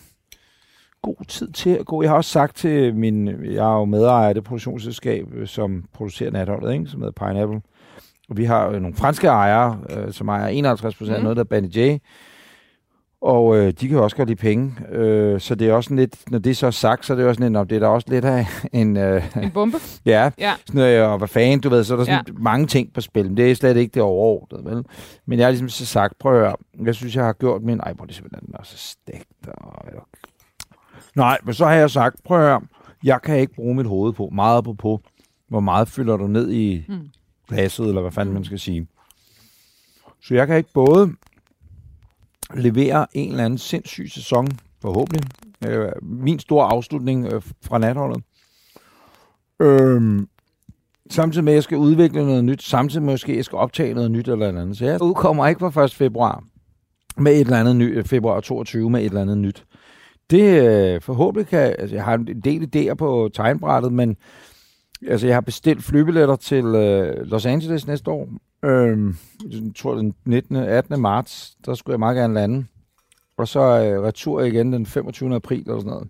god 1.02 1.26
tid 1.28 1.52
til 1.52 1.70
at 1.70 1.86
gå. 1.86 2.02
Jeg 2.02 2.12
har 2.12 2.18
også 2.18 2.32
sagt 2.32 2.56
til 2.56 2.96
min, 2.96 3.28
jeg 3.28 3.74
er 3.74 3.78
jo 3.80 3.86
medejer 3.86 4.28
af 4.28 4.34
det 4.34 4.44
produktionsselskab, 4.44 5.28
øh, 5.34 5.48
som 5.48 5.84
producerer 5.94 6.32
natholdet, 6.32 6.74
ikke? 6.74 6.86
som 6.88 7.02
hedder 7.02 7.28
Pineapple. 7.28 7.62
Og 8.30 8.38
vi 8.38 8.46
har 8.46 8.66
jo 8.66 8.80
nogle 8.80 8.96
franske 8.96 9.28
ejere, 9.28 9.80
øh, 9.90 10.14
som 10.14 10.28
ejer 10.30 10.48
51 10.48 10.96
procent, 10.96 11.18
mm. 11.18 11.24
noget 11.24 11.38
der 11.38 11.44
er 11.52 11.62
J. 11.76 11.98
Og 13.22 13.58
øh, 13.58 13.68
de 13.68 13.88
kan 13.88 13.98
jo 13.98 14.04
også 14.04 14.16
godt 14.16 14.30
lide 14.30 14.40
penge. 14.42 14.76
Øh, 14.92 15.40
så 15.40 15.56
det 15.56 15.70
er 15.70 15.74
også 15.74 15.88
sådan 15.88 15.98
lidt, 15.98 16.32
når 16.32 16.40
det 16.40 16.58
så 16.58 16.68
er 16.68 16.72
sagt, 16.72 17.06
så 17.06 17.14
er 17.14 17.18
det 17.18 17.26
også 17.28 17.38
sådan 17.40 17.44
lidt, 17.46 17.54
"Nå, 17.54 17.64
det 17.64 17.76
er 17.76 17.80
der 17.80 17.88
også 17.88 18.08
lidt 18.10 18.26
af 18.26 18.46
en, 18.82 18.98
øh, 18.98 19.38
En 19.44 19.52
bombe? 19.52 19.78
ja, 20.06 20.32
Ja. 20.40 20.54
sådan, 20.66 21.00
øh, 21.00 21.12
og 21.12 21.18
hvad 21.18 21.28
fanden, 21.28 21.60
du 21.60 21.70
ved, 21.70 21.84
så 21.84 21.94
er 21.94 21.98
der 21.98 22.06
sådan 22.06 22.24
ja. 22.28 22.34
mange 22.38 22.68
ting 22.68 22.94
på 22.94 23.02
spil, 23.02 23.26
men 23.26 23.38
det 23.38 23.52
er 23.52 23.56
slet 23.56 23.78
ikke 23.78 23.94
det 23.94 24.02
overordnede, 24.02 24.76
vel? 24.76 24.84
Men 25.26 25.40
jeg 25.40 25.46
har 25.46 25.52
ligesom 25.52 25.70
så 25.70 25.86
sagt, 25.86 26.18
prøv 26.20 26.34
at 26.34 26.40
høre, 26.40 26.56
jeg 26.86 26.96
synes, 26.96 27.16
jeg 27.16 27.26
har 27.26 27.34
gjort 27.34 27.62
min, 27.62 27.80
ej, 27.80 27.94
hvor 27.94 28.04
er 28.04 28.08
det 28.08 28.16
simpelthen 28.16 28.50
er 28.60 28.64
så 28.64 28.78
stegt, 28.78 29.48
og, 29.48 29.86
Nej, 31.16 31.38
men 31.44 31.54
så 31.54 31.66
har 31.66 31.74
jeg 31.74 31.90
sagt, 31.90 32.16
prøv 32.24 32.38
at 32.38 32.44
høre, 32.44 32.62
jeg 33.04 33.22
kan 33.22 33.40
ikke 33.40 33.54
bruge 33.54 33.76
mit 33.76 33.86
hoved 33.88 34.14
på, 34.14 34.30
meget 34.34 34.64
på 34.64 34.74
på, 34.74 35.02
hvor 35.50 35.60
meget 35.60 35.88
fylder 35.88 36.18
du 36.18 36.28
ned 36.28 36.52
i 36.52 36.86
Mm. 36.88 36.96
Glasset, 37.48 37.88
eller 37.88 38.02
hvad 38.02 38.12
fanden 38.12 38.34
man 38.34 38.44
skal 38.46 38.60
sige. 38.60 38.88
Så 40.24 40.34
jeg 40.36 40.48
kan 40.48 40.58
ikke 40.58 40.74
både 40.74 41.12
levere 42.54 43.08
en 43.14 43.30
eller 43.32 43.46
anden 43.46 43.58
sindssyg 43.60 44.10
sæson, 44.12 44.48
forhåbentlig, 44.82 45.24
øh, 45.68 45.92
min 46.02 46.40
store 46.40 46.68
afslutning 46.68 47.34
øh, 47.34 47.42
fra 47.62 47.78
natholdet, 47.78 48.24
øhm, 49.60 50.28
samtidig 51.10 51.44
med, 51.44 51.54
at 51.54 51.56
jeg 51.56 51.64
skal 51.64 51.78
udvikle 51.78 52.26
noget 52.26 52.44
nyt, 52.44 52.64
samtidig 52.64 53.04
med, 53.04 53.10
at 53.10 53.14
jeg 53.14 53.20
skal- 53.20 53.36
jeg 53.36 53.46
skal 53.46 53.58
optage 53.58 53.94
noget 53.94 54.12
nyt 54.12 54.28
eller 54.28 54.52
noget 54.52 54.62
andet. 54.62 54.78
Så 54.78 54.86
jeg 54.86 55.02
udkommer 55.02 55.48
ikke 55.48 55.72
fra 55.72 55.84
1. 55.84 55.94
februar 55.94 56.44
med 57.18 57.32
et 57.32 57.40
eller 57.40 57.60
andet 57.60 57.76
nyt, 57.76 58.08
februar 58.08 58.40
22 58.40 58.90
med 58.90 59.00
et 59.00 59.06
eller 59.06 59.22
andet 59.22 59.38
nyt. 59.38 59.66
Det 60.30 60.42
øh, 60.68 61.02
forhåbentlig 61.02 61.48
kan, 61.48 61.76
altså 61.80 61.96
jeg 61.96 62.04
har 62.06 62.14
en 62.14 62.42
del 62.42 62.70
idéer 62.76 62.94
på 62.94 63.30
tegnbrættet, 63.34 63.94
men 63.94 64.16
altså 65.08 65.28
jeg 65.28 65.36
har 65.36 65.42
bestilt 65.42 65.84
flybilletter 65.84 66.36
til 66.36 66.66
øh, 66.66 67.26
Los 67.26 67.46
Angeles 67.46 67.88
næste 67.88 68.12
år. 68.12 68.30
Øhm, 68.66 69.16
jeg 69.50 69.62
tror 69.76 69.96
den 69.96 70.14
19. 70.26 70.56
18. 70.56 71.02
marts, 71.02 71.58
der 71.66 71.74
skulle 71.74 71.94
jeg 71.94 72.00
meget 72.00 72.16
gerne 72.16 72.34
lande. 72.34 72.66
Og 73.38 73.48
så 73.48 73.60
øh, 73.60 74.02
retur 74.02 74.42
igen 74.42 74.74
den 74.74 74.86
25. 74.86 75.36
april 75.36 75.60
eller 75.60 75.80
sådan 75.80 75.92
noget. 75.92 76.08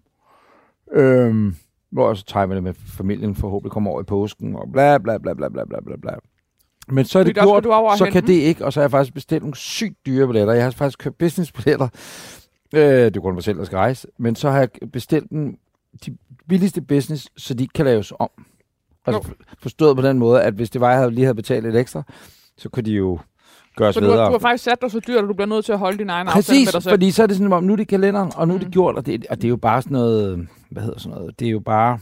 Øhm, 0.91 1.56
hvor 1.91 2.10
jeg 2.10 2.17
så 2.17 2.26
timer 2.26 2.54
det 2.54 2.63
med 2.63 2.74
familien, 2.74 3.36
forhåbentlig 3.36 3.71
kommer 3.71 3.91
over 3.91 4.02
i 4.02 4.04
påsken, 4.04 4.56
og 4.56 4.71
bla 4.71 4.98
bla 4.98 5.17
bla 5.17 5.34
bla 5.34 5.50
bla 5.50 5.65
bla 5.65 5.80
bla 5.82 5.95
bla. 6.02 6.12
Men 6.88 7.06
så 7.06 7.19
er 7.19 7.24
det 7.24 7.36
skal 7.36 7.43
gjort, 7.43 7.63
så 7.98 8.04
hente 8.04 8.12
kan 8.12 8.28
det 8.28 8.34
ikke, 8.34 8.65
og 8.65 8.74
så 8.74 8.80
har 8.80 8.84
jeg 8.84 8.91
faktisk 8.91 9.13
bestilt 9.13 9.43
nogle 9.43 9.56
sygt 9.56 10.06
dyre 10.06 10.28
billetter. 10.28 10.54
Jeg 10.54 10.63
har 10.63 10.71
faktisk 10.71 11.00
købt 11.00 11.17
businessbilletter. 11.17 11.88
Øh, 12.76 12.82
det 12.82 13.17
er 13.17 13.21
kun 13.21 13.34
mig 13.34 13.43
selv, 13.43 13.58
der 13.58 13.63
skal 13.63 13.78
rejse. 13.78 14.08
Men 14.17 14.36
så 14.36 14.50
har 14.50 14.60
jeg 14.60 14.69
bestilt 14.93 15.30
dem, 15.30 15.58
de 16.06 16.17
billigste 16.50 16.82
business, 16.82 17.30
så 17.38 17.54
de 17.54 17.63
ikke 17.63 17.74
kan 17.74 17.86
laves 17.86 18.13
om. 18.19 18.30
Altså 19.08 19.30
forstået 19.62 19.96
på 19.96 20.02
den 20.02 20.20
måde, 20.20 20.41
at 20.41 20.54
hvis 20.54 20.70
det 20.70 20.82
var, 20.82 20.89
jeg 20.89 20.98
havde, 20.98 21.12
lige 21.12 21.26
havde 21.26 21.36
betalt 21.36 21.63
lidt 21.63 21.76
ekstra, 21.76 22.04
så 22.58 22.70
kunne 22.70 22.84
de 22.84 22.91
jo 22.91 23.20
gøres 23.76 23.94
Så 23.94 24.00
du 24.00 24.06
har, 24.06 24.12
videre. 24.13 24.28
du 24.28 24.32
har 24.32 24.39
faktisk 24.39 24.63
sat 24.63 24.82
dig 24.82 24.91
så 24.91 25.00
dyrt, 25.08 25.24
at 25.24 25.28
du 25.30 25.34
bliver 25.34 25.48
nødt 25.48 25.65
til 25.65 25.72
at 25.72 25.80
holde 25.80 25.98
din 25.98 26.10
egen 26.10 26.28
aftale 26.28 26.36
med 26.38 26.44
Præcis, 26.65 26.72
dig 26.74 26.84
selv. 26.84 26.91
fordi 26.91 27.12
så 27.12 27.24
er 27.24 27.28
det 27.28 27.36
sådan, 27.38 27.54
om 27.54 27.63
nu 27.63 27.74
er 27.74 27.78
det 27.78 27.88
kalenderen, 27.88 28.32
og 28.36 28.48
nu 28.48 28.54
er 28.54 28.58
det 28.58 28.68
Mm. 28.68 28.72
gjort, 28.72 28.96
og 28.96 29.06
det, 29.06 29.26
og 29.30 29.36
det 29.38 29.44
er 29.46 29.50
jo 29.50 29.58
bare 29.58 29.82
sådan 29.82 29.94
noget, 29.96 30.48
hvad 30.72 30.84
hedder 30.84 31.00
sådan 31.00 31.18
noget, 31.18 31.39
det 31.39 31.46
er 31.48 31.52
jo 31.52 31.60
bare 31.60 32.00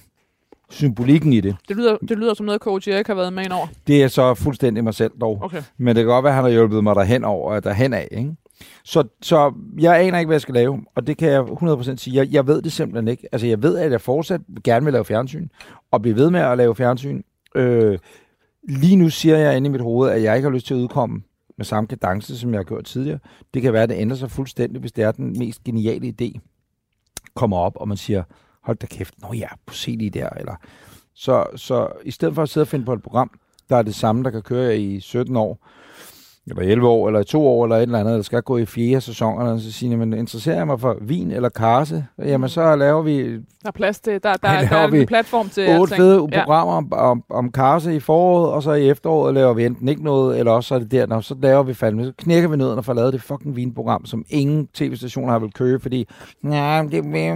symbolikken 0.70 1.34
i 1.34 1.42
det. 1.42 1.56
Det 1.68 1.76
lyder, 1.78 1.98
det 1.98 2.18
lyder 2.18 2.34
som 2.34 2.46
noget, 2.46 2.62
coach 2.62 2.90
Erik 2.90 3.08
har 3.08 3.14
været 3.16 3.34
med 3.34 3.44
ind 3.44 3.52
over. 3.54 3.68
Det 3.88 4.04
er 4.04 4.08
så 4.08 4.34
fuldstændig 4.34 4.84
mig 4.84 4.94
selv 4.94 5.12
dog. 5.22 5.40
Okay. 5.44 5.62
Men 5.78 5.96
det 5.96 6.04
kan 6.04 6.06
godt 6.14 6.24
være, 6.24 6.32
at 6.32 6.36
han 6.36 6.44
har 6.44 6.52
hjulpet 6.52 6.84
mig 6.84 6.96
derhen 6.96 7.24
over, 7.24 7.60
derhen 7.60 7.94
af, 7.94 8.08
ikke? 8.12 8.36
Så, 8.84 9.04
så 9.22 9.54
jeg 9.80 10.02
aner 10.02 10.20
ikke, 10.20 10.28
hvad 10.28 10.36
jeg 10.36 10.42
skal 10.42 10.54
lave, 10.54 10.86
og 10.96 11.08
det 11.08 11.18
kan 11.18 11.30
jeg 11.30 11.42
100% 11.42 11.96
sige. 11.96 12.16
Jeg, 12.16 12.34
jeg 12.34 12.48
ved 12.48 12.62
det 12.62 12.72
simpelthen 12.72 13.08
ikke. 13.08 13.28
Altså, 13.32 13.48
jeg 13.48 13.64
ved, 13.64 13.78
at 13.78 13.92
jeg 13.92 14.02
fortsat 14.02 14.42
gerne 14.64 14.84
vil 14.84 14.94
lave 14.94 15.06
fjernsyn, 15.06 15.48
og 15.92 16.02
blive 16.02 16.16
ved 16.16 16.30
med 16.30 16.40
at 16.40 16.58
lave 16.58 16.76
fjernsyn. 16.76 17.22
Øh, 17.56 18.00
lige 18.70 18.96
nu 18.96 19.10
siger 19.10 19.38
jeg 19.38 19.58
inde 19.58 19.68
i 19.68 19.72
mit 19.72 19.82
hoved, 19.82 20.10
at 20.10 20.24
jeg 20.24 20.36
ikke 20.36 20.50
har 20.50 20.54
lyst 20.54 20.68
til 20.68 20.74
at 20.74 20.78
udkomme 20.78 21.22
med 21.58 21.66
samme 21.66 21.88
kadence, 21.88 22.38
som 22.38 22.52
jeg 22.52 22.60
har 22.60 22.64
gjort 22.64 22.86
tidligere. 22.86 23.20
Det 23.54 23.62
kan 23.62 23.74
være, 23.74 23.84
at 23.84 23.90
det 23.90 23.96
ændrer 23.96 24.18
sig 24.18 24.32
fuldstændig, 24.32 24.80
hvis 24.80 24.92
det 24.92 25.04
er 25.04 25.12
den 25.12 25.36
mest 25.40 25.64
geniale 25.64 26.14
idé, 26.22 26.40
kommer 27.36 27.58
op, 27.58 27.74
og 27.76 27.88
man 27.88 27.98
siger, 27.98 28.24
hold 28.64 28.78
da 28.78 28.86
kæft, 28.86 29.14
nå 29.22 29.34
ja, 29.34 29.48
på 29.66 29.74
se 29.74 29.92
lige 29.92 30.10
der, 30.10 30.30
eller... 30.30 30.56
Så, 31.16 31.46
så 31.56 31.88
i 32.04 32.12
stedet 32.12 32.36
for 32.36 32.42
at 32.42 32.50
sidde 32.50 32.64
og 32.64 32.68
finde 32.68 32.86
på 32.86 32.94
et 32.94 33.04
program, 33.04 33.40
der 33.70 33.76
er 33.76 33.82
det 33.82 33.96
samme, 33.96 34.24
der 34.24 34.30
kan 34.30 34.42
køre 34.42 34.78
i 34.78 35.00
17 35.00 35.36
år, 35.36 35.68
eller 36.48 36.62
11 36.64 36.88
år, 36.88 37.08
eller 37.08 37.24
2 37.24 37.48
år, 37.48 37.66
eller 37.66 37.78
et 37.78 37.82
eller 37.82 38.00
andet, 38.00 38.16
der 38.16 38.22
skal 38.22 38.42
gå 38.42 38.58
i 38.58 38.66
fjerde 38.66 39.02
sæson, 39.02 39.38
og 39.38 39.60
så 39.60 39.72
siger 39.72 39.98
men 39.98 40.14
interesserer 40.14 40.58
jeg 40.58 40.68
mig 40.68 40.80
for 40.80 40.98
vin 41.02 41.32
eller 41.32 41.50
karse? 41.50 42.06
Jamen, 42.20 42.50
så 42.50 42.76
laver 42.76 43.02
vi 43.02 43.32
Der 43.34 43.40
er 43.66 43.72
plads 43.72 44.00
til, 44.00 44.14
der, 44.24 44.34
der, 44.34 44.52
Ja, 44.54 44.68
der, 44.70 44.78
er 44.78 44.88
en 44.88 45.08
platform 45.08 45.50
til 45.50 45.80
otte 45.80 45.96
fede 45.96 46.28
programmer 46.28 46.74
om, 46.74 46.94
om, 46.94 47.24
om 47.30 47.52
karse 47.52 47.96
i 47.96 48.00
foråret, 48.00 48.52
og 48.52 48.64
så 48.64 48.74
i 48.74 48.90
efteråret 48.90 49.34
laver 49.34 49.54
vi 49.54 49.66
enten 49.66 49.88
ikke 49.88 50.04
noget, 50.04 50.40
eller 50.40 50.52
også 50.52 50.68
så 50.68 50.76
er 50.76 50.80
det 50.80 50.92
der, 50.92 51.06
når 51.06 51.22
så 51.22 51.36
laver 51.42 51.64
vi 51.64 51.74
fandme, 51.74 52.06
så 52.06 52.14
knækker 52.18 52.50
vi 52.50 52.58
nødderne 52.58 52.84
for 52.84 52.92
at 52.92 52.96
lave 52.96 53.12
det 53.12 53.22
fucking 53.22 53.56
vinprogram, 53.56 54.06
som 54.06 54.26
ingen 54.30 54.68
tv-stationer 54.68 55.32
har 55.32 55.40
vil 55.40 55.54
købe, 55.54 55.82
fordi, 55.82 56.08
nej, 56.42 56.82
det 56.82 57.00
er 57.00 57.34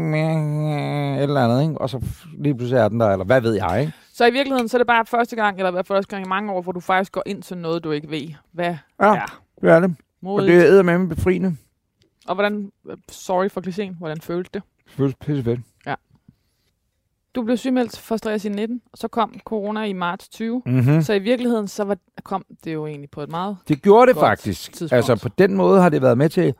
et 1.17 1.23
eller 1.23 1.41
andet, 1.41 1.61
ikke? 1.61 1.81
Og 1.81 1.89
så 1.89 1.99
lige 2.37 2.55
pludselig 2.55 2.79
er 2.79 2.89
den 2.89 2.99
der, 2.99 3.09
eller 3.09 3.25
hvad 3.25 3.41
ved 3.41 3.53
jeg, 3.53 3.77
ikke? 3.81 3.93
Så 4.17 4.25
i 4.25 4.31
virkeligheden, 4.31 4.67
så 4.67 4.77
er 4.77 4.79
det 4.79 4.87
bare 4.87 5.05
første 5.05 5.35
gang, 5.35 5.57
eller 5.57 5.69
i 5.69 5.71
hvert 5.71 5.87
fald 5.87 5.97
første 5.97 6.09
gang 6.15 6.25
i 6.25 6.29
mange 6.29 6.51
år, 6.51 6.61
hvor 6.61 6.71
du 6.71 6.79
faktisk 6.79 7.11
går 7.11 7.23
ind 7.25 7.43
til 7.43 7.57
noget, 7.57 7.83
du 7.83 7.91
ikke 7.91 8.09
ved. 8.09 8.27
Hvad 8.51 8.65
Ja, 8.65 9.05
er 9.05 9.25
det 9.61 9.69
er 9.69 9.79
det. 9.79 9.89
Og 9.89 9.95
modigt? 10.21 10.61
det 10.61 10.79
er 10.79 10.83
med 10.83 11.07
befriende. 11.07 11.57
Og 12.27 12.35
hvordan, 12.35 12.71
sorry 13.09 13.49
for 13.49 13.61
klichéen, 13.61 13.97
hvordan 13.97 14.21
følte 14.21 14.49
det? 14.53 14.63
Det 14.85 14.93
føles 14.93 15.15
pisse 15.15 15.43
fedt. 15.43 15.59
Du 17.35 17.43
blev 17.43 17.57
sygemeldt 17.57 17.99
for 17.99 18.17
stress 18.17 18.45
i 18.45 18.49
19, 18.49 18.81
og 18.91 18.97
så 18.97 19.07
kom 19.07 19.39
corona 19.45 19.83
i 19.83 19.93
marts 19.93 20.29
20. 20.29 20.61
Mm-hmm. 20.65 21.01
Så 21.01 21.13
i 21.13 21.19
virkeligheden, 21.19 21.67
så 21.67 21.83
var, 21.83 21.97
kom 22.23 22.45
det 22.63 22.73
jo 22.73 22.87
egentlig 22.87 23.09
på 23.09 23.21
et 23.21 23.29
meget... 23.29 23.57
Det 23.67 23.81
gjorde 23.81 24.07
det 24.13 24.19
faktisk. 24.19 24.73
tidspunkt. 24.73 24.93
Altså 24.93 25.15
på 25.15 25.29
den 25.37 25.53
måde 25.53 25.81
har 25.81 25.89
det 25.89 26.01
været 26.01 26.17
med 26.17 26.29
til, 26.29 26.53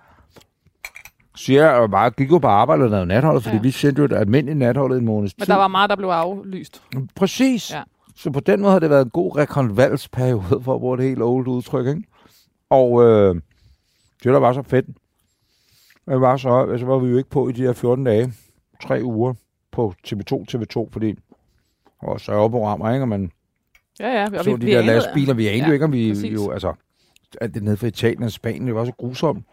så 1.37 1.53
jeg 1.53 1.77
jo 1.77 1.87
bare 1.87 2.09
gik 2.09 2.31
jo 2.31 2.37
på 2.37 2.47
arbejde 2.47 2.83
og 2.83 2.89
lavede 2.89 3.05
natholdet, 3.05 3.43
fordi 3.43 3.55
Ja. 3.55 3.61
vi 3.61 3.71
sendte 3.71 3.99
jo 3.99 4.05
et 4.05 4.13
almindeligt 4.13 4.57
natholdet 4.57 4.95
i 4.95 4.99
en 4.99 5.05
måneds 5.05 5.37
Men 5.37 5.45
tid. 5.45 5.53
der 5.53 5.59
var 5.59 5.67
meget, 5.67 5.89
der 5.89 5.95
blev 5.95 6.09
aflyst. 6.09 6.81
Præcis. 7.15 7.71
Ja. 7.73 7.81
Så 8.15 8.31
på 8.31 8.39
den 8.39 8.61
måde 8.61 8.71
har 8.71 8.79
det 8.79 8.89
været 8.89 9.05
en 9.05 9.09
god 9.09 9.37
rekonvalsperiode, 9.37 10.61
for 10.63 10.75
at 10.75 10.79
bruge 10.79 10.97
det 10.97 11.05
helt 11.05 11.21
old 11.21 11.47
udtryk, 11.47 11.87
ikke? 11.87 12.03
Og 12.69 13.03
øh, 13.03 13.35
det 14.23 14.33
der 14.33 14.39
var 14.39 14.53
så 14.53 14.61
fedt, 14.61 14.85
det 16.07 16.21
var 16.21 16.37
så, 16.37 16.67
altså 16.71 16.85
var 16.85 16.97
vi 16.99 17.09
jo 17.09 17.17
ikke 17.17 17.29
på 17.29 17.49
i 17.49 17.51
de 17.51 17.61
her 17.61 17.73
14 17.73 18.05
dage, 18.05 18.33
tre 18.83 18.99
uger 19.03 19.33
på 19.71 19.93
TV2, 20.07 20.45
TV2, 20.51 20.89
fordi 20.91 21.07
det 21.07 21.17
var 22.07 22.17
sørgeprogrammer, 22.17 22.91
ikke? 22.93 23.03
Og 23.03 23.07
man 23.09 23.31
Ja, 23.99 24.09
ja. 24.09 24.37
Og 24.37 24.43
så 24.43 24.57
de 24.57 24.65
der 24.67 24.79
anede- 24.79 24.93
lastbiler, 24.93 25.33
vi 25.33 25.47
anede 25.47 25.61
Ja, 25.61 25.67
jo 25.67 25.73
ikke, 25.73 25.85
om 25.85 25.91
vi 25.91 26.09
præcis. 26.11 26.33
jo, 26.33 26.51
altså, 26.51 26.73
at 27.41 27.53
det 27.53 27.63
nede 27.63 27.77
fra 27.77 27.87
Italien 27.87 28.23
og 28.23 28.31
Spanien, 28.31 28.67
det 28.67 28.75
var 28.75 28.85
så 28.85 28.91
grusomt. 28.97 29.45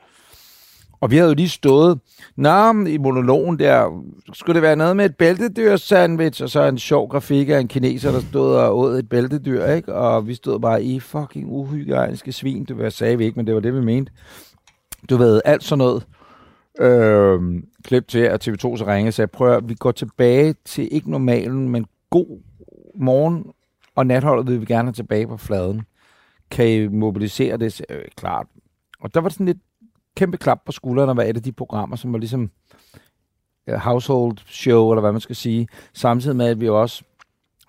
Og 1.05 1.11
vi 1.11 1.17
havde 1.17 1.31
jo 1.31 1.35
lige 1.35 1.49
stået, 1.49 2.01
Nå, 2.37 2.87
i 2.87 2.99
monologen 2.99 3.59
der, 3.59 4.03
skulle 4.33 4.55
det 4.55 4.63
være 4.63 4.77
noget 4.77 4.97
med 4.97 5.05
et 5.05 5.17
bæltedyr-sandwich, 5.17 6.43
og 6.43 6.51
så 6.51 6.63
en 6.63 6.79
sjov 6.79 7.09
grafik 7.09 7.49
af 7.49 7.61
en 7.61 7.69
kineser, 7.69 8.13
der 8.13 8.21
stod 8.21 8.57
og 8.57 8.79
åd 8.79 8.99
et 8.99 9.09
bæltedyr, 9.09 9.67
ikke? 9.67 9.95
Og 9.95 10.29
vi 10.29 10.35
stod 10.35 10.61
bare 10.61 10.83
i 10.83 11.01
fucking 11.01 11.47
uhygiejniske 11.49 12.33
svin, 12.33 12.65
det 12.65 12.79
var, 12.79 12.89
sagde 12.89 13.19
vi 13.19 13.25
ikke, 13.25 13.37
men 13.37 13.47
det 13.47 13.55
var 13.55 13.61
det, 13.61 13.75
vi 13.75 13.81
mente. 13.81 14.13
Du 15.11 15.17
ved, 15.17 15.41
alt 15.45 15.65
sådan 15.65 15.79
noget. 15.79 16.07
Øh, 16.81 17.63
klip 17.85 18.09
til, 18.09 18.19
at 18.19 18.49
TV2 18.49 18.77
så 18.77 18.85
ringede 18.87 19.11
og 19.11 19.15
sagde, 19.15 19.29
prøv 19.29 19.53
at 19.57 19.69
vi 19.69 19.75
går 19.75 19.93
tilbage 19.93 20.55
til 20.65 20.89
ikke 20.91 21.11
normalen, 21.11 21.69
men 21.69 21.87
god 22.11 22.43
morgen, 22.95 23.45
og 23.95 24.07
natholdet 24.07 24.47
vil 24.47 24.61
vi 24.61 24.67
gerne 24.67 24.89
have 24.89 24.93
tilbage 24.93 25.27
på 25.27 25.37
fladen. 25.37 25.83
Kan 26.51 26.69
I 26.69 26.87
mobilisere 26.87 27.57
det? 27.57 27.81
Øh, 27.89 28.05
klart. 28.17 28.47
Og 29.01 29.15
der 29.15 29.21
var 29.21 29.29
sådan 29.29 29.47
lidt 29.47 29.59
kæmpe 30.17 30.37
klap 30.37 30.59
på 30.67 30.73
skuldrene, 30.73 31.13
hvad 31.15 31.29
er 31.29 31.33
det 31.33 31.45
de 31.45 31.53
programmer, 31.53 31.97
som 31.97 32.13
var 32.13 32.19
ligesom 32.19 32.51
household 33.77 34.37
show, 34.47 34.91
eller 34.91 35.01
hvad 35.01 35.13
man 35.13 35.21
skal 35.21 35.37
sige, 35.37 35.69
samtidig 35.95 36.37
med, 36.37 36.47
at 36.47 36.61
vi 36.61 36.69
også 36.69 37.03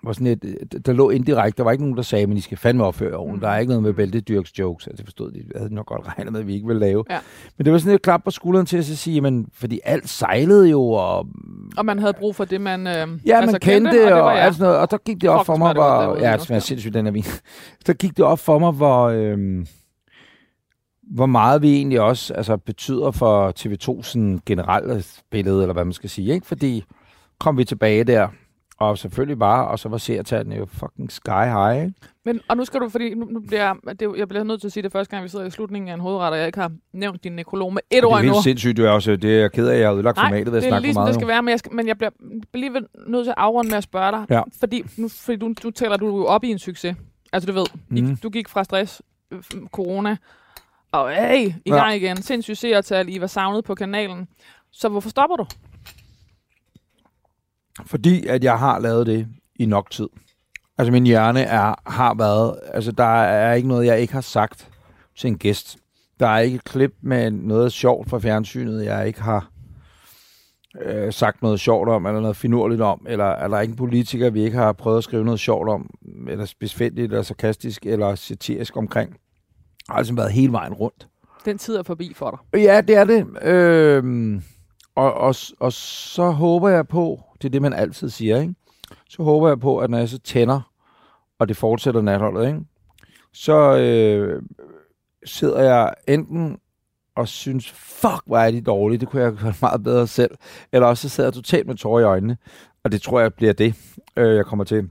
var 0.02 0.12
sådan 0.12 0.26
et, 0.26 0.44
øh, 0.44 0.80
der 0.86 0.92
lå 0.92 1.10
indirekte, 1.10 1.58
der 1.58 1.64
var 1.64 1.72
ikke 1.72 1.84
nogen, 1.84 1.96
der 1.96 2.02
sagde, 2.02 2.26
men 2.26 2.36
I 2.36 2.40
skal 2.40 2.58
fandme 2.58 2.84
opføre 2.84 3.16
ordentligt. 3.16 3.42
Der 3.42 3.48
er 3.48 3.58
ikke 3.58 3.70
noget 3.70 3.82
med 3.82 3.92
bæltedyrks 3.92 4.58
jokes, 4.58 4.86
altså 4.86 4.96
det 5.02 5.06
forstod 5.06 5.32
de, 5.32 5.42
havde 5.56 5.74
nok 5.74 5.86
godt 5.86 6.06
regnet 6.06 6.32
med, 6.32 6.40
at 6.40 6.46
vi 6.46 6.54
ikke 6.54 6.66
ville 6.66 6.80
lave. 6.80 7.04
Ja. 7.10 7.18
Men 7.56 7.64
det 7.64 7.72
var 7.72 7.78
sådan 7.78 7.94
et 7.94 8.02
klap 8.02 8.24
på 8.24 8.30
skulderen 8.30 8.66
til 8.66 8.78
at 8.78 8.84
sige, 8.84 9.20
men 9.20 9.48
fordi 9.52 9.80
alt 9.84 10.08
sejlede 10.08 10.68
jo, 10.68 10.82
og 10.82 11.26
Og 11.76 11.86
man 11.86 11.98
havde 11.98 12.12
brug 12.12 12.36
for 12.36 12.44
det, 12.44 12.60
man 12.60 12.86
øh, 12.86 12.94
Ja, 13.26 13.36
altså 13.36 13.52
man 13.52 13.60
kendte, 13.60 14.04
og 14.14 14.20
var 14.20 14.20
og, 14.30 14.36
jeg. 14.36 14.44
alt 14.44 14.54
sådan 14.54 14.66
noget, 14.66 14.80
og 14.80 14.90
der 14.90 14.96
gik 14.98 15.20
det 15.20 15.30
op 15.30 15.40
Fuck, 15.40 15.46
for 15.46 15.56
mig, 15.56 15.72
hvor, 15.72 16.16
ja, 16.20 16.32
det 16.32 16.40
smager 16.40 16.60
sindssygt, 16.60 16.94
den 16.94 17.06
er 17.06 17.10
vin. 17.10 17.24
Der 17.86 17.92
gik 17.92 18.16
det 18.16 18.24
op 18.24 18.38
for 18.38 18.58
mig, 18.58 18.72
hvor, 18.72 19.04
øhm, 19.04 19.66
hvor 21.06 21.26
meget 21.26 21.62
vi 21.62 21.74
egentlig 21.74 22.00
også 22.00 22.34
altså, 22.34 22.56
betyder 22.56 23.10
for 23.10 23.52
TV2 23.58 24.02
sådan 24.02 24.40
generelle 24.46 25.04
billede, 25.30 25.62
eller 25.62 25.72
hvad 25.72 25.84
man 25.84 25.92
skal 25.92 26.10
sige, 26.10 26.34
ikke? 26.34 26.46
Fordi 26.46 26.84
kom 27.40 27.58
vi 27.58 27.64
tilbage 27.64 28.04
der, 28.04 28.28
og 28.78 28.98
selvfølgelig 28.98 29.38
bare, 29.38 29.68
og 29.68 29.78
så 29.78 29.88
var 29.88 29.98
seertallene 29.98 30.56
jo 30.56 30.66
fucking 30.66 31.12
sky 31.12 31.30
high, 31.30 31.76
ikke? 31.84 31.94
Men, 32.24 32.40
og 32.48 32.56
nu 32.56 32.64
skal 32.64 32.80
du, 32.80 32.88
fordi 32.88 33.14
nu, 33.14 33.26
nu 33.30 33.40
bliver 33.40 33.62
jeg, 33.62 33.98
det, 34.00 34.08
jeg 34.16 34.28
bliver 34.28 34.44
nødt 34.44 34.60
til 34.60 34.68
at 34.68 34.72
sige 34.72 34.82
det 34.82 34.92
første 34.92 35.10
gang, 35.10 35.24
vi 35.24 35.28
sidder 35.28 35.44
i 35.44 35.50
slutningen 35.50 35.88
af 35.88 35.94
en 35.94 36.00
hovedret, 36.00 36.30
og 36.30 36.38
jeg 36.38 36.46
ikke 36.46 36.58
har 36.58 36.72
nævnt 36.92 37.24
din 37.24 37.32
nekrolog 37.32 37.72
med 37.72 37.82
et 37.90 37.96
Og 37.96 38.02
det 38.02 38.04
ord 38.04 38.12
er 38.14 38.18
endnu. 38.18 38.32
helt 38.32 38.44
sindssygt, 38.44 38.76
det 38.76 38.86
er 38.86 38.90
også, 38.90 39.16
det 39.16 39.36
er 39.36 39.40
jeg 39.40 39.52
ked 39.52 39.68
af, 39.68 39.78
jeg 39.78 39.88
har 39.88 39.94
ødelagt 39.94 40.16
Nej, 40.16 40.26
formatet 40.26 40.52
ved 40.52 40.58
at 40.58 40.62
det 40.62 40.68
snakke 40.70 40.80
for 40.80 40.82
ligesom 40.82 41.00
meget. 41.00 41.08
det 41.08 41.14
nu. 41.14 41.20
skal 41.20 41.28
være, 41.28 41.42
men 41.42 41.50
jeg, 41.50 41.58
skal, 41.58 41.72
men 41.74 41.88
jeg 41.88 41.98
bliver 41.98 42.10
alligevel 42.54 42.86
nødt 43.08 43.24
til 43.24 43.30
at 43.30 43.34
afrunde 43.38 43.70
med 43.70 43.76
at 43.78 43.84
spørge 43.84 44.12
dig. 44.12 44.26
Ja. 44.30 44.42
Fordi, 44.60 44.82
nu, 44.96 45.08
fordi 45.08 45.36
du, 45.38 45.54
du 45.62 45.70
tæller 45.70 45.96
du 45.96 46.06
jo 46.06 46.26
op 46.26 46.44
i 46.44 46.50
en 46.50 46.58
succes. 46.58 46.96
Altså 47.32 47.46
du 47.46 47.52
ved, 47.52 47.66
mm. 47.88 47.96
I, 47.96 48.14
du 48.22 48.28
gik 48.30 48.48
fra 48.48 48.64
stress, 48.64 49.02
øh, 49.30 49.38
corona, 49.72 50.16
og 50.96 51.10
hey, 51.10 51.48
i 51.48 51.52
Ja. 51.66 51.74
gang 51.74 51.94
igen. 51.96 52.22
Sindssygt 52.22 52.58
seertal, 52.58 53.08
I 53.08 53.20
var 53.20 53.26
savnet 53.26 53.64
på 53.64 53.74
kanalen. 53.74 54.28
Så 54.72 54.88
hvorfor 54.88 55.10
stopper 55.10 55.36
du? 55.36 55.46
Fordi 57.86 58.26
at 58.26 58.44
jeg 58.44 58.58
har 58.58 58.78
lavet 58.78 59.06
det 59.06 59.28
i 59.56 59.66
nok 59.66 59.90
tid. 59.90 60.08
Altså 60.78 60.92
min 60.92 61.06
hjerne 61.06 61.40
er, 61.40 61.74
har 61.90 62.14
været, 62.14 62.58
altså 62.74 62.92
der 62.92 63.22
er 63.22 63.54
ikke 63.54 63.68
noget, 63.68 63.86
jeg 63.86 64.00
ikke 64.00 64.12
har 64.12 64.20
sagt 64.20 64.70
til 65.18 65.28
en 65.28 65.38
gæst. 65.38 65.76
Der 66.20 66.26
er 66.26 66.38
ikke 66.38 66.54
et 66.54 66.64
klip 66.64 66.94
med 67.00 67.30
noget 67.30 67.72
sjovt 67.72 68.10
fra 68.10 68.18
fjernsynet, 68.18 68.84
jeg 68.84 69.06
ikke 69.06 69.22
har 69.22 69.50
øh, 70.82 71.12
sagt 71.12 71.42
noget 71.42 71.60
sjovt 71.60 71.88
om, 71.88 72.06
eller 72.06 72.20
noget 72.20 72.36
finurligt 72.36 72.80
om, 72.80 73.06
eller 73.08 73.24
er 73.24 73.48
der 73.48 73.60
ikke 73.60 73.70
en 73.72 73.76
politiker, 73.76 74.30
vi 74.30 74.42
ikke 74.44 74.56
har 74.56 74.72
prøvet 74.72 74.98
at 74.98 75.04
skrive 75.04 75.24
noget 75.24 75.40
sjovt 75.40 75.68
om, 75.68 75.90
eller 76.28 76.44
spidsfindigt, 76.44 77.12
eller 77.12 77.22
sarkastisk, 77.22 77.86
eller 77.86 78.14
satirisk 78.14 78.76
omkring. 78.76 79.16
Har 79.88 79.96
altså 79.96 80.14
været 80.14 80.32
hele 80.32 80.52
vejen 80.52 80.72
rundt. 80.72 81.08
Den 81.44 81.58
tid 81.58 81.76
er 81.76 81.82
forbi 81.82 82.12
for 82.14 82.30
dig. 82.30 82.60
Ja, 82.60 82.80
det 82.80 82.96
er 82.96 83.04
det. 83.04 83.42
Øhm, 83.42 84.42
og, 84.94 85.14
og, 85.14 85.34
og 85.60 85.72
så 85.72 86.30
håber 86.30 86.68
jeg 86.68 86.88
på, 86.88 87.20
det 87.42 87.44
er 87.44 87.50
det, 87.50 87.62
man 87.62 87.72
altid 87.72 88.08
siger, 88.10 88.40
ikke? 88.40 88.54
så 89.08 89.22
håber 89.22 89.48
jeg 89.48 89.60
på, 89.60 89.78
at 89.78 89.90
når 89.90 89.98
jeg 89.98 90.08
så 90.08 90.18
tænder, 90.18 90.72
og 91.38 91.48
det 91.48 91.56
fortsætter 91.56 92.00
natholdet, 92.00 92.46
ikke? 92.46 92.60
så 93.32 93.76
øh, 93.78 94.42
sidder 95.24 95.62
jeg 95.62 95.94
enten 96.08 96.58
og 97.16 97.28
synes, 97.28 97.70
fuck, 97.70 98.22
hvor 98.26 98.38
er 98.38 98.50
de 98.50 98.60
dårlige, 98.60 98.98
det 98.98 99.08
kunne 99.08 99.22
jeg 99.22 99.32
gjort 99.32 99.62
meget 99.62 99.82
bedre 99.82 100.06
selv, 100.06 100.30
eller 100.72 100.86
også 100.86 101.08
så 101.08 101.14
sidder 101.14 101.28
jeg 101.28 101.34
totalt 101.34 101.66
med 101.66 101.74
tårer 101.74 102.00
i 102.00 102.04
øjnene, 102.04 102.36
og 102.84 102.92
det 102.92 103.02
tror 103.02 103.20
jeg 103.20 103.34
bliver 103.34 103.52
det, 103.52 103.74
øh, 104.16 104.36
jeg 104.36 104.46
kommer 104.46 104.64
til, 104.64 104.90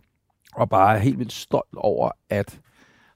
og 0.56 0.70
bare 0.70 0.96
er 0.96 1.00
helt 1.00 1.20
vildt 1.20 1.34
stolt 1.34 1.76
over 1.78 2.12
at 2.30 2.60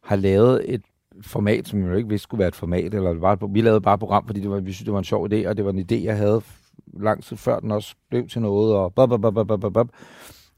have 0.03 0.21
lavet 0.21 0.73
et 0.73 0.81
format, 1.21 1.67
som 1.67 1.81
jeg 1.81 1.89
jo 1.89 1.95
ikke 1.95 2.09
vidste 2.09 2.23
skulle 2.23 2.39
være 2.39 2.47
et 2.47 2.55
format, 2.55 2.93
eller 2.93 3.11
det 3.13 3.21
var 3.21 3.33
et, 3.33 3.39
vi 3.49 3.61
lavede 3.61 3.81
bare 3.81 3.93
et 3.93 3.99
program, 3.99 4.25
fordi 4.25 4.39
det 4.39 4.49
var, 4.49 4.59
vi 4.59 4.73
synes, 4.73 4.85
det 4.85 4.93
var 4.93 4.99
en 4.99 5.05
sjov 5.05 5.27
idé, 5.33 5.47
og 5.47 5.57
det 5.57 5.65
var 5.65 5.71
en 5.71 5.79
idé, 5.91 6.03
jeg 6.03 6.17
havde 6.17 6.41
lang 6.93 7.23
tid 7.23 7.37
før 7.37 7.59
den 7.59 7.71
også 7.71 7.95
blev 8.09 8.27
til 8.27 8.41
noget, 8.41 8.75
og 8.75 8.93
bop, 8.93 9.09
bop, 9.09 9.21
bop, 9.21 9.47
bop, 9.47 9.59
bop, 9.59 9.73
bop. 9.73 9.89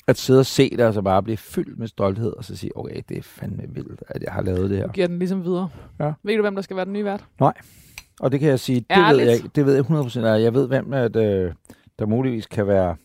at 0.08 0.18
sidde 0.18 0.40
og 0.40 0.46
se 0.46 0.70
det, 0.70 0.86
og 0.86 0.94
så 0.94 1.02
bare 1.02 1.24
blive 1.24 1.38
fyldt 1.38 1.80
med 1.80 1.88
stolthed, 1.88 2.34
og 2.34 2.46
så 2.46 2.56
sige, 2.56 2.78
okay, 2.78 3.02
det 3.10 3.18
er 3.18 3.22
fandme 3.22 3.64
vildt, 3.70 4.04
at 4.08 4.24
jeg 4.24 4.34
har 4.34 4.42
lavet 4.42 4.70
det 4.70 4.78
her. 4.78 4.88
Du 4.88 4.92
giver 4.92 5.08
den 5.08 5.20
ligesom 5.20 5.44
videre. 5.44 5.70
Ja. 6.00 6.14
Ved 6.24 6.36
du, 6.36 6.42
hvem 6.42 6.56
der 6.56 6.62
skal 6.62 6.76
være 6.76 6.86
den 6.86 6.94
nye 6.94 7.06
vært? 7.06 7.26
Og 8.20 8.32
det 8.32 8.40
kan 8.40 8.50
jeg 8.50 8.60
sige, 8.60 8.80
det 8.80 8.86
Ærligt? 8.90 9.28
ved 9.28 9.34
jeg. 9.34 9.56
Det 9.56 9.66
ved 9.66 9.76
jeg 9.76 9.86
100% 9.86 10.20
af. 10.20 10.42
Jeg 10.42 10.54
ved, 10.54 10.68
hvem 10.68 10.94
at, 10.94 11.16
øh, 11.16 11.54
der 12.00 12.06
muligvis 12.06 12.48
kan 12.48 12.68
være... 12.68 12.96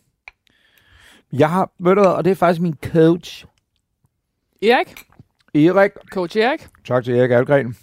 Jeg 1.33 1.51
har, 1.51 1.71
ved 1.79 1.95
du 1.95 2.01
og 2.01 2.25
det 2.25 2.31
er 2.31 2.35
faktisk 2.35 2.61
min 2.61 2.77
coach, 2.85 3.47
Erik? 4.63 4.95
Erik, 5.57 5.91
Coach 6.11 6.37
Erik? 6.37 6.69
tak 6.85 7.05
til 7.05 7.15
Erik 7.15 7.31
Algren, 7.31 7.77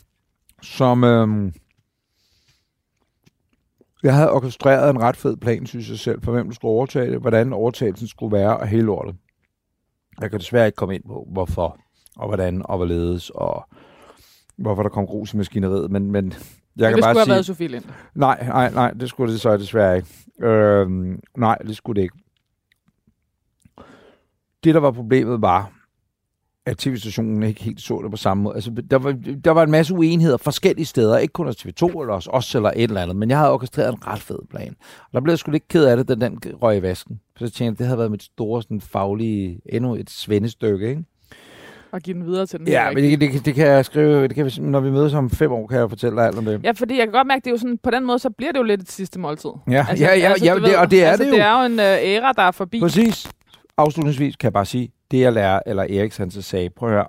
som 0.62 1.04
øhm, 1.04 1.54
jeg 4.04 4.16
havde 4.16 4.32
orkestreret 4.32 4.90
en 4.90 5.02
ret 5.02 5.16
fed 5.16 5.38
plan, 5.38 5.66
synes 5.66 5.90
jeg 5.90 6.00
selv, 6.00 6.22
for 6.22 6.32
hvem 6.32 6.50
du 6.50 6.56
skulle 6.56 6.72
overtage 6.72 7.12
det, 7.12 7.20
hvordan 7.22 7.54
overtagelsen 7.54 8.08
skulle 8.08 8.38
være, 8.38 8.58
og 8.58 8.68
hele 8.68 8.84
lortet. 8.84 9.16
Jeg 10.22 10.32
kan 10.32 10.40
desværre 10.40 10.66
ikke 10.66 10.76
komme 10.76 10.96
ind 10.96 11.04
på, 11.04 11.28
hvorfor, 11.32 11.80
og 12.18 12.28
hvordan, 12.28 12.62
og 12.66 12.78
hvorledes, 12.78 13.30
og 13.30 13.70
hvorfor 14.58 14.84
der 14.84 14.90
kom 14.90 15.06
grus 15.06 15.34
i 15.34 15.38
maskineriet, 15.38 15.92
men, 15.92 16.12
men 16.12 16.26
jeg 16.26 16.32
Men 16.32 16.34
kan 16.78 16.96
det 16.96 17.04
bare 17.04 17.14
skulle 17.16 17.34
have 17.36 17.44
sige... 17.44 17.60
været 17.70 17.82
Sofie. 17.82 17.82
Nej, 18.16 18.48
nej, 18.48 18.74
nej, 18.74 18.92
det 18.92 19.10
skulle 19.10 19.34
det 19.34 19.42
så 19.42 19.58
desværre 19.58 19.96
ikke. 19.96 20.08
Øhm, 20.42 21.20
nej, 21.38 21.56
det 21.58 21.78
skulle 21.78 21.96
det 21.96 22.04
ikke. 22.04 22.18
Det, 24.64 24.74
der 24.74 24.80
var 24.80 24.92
problemet, 24.92 25.42
var, 25.42 25.72
at 26.66 26.78
tv-stationen 26.78 27.44
ikke 27.44 27.64
helt 27.64 27.82
så 27.82 28.00
det 28.04 28.12
på 28.12 28.18
samme 28.18 28.44
måde. 28.44 28.56
Altså, 28.56 28.72
der, 28.90 28.98
var, 28.98 29.16
der 29.44 29.52
var 29.52 29.64
en 29.64 29.72
masse 29.72 29.94
uenigheder 29.94 30.38
forskellige 30.38 30.86
steder, 30.86 31.18
ikke 31.18 31.32
kun 31.32 31.46
hos 31.46 31.56
TV2 31.56 31.86
eller 32.02 32.14
hos 32.14 32.28
os 32.32 32.56
eller 32.56 32.72
et 32.76 32.84
eller 32.84 33.02
andet, 33.02 33.16
men 33.16 33.30
jeg 33.30 33.38
havde 33.38 33.52
orkestreret 33.52 33.94
en 33.94 34.08
ret 34.08 34.20
fed 34.20 34.40
plan. 34.50 34.76
Og 35.00 35.10
der 35.14 35.20
blev 35.22 35.32
jeg 35.32 35.40
sgu 35.40 35.52
lidt 35.52 35.68
ked 35.68 35.86
af 35.86 35.98
det, 35.98 36.08
da 36.08 36.16
den 36.16 36.40
røg 36.62 36.78
i 36.78 36.82
vasken. 36.82 37.20
Så 37.38 37.46
jeg 37.46 37.52
tænkte, 37.52 37.80
det 37.80 37.88
havde 37.88 37.98
været 37.98 38.12
mit 38.12 38.24
store 38.24 38.62
sådan, 38.64 38.82
faglige, 38.82 39.60
endnu 39.70 39.96
et 39.96 40.10
svendestykke, 40.10 40.90
ikke? 40.90 41.04
Og 41.92 42.02
give 42.02 42.14
den 42.14 42.26
videre 42.26 42.46
til 42.46 42.60
den 42.60 42.68
Ja, 42.68 42.92
men 42.92 43.04
det, 43.04 43.22
det, 43.22 43.46
det, 43.46 43.56
kan 43.56 43.68
jeg 43.68 43.86
skrive, 43.86 44.28
det 44.28 44.36
kan, 44.36 44.46
vi- 44.46 44.62
når 44.62 44.80
vi 44.80 44.92
mødes 44.92 45.14
om 45.14 45.30
fem 45.30 45.52
år, 45.52 45.68
kan 45.68 45.80
jeg 45.80 45.90
fortælle 45.90 46.18
dig 46.18 46.26
alt 46.28 46.38
om 46.38 46.46
det. 46.46 46.64
Ja, 46.64 46.72
fordi 46.72 46.98
jeg 46.98 47.06
kan 47.06 47.12
godt 47.14 47.28
mærke, 47.28 47.40
det 47.42 47.48
er 47.48 47.52
jo 47.52 47.58
sådan, 47.58 47.78
på 47.84 47.92
den 47.92 48.06
måde, 48.06 48.20
så 48.20 48.30
bliver 48.30 48.52
det 48.52 48.60
jo 48.60 48.64
lidt 48.64 48.82
et 48.82 48.92
sidste 48.92 49.20
måltid. 49.20 49.50
Ja, 49.70 49.86
ja, 50.00 50.16
ja, 50.16 50.34
ja 50.44 50.54
du 50.56 50.66
det, 50.66 50.78
og 50.78 50.92
det 50.92 51.04
er 51.04 51.10
altså, 51.10 51.24
det 51.24 51.30
jo. 51.30 51.36
det 51.36 51.42
er 51.44 51.60
jo 51.60 51.66
en 51.66 51.80
øh, 51.80 51.86
æra, 51.86 52.32
der 52.34 52.42
er 52.44 52.52
forbi. 52.52 52.80
Præcis. 52.80 53.32
Afslutningsvis 53.78 54.36
kan 54.36 54.46
jeg 54.48 54.54
bare 54.54 54.66
sige, 54.66 54.90
det 55.14 55.20
jeg 55.20 55.34
lærer, 55.34 55.60
eller 55.66 55.84
Erik 55.84 56.18
han 56.18 56.32
så 56.32 56.42
sagde, 56.42 56.70
prøv 56.70 56.90
at 56.90 56.96
høre, 56.96 57.08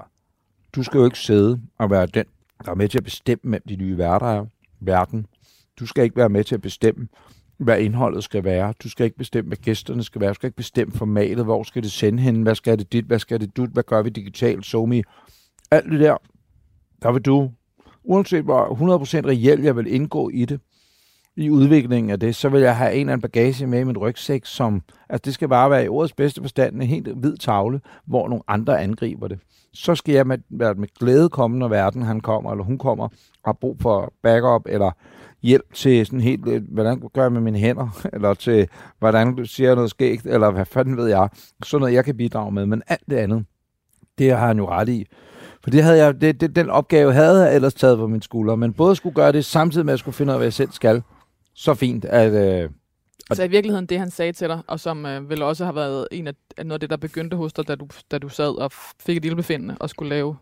du 0.74 0.82
skal 0.82 0.98
jo 0.98 1.04
ikke 1.04 1.18
sidde 1.18 1.60
og 1.78 1.90
være 1.90 2.06
den, 2.06 2.24
der 2.64 2.70
er 2.70 2.74
med 2.74 2.88
til 2.88 2.98
at 2.98 3.04
bestemme, 3.04 3.50
hvem 3.50 3.62
de 3.68 3.76
nye 3.76 3.98
værter 3.98 4.26
er. 4.26 4.46
Verden. 4.80 5.26
Du 5.80 5.86
skal 5.86 6.04
ikke 6.04 6.16
være 6.16 6.28
med 6.28 6.44
til 6.44 6.54
at 6.54 6.60
bestemme, 6.62 7.08
hvad 7.56 7.80
indholdet 7.80 8.24
skal 8.24 8.44
være. 8.44 8.74
Du 8.82 8.88
skal 8.88 9.04
ikke 9.04 9.16
bestemme, 9.16 9.48
hvad 9.48 9.56
gæsterne 9.56 10.02
skal 10.02 10.20
være. 10.20 10.30
Du 10.30 10.34
skal 10.34 10.46
ikke 10.46 10.56
bestemme 10.56 10.92
formatet. 10.92 11.44
Hvor 11.44 11.62
skal 11.62 11.82
det 11.82 11.92
sende 11.92 12.22
hen? 12.22 12.42
Hvad 12.42 12.54
skal 12.54 12.78
det 12.78 12.92
dit? 12.92 13.04
Hvad 13.04 13.18
skal 13.18 13.40
det 13.40 13.56
dut? 13.56 13.70
Hvad 13.70 13.82
gør 13.82 14.02
vi 14.02 14.10
digitalt? 14.10 14.66
SoMe? 14.66 15.02
Alt 15.70 15.90
det 15.90 16.00
der. 16.00 16.16
Der 17.02 17.12
vil 17.12 17.22
du, 17.22 17.50
uanset 18.02 18.44
hvor 18.44 18.98
100% 19.24 19.28
reelt 19.28 19.64
jeg 19.64 19.76
vil 19.76 19.94
indgå 19.94 20.28
i 20.28 20.44
det, 20.44 20.60
i 21.36 21.50
udviklingen 21.50 22.10
af 22.10 22.20
det, 22.20 22.34
så 22.34 22.48
vil 22.48 22.60
jeg 22.60 22.76
have 22.76 22.94
en 22.94 23.00
eller 23.00 23.12
anden 23.12 23.22
bagage 23.22 23.66
med 23.66 23.80
i 23.80 23.84
min 23.84 23.98
rygsæk, 23.98 24.40
som, 24.44 24.82
altså 25.08 25.22
det 25.24 25.34
skal 25.34 25.48
bare 25.48 25.70
være 25.70 25.84
i 25.84 25.88
ordets 25.88 26.12
bedste 26.12 26.40
forstand 26.40 26.74
en 26.74 26.82
helt 26.82 27.08
hvid 27.08 27.36
tavle, 27.36 27.80
hvor 28.06 28.28
nogle 28.28 28.42
andre 28.48 28.80
angriber 28.80 29.28
det. 29.28 29.38
Så 29.72 29.94
skal 29.94 30.14
jeg 30.14 30.26
med, 30.26 30.38
med, 30.48 30.74
med 30.74 30.88
glæde 30.98 31.28
komme, 31.28 31.58
når 31.58 31.68
verden 31.68 32.02
han 32.02 32.20
kommer, 32.20 32.50
eller 32.50 32.64
hun 32.64 32.78
kommer, 32.78 33.04
og 33.04 33.10
har 33.44 33.52
brug 33.52 33.76
for 33.80 34.12
backup, 34.22 34.62
eller 34.66 34.90
hjælp 35.42 35.74
til 35.74 36.06
sådan 36.06 36.20
helt, 36.20 36.48
øh, 36.48 36.62
hvordan 36.68 37.02
gør 37.12 37.22
jeg 37.22 37.32
med 37.32 37.40
mine 37.40 37.58
hænder, 37.58 38.00
eller 38.14 38.34
til, 38.34 38.68
hvordan 38.98 39.34
du 39.34 39.44
siger 39.44 39.74
noget 39.74 39.90
skægt, 39.90 40.26
eller 40.26 40.50
hvad 40.50 40.64
fanden 40.64 40.96
ved 40.96 41.06
jeg. 41.06 41.28
Sådan 41.64 41.80
noget, 41.80 41.94
jeg 41.94 42.04
kan 42.04 42.16
bidrage 42.16 42.52
med, 42.52 42.66
men 42.66 42.82
alt 42.88 43.10
det 43.10 43.16
andet, 43.16 43.44
det 44.18 44.30
har 44.30 44.46
han 44.46 44.58
jo 44.58 44.68
ret 44.68 44.88
i. 44.88 45.06
For 45.62 45.70
det 45.70 45.82
havde 45.82 46.04
jeg, 46.04 46.20
det, 46.20 46.40
det, 46.40 46.56
den 46.56 46.70
opgave 46.70 47.12
havde 47.12 47.44
jeg 47.44 47.54
ellers 47.54 47.74
taget 47.74 47.98
på 47.98 48.06
min 48.06 48.22
skulder, 48.22 48.56
men 48.56 48.72
både 48.72 48.96
skulle 48.96 49.14
gøre 49.14 49.32
det, 49.32 49.44
samtidig 49.44 49.86
med 49.86 49.92
at 49.92 49.94
jeg 49.94 49.98
skulle 49.98 50.14
finde 50.14 50.30
ud 50.30 50.34
af, 50.34 50.38
hvad 50.38 50.46
jeg 50.46 50.52
selv 50.52 50.72
skal. 50.72 51.02
Så 51.54 51.74
fint, 51.74 52.04
at... 52.04 52.62
Øh, 52.64 52.70
Så 53.32 53.44
i 53.44 53.48
virkeligheden 53.48 53.86
det, 53.86 53.98
han 53.98 54.10
sagde 54.10 54.32
til 54.32 54.48
dig, 54.48 54.62
og 54.66 54.80
som 54.80 55.06
øh, 55.06 55.30
vel 55.30 55.42
også 55.42 55.64
har 55.64 55.72
været 55.72 56.08
en 56.12 56.26
af, 56.26 56.32
af 56.56 56.66
noget 56.66 56.76
af 56.76 56.80
det, 56.80 56.90
der 56.90 56.96
begyndte 56.96 57.36
hos 57.36 57.52
dig, 57.52 57.68
da 57.68 57.74
du, 57.74 57.88
da 58.10 58.18
du 58.18 58.28
sad 58.28 58.58
og 58.58 58.72
fik 59.00 59.16
et 59.16 59.24
ildbefindende 59.24 59.76
og 59.80 59.90
skulle 59.90 60.08
lave 60.08 60.36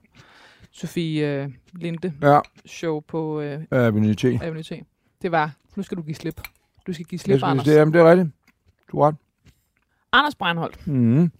Sofie 0.70 1.42
øh, 1.42 1.48
Linde 1.72 2.12
ja, 2.22 2.40
show 2.66 3.00
på 3.00 3.40
øh. 3.40 3.60
Avenue 3.70 4.14
T. 4.14 4.22
Det 5.22 5.32
var 5.32 5.50
Nu 5.76 5.82
skal 5.82 5.96
du 5.96 6.02
give 6.02 6.14
slip. 6.14 6.40
Du 6.86 6.92
skal 6.92 7.06
give 7.06 7.18
slip, 7.18 7.38
skal 7.38 7.46
Anders. 7.48 7.64
det, 7.66 7.74
jamen, 7.74 7.94
det 7.94 8.00
er 8.00 8.10
rigtigt. 8.10 8.28
Du 8.92 9.00
har 9.00 9.08
ret. 9.08 9.14
Anders 10.12 10.34
Breinholt. 10.34 10.86
Mm. 10.86 11.30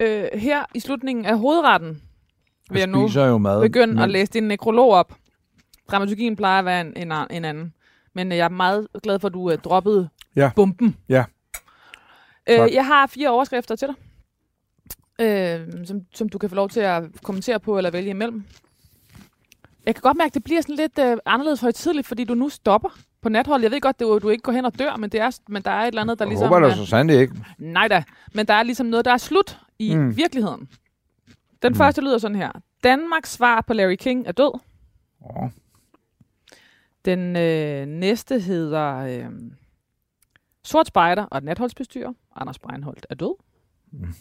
Øh, 0.00 0.24
her 0.34 0.64
i 0.74 0.80
slutningen 0.80 1.26
af 1.26 1.38
hovedretten 1.38 1.88
vil 2.70 2.78
jeg 2.80 2.80
Jeg 2.80 2.86
nu 2.88 3.08
jo 3.08 3.38
mad. 3.38 3.60
begynde 3.62 3.92
at 3.92 3.96
men- 3.98 4.10
læse 4.10 4.32
din 4.32 4.42
nekrolog 4.42 4.90
op. 4.90 5.14
Dramaturgien 5.90 6.36
plejer 6.36 6.58
at 6.58 6.64
være 6.64 6.80
en, 6.80 6.92
en, 6.96 7.12
en 7.30 7.44
anden. 7.44 7.72
Men 8.18 8.32
øh, 8.32 8.38
jeg 8.38 8.44
er 8.44 8.48
meget 8.48 8.86
glad 9.02 9.18
for, 9.18 9.28
at 9.28 9.34
du 9.34 9.40
uh, 9.52 9.54
droppede 9.58 10.08
Ja. 10.36 10.50
bomben. 10.56 10.96
Ja. 11.08 11.24
Øh, 12.50 12.72
jeg 12.74 12.86
har 12.86 13.06
fire 13.06 13.28
overskrifter 13.30 13.76
til 13.76 13.88
dig, 13.88 13.96
øh, 15.26 15.86
som, 15.86 16.00
som 16.14 16.28
du 16.28 16.38
kan 16.38 16.48
få 16.48 16.54
lov 16.54 16.68
til 16.68 16.80
at 16.80 17.02
kommentere 17.22 17.60
på 17.60 17.76
eller 17.76 17.90
vælge 17.90 18.10
imellem. 18.10 18.44
Jeg 19.86 19.94
kan 19.94 20.02
godt 20.02 20.16
mærke, 20.16 20.28
at 20.30 20.34
det 20.34 20.44
bliver 20.44 20.60
sådan 20.60 20.76
lidt 20.76 20.98
øh, 20.98 21.16
anderledes 21.26 21.60
højtidligt, 21.60 22.06
fordi 22.06 22.24
du 22.24 22.34
nu 22.34 22.48
stopper 22.48 22.88
på 23.22 23.28
nathold. 23.28 23.62
Jeg 23.62 23.70
ved 23.70 23.80
godt, 23.80 23.96
at 24.02 24.22
du 24.22 24.28
ikke 24.28 24.42
går 24.42 24.52
hen 24.52 24.64
og 24.64 24.78
dør, 24.78 24.96
men, 24.96 25.10
det 25.10 25.20
er, 25.20 25.38
men 25.48 25.62
der 25.62 25.70
er 25.70 25.82
et 25.82 25.86
eller 25.88 26.02
andet, 26.02 26.18
der 26.18 26.24
Jeg 26.24 26.28
ligesom... 26.30 26.48
håber 26.48 26.60
da 26.66 26.72
er- 26.72 26.76
så 26.76 26.86
sandelig 26.86 27.20
ikke. 27.20 27.34
Nej 27.58 27.88
da, 27.88 28.04
men 28.34 28.46
der 28.46 28.54
er 28.54 28.62
ligesom 28.62 28.86
noget, 28.86 29.04
der 29.04 29.12
er 29.12 29.16
slut 29.16 29.58
i 29.78 29.96
Mm. 29.96 30.16
virkeligheden. 30.16 30.68
Den 31.62 31.72
Mm. 31.72 31.76
første 31.78 32.00
lyder 32.02 32.18
sådan 32.18 32.36
her. 32.36 32.50
Danmarks 32.84 33.32
svar 33.32 33.60
på 33.66 33.72
Larry 33.72 33.94
King 33.96 34.26
er 34.26 34.32
død. 34.32 34.60
Åh, 35.24 35.48
Den 37.04 37.36
øh, 37.36 37.86
næste 37.86 38.40
hedder 38.40 38.94
øh, 38.96 39.30
Sort 40.62 40.86
Spejder 40.86 41.24
og 41.24 41.42
natholdsbestyrer. 41.42 42.12
Anders 42.36 42.58
Breinholt 42.58 43.06
er 43.10 43.14
død. 43.14 43.34
Mm. 43.90 44.14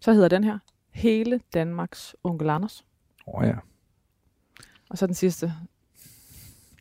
Så 0.00 0.12
hedder 0.12 0.28
den 0.28 0.44
her 0.44 0.58
Hele 0.90 1.40
Danmarks 1.54 2.16
onkel 2.24 2.50
Anders. 2.50 2.84
oh, 3.26 3.46
ja. 3.46 3.54
Og 4.90 4.98
så 4.98 5.06
den 5.06 5.14
sidste, 5.14 5.52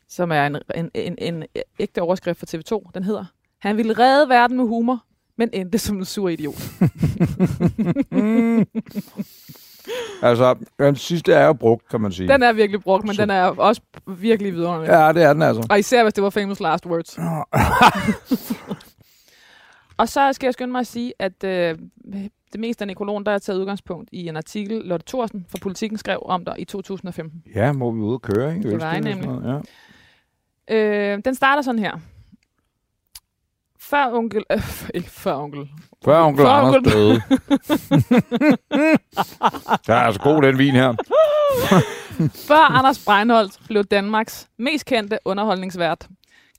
som 0.07 0.31
er 0.31 0.45
en, 0.45 0.57
en, 0.75 0.91
en, 0.93 1.15
en 1.17 1.43
ægte 1.79 2.01
overskrift 2.01 2.39
for 2.39 2.45
TV2. 2.45 2.91
Den 2.93 3.03
hedder 3.03 3.25
Han 3.57 3.77
ville 3.77 3.93
redde 3.93 4.29
verden 4.29 4.57
med 4.57 4.65
humor, 4.65 5.05
men 5.35 5.49
endte 5.53 5.77
som 5.77 5.97
en 5.97 6.05
sur 6.05 6.29
idiot. 6.29 6.55
Altså, 10.21 10.55
den 10.79 10.95
sidste 10.95 11.33
er 11.33 11.45
jo 11.45 11.53
brugt, 11.53 11.89
kan 11.89 12.01
man 12.01 12.11
sige. 12.11 12.27
Den 12.27 12.43
er 12.43 12.53
virkelig 12.53 12.81
brugt, 12.81 13.03
men 13.05 13.15
Så- 13.15 13.21
den 13.21 13.29
er 13.29 13.43
også 13.43 13.81
virkelig 14.07 14.53
vidunderlig. 14.53 14.87
Ja, 14.89 15.13
det 15.13 15.23
er 15.23 15.33
den 15.33 15.41
altså. 15.41 15.67
Og 15.69 15.79
især 15.79 16.03
hvis 16.03 16.13
det 16.13 16.23
var 16.23 16.29
famous 16.29 16.59
last 16.59 16.85
words. 16.85 17.17
Og 19.97 20.09
så 20.09 20.33
skal 20.33 20.47
jeg 20.47 20.53
skynde 20.53 20.71
mig 20.71 20.79
at 20.79 20.87
sige, 20.87 21.13
at 21.19 21.43
øh, 21.43 21.77
det 22.53 22.59
meste 22.59 22.81
af 22.83 22.87
nekrologen, 22.87 23.25
der 23.25 23.31
er 23.31 23.37
taget 23.37 23.59
udgangspunkt 23.59 24.09
i 24.11 24.27
en 24.27 24.37
artikel, 24.37 24.81
Lotte 24.85 25.05
Thorsen 25.07 25.45
fra 25.49 25.57
Politiken 25.61 25.97
skrev 25.97 26.19
om 26.25 26.45
dig 26.45 26.55
i 26.57 26.65
2015. 26.65 27.43
Ja, 27.55 27.71
må 27.71 27.91
vi 27.91 27.99
ud 27.99 28.13
og 28.13 28.21
køre, 28.21 28.55
ikke? 28.55 28.69
Det 28.71 28.81
var 28.81 28.91
jeg 28.91 29.01
nemlig. 29.01 29.27
noget, 29.27 29.63
Ja. 30.69 30.75
Øh, 30.75 31.19
den 31.25 31.35
starter 31.35 31.61
sådan 31.61 31.79
her. 31.79 31.97
Før 33.93 34.11
onkel... 34.13 34.43
Øh, 34.51 34.81
ikke 34.95 35.09
før 35.09 35.33
onkel. 35.33 35.69
Før 36.05 36.21
onkel 36.23 36.45
Før 36.45 36.51
Anders 36.51 36.75
onkel- 36.75 36.93
døde. 36.93 37.15
Der 39.87 39.93
er 39.93 40.03
altså 40.03 40.21
god 40.21 40.41
den 40.41 40.57
vin 40.57 40.73
her. 40.73 40.93
Før 42.47 42.71
Anders 42.71 43.05
Breinholt 43.05 43.59
blev 43.67 43.83
Danmarks 43.83 44.49
mest 44.57 44.85
kendte 44.85 45.19
underholdningsvært, 45.25 46.07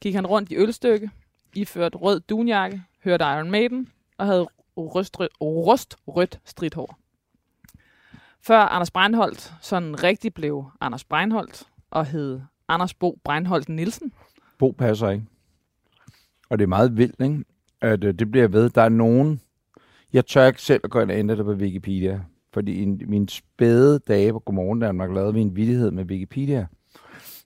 gik 0.00 0.14
han 0.14 0.26
rundt 0.26 0.52
i 0.52 0.56
ølstykke, 0.56 1.10
iført 1.54 1.96
rød 2.00 2.20
dunjakke, 2.20 2.82
hørte 3.04 3.24
Iron 3.24 3.50
Maiden 3.50 3.88
og 4.18 4.26
havde 4.26 4.46
rustrødt, 4.76 5.32
rustrødt 5.40 6.40
stridthår. 6.44 6.98
Før 8.42 8.60
Anders 8.60 8.90
Breinholt 8.90 9.52
sådan 9.60 10.02
rigtig 10.02 10.34
blev 10.34 10.64
Anders 10.80 11.04
Breinholt 11.04 11.62
og 11.90 12.06
hed 12.06 12.40
Anders 12.68 12.94
Bo 12.94 13.18
Breinholt 13.24 13.68
Nielsen. 13.68 14.12
Bo 14.58 14.70
passer 14.78 15.10
ikke. 15.10 15.24
Og 16.50 16.58
det 16.58 16.62
er 16.62 16.68
meget 16.68 16.96
vildt, 16.96 17.20
ikke? 17.20 17.44
At 17.80 18.04
øh, 18.04 18.14
det 18.14 18.30
bliver 18.30 18.48
ved. 18.48 18.70
Der 18.70 18.82
er 18.82 18.88
nogen... 18.88 19.40
Jeg 20.12 20.26
tør 20.26 20.46
ikke 20.46 20.62
selv 20.62 20.80
at 20.84 20.90
gå 20.90 21.00
ind 21.00 21.10
og 21.10 21.18
ændre 21.18 21.36
det 21.36 21.44
på 21.44 21.52
Wikipedia. 21.52 22.20
Fordi 22.52 22.82
i 22.82 22.86
mine 22.86 23.28
spæde 23.28 23.98
dage 23.98 24.32
på 24.32 24.38
Godmorgen 24.38 24.80
Danmark 24.80 25.10
lavede 25.14 25.34
vi 25.34 25.40
en 25.40 25.56
vidighed 25.56 25.90
med 25.90 26.04
Wikipedia. 26.04 26.66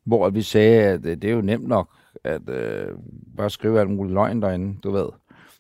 Hvor 0.05 0.31
vi 0.31 0.43
sagde, 0.43 0.83
at 0.83 1.07
øh, 1.07 1.17
det 1.17 1.25
er 1.25 1.35
jo 1.35 1.41
nemt 1.41 1.69
nok 1.69 1.89
at 2.25 2.49
øh, 2.49 2.87
bare 3.37 3.51
skrive 3.51 3.81
alt 3.81 3.91
muligt 3.91 4.15
løgn 4.15 4.43
derinde, 4.43 4.79
du 4.85 4.91
ved. 4.91 5.07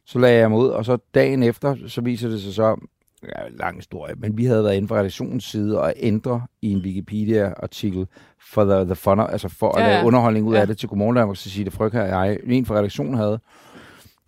Så 0.07 0.19
lagde 0.19 0.39
jeg 0.39 0.51
mig 0.51 0.59
ud, 0.59 0.69
og 0.69 0.85
så 0.85 0.99
dagen 1.15 1.43
efter, 1.43 1.77
så 1.87 2.01
viser 2.01 2.29
det 2.29 2.43
sig 2.43 2.55
så, 2.55 2.77
ja, 3.23 3.49
lang 3.61 3.77
historie, 3.77 4.15
men 4.19 4.39
vi 4.39 4.45
havde 4.45 4.65
været 4.65 4.75
inde 4.77 4.89
fra 4.89 4.99
redaktionens 4.99 5.45
side 5.45 5.81
og 5.81 5.93
ændre 5.97 6.43
i 6.63 6.73
en 6.73 6.79
Wikipedia-artikel 6.79 8.07
for 8.53 8.65
the, 8.65 8.85
the 8.85 8.95
fun, 8.95 9.21
altså 9.21 9.49
for 9.49 9.73
at 9.77 9.83
Ja, 9.83 9.89
lave 9.89 9.99
ja. 9.99 10.05
underholdning 10.05 10.47
ud 10.47 10.55
Ja. 10.55 10.61
af 10.61 10.67
det 10.67 10.79
til 10.79 10.89
Godmorgen 10.89 11.17
Danmark, 11.17 11.37
så 11.37 11.51
sige 11.51 11.65
det 11.65 11.73
frygt 11.73 11.95
her, 11.95 12.05
jeg, 12.05 12.39
en 12.47 12.67
fra 12.67 12.75
redaktionen 12.75 13.15
havde. 13.15 13.39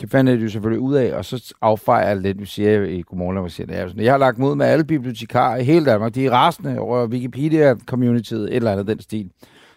Det 0.01 0.11
fandt 0.11 0.31
jeg 0.31 0.43
jo 0.43 0.49
selvfølgelig 0.49 0.81
ud 0.81 0.95
af, 0.95 1.15
og 1.17 1.25
så 1.25 1.55
affejer 1.63 2.09
jeg 2.09 2.17
lidt, 2.17 2.41
vi 2.41 2.47
siger 2.47 2.83
i 2.83 3.03
Godmorgen 3.07 3.37
Danmark, 3.37 3.51
siger, 3.53 3.67
det 3.67 3.77
er 3.77 3.83
jo 3.83 3.89
sådan, 3.89 4.05
jeg 4.05 4.13
har 4.13 4.19
lagt 4.19 4.39
mod 4.39 4.55
med 4.57 4.67
alle 4.67 4.85
bibliotekarer 4.85 5.57
i 5.57 5.65
hele 5.65 5.85
Danmark, 5.87 6.15
de 6.15 6.27
er 6.27 6.31
rasende 6.31 6.79
over 6.79 7.07
Wikipedia-communityet, 7.07 8.43
et 8.51 8.57
eller 8.57 8.73
andet 8.73 8.87
den 8.87 9.01
stil. 9.01 9.31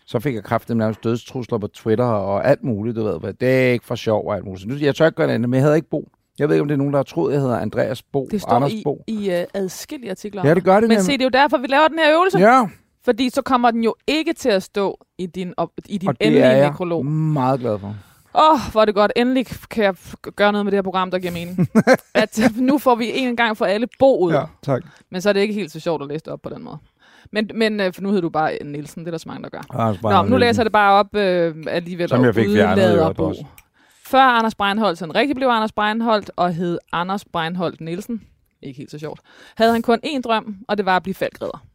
Så 0.05 0.19
fik 0.19 0.35
jeg 0.35 0.43
kraftigt 0.43 0.77
nærmest 0.77 1.03
dødstrusler 1.03 1.57
på 1.57 1.67
Twitter 1.67 2.05
og 2.05 2.47
alt 2.47 2.63
muligt, 2.63 2.95
du 2.95 3.03
ved. 3.03 3.19
hvad, 3.19 3.33
Det 3.33 3.49
er 3.67 3.71
ikke 3.71 3.85
for 3.85 3.95
sjov 3.95 4.27
og 4.27 4.35
alt 4.35 4.45
muligt. 4.45 4.61
Så 4.61 4.67
nu, 4.67 4.75
jeg 4.75 4.95
tør 4.95 5.05
ikke 5.05 5.15
gøre 5.15 5.27
det 5.27 5.33
andet, 5.33 5.49
men 5.49 5.57
jeg 5.57 5.63
havde 5.63 5.75
ikke 5.75 5.89
Bo. 5.89 6.07
Jeg 6.39 6.49
ved 6.49 6.55
ikke, 6.55 6.61
om 6.61 6.67
det 6.67 6.75
er 6.75 6.77
nogen, 6.77 6.93
der 6.93 6.99
har 6.99 7.03
troet, 7.03 7.33
jeg 7.33 7.41
hedder 7.41 7.57
Andreas 7.57 8.03
Bo. 8.03 8.27
Det 8.31 8.41
står 8.41 8.51
Anders 8.51 8.71
i, 8.71 8.81
Bo. 8.83 9.03
i 9.07 9.29
uh, 9.29 9.43
adskillige 9.53 10.11
artikler. 10.11 10.47
Ja, 10.47 10.53
det 10.55 10.63
gør 10.63 10.73
det 10.73 10.81
Men 10.81 10.89
nemlig. 10.89 11.05
se, 11.05 11.11
det 11.11 11.21
er 11.21 11.25
jo 11.25 11.29
derfor, 11.29 11.57
vi 11.57 11.67
laver 11.67 11.87
den 11.87 11.99
her 11.99 12.13
øvelse. 12.13 12.39
Ja, 12.39 12.65
Fordi 13.05 13.29
så 13.29 13.41
kommer 13.41 13.71
den 13.71 13.83
jo 13.83 13.95
ikke 14.07 14.33
til 14.33 14.49
at 14.49 14.63
stå 14.63 14.97
i 15.17 15.25
din, 15.25 15.53
op, 15.57 15.69
i 15.85 15.97
din 15.97 16.09
og 16.09 16.19
det 16.19 16.25
endelige 16.27 16.45
er 16.45 16.57
jeg 16.57 16.69
nekrolog. 16.69 17.05
meget 17.05 17.59
glad 17.59 17.79
for. 17.79 17.95
Åh, 18.35 18.53
oh, 18.53 18.59
hvor 18.71 18.81
er 18.81 18.85
det 18.85 18.95
godt. 18.95 19.11
Endelig 19.15 19.45
kan 19.69 19.83
jeg 19.83 19.95
gøre 20.35 20.51
noget 20.51 20.65
med 20.65 20.71
det 20.71 20.77
her 20.77 20.81
program, 20.81 21.11
der 21.11 21.19
giver 21.19 21.33
mening. 21.33 21.67
at 22.13 22.39
nu 22.55 22.77
får 22.77 22.95
vi 22.95 23.11
en 23.13 23.35
gang 23.35 23.57
for 23.57 23.65
alle 23.65 23.87
bo 23.99 24.19
ud. 24.19 24.33
Ja, 24.33 24.43
tak. 24.63 24.83
Men 25.11 25.21
så 25.21 25.29
er 25.29 25.33
det 25.33 25.39
ikke 25.39 25.53
helt 25.53 25.71
så 25.71 25.79
sjovt 25.79 26.01
at 26.01 26.07
læse 26.07 26.25
det 26.25 26.33
op 26.33 26.41
på 26.41 26.49
den 26.49 26.63
måde. 26.63 26.77
Men, 27.31 27.49
men 27.55 27.79
øh, 27.79 27.93
for 27.93 28.01
nu 28.01 28.09
hedder 28.09 28.21
du 28.21 28.29
bare 28.29 28.57
Nielsen, 28.63 28.99
det 28.99 29.07
er 29.07 29.11
der 29.11 29.17
så 29.17 29.29
mange, 29.29 29.43
der 29.43 29.49
gør. 29.49 29.61
Anders 29.69 30.01
Nå, 30.01 30.23
nu 30.23 30.37
læser 30.37 30.61
jeg 30.61 30.65
det 30.65 30.73
bare 30.73 30.93
op 30.93 31.15
øh, 31.15 31.55
alligevel. 31.67 32.09
Som 32.09 32.25
jeg 32.25 32.35
fik 32.35 32.47
fjernet 32.49 33.15
Bo. 33.15 33.23
også. 33.23 33.45
Før 34.13 34.21
Anders 34.21 34.55
Breinholt 34.55 34.97
sådan 34.97 35.15
rigtig 35.15 35.35
blev 35.35 35.47
Anders 35.47 35.71
Breinholt 35.71 36.31
og 36.35 36.53
hed 36.53 36.77
Anders 36.91 37.25
Breinholt 37.25 37.81
Nielsen, 37.81 38.21
ikke 38.61 38.77
helt 38.77 38.91
så 38.91 38.99
sjovt, 38.99 39.19
havde 39.55 39.71
han 39.71 39.81
kun 39.81 39.99
én 40.05 40.21
drøm, 40.21 40.55
og 40.67 40.77
det 40.77 40.85
var 40.85 40.95
at 40.95 41.03
blive 41.03 41.13
falkredder. 41.15 41.65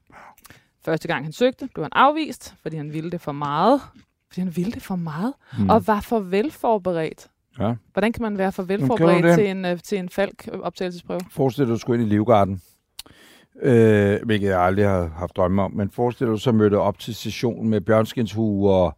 Første 0.84 1.08
gang 1.08 1.24
han 1.24 1.32
søgte, 1.32 1.68
blev 1.74 1.84
han 1.84 1.92
afvist, 1.94 2.54
fordi 2.62 2.76
han 2.76 2.92
ville 2.92 3.10
det 3.10 3.20
for 3.20 3.32
meget. 3.32 3.80
Fordi 4.28 4.40
han 4.40 4.56
ville 4.56 4.72
det 4.72 4.82
for 4.82 4.96
meget, 4.96 5.32
Mm. 5.58 5.70
og 5.70 5.86
var 5.86 6.00
for 6.00 6.20
velforberedt. 6.20 7.26
Ja. 7.58 7.74
Hvordan 7.92 8.12
kan 8.12 8.22
man 8.22 8.38
være 8.38 8.52
for 8.52 8.62
velforberedt 8.62 9.34
til 9.38 9.48
en, 9.50 9.64
øh, 9.64 9.78
til 9.78 9.98
en 9.98 10.08
falk-optagelsesprøve? 10.08 11.20
Forestil 11.30 11.64
dig, 11.64 11.70
at 11.72 11.74
du 11.74 11.78
skulle 11.80 12.02
ind 12.02 12.12
i 12.12 12.14
Livgarden. 12.14 12.62
Øh, 13.62 14.18
hvilket 14.24 14.48
jeg 14.48 14.60
aldrig 14.60 14.88
har 14.88 15.08
haft 15.16 15.36
drømme 15.36 15.62
om. 15.62 15.72
Men 15.72 15.90
forestil 15.90 16.26
dig, 16.26 16.32
at 16.32 16.36
du 16.36 16.40
så 16.40 16.52
mødte 16.52 16.78
op 16.78 16.98
til 16.98 17.14
sessionen 17.14 17.70
med 17.70 17.80
bjørnskindshue 17.80 18.70
og 18.70 18.96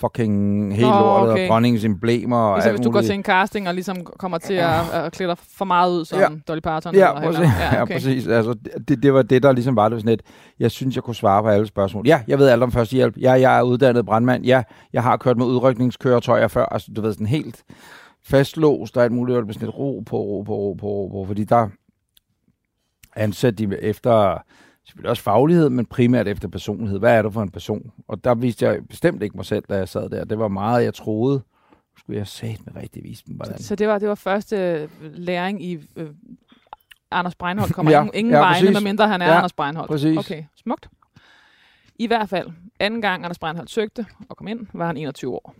fucking 0.00 0.74
helt 0.74 0.88
Nå, 0.88 0.94
lortet 0.94 1.32
okay. 1.32 1.42
og 1.44 1.48
dronningens 1.48 1.84
emblemer 1.84 2.36
og 2.36 2.56
Ligesom 2.56 2.72
hvis 2.74 2.84
du 2.84 2.90
går 2.90 3.00
til 3.00 3.14
en 3.14 3.22
casting 3.22 3.68
og 3.68 3.74
ligesom 3.74 4.04
kommer 4.18 4.38
til 4.38 4.54
at, 4.54 4.90
at 4.92 5.12
klæde 5.12 5.28
dig 5.28 5.38
for 5.38 5.64
meget 5.64 5.92
ud 5.92 6.04
som 6.04 6.18
Ja. 6.18 6.26
Dolly 6.48 6.60
Parton. 6.60 6.94
Ja, 6.94 7.08
eller 7.08 7.22
præcis. 7.22 7.38
eller- 7.40 7.52
Ja, 7.72 7.82
okay. 7.82 7.94
præcis. 7.94 8.26
Altså, 8.26 8.54
det, 8.88 9.02
det 9.02 9.14
var 9.14 9.22
det, 9.22 9.42
der 9.42 9.52
ligesom 9.52 9.76
var 9.76 9.88
det 9.88 10.00
sådan 10.00 10.12
et, 10.14 10.22
jeg 10.58 10.70
synes, 10.70 10.94
jeg 10.94 11.02
kunne 11.04 11.14
svare 11.14 11.42
på 11.42 11.48
alle 11.48 11.66
spørgsmål. 11.66 12.06
Ja, 12.06 12.20
jeg 12.28 12.38
ved 12.38 12.48
alt 12.48 12.62
om 12.62 12.72
førstehjælp. 12.72 13.16
Ja, 13.20 13.32
jeg 13.32 13.58
er 13.58 13.62
uddannet 13.62 14.06
brandmand. 14.06 14.44
Ja, 14.44 14.62
jeg 14.92 15.02
har 15.02 15.16
kørt 15.16 15.36
med 15.36 15.46
udrykningskøretøjer 15.46 16.48
før. 16.48 16.64
Altså, 16.66 16.90
du 16.96 17.00
ved, 17.00 17.12
sådan 17.12 17.26
helt 17.26 17.64
fastlåst 18.24 18.96
og 18.96 19.04
alt 19.04 19.12
muligt. 19.12 19.38
Og 19.38 19.46
det 19.46 19.54
sådan 19.54 19.68
et 19.68 19.78
ro 19.78 20.02
på, 20.06 20.16
ro 20.16 20.42
på, 20.42 20.54
ro 20.54 20.72
på, 20.72 20.86
ro 20.86 21.08
på. 21.08 21.24
Fordi 21.26 21.44
der 21.44 21.68
ansatte 23.16 23.66
de 23.66 23.76
efter 23.82 24.38
selvfølgelig 24.88 25.10
også 25.10 25.22
faglighed, 25.22 25.70
men 25.70 25.86
primært 25.86 26.28
efter 26.28 26.48
personlighed. 26.48 26.98
Hvad 26.98 27.18
er 27.18 27.22
du 27.22 27.30
for 27.30 27.42
en 27.42 27.50
person? 27.50 27.92
Og 28.08 28.24
der 28.24 28.34
viste 28.34 28.66
jeg 28.66 28.86
bestemt 28.88 29.22
ikke 29.22 29.36
mig 29.36 29.46
selv, 29.46 29.64
da 29.68 29.76
jeg 29.76 29.88
sad 29.88 30.10
der. 30.10 30.24
Det 30.24 30.38
var 30.38 30.48
meget, 30.48 30.84
jeg 30.84 30.94
troede. 30.94 31.42
Skulle 31.98 32.18
jeg 32.18 32.26
sat 32.26 32.66
med 32.66 32.82
rigtig 32.82 33.04
vise 33.04 33.24
dem, 33.26 33.34
hvordan. 33.34 33.58
Så 33.58 33.74
det 33.74 33.88
var, 33.88 33.98
det 33.98 34.08
var 34.08 34.14
første 34.14 34.56
øh, 34.56 34.88
læring 35.00 35.64
i... 35.64 35.78
Øh, 35.96 36.08
Anders 37.10 37.34
Breinholt 37.34 37.74
kommer 37.74 37.92
Ja, 37.96 38.00
ingen, 38.00 38.14
ingen 38.14 38.32
ja, 38.34 38.38
vegne, 38.38 38.70
medmindre 38.70 39.08
han 39.08 39.22
er 39.22 39.26
ja, 39.26 39.36
Anders 39.36 39.52
Breinholt. 39.52 39.90
præcis. 39.90 40.18
Okay, 40.18 40.44
smukt. 40.56 40.88
I 41.98 42.06
hvert 42.06 42.28
fald, 42.28 42.48
anden 42.80 43.02
gang 43.02 43.24
Anders 43.24 43.38
Breinholt 43.38 43.70
søgte 43.70 44.06
og 44.28 44.36
kom 44.36 44.48
ind, 44.48 44.66
var 44.72 44.86
han 44.86 44.96
21 44.96 45.34
år. 45.34 45.54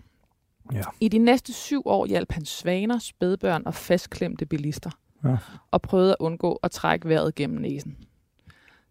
Ja. 0.72 0.82
I 1.00 1.08
de 1.08 1.18
næste 1.18 1.52
syv 1.52 1.82
år 1.84 2.06
hjalp 2.06 2.32
han 2.32 2.44
svaner, 2.44 2.98
spædbørn 2.98 3.62
og 3.66 3.74
fastklemte 3.74 4.46
bilister. 4.46 4.90
Ja. 5.24 5.36
Og 5.70 5.82
prøvede 5.82 6.10
at 6.10 6.16
undgå 6.20 6.60
at 6.62 6.70
trække 6.70 7.08
vejret 7.08 7.34
gennem 7.34 7.60
næsen. 7.60 7.96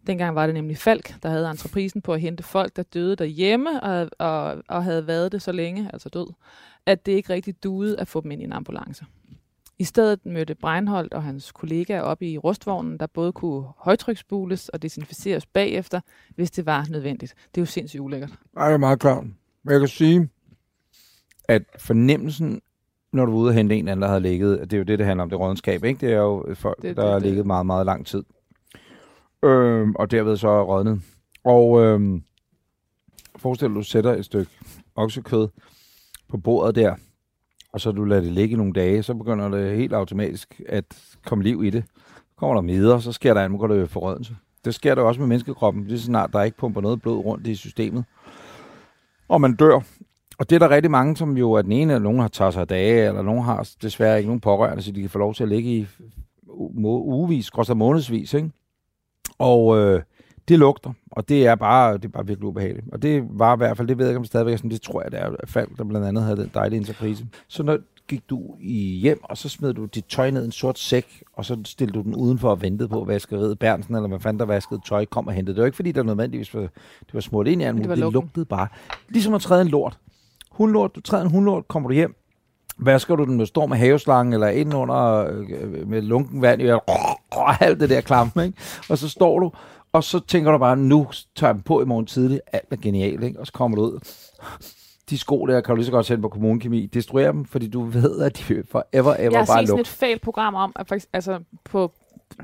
Dengang 0.08 0.34
var 0.34 0.46
det 0.46 0.54
nemlig 0.54 0.76
Falk, 0.78 1.14
der 1.22 1.28
havde 1.28 1.50
entreprisen 1.50 2.02
på 2.02 2.12
at 2.12 2.20
hente 2.20 2.42
folk, 2.42 2.76
der 2.76 2.82
døde 2.82 3.16
derhjemme 3.16 3.82
og, 3.82 4.08
og, 4.18 4.62
og 4.68 4.84
havde 4.84 5.06
været 5.06 5.32
det 5.32 5.42
så 5.42 5.52
længe, 5.52 5.90
altså 5.92 6.08
død, 6.08 6.26
at 6.86 7.06
det 7.06 7.12
ikke 7.12 7.32
rigtig 7.32 7.64
duede 7.64 8.00
at 8.00 8.08
få 8.08 8.20
dem 8.20 8.30
ind 8.30 8.40
i 8.42 8.44
en 8.44 8.52
ambulance. 8.52 9.04
I 9.78 9.84
stedet 9.84 10.26
mødte 10.26 10.54
Breinholt 10.54 11.14
og 11.14 11.22
hans 11.22 11.52
kollegaer 11.52 12.00
op 12.02 12.22
i 12.22 12.38
rustvognen, 12.38 12.98
der 12.98 13.06
både 13.06 13.32
kunne 13.32 13.64
højtryksbules 13.76 14.68
og 14.68 14.82
desinficeres 14.82 15.46
bagefter, 15.46 16.00
hvis 16.34 16.50
det 16.50 16.66
var 16.66 16.86
nødvendigt. 16.90 17.34
Det 17.54 17.60
er 17.60 17.62
jo 17.62 17.66
sindssygt 17.66 18.00
ulækkert. 18.00 18.30
Ej, 18.56 18.66
det 18.66 18.74
er 18.74 18.78
meget 18.78 19.00
klart. 19.00 19.24
Men 19.62 19.72
jeg 19.72 19.78
kan 19.80 19.88
sige, 19.88 20.28
at 21.48 21.62
fornemmelsen, 21.78 22.60
når 23.12 23.26
du 23.26 23.32
er 23.32 23.36
ude 23.36 23.48
og 23.50 23.54
hente 23.54 23.76
en 23.76 23.88
anden, 23.88 24.02
der 24.02 24.08
har 24.08 24.18
ligget, 24.18 24.60
det 24.60 24.72
er 24.72 24.78
jo 24.78 24.84
det, 24.84 24.98
det 24.98 25.06
handler 25.06 25.22
om, 25.22 25.30
det 25.30 25.38
rådenskab, 25.38 25.84
ikke? 25.84 26.00
Det 26.06 26.12
er 26.14 26.18
jo 26.18 26.54
folk, 26.54 26.76
Det- 26.76 26.84
det, 26.84 26.96
der 26.96 27.12
har 27.12 27.18
ligget 27.18 27.46
meget, 27.46 27.66
meget 27.66 27.86
lang 27.86 28.06
tid 28.06 28.22
øh, 29.42 29.88
og 29.94 30.10
derved 30.10 30.36
så 30.36 30.48
er 30.48 30.62
rådnet. 30.62 31.00
Og 31.44 31.84
øh, 31.84 32.20
forestil 33.36 33.68
dig, 33.68 33.74
du 33.74 33.82
sætter 33.82 34.14
et 34.14 34.24
stykke 34.24 34.50
oksekød 34.96 35.48
på 36.28 36.36
bordet 36.36 36.74
der, 36.74 36.94
og 37.72 37.80
så 37.80 37.92
du 37.92 38.04
lader 38.04 38.22
det 38.22 38.32
ligge 38.32 38.52
i 38.52 38.56
nogle 38.56 38.72
dage, 38.72 39.02
så 39.02 39.14
begynder 39.14 39.48
det 39.48 39.76
helt 39.76 39.92
automatisk 39.92 40.60
at 40.68 40.84
komme 41.26 41.44
liv 41.44 41.64
i 41.64 41.70
det. 41.70 41.84
Kommer 42.36 42.54
der 42.54 42.62
midler, 42.62 42.98
så 42.98 43.12
sker 43.12 43.34
der 43.34 43.40
andet, 43.40 43.60
går 43.60 43.66
det 43.66 43.90
forrødelse. 43.90 44.36
Det 44.64 44.74
sker 44.74 44.94
der 44.94 45.02
også 45.02 45.20
med 45.20 45.28
menneskekroppen, 45.28 45.84
lige 45.84 45.98
så 45.98 46.04
snart 46.04 46.32
der 46.32 46.42
ikke 46.42 46.56
pumper 46.56 46.80
noget 46.80 47.02
blod 47.02 47.24
rundt 47.24 47.46
i 47.46 47.54
systemet. 47.54 48.04
Og 49.28 49.40
man 49.40 49.56
dør. 49.56 49.80
Og 50.38 50.50
det 50.50 50.56
er 50.56 50.58
der 50.58 50.70
rigtig 50.70 50.90
mange, 50.90 51.16
som 51.16 51.36
jo 51.36 51.52
er 51.52 51.62
den 51.62 51.72
ene, 51.72 51.92
eller 51.92 52.04
nogen 52.04 52.20
har 52.20 52.28
taget 52.28 52.52
sig 52.52 52.60
af 52.60 52.68
dage, 52.68 53.08
eller 53.08 53.22
nogen 53.22 53.44
har 53.44 53.68
desværre 53.82 54.18
ikke 54.18 54.28
nogen 54.28 54.40
pårørende, 54.40 54.82
så 54.82 54.92
de 54.92 55.00
kan 55.00 55.10
få 55.10 55.18
lov 55.18 55.34
til 55.34 55.42
at 55.42 55.48
ligge 55.48 55.70
i 55.70 55.86
ugevis, 56.48 57.50
grås 57.50 57.74
månedsvis, 57.74 58.34
ikke? 58.34 58.50
Og 59.38 59.78
øh, 59.78 60.02
det 60.48 60.58
lugter, 60.58 60.92
og 61.10 61.28
det 61.28 61.46
er 61.46 61.54
bare, 61.54 61.94
det 61.94 62.04
er 62.04 62.08
bare 62.08 62.26
virkelig 62.26 62.48
ubehageligt. 62.48 62.86
Og 62.92 63.02
det 63.02 63.24
var 63.30 63.54
i 63.54 63.56
hvert 63.56 63.76
fald, 63.76 63.88
det 63.88 63.98
ved 63.98 64.04
jeg 64.04 64.10
ikke 64.10 64.16
om 64.16 64.22
det 64.22 64.28
stadigvæk 64.28 64.52
er 64.52 64.56
sådan, 64.56 64.70
det 64.70 64.82
tror 64.82 65.02
jeg, 65.02 65.12
det 65.12 65.20
er 65.20 65.30
Falk, 65.46 65.78
der 65.78 65.84
blandt 65.84 66.06
andet 66.06 66.24
havde 66.24 66.36
den 66.36 66.50
dejlige 66.54 66.80
interprise. 66.80 67.26
Så 67.48 67.62
når 67.62 67.78
gik 68.08 68.30
du 68.30 68.54
i 68.60 68.98
hjem, 69.02 69.20
og 69.24 69.38
så 69.38 69.48
smed 69.48 69.74
du 69.74 69.84
dit 69.84 70.04
tøj 70.04 70.30
ned 70.30 70.42
i 70.42 70.44
en 70.44 70.52
sort 70.52 70.78
sæk, 70.78 71.22
og 71.32 71.44
så 71.44 71.58
stillede 71.64 71.98
du 71.98 72.02
den 72.02 72.14
udenfor 72.14 72.50
og 72.50 72.62
ventede 72.62 72.88
på, 72.88 73.04
vaskeriet 73.04 73.58
Bernsen, 73.58 73.94
eller 73.94 74.08
hvad 74.08 74.20
fanden 74.20 74.40
der 74.40 74.46
vaskede 74.46 74.80
tøj, 74.88 75.04
kom 75.04 75.26
og 75.26 75.32
hentede 75.32 75.56
det. 75.56 75.60
Var 75.60 75.66
ikke, 75.66 75.76
fordi 75.76 75.92
der 75.92 76.02
nødvendigvis 76.02 76.54
var, 76.54 76.60
det 76.60 77.14
var 77.14 77.20
smurt 77.20 77.46
ind 77.46 77.62
i 77.62 77.64
alt 77.64 77.76
Det 77.76 77.88
var. 77.88 77.94
Det, 77.94 78.12
lugtede 78.12 78.44
bare. 78.44 78.68
Ligesom 79.08 79.34
at 79.34 79.40
træde 79.40 79.62
en 79.62 79.68
lort. 79.68 79.98
Hundlort, 80.50 80.94
du 80.94 81.00
træder 81.00 81.24
en 81.24 81.30
hundlort, 81.30 81.68
kommer 81.68 81.88
du 81.88 81.94
hjem, 81.94 82.14
vasker 82.78 83.16
du 83.16 83.24
den 83.24 83.36
med 83.36 83.46
storm 83.46 83.70
med 83.70 83.78
haveslangen, 83.78 84.32
eller 84.32 84.48
ind 84.48 84.74
under 84.74 85.26
øh, 85.26 85.88
med 85.88 86.02
lunken 86.02 86.42
vand, 86.42 86.62
og, 86.70 86.80
og 87.30 87.62
alt 87.62 87.80
det 87.80 87.90
der 87.90 88.00
klampe, 88.00 88.44
ikke? 88.44 88.58
Og 88.88 88.98
så 88.98 89.08
står 89.08 89.40
du, 89.40 89.52
og 89.92 90.04
så 90.04 90.20
tænker 90.20 90.52
du 90.52 90.58
bare, 90.58 90.76
nu 90.76 91.06
tager 91.36 91.48
jeg 91.48 91.54
dem 91.54 91.62
på 91.62 91.82
i 91.82 91.84
morgen 91.84 92.06
tidlig, 92.06 92.40
alt 92.52 92.68
er 92.70 92.76
genialt, 92.76 93.24
ikke? 93.24 93.40
Og 93.40 93.46
så 93.46 93.52
kommer 93.52 93.76
du 93.76 93.82
ud. 93.82 94.00
De 95.10 95.18
sko 95.18 95.46
der 95.46 95.60
kan 95.60 95.72
du 95.72 95.76
lige 95.76 95.86
så 95.86 95.92
godt 95.92 96.06
sætte 96.06 96.22
på 96.22 96.28
kommunekemi. 96.28 96.86
Destruere 96.86 97.32
dem, 97.32 97.44
fordi 97.44 97.68
du 97.68 97.82
ved, 97.82 98.20
at 98.20 98.38
de 98.38 98.42
forever, 98.42 98.84
ever 98.92 99.14
Jeg 99.18 99.38
har 99.38 99.46
bare 99.46 99.60
set 99.60 99.68
sådan 99.68 99.80
et 99.80 99.88
fælt 99.88 100.22
program 100.22 100.54
om, 100.54 100.72
at 100.76 100.88
faktisk, 100.88 101.08
altså 101.12 101.38
på 101.64 101.92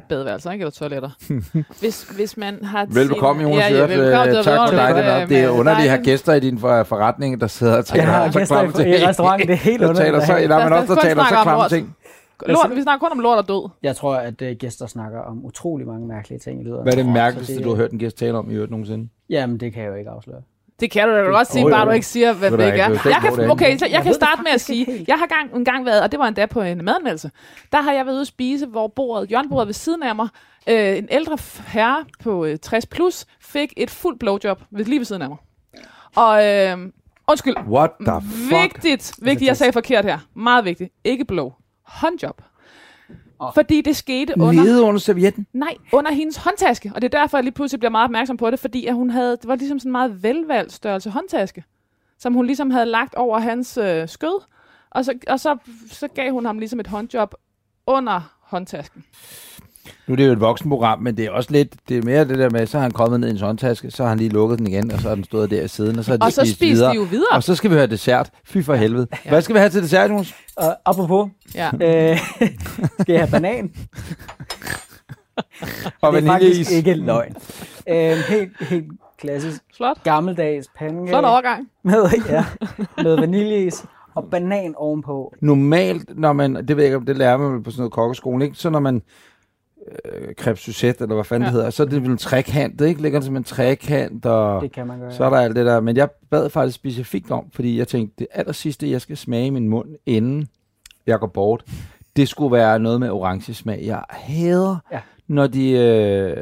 badeværelser, 0.08 0.50
ikke? 0.50 0.62
Eller 0.62 0.70
toiletter. 0.72 1.10
hvis, 1.80 2.02
hvis 2.16 2.36
man 2.36 2.64
har... 2.64 2.86
Velbekomme, 2.90 3.42
Jonas 3.42 3.58
ja, 3.70 3.76
ja, 3.76 3.80
velbekomme. 3.86 4.30
Øh, 4.30 4.36
Det 4.36 4.44
Tak 4.44 4.68
for 4.70 4.76
dig. 4.76 4.94
Det, 5.20 5.28
det 5.28 5.38
er 5.40 5.48
underligt 5.48 5.84
at 5.84 5.90
have 5.90 6.04
gæster 6.04 6.34
i 6.34 6.40
din 6.40 6.58
for- 6.58 6.82
forretning, 6.82 7.40
der 7.40 7.46
sidder 7.46 7.76
og 7.78 7.86
taler 7.86 8.04
Jeg 8.04 8.12
har 8.12 8.30
så 8.30 8.38
gæster 8.38 8.54
klamme 8.54 8.84
i, 8.86 8.94
i 8.94 8.96
ting. 8.98 9.08
restauranten. 9.08 9.48
Det 9.48 9.52
er 9.54 9.56
helt 9.58 9.80
Der 9.80 9.88
underligt. 9.88 10.12
taler 10.12 10.26
så, 10.26 10.48
nej, 10.48 10.62
men 10.64 10.72
Der- 10.72 10.78
også 10.80 10.94
der 10.94 11.00
taler 11.00 11.24
så 11.24 11.34
klamme 11.42 11.68
ting. 11.68 11.96
Lort, 12.46 12.70
vi 12.76 12.82
snakker 12.82 12.98
kun 13.08 13.12
om 13.12 13.20
lort 13.20 13.38
og 13.38 13.48
død. 13.48 13.70
Jeg 13.82 13.96
tror, 13.96 14.14
at 14.14 14.42
uh, 14.42 14.48
gæster 14.48 14.86
snakker 14.86 15.20
om 15.20 15.44
utrolig 15.44 15.86
mange 15.86 16.08
mærkelige 16.08 16.38
ting 16.38 16.62
i 16.66 16.70
af 16.70 16.82
Hvad 16.82 16.92
er 16.92 16.96
det 16.96 17.06
mærkeligste, 17.06 17.62
du 17.62 17.68
har 17.68 17.76
hørt 17.76 17.90
en 17.90 17.98
gæst 17.98 18.18
tale 18.18 18.38
om 18.38 18.50
i 18.50 18.54
øvrigt 18.54 18.70
nogensinde? 18.70 19.08
Jamen, 19.30 19.60
det 19.60 19.72
kan 19.72 19.82
jeg 19.82 19.90
jo 19.90 19.94
ikke 19.94 20.10
afsløre. 20.10 20.40
Det 20.80 20.90
kan 20.90 21.08
du 21.08 21.14
da 21.14 21.20
godt 21.20 21.52
sige, 21.52 21.70
bare 21.70 21.86
du 21.86 21.90
ikke 21.90 22.06
siger, 22.06 22.32
hvad 22.32 22.50
det 22.50 22.66
ikke 22.66 22.78
er. 22.78 22.88
Jeg 23.04 23.18
kan, 23.20 23.50
okay, 23.50 23.78
så 23.78 23.86
jeg 23.86 23.92
Jeg 23.92 24.02
kan 24.02 24.14
starte 24.14 24.42
med 24.42 24.50
at 24.50 24.60
sige, 24.60 25.04
jeg 25.08 25.18
har 25.18 25.26
gang, 25.26 25.56
en 25.56 25.64
gang 25.64 25.84
været, 25.86 26.02
og 26.02 26.12
det 26.12 26.18
var 26.20 26.26
endda 26.26 26.46
på 26.46 26.60
en 26.62 26.84
madanmeldelse, 26.84 27.30
der 27.72 27.82
har 27.82 27.92
jeg 27.92 28.06
været 28.06 28.14
ude 28.14 28.20
at 28.20 28.26
spise, 28.26 28.66
hvor 28.66 28.88
bordet, 28.88 29.28
hjørnbordet 29.28 29.66
ved 29.66 29.74
siden 29.74 30.02
af 30.02 30.16
mig, 30.16 30.28
øh, 30.68 30.98
en 30.98 31.08
ældre 31.10 31.38
herre 31.66 32.04
på 32.22 32.44
øh, 32.44 32.58
60 32.58 32.86
plus, 32.86 33.24
fik 33.40 33.72
et 33.76 33.90
fuldt 33.90 34.18
blowjob 34.20 34.62
ved, 34.70 34.84
lige 34.84 34.98
ved 34.98 35.04
siden 35.04 35.22
af 35.22 35.28
mig. 35.28 35.38
Og 36.16 36.46
øh, 36.46 36.78
undskyld, 37.28 37.54
What 37.68 37.90
the 38.00 38.20
fuck? 38.48 38.62
vigtigt, 38.62 39.12
vigtigt, 39.22 39.48
jeg 39.48 39.56
sagde 39.56 39.72
forkert 39.72 40.04
her, 40.04 40.18
meget 40.34 40.64
vigtigt, 40.64 40.92
ikke 41.04 41.24
blow, 41.24 41.52
håndjob. 41.86 42.42
Fordi 43.54 43.80
det 43.80 43.96
skete 43.96 44.34
under... 44.40 44.64
Nede 44.64 44.82
under 44.82 44.98
servietten? 45.00 45.46
Nej, 45.52 45.76
under 45.92 46.12
hendes 46.12 46.36
håndtaske. 46.36 46.92
Og 46.94 47.02
det 47.02 47.14
er 47.14 47.18
derfor, 47.18 47.38
jeg 47.38 47.44
lige 47.44 47.54
pludselig 47.54 47.80
bliver 47.80 47.90
meget 47.90 48.04
opmærksom 48.04 48.36
på 48.36 48.50
det, 48.50 48.58
fordi 48.58 48.86
at 48.86 48.94
hun 48.94 49.10
havde, 49.10 49.30
det 49.30 49.48
var 49.48 49.54
ligesom 49.54 49.78
sådan 49.78 49.88
en 49.88 49.92
meget 49.92 50.22
velvalgt 50.22 50.72
størrelse 50.72 51.10
håndtaske, 51.10 51.64
som 52.18 52.34
hun 52.34 52.46
ligesom 52.46 52.70
havde 52.70 52.86
lagt 52.86 53.14
over 53.14 53.38
hans 53.38 53.76
øh, 53.76 54.08
skød. 54.08 54.42
Og, 54.90 55.04
så, 55.04 55.14
og 55.28 55.40
så, 55.40 55.56
så 55.90 56.08
gav 56.08 56.32
hun 56.32 56.44
ham 56.44 56.58
ligesom 56.58 56.80
et 56.80 56.86
håndjob 56.86 57.34
under 57.86 58.34
håndtasken. 58.40 59.04
Nu 60.06 60.12
er 60.12 60.16
det 60.16 60.26
jo 60.26 60.32
et 60.32 60.40
voksenprogram, 60.40 60.98
men 61.02 61.16
det 61.16 61.24
er 61.24 61.30
også 61.30 61.52
lidt, 61.52 61.74
det 61.88 61.98
er 61.98 62.02
mere 62.02 62.24
det 62.28 62.38
der 62.38 62.50
med, 62.50 62.66
så 62.66 62.76
har 62.76 62.82
han 62.82 62.90
kommet 62.90 63.20
ned 63.20 63.28
i 63.28 63.30
en 63.32 63.38
håndtaske, 63.40 63.90
så 63.90 64.02
har 64.02 64.08
han 64.08 64.18
lige 64.18 64.30
lukket 64.30 64.58
den 64.58 64.66
igen, 64.66 64.90
og 64.92 65.00
så 65.00 65.08
har 65.08 65.14
den 65.14 65.24
stået 65.24 65.50
der 65.50 65.62
i 65.62 65.68
siden, 65.68 65.98
og 65.98 66.04
så 66.04 66.10
har 66.10 66.16
de 66.18 66.24
Og 66.24 66.32
så 66.32 66.40
spist 66.40 66.54
spiste 66.56 66.74
videre. 66.74 66.90
de 66.90 66.96
jo 66.96 67.02
videre. 67.02 67.28
Og 67.32 67.42
så 67.42 67.54
skal 67.54 67.70
vi 67.70 67.74
have 67.76 67.86
dessert. 67.86 68.30
Fy 68.44 68.62
for 68.62 68.74
helvede. 68.74 69.06
Hvad 69.28 69.42
skal 69.42 69.54
vi 69.54 69.58
have 69.58 69.70
til 69.70 69.82
dessert, 69.82 70.10
Jonas? 70.10 70.34
Og 70.56 70.76
apropos, 70.86 71.30
Ja. 71.54 71.70
øh, 71.82 72.18
skal 73.00 73.12
jeg 73.12 73.20
have 73.20 73.30
banan? 73.30 73.72
Og 76.00 76.12
det 76.12 76.18
er 76.18 76.22
vaniljeis. 76.32 76.56
faktisk 76.56 76.70
ikke 76.72 76.94
løgn. 76.94 77.34
Øh, 77.88 78.16
helt, 78.28 78.50
helt 78.60 78.84
klassisk 79.18 79.62
Flot. 79.76 80.02
gammeldags 80.04 80.68
pandekage 80.78 81.08
Flot 81.08 81.24
overgang. 81.24 81.68
med, 81.84 82.04
ja, 82.28 82.44
med 83.04 83.16
vaniljeis 83.20 83.84
og 84.14 84.24
banan 84.30 84.74
ovenpå. 84.76 85.34
Normalt, 85.40 86.18
når 86.18 86.32
man, 86.32 86.54
det 86.54 86.68
ved 86.68 86.76
jeg 86.76 86.84
ikke, 86.84 86.96
om 86.96 87.06
det 87.06 87.16
lærer 87.16 87.36
man 87.36 87.62
på 87.62 87.70
sådan 87.70 87.80
noget 87.80 87.92
kokkeskole, 87.92 88.44
ikke? 88.44 88.56
Så 88.56 88.70
når 88.70 88.80
man 88.80 89.02
øh, 90.04 90.28
crêpe 90.40 90.54
Suzette, 90.54 91.02
eller 91.04 91.14
hvad 91.14 91.24
fanden 91.24 91.42
Ja. 91.42 91.46
det 91.46 91.52
hedder, 91.52 91.70
så 91.70 91.82
er 91.82 91.86
det 91.86 92.02
vel 92.02 92.10
en 92.10 92.16
trekant, 92.18 92.80
ikke? 92.80 93.02
Ligger 93.02 93.18
det 93.18 93.26
som 93.26 93.36
en 93.36 93.44
trekant, 93.44 94.26
og 94.26 94.62
Det 94.62 94.72
kan 94.72 94.86
man 94.86 94.98
gøre. 95.00 95.12
så 95.12 95.24
er 95.24 95.30
der 95.30 95.36
alt 95.36 95.56
det 95.56 95.66
der. 95.66 95.80
Men 95.80 95.96
jeg 95.96 96.08
bad 96.30 96.50
faktisk 96.50 96.74
specifikt 96.74 97.30
om, 97.30 97.44
fordi 97.54 97.78
jeg 97.78 97.88
tænkte, 97.88 98.14
det 98.18 98.26
aller 98.32 98.52
sidste, 98.52 98.90
jeg 98.90 99.00
skal 99.00 99.16
smage 99.16 99.46
i 99.46 99.50
min 99.50 99.68
mund, 99.68 99.88
inden 100.06 100.48
jeg 101.06 101.18
går 101.18 101.26
bort, 101.26 101.64
det 102.16 102.28
skulle 102.28 102.52
være 102.52 102.78
noget 102.78 103.00
med 103.00 103.10
orange 103.10 103.54
smag. 103.54 103.80
Jeg 103.84 104.02
hader, 104.10 104.76
Ja. 104.92 105.00
når 105.28 105.46
de... 105.46 105.70
Øh, 105.70 106.36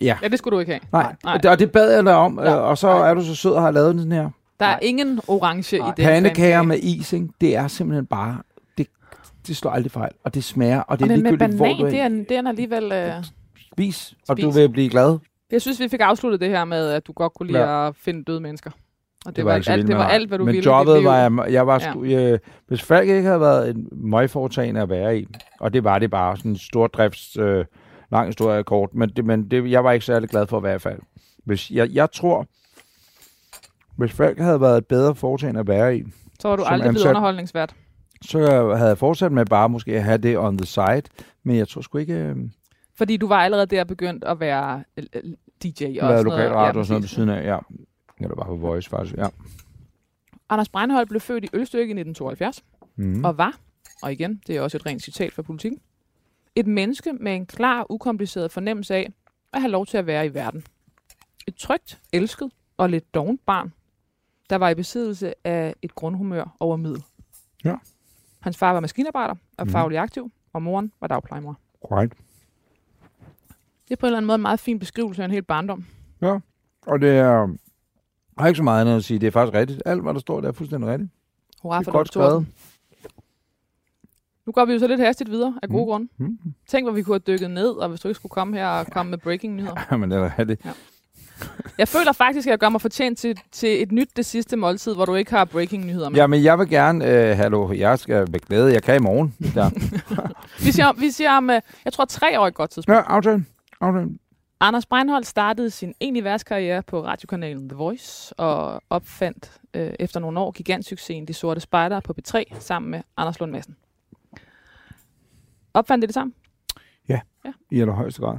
ja, 0.00 0.16
Ja, 0.22 0.28
det 0.28 0.38
skulle 0.38 0.54
du 0.54 0.60
ikke 0.60 0.72
have. 0.72 0.80
nej. 0.92 1.14
Nej. 1.24 1.40
Og 1.52 1.58
det 1.58 1.72
bad 1.72 1.94
jeg 1.94 2.04
dig 2.04 2.14
om, 2.14 2.38
Ja. 2.42 2.50
ja. 2.50 2.56
og 2.56 2.78
så 2.78 2.86
Nej. 2.86 3.10
er 3.10 3.14
du 3.14 3.22
så 3.24 3.34
sød 3.34 3.52
og 3.52 3.62
har 3.62 3.70
lavet 3.70 3.94
den 3.94 4.12
her. 4.12 4.30
Der 4.60 4.66
er 4.66 4.70
Nej. 4.70 4.78
ingen 4.82 5.20
orange 5.28 5.78
Nej. 5.78 5.88
i 5.88 5.92
det. 5.96 6.04
Pandekager 6.04 6.62
med 6.62 6.78
is, 6.78 7.12
ikke? 7.12 7.28
det 7.40 7.56
er 7.56 7.68
simpelthen 7.68 8.06
bare... 8.06 8.36
Det, 9.48 9.56
slår 9.56 9.70
aldrig 9.70 9.92
fejl, 9.92 10.12
og 10.24 10.34
det 10.34 10.44
smager, 10.44 10.80
og 10.80 10.98
det 10.98 11.04
er 11.04 11.08
Men 11.08 11.22
med 11.22 11.30
ligegyldigt, 11.30 11.56
hvor 11.56 11.64
banan, 11.66 11.78
du 11.80 11.84
er. 11.86 11.90
det 11.90 12.00
er, 12.00 12.08
det 12.08 12.32
er 12.32 12.48
alligevel... 12.48 12.92
Øh... 12.92 13.12
Spis, 13.72 14.14
og 14.28 14.36
Spis. 14.36 14.44
du 14.44 14.50
vil 14.50 14.68
blive 14.68 14.88
glad. 14.88 15.18
Jeg 15.52 15.62
synes, 15.62 15.80
vi 15.80 15.88
fik 15.88 16.00
afsluttet 16.00 16.40
det 16.40 16.48
her 16.48 16.64
med, 16.64 16.88
at 16.90 17.06
du 17.06 17.12
godt 17.12 17.34
kunne 17.34 17.46
lide 17.46 17.58
ja. 17.70 17.88
at 17.88 17.96
finde 17.96 18.24
døde 18.24 18.40
mennesker. 18.40 18.70
Og 18.70 18.76
det, 19.26 19.36
det 19.36 19.44
var, 19.44 19.60
så 19.60 19.72
alt, 19.72 19.86
det 19.86 19.96
var 19.96 20.08
alt, 20.08 20.28
hvad 20.28 20.38
du 20.38 20.44
Men 20.44 20.52
ville. 20.52 20.60
dit 20.60 20.66
jobbet 20.66 21.04
var 21.04 21.16
jeg, 21.16 21.52
jeg 21.52 21.66
var 21.66 21.74
Ja. 21.82 21.90
sku, 21.90 22.04
jeg, 22.04 22.38
hvis 22.68 22.82
Falk 22.82 23.08
ikke 23.08 23.22
havde 23.22 23.40
været 23.40 23.70
en 23.76 23.88
møgforetagende 23.92 24.80
at 24.80 24.88
være 24.88 25.18
i, 25.18 25.26
og 25.60 25.72
det 25.72 25.84
var 25.84 25.98
det 25.98 26.10
bare, 26.10 26.36
sådan 26.36 26.50
en 26.50 26.58
stor 26.58 26.86
drifts, 26.86 27.36
øh, 27.36 27.64
lang 28.12 28.26
historie 28.26 28.64
kort, 28.64 28.94
men, 28.94 29.08
det, 29.08 29.24
men 29.24 29.50
det, 29.50 29.70
jeg 29.70 29.84
var 29.84 29.92
ikke 29.92 30.06
særlig 30.06 30.28
glad 30.28 30.46
for 30.46 30.66
i 30.74 30.78
Falk. 30.78 31.02
Hvis, 31.44 31.70
jeg, 31.70 31.88
jeg 31.92 32.10
tror, 32.12 32.46
hvis 33.96 34.12
Falk 34.12 34.38
havde 34.38 34.60
været 34.60 34.78
et 34.78 34.86
bedre 34.86 35.14
foretagende 35.14 35.60
at 35.60 35.68
være 35.68 35.96
i, 35.96 36.02
Så 36.40 36.48
var 36.48 36.56
du 36.56 36.62
aldrig 36.62 36.90
blevet 36.90 37.04
ansat- 37.04 37.08
underholdningsvært. 37.08 37.74
Så 38.22 38.38
havde 38.76 38.88
jeg 38.88 38.98
fortsat 38.98 39.32
med 39.32 39.46
bare 39.46 39.68
måske 39.68 39.96
at 39.96 40.04
have 40.04 40.18
det 40.18 40.38
on 40.38 40.58
the 40.58 40.66
side, 40.66 41.02
men 41.42 41.56
jeg 41.56 41.68
tror 41.68 41.80
sgu 41.80 41.98
ikke, 41.98 42.14
øh, 42.14 42.36
Fordi 42.94 43.16
du 43.16 43.28
var 43.28 43.36
allerede 43.36 43.66
der 43.66 43.84
begyndt 43.84 44.24
at 44.24 44.40
være 44.40 44.84
øh, 44.96 45.04
øh, 45.12 45.22
DJ 45.62 45.68
og 45.68 45.94
sådan 45.94 46.08
være 46.08 46.22
lokal 46.22 46.52
radio 46.52 46.72
Ja, 46.74 46.78
og 46.78 46.86
sådan 46.86 46.92
noget 46.94 47.02
ved 47.02 47.08
siden 47.08 47.28
af, 47.28 47.44
ja. 47.46 47.58
Eller 48.20 48.34
bare 48.34 48.46
på 48.46 48.56
Voice, 48.56 48.90
faktisk, 48.90 49.16
ja. 49.16 49.26
Anders 50.48 50.68
Breinholt 50.68 51.08
blev 51.08 51.20
født 51.20 51.44
i 51.44 51.48
Ølstykke 51.52 51.90
i 51.90 51.98
1972, 52.00 52.64
Mm. 52.96 53.04
mm. 53.04 53.24
og 53.24 53.38
var, 53.38 53.58
og 54.02 54.12
igen, 54.12 54.40
det 54.46 54.56
er 54.56 54.60
også 54.60 54.76
et 54.76 54.86
rent 54.86 55.02
citat 55.02 55.32
fra 55.32 55.42
politikken, 55.42 55.80
et 56.54 56.66
menneske 56.66 57.12
med 57.12 57.34
en 57.34 57.46
klar, 57.46 57.86
ukompliceret 57.90 58.52
fornemmelse 58.52 58.94
af 58.94 59.12
at 59.52 59.60
have 59.60 59.70
lov 59.70 59.86
til 59.86 59.96
at 59.98 60.06
være 60.06 60.26
i 60.26 60.34
verden. 60.34 60.64
Et 61.46 61.54
trygt, 61.56 62.00
elsket 62.12 62.50
og 62.76 62.90
lidt 62.90 63.14
dovent 63.14 63.46
barn, 63.46 63.72
der 64.50 64.56
var 64.56 64.68
i 64.68 64.74
besiddelse 64.74 65.34
af 65.44 65.74
et 65.82 65.94
grundhumør 65.94 66.56
over 66.60 66.76
middel. 66.76 67.02
Ja. 67.64 67.74
Hans 68.40 68.56
far 68.56 68.72
var 68.72 68.80
maskinarbejder 68.80 69.34
og 69.58 69.66
Mhm. 69.66 69.70
faglig 69.72 69.98
aktiv, 69.98 70.32
og 70.52 70.62
moren 70.62 70.92
var 71.00 71.06
dagplejemor. 71.06 71.58
Right. 71.84 72.12
Det 73.88 73.94
er 73.94 73.96
på 73.96 74.06
en 74.06 74.08
eller 74.08 74.16
anden 74.16 74.26
måde 74.26 74.34
en 74.34 74.42
meget 74.42 74.60
fin 74.60 74.78
beskrivelse 74.78 75.22
af 75.22 75.24
en 75.24 75.30
hel 75.30 75.42
barndom. 75.42 75.84
Og 76.86 77.00
det 77.00 77.08
er, 77.08 77.14
jeg 77.14 77.48
har 78.38 78.46
ikke 78.46 78.56
så 78.56 78.62
meget 78.62 78.80
andet 78.80 78.96
at 78.96 79.04
sige. 79.04 79.18
Det 79.18 79.26
er 79.26 79.30
faktisk 79.30 79.54
rigtigt. 79.54 79.82
Alt, 79.86 80.02
hvad 80.02 80.14
der 80.14 80.20
står, 80.20 80.40
der 80.40 80.48
er 80.48 80.52
fuldstændig 80.52 80.90
rigtigt. 80.90 81.10
Hurra 81.62 81.78
Det 81.78 81.84
for 81.84 81.92
er 81.92 81.96
godt 81.96 82.08
skrevet. 82.08 82.46
Nu 84.46 84.52
går 84.52 84.64
vi 84.64 84.72
jo 84.72 84.78
så 84.78 84.86
lidt 84.86 85.00
hastigt 85.00 85.30
videre 85.30 85.58
af 85.62 85.68
gode 85.68 85.82
Mm. 85.82 85.86
grunde. 85.86 86.08
Mm. 86.16 86.38
Tænk, 86.66 86.84
hvor 86.86 86.92
vi 86.92 87.02
kunne 87.02 87.14
have 87.14 87.34
dykket 87.36 87.50
ned, 87.50 87.70
og 87.70 87.88
hvis 87.88 88.00
du 88.00 88.08
ikke 88.08 88.16
skulle 88.16 88.30
komme 88.30 88.56
her 88.56 88.68
og 88.68 88.86
komme 88.86 89.10
med 89.10 89.18
breaking 89.18 89.54
nyheder. 89.54 89.74
Jamen, 89.90 90.10
det 90.10 90.32
er 90.36 90.44
det. 90.44 90.60
Jeg 91.78 91.88
føler 91.88 92.12
faktisk, 92.12 92.46
at 92.46 92.50
jeg 92.50 92.58
gør 92.58 92.68
mig 92.68 92.80
fortjent 92.80 93.18
til, 93.18 93.40
til 93.52 93.82
et 93.82 93.92
nyt 93.92 94.08
det 94.16 94.26
sidste 94.26 94.56
måltid, 94.56 94.94
hvor 94.94 95.04
du 95.04 95.14
ikke 95.14 95.30
har 95.30 95.44
breaking 95.44 95.86
nyheder 95.86 96.08
med. 96.08 96.16
Ja, 96.18 96.26
men 96.26 96.42
jeg 96.44 96.58
vil 96.58 96.68
gerne, 96.68 97.06
øh, 97.06 97.36
hallo, 97.36 97.72
jeg 97.72 97.98
skal 97.98 98.30
med 98.30 98.40
glæde. 98.40 98.72
Jeg 98.72 98.82
kan 98.82 98.96
i 98.96 98.98
morgen. 98.98 99.34
Ja, 99.56 99.70
Vi 100.64 100.72
siger, 100.72 100.92
vi 100.92 101.10
siger 101.10 101.32
om, 101.32 101.50
øh, 101.50 101.60
jeg 101.84 101.92
tror, 101.92 102.04
tre 102.04 102.40
år 102.40 102.44
er 102.44 102.48
et 102.48 102.54
godt 102.54 102.70
tidspunkt. 102.70 102.96
ja 102.96 103.02
aftale. 103.02 103.44
aftale. 103.80 104.10
Anders 104.60 104.86
Breinholt 104.86 105.26
startede 105.26 105.70
sin 105.70 105.94
egentlige 106.00 106.24
værtskarriere 106.24 106.82
på 106.82 107.04
radiokanalen 107.04 107.68
The 107.68 107.76
Voice 107.76 108.34
og 108.38 108.82
opfandt 108.90 109.52
øh, 109.74 109.92
efter 109.98 110.20
nogle 110.20 110.40
år 110.40 110.50
gigantsuccesen 110.50 111.28
De 111.28 111.34
Sorte 111.34 111.60
Spejdere 111.60 112.02
på 112.02 112.14
B3 112.18 112.60
sammen 112.60 112.90
med 112.90 113.00
Anders 113.16 113.40
Lund 113.40 113.52
Madsen. 113.52 113.76
Opfandt 115.74 116.02
det 116.02 116.08
det 116.08 116.14
sammen? 116.14 116.34
I 117.70 117.80
allerhøjeste 117.80 118.22
grad. 118.22 118.38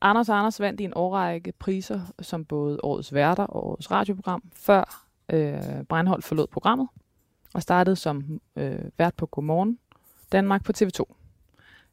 Anders 0.00 0.28
Anders 0.28 0.60
vandt 0.60 0.80
i 0.80 0.84
en 0.84 0.92
årrække 0.96 1.52
priser 1.52 2.00
som 2.20 2.44
både 2.44 2.80
årets 2.82 3.14
værter 3.14 3.42
og 3.44 3.66
årets 3.66 3.90
radioprogram, 3.90 4.42
før 4.54 5.04
øh, 5.32 5.82
Breinholt 5.88 6.24
forlod 6.24 6.46
programmet 6.46 6.88
og 7.54 7.62
startede 7.62 7.96
som 7.96 8.40
øh, 8.56 8.78
vært 8.98 9.14
på 9.14 9.26
Godmorgen 9.26 9.78
Danmark 10.32 10.64
på 10.64 10.72
TV2. 10.78 11.04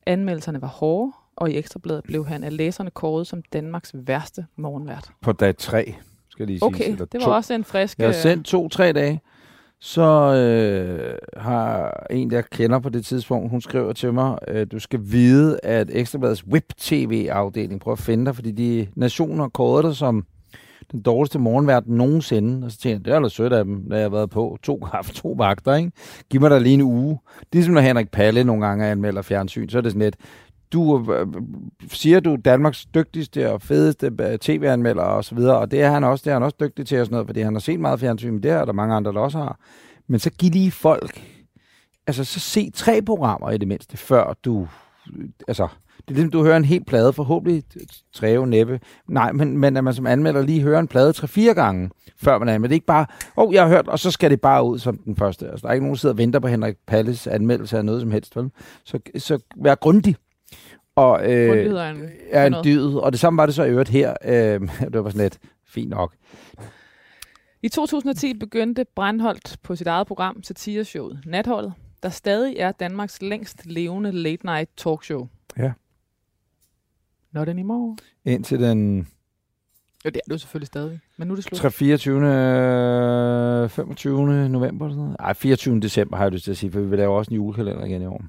Anmeldelserne 0.06 0.62
var 0.62 0.68
hårde, 0.68 1.12
og 1.36 1.52
i 1.52 1.58
Ekstrabladet 1.58 2.04
blev 2.04 2.28
han 2.28 2.44
af 2.44 2.58
læserne 2.58 2.92
kåret 2.92 3.28
som 3.28 3.42
Danmarks 3.54 3.92
værste 3.94 4.46
morgenvært. 4.56 5.12
På 5.22 5.32
dag 5.32 5.58
3, 5.58 5.96
skal 6.30 6.48
lige 6.48 6.60
sige. 6.60 6.68
Okay, 6.68 6.98
det 7.12 7.22
var 7.22 7.34
også 7.34 7.54
en 7.54 7.64
frisk... 7.64 8.00
Jeg 8.00 8.08
har 8.08 8.14
øh, 8.14 8.22
sendt 8.22 8.46
to-tre 8.46 8.94
dage. 8.94 9.22
Så 9.82 10.34
øh, 10.34 11.18
har 11.38 12.06
en, 12.10 12.32
der 12.32 12.42
kender 12.42 12.80
på 12.80 12.90
det 12.90 13.06
tidspunkt, 13.06 13.50
hun 13.50 13.62
skriver 13.62 13.94
til 13.94 14.14
mig, 14.14 14.38
øh, 14.48 14.68
du 14.72 14.80
skal 14.80 15.00
vide, 15.04 15.60
at 15.64 15.90
Ekstrabladets 15.94 16.48
Web-TV-afdeling 16.48 17.82
prøver 17.82 17.96
at 17.96 18.04
finde 18.04 18.26
dig, 18.26 18.36
fordi 18.36 18.52
de 18.52 18.88
nationer 18.96 19.50
kårede 19.50 19.88
dig 19.88 19.96
som 19.96 20.26
den 20.92 21.02
dårligste 21.02 21.40
morgenvært 21.40 21.88
nogensinde. 21.88 22.66
Og 22.66 22.72
så 22.72 22.78
tænkte 22.78 22.90
jeg, 22.90 23.06
det 23.06 23.14
er 23.14 23.20
da 23.20 23.30
sødt 23.30 23.54
af 23.54 23.66
dem, 23.66 23.90
da 23.90 23.96
jeg 23.96 24.04
har 24.04 24.10
været 24.10 24.30
på 24.30 24.58
to, 24.64 24.86
haft 24.94 25.16
to 25.16 25.36
vagter, 25.38 25.76
ikke? 25.76 25.92
Giv 26.30 26.42
mig 26.42 26.52
da 26.52 26.58
lige 26.58 26.74
en 26.74 26.82
uge. 26.82 27.20
Det 27.54 27.60
er 27.60 27.64
som 27.64 27.74
når 27.74 27.82
Henrik 27.82 28.12
Palle 28.12 28.44
nogle 28.44 28.66
gange 28.66 28.86
anmelder 28.86 29.22
fjernsyn, 29.22 29.70
så 29.70 29.78
er 29.78 29.82
det 29.82 29.92
sådan 29.92 30.02
lidt, 30.02 30.16
du 30.74 31.14
øh, 31.14 31.22
øh, 31.22 31.28
siger 31.88 32.20
du 32.20 32.34
er 32.34 32.38
Danmarks 32.38 32.86
dygtigste 32.86 33.52
og 33.52 33.62
fedeste 33.62 34.12
øh, 34.22 34.38
tv-anmelder 34.38 35.04
og 35.04 35.26
så 35.26 35.36
videre, 35.36 35.58
og 35.58 35.72
det 35.72 35.82
er 35.82 35.92
han 35.92 36.04
også, 36.04 36.22
det 36.24 36.30
er 36.30 36.36
han 36.36 36.44
også 36.44 36.58
dygtig 36.60 36.88
til 36.88 37.00
og 37.00 37.06
sådan 37.06 37.14
noget, 37.14 37.28
fordi 37.28 37.42
han 37.42 37.54
har 37.54 37.60
set 37.60 37.80
meget 37.80 38.00
fjernsyn, 38.00 38.32
men 38.32 38.44
det 38.44 38.52
er 38.52 38.66
der 38.66 38.74
mange 38.74 38.96
andre, 38.96 39.14
der 39.14 39.20
også 39.20 39.38
har. 39.38 39.60
Men 40.08 40.20
så 40.20 40.30
giv 40.30 40.52
lige 40.52 40.72
folk, 40.72 41.24
altså 42.08 42.24
så 42.24 42.40
se 42.40 42.72
tre 42.74 43.02
programmer 43.02 43.52
i 43.52 43.58
det 43.58 43.68
mindste, 43.68 43.98
før 43.98 44.34
du, 44.46 44.68
altså, 45.48 45.68
det 45.98 46.12
er 46.12 46.16
ligesom, 46.16 46.32
du 46.32 46.44
hører 46.44 46.58
en 46.58 46.66
helt 46.66 46.88
plade, 46.88 47.14
forhåbentlig 47.14 47.64
træve 48.14 48.48
næppe. 48.48 48.80
Nej, 49.08 49.32
men, 49.32 49.58
men 49.58 49.78
at 49.78 49.84
man 49.84 49.94
som 49.94 50.08
anmelder 50.08 50.42
lige 50.42 50.62
hører 50.62 50.80
en 50.80 50.88
plade 50.88 51.14
tre-fire 51.14 51.54
gange, 51.54 51.90
før 52.18 52.38
man 52.38 52.50
anmelder. 52.50 52.68
Det 52.68 52.74
er 52.74 52.78
ikke 52.78 52.86
bare, 52.86 53.06
åh, 53.38 53.48
oh, 53.48 53.54
jeg 53.54 53.64
har 53.64 53.70
hørt, 53.70 53.88
og 53.88 54.00
så 54.00 54.12
skal 54.12 54.32
det 54.32 54.42
bare 54.42 54.64
ud 54.64 54.80
som 54.80 54.98
den 54.98 55.16
første. 55.16 55.48
Altså, 55.48 55.62
der 55.64 55.70
er 55.70 55.74
ikke 55.74 55.86
nogen, 55.86 55.96
der 55.96 56.00
sidder 56.00 56.14
og 56.14 56.18
venter 56.18 56.40
på 56.40 56.48
Henrik 56.48 56.76
Palles 56.88 57.28
anmeldelse 57.28 57.78
af 57.78 57.86
noget 57.86 58.02
som 58.02 58.12
helst. 58.12 58.36
Vel? 58.36 58.52
Så, 58.84 59.00
så 59.18 59.40
vær 59.56 59.76
grundig. 59.76 60.16
Og, 60.96 61.32
øh, 61.32 61.50
er 61.78 61.90
en- 61.90 62.10
er 62.30 62.46
en 62.46 62.56
dyd, 62.64 62.94
og 62.94 63.12
det 63.12 63.20
samme 63.20 63.38
var 63.38 63.46
det 63.46 63.56
så 63.56 63.64
i 63.64 63.70
øvrigt 63.70 63.90
her. 63.90 64.14
Øh, 64.26 64.62
det 64.94 65.04
var 65.04 65.10
sådan 65.10 65.22
lidt 65.22 65.40
fint 65.68 65.90
nok. 65.90 66.14
I 67.62 67.70
2010 67.70 68.34
begyndte 68.40 68.86
Breinholt 68.96 69.58
på 69.64 69.76
sit 69.76 69.88
eget 69.88 70.08
program, 70.08 70.44
satireshowet 70.44 71.20
Natholdet, 71.26 71.74
der 72.04 72.10
stadig 72.10 72.56
er 72.58 72.72
Danmarks 72.72 73.22
længst 73.22 73.66
levende 73.66 74.12
late 74.12 74.46
night 74.46 74.70
talkshow. 74.78 75.28
Ja. 75.58 75.72
Not 77.32 77.50
anymore. 77.50 77.98
Indtil 78.26 78.60
den 78.60 79.08
Jo, 80.06 80.10
det 80.10 80.16
er 80.16 80.20
det 80.26 80.32
jo 80.32 80.38
selvfølgelig 80.38 80.68
stadig. 80.68 81.00
Men 81.18 81.28
nu 81.28 81.34
er 81.34 81.36
det 81.36 81.44
slut. 81.46 81.58
3, 81.60 81.72
24. 81.72 82.18
øh, 83.64 83.70
25. 83.70 84.50
november. 84.50 84.86
Eller 84.86 84.94
sådan 84.96 85.04
noget. 85.04 85.16
Ej, 85.20 85.34
24. 85.34 85.80
december 85.80 86.18
har 86.18 86.24
jeg 86.24 86.32
lyst 86.32 86.44
til 86.44 86.52
at 86.52 86.58
sige, 86.58 86.72
for 86.72 86.80
vi 86.80 86.86
vil 86.88 86.98
lave 87.00 87.14
også 87.18 87.30
en 87.32 87.36
julekalender 87.36 87.86
igen 87.86 88.02
i 88.02 88.06
år. 88.06 88.24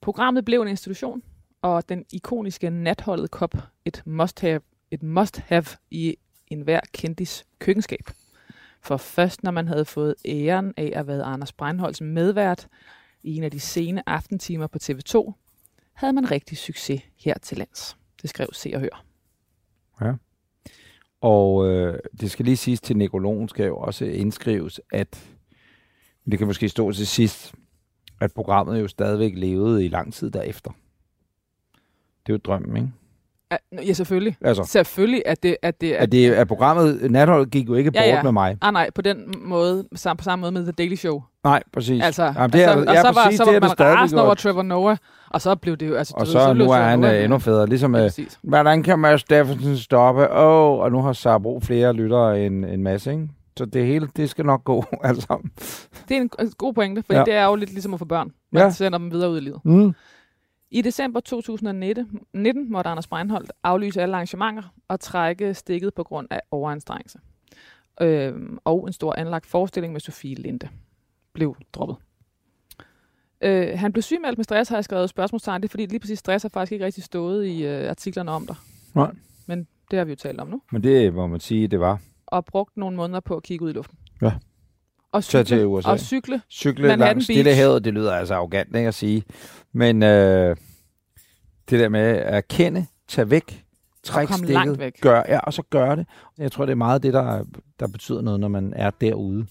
Programmet 0.00 0.44
blev 0.44 0.62
en 0.62 0.68
institution, 0.68 1.22
og 1.62 1.88
den 1.88 2.04
ikoniske 2.12 2.70
natholdet 2.70 3.30
kop 3.30 3.54
et 3.84 4.02
must-have, 4.06 4.60
et 4.90 5.02
must-have 5.02 5.64
i 5.90 6.16
enhver 6.46 6.80
kendis 6.92 7.44
køkkenskab. 7.58 8.10
For 8.82 8.96
først 8.96 9.42
når 9.42 9.50
man 9.50 9.68
havde 9.68 9.84
fået 9.84 10.14
æren 10.24 10.74
af 10.76 10.92
at 10.94 11.06
være 11.06 11.22
Anders 11.22 11.52
Breinholds 11.52 12.00
medvært 12.00 12.68
i 13.22 13.36
en 13.36 13.44
af 13.44 13.50
de 13.50 13.60
sene 13.60 14.08
aftentimer 14.08 14.66
på 14.66 14.78
TV2, 14.82 15.32
havde 15.92 16.12
man 16.12 16.30
rigtig 16.30 16.58
succes 16.58 17.02
her 17.16 17.34
til 17.38 17.58
lands. 17.58 17.96
Det 18.22 18.30
skrev 18.30 18.48
Se 18.52 18.70
og 18.74 18.80
Hør. 18.80 19.04
Ja. 20.00 20.12
Og 21.20 21.68
øh, 21.68 21.98
det 22.20 22.30
skal 22.30 22.44
lige 22.44 22.56
siges 22.56 22.80
til 22.80 22.96
nekrologen, 22.96 23.48
skal 23.48 23.66
jo 23.66 23.76
også 23.76 24.04
indskrives, 24.04 24.80
at 24.92 25.36
det 26.30 26.38
kan 26.38 26.46
måske 26.46 26.68
stå 26.68 26.92
til 26.92 27.06
sidst, 27.06 27.54
at 28.20 28.32
programmet 28.32 28.80
jo 28.80 28.88
stadigvæk 28.88 29.32
levede 29.36 29.84
i 29.84 29.88
lang 29.88 30.12
tid 30.12 30.30
derefter. 30.30 30.70
Det 32.32 32.46
er 32.46 32.50
jo 32.50 32.54
drømmen, 32.56 32.76
ikke? 32.76 32.88
Ja, 33.86 33.92
selvfølgelig. 33.92 34.36
Altså, 34.40 34.64
Selvfølgelig, 34.64 35.22
at 35.26 35.42
det, 35.42 35.56
at 35.62 35.80
det, 35.80 35.92
at, 35.92 36.12
det, 36.12 36.30
at 36.30 36.48
programmet, 36.48 37.10
Natholdet 37.10 37.50
gik 37.50 37.68
jo 37.68 37.74
ikke 37.74 37.90
Ja, 37.94 38.00
bort 38.00 38.16
ja. 38.18 38.22
med 38.22 38.32
mig. 38.32 38.58
Ah, 38.62 38.72
nej, 38.72 38.90
på 38.94 39.02
den 39.02 39.34
måde, 39.44 39.84
sam- 39.96 40.16
på 40.16 40.24
samme 40.24 40.40
måde 40.40 40.52
med 40.52 40.62
The 40.62 40.72
Daily 40.72 40.94
Show. 40.94 41.22
Nej, 41.44 41.62
præcis. 41.72 42.02
Altså, 42.04 42.24
Jamen, 42.24 42.50
det 42.52 42.64
er, 42.64 42.68
altså, 42.70 42.84
og 42.90 42.94
ja, 42.94 43.00
så 43.00 43.06
var, 43.06 43.12
præcis, 43.24 43.38
så 43.38 43.44
var 43.44 43.52
det 43.52 43.62
man 43.62 43.70
rasende 43.80 44.22
over. 44.24 44.34
Trevor 44.34 44.62
Noah, 44.62 44.96
og 45.30 45.40
så 45.40 45.54
blev 45.54 45.76
det 45.76 45.88
jo... 45.88 45.94
Altså, 45.94 46.14
Og 46.16 46.26
så, 46.26 46.38
ved, 46.38 46.48
nu 46.48 46.54
blev 46.54 46.66
er 46.66 46.74
han 46.82 47.04
Noah- 47.04 47.08
øh, 47.12 47.24
endnu 47.24 47.38
federe. 47.38 47.66
Ligesom, 47.66 47.94
Ja, 47.94 48.00
øh, 48.00 48.04
præcis. 48.06 48.38
hvordan 48.42 48.82
kan 48.82 48.98
Mads 48.98 49.20
Steffensen 49.20 49.76
stoppe? 49.78 50.30
Åh, 50.32 50.72
oh, 50.72 50.80
og 50.80 50.92
nu 50.92 51.02
har 51.02 51.12
Sabro 51.12 51.60
flere 51.62 51.92
lyttere 51.92 52.46
end 52.46 52.64
en 52.64 52.82
masse, 52.82 53.12
ikke? 53.12 53.28
Så 53.58 53.64
det 53.64 53.86
hele, 53.86 54.08
det 54.16 54.30
skal 54.30 54.44
nok 54.46 54.64
gå, 54.64 54.84
altså. 55.04 55.48
Det 56.08 56.16
er 56.16 56.20
en 56.20 56.30
en 56.40 56.52
god 56.58 56.74
pointe, 56.74 57.02
for 57.06 57.14
Ja. 57.14 57.24
det 57.24 57.34
er 57.34 57.44
jo 57.46 57.54
lidt 57.54 57.70
ligesom 57.70 57.92
at 57.94 57.98
få 57.98 58.04
børn. 58.04 58.30
Man 58.52 58.62
ja. 58.62 58.70
sender 58.70 58.98
dem 58.98 59.10
videre 59.12 59.30
ud 59.30 59.36
i 59.36 59.40
livet. 59.40 59.58
Mm. 59.64 59.94
I 60.70 60.82
december 60.82 61.20
2019 61.20 62.20
19 62.32 62.72
måtte 62.72 62.90
Anders 62.90 63.06
Breinholt 63.06 63.52
aflyse 63.62 64.02
alle 64.02 64.14
arrangementer 64.14 64.62
og 64.88 65.00
trække 65.00 65.54
stikket 65.54 65.94
på 65.94 66.02
grund 66.02 66.26
af 66.30 66.40
overanstrengelse. 66.50 67.18
Øhm, 68.00 68.58
og 68.64 68.86
en 68.86 68.92
stor 68.92 69.14
anlagt 69.18 69.46
forestilling 69.46 69.92
med 69.92 70.00
Sofie 70.00 70.34
Linde 70.34 70.68
blev 71.32 71.56
droppet. 71.72 71.96
Øh, 73.40 73.78
han 73.78 73.92
blev 73.92 74.02
sygemeldt 74.02 74.38
med 74.38 74.44
stress, 74.44 74.70
har 74.70 74.76
jeg 74.76 74.84
skrevet 74.84 75.10
spørgsmålstegn. 75.10 75.62
Det 75.62 75.68
er 75.68 75.70
fordi 75.70 75.86
lige 75.86 76.00
præcis 76.00 76.18
stress 76.18 76.42
har 76.42 76.48
faktisk 76.48 76.72
ikke 76.72 76.84
rigtig 76.84 77.04
stået 77.04 77.46
i 77.46 77.64
øh, 77.64 77.90
artiklerne 77.90 78.30
om 78.30 78.46
dig. 78.46 78.56
Nej. 78.94 79.12
Men 79.46 79.66
det 79.90 79.98
har 79.98 80.04
vi 80.04 80.12
jo 80.12 80.16
talt 80.16 80.40
om 80.40 80.48
nu. 80.48 80.62
Men 80.72 80.82
det 80.82 81.14
må 81.14 81.26
man 81.26 81.40
sige, 81.40 81.68
det 81.68 81.80
var. 81.80 82.00
Og 82.26 82.44
brugt 82.44 82.76
nogle 82.76 82.96
måneder 82.96 83.20
på 83.20 83.36
at 83.36 83.42
kigge 83.42 83.64
ud 83.64 83.70
i 83.70 83.72
luften. 83.72 83.98
Ja. 84.22 84.32
Og 85.12 85.24
Tag 85.24 85.46
til 85.46 85.56
cykle, 85.56 85.66
USA. 85.66 85.90
og 85.90 86.00
cykle 86.00 86.40
Cykle 86.50 86.82
Manhattan 86.88 86.98
langs. 87.16 87.24
Stillehavet, 87.24 87.84
det 87.84 87.94
lyder 87.94 88.12
altså 88.12 88.34
arrogant, 88.34 88.76
ikke 88.76 88.88
at 88.88 88.94
sige. 88.94 89.22
Men 89.72 90.02
øh, 90.02 90.56
det 91.70 91.80
der 91.80 91.88
med 91.88 92.00
at 92.00 92.34
erkende, 92.34 92.86
tage 93.08 93.30
væk, 93.30 93.64
træk 94.04 94.28
komme 94.28 94.46
stikket. 94.46 95.00
Gør, 95.00 95.22
ja, 95.28 95.38
og 95.38 95.52
så 95.52 95.62
gør 95.70 95.94
det. 95.94 96.06
Jeg 96.38 96.52
tror, 96.52 96.64
det 96.66 96.72
er 96.72 96.76
meget 96.76 97.02
det, 97.02 97.12
der, 97.14 97.44
der 97.80 97.86
betyder 97.88 98.20
noget, 98.22 98.40
når 98.40 98.48
man 98.48 98.72
er 98.76 98.90
derude. 98.90 99.46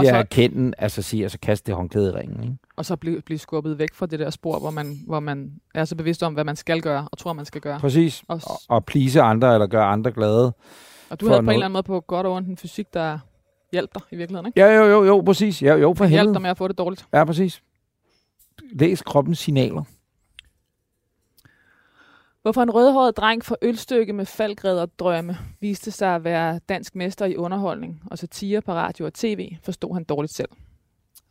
Det 0.00 0.08
er 0.08 0.14
at 0.14 0.20
erkende, 0.20 0.72
altså 0.78 1.02
sige, 1.02 1.22
altså 1.22 1.38
kaste 1.38 1.66
det 1.66 1.74
håndklæde 1.74 2.08
i 2.12 2.16
ringen. 2.16 2.42
Ikke? 2.42 2.56
og 2.76 2.86
så 2.86 2.96
blive, 2.96 3.22
blive 3.22 3.38
skubbet 3.38 3.78
væk 3.78 3.94
fra 3.94 4.06
det 4.06 4.18
der 4.18 4.30
spor, 4.30 4.58
hvor 4.58 4.70
man, 4.70 4.98
hvor 5.06 5.20
man 5.20 5.52
er 5.74 5.84
så 5.84 5.96
bevidst 5.96 6.22
om, 6.22 6.34
hvad 6.34 6.44
man 6.44 6.56
skal 6.56 6.80
gøre, 6.80 7.08
og 7.12 7.18
tror, 7.18 7.32
man 7.32 7.44
skal 7.44 7.60
gøre. 7.60 7.78
Præcis. 7.80 8.22
Og, 8.28 8.40
Og, 8.68 8.84
please 8.84 9.20
andre, 9.22 9.54
eller 9.54 9.66
gøre 9.66 9.84
andre 9.84 10.10
glade. 10.12 10.52
og 11.10 11.20
du 11.20 11.26
havde 11.26 11.38
på 11.38 11.42
noget- 11.42 11.54
en 11.54 11.58
eller 11.58 11.64
anden 11.64 11.72
måde 11.72 11.82
på 11.82 12.00
godt 12.00 12.26
og 12.26 12.32
ondt 12.32 12.48
en 12.48 12.56
fysik, 12.56 12.94
der 12.94 13.18
hjalp 13.72 13.94
dig 13.94 14.02
i 14.10 14.16
virkeligheden, 14.16 14.46
ikke? 14.46 14.60
Ja, 14.60 14.72
jo, 14.76 14.84
jo, 14.84 15.04
jo, 15.04 15.20
præcis. 15.20 15.62
Ja, 15.62 15.74
jo, 15.74 15.94
for 15.94 16.04
Hjalp 16.06 16.18
helvede. 16.20 16.34
dig 16.34 16.42
med 16.42 16.50
at 16.50 16.56
få 16.58 16.68
det 16.68 16.78
dårligt. 16.78 17.06
Ja, 17.12 17.24
præcis. 17.24 17.62
Læs 18.72 19.02
kroppens 19.02 19.38
signaler. 19.38 19.82
Hvorfor 22.42 22.62
en 22.62 22.70
rødhåret 22.70 23.16
dreng 23.16 23.44
fra 23.44 23.56
ølstykke 23.62 24.12
med 24.12 24.26
faldgræder 24.26 24.86
drømme 24.86 25.36
viste 25.60 25.90
sig 25.90 26.14
at 26.14 26.24
være 26.24 26.60
dansk 26.68 26.94
mester 26.94 27.26
i 27.26 27.36
underholdning 27.36 28.02
og 28.10 28.18
satire 28.18 28.62
på 28.62 28.72
radio 28.72 29.06
og 29.06 29.14
tv, 29.14 29.56
forstod 29.62 29.94
han 29.94 30.04
dårligt 30.04 30.34
selv. 30.34 30.48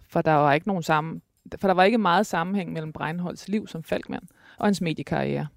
For 0.10 0.22
der 0.22 0.32
var 0.34 0.54
ikke 0.54 0.68
nogen 0.68 0.84
sammen, 0.84 1.22
for 1.62 1.68
der 1.68 1.74
var 1.76 1.84
ikke 1.84 1.98
meget 1.98 2.26
sammenhæng 2.26 2.74
mellem 2.74 2.94
Breinholds 2.94 3.48
liv 3.48 3.68
som 3.68 3.84
falkmand 3.84 4.24
og 4.58 4.68
hans 4.68 4.82
mediekarriere. 4.82 5.48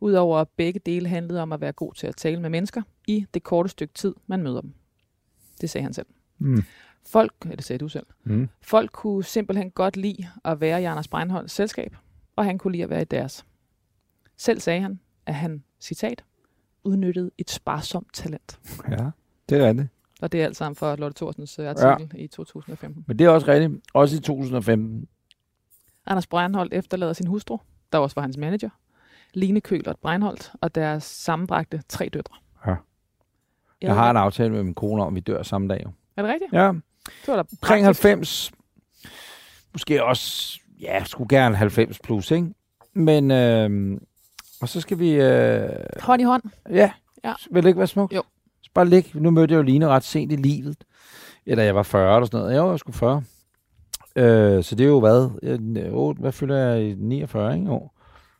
Udover 0.00 0.38
at 0.38 0.48
begge 0.56 0.80
dele 0.86 1.08
handlede 1.08 1.42
om 1.42 1.52
at 1.52 1.60
være 1.60 1.72
god 1.72 1.94
til 1.94 2.06
at 2.06 2.16
tale 2.16 2.40
med 2.40 2.50
mennesker 2.50 2.82
i 3.06 3.26
det 3.34 3.42
korte 3.42 3.68
stykke 3.68 3.94
tid, 3.94 4.14
man 4.26 4.42
møder 4.42 4.60
dem. 4.60 4.74
Det 5.58 5.70
sagde 5.70 5.82
han 5.82 5.92
selv. 5.94 6.06
Mm. 6.38 6.62
Folk, 7.06 7.32
ja, 7.44 7.50
det 7.50 7.64
sagde 7.64 7.78
du 7.78 7.88
selv, 7.88 8.06
Mm. 8.24 8.48
folk 8.62 8.92
kunne 8.92 9.24
simpelthen 9.24 9.70
godt 9.70 9.96
lide 9.96 10.28
at 10.44 10.60
være 10.60 10.82
i 10.82 10.84
Anders 10.84 11.08
Breinholds 11.08 11.52
selskab, 11.52 11.96
og 12.36 12.44
han 12.44 12.58
kunne 12.58 12.72
lide 12.72 12.82
at 12.84 12.90
være 12.90 13.02
i 13.02 13.04
deres. 13.04 13.46
Selv 14.36 14.60
sagde 14.60 14.80
han, 14.80 15.00
at 15.26 15.34
han, 15.34 15.64
citat, 15.80 16.24
udnyttede 16.84 17.30
et 17.38 17.50
sparsomt 17.50 18.12
talent. 18.12 18.60
Ja, 18.90 19.10
det 19.48 19.58
er 19.64 19.72
det. 19.72 19.88
Og 20.22 20.32
det 20.32 20.40
er 20.40 20.44
alt 20.44 20.56
sammen 20.56 20.76
for 20.76 20.96
Lotte 20.96 21.16
Thorsens 21.16 21.58
øh, 21.58 21.68
artikel 21.68 22.10
ja. 22.18 22.24
i 22.24 22.26
2015. 22.26 23.04
Men 23.06 23.18
det 23.18 23.24
er 23.24 23.28
også 23.30 23.46
rigtigt. 23.48 23.82
Også 23.94 24.16
i 24.16 24.20
2015. 24.20 25.08
Anders 26.06 26.26
Breinholt 26.26 26.74
efterlader 26.74 27.12
sin 27.12 27.26
hustru, 27.26 27.58
der 27.92 27.98
også 27.98 28.14
var 28.14 28.22
hans 28.22 28.36
manager, 28.36 28.70
Line 29.34 29.60
Kølert 29.60 29.98
Breinholt, 29.98 30.52
og 30.60 30.74
deres 30.74 31.04
sammenbragte 31.04 31.82
tre 31.88 32.08
døtre. 32.08 32.34
Ja. 32.66 32.74
Jeg 33.82 33.94
har 33.94 34.10
en 34.10 34.16
aftale 34.16 34.50
med 34.52 34.62
min 34.62 34.74
kone 34.74 35.02
om, 35.02 35.08
at 35.08 35.14
vi 35.14 35.20
dør 35.20 35.42
samme 35.42 35.68
dag. 35.68 35.82
jo. 35.84 35.90
Er 36.16 36.22
det 36.22 36.32
rigtigt? 36.32 36.52
Ja, 36.52 36.66
Det 37.06 37.28
var 37.28 37.36
da 37.36 37.42
praktisk. 37.62 37.84
90. 37.84 38.52
Måske 39.72 40.04
også, 40.04 40.58
ja, 40.80 41.04
skulle 41.04 41.28
gerne 41.28 41.56
90 41.56 41.98
plus, 41.98 42.30
ikke? 42.30 42.54
Men 42.94 43.30
øh, 43.30 44.00
Og 44.60 44.68
så 44.68 44.80
skal 44.80 44.98
vi... 44.98 45.10
Øh, 45.12 45.68
Hånd 46.00 46.20
i 46.20 46.24
hånd. 46.24 46.42
ja, 46.70 46.90
Ja. 47.24 47.34
vil 47.50 47.62
det 47.62 47.68
ikke 47.68 47.78
være 47.78 47.86
smukt? 47.86 48.12
Jo. 48.14 48.22
Så 48.62 48.70
bare 48.74 48.86
ligge. 48.88 49.20
Nu 49.20 49.30
mødte 49.30 49.52
jeg 49.52 49.58
jo 49.58 49.62
Line 49.62 49.88
ret 49.88 50.04
sent 50.04 50.32
i 50.32 50.36
livet. 50.36 50.84
Eller 51.46 51.64
jeg 51.64 51.74
var 51.74 51.82
40 51.82 52.16
eller 52.16 52.26
sådan 52.26 52.40
noget. 52.40 52.54
Jeg 52.54 52.64
var 52.64 52.76
sgu 52.76 52.92
40. 52.92 53.22
Øh, 54.16 54.64
så 54.64 54.74
det 54.74 54.84
er 54.84 54.88
jo 54.88 55.00
hvad? 55.00 56.14
Hvad 56.20 56.32
fylder 56.32 56.56
jeg 56.56 56.82
i 56.88 56.94
49, 56.94 57.54
ikke? 57.58 57.70
År. 57.70 57.94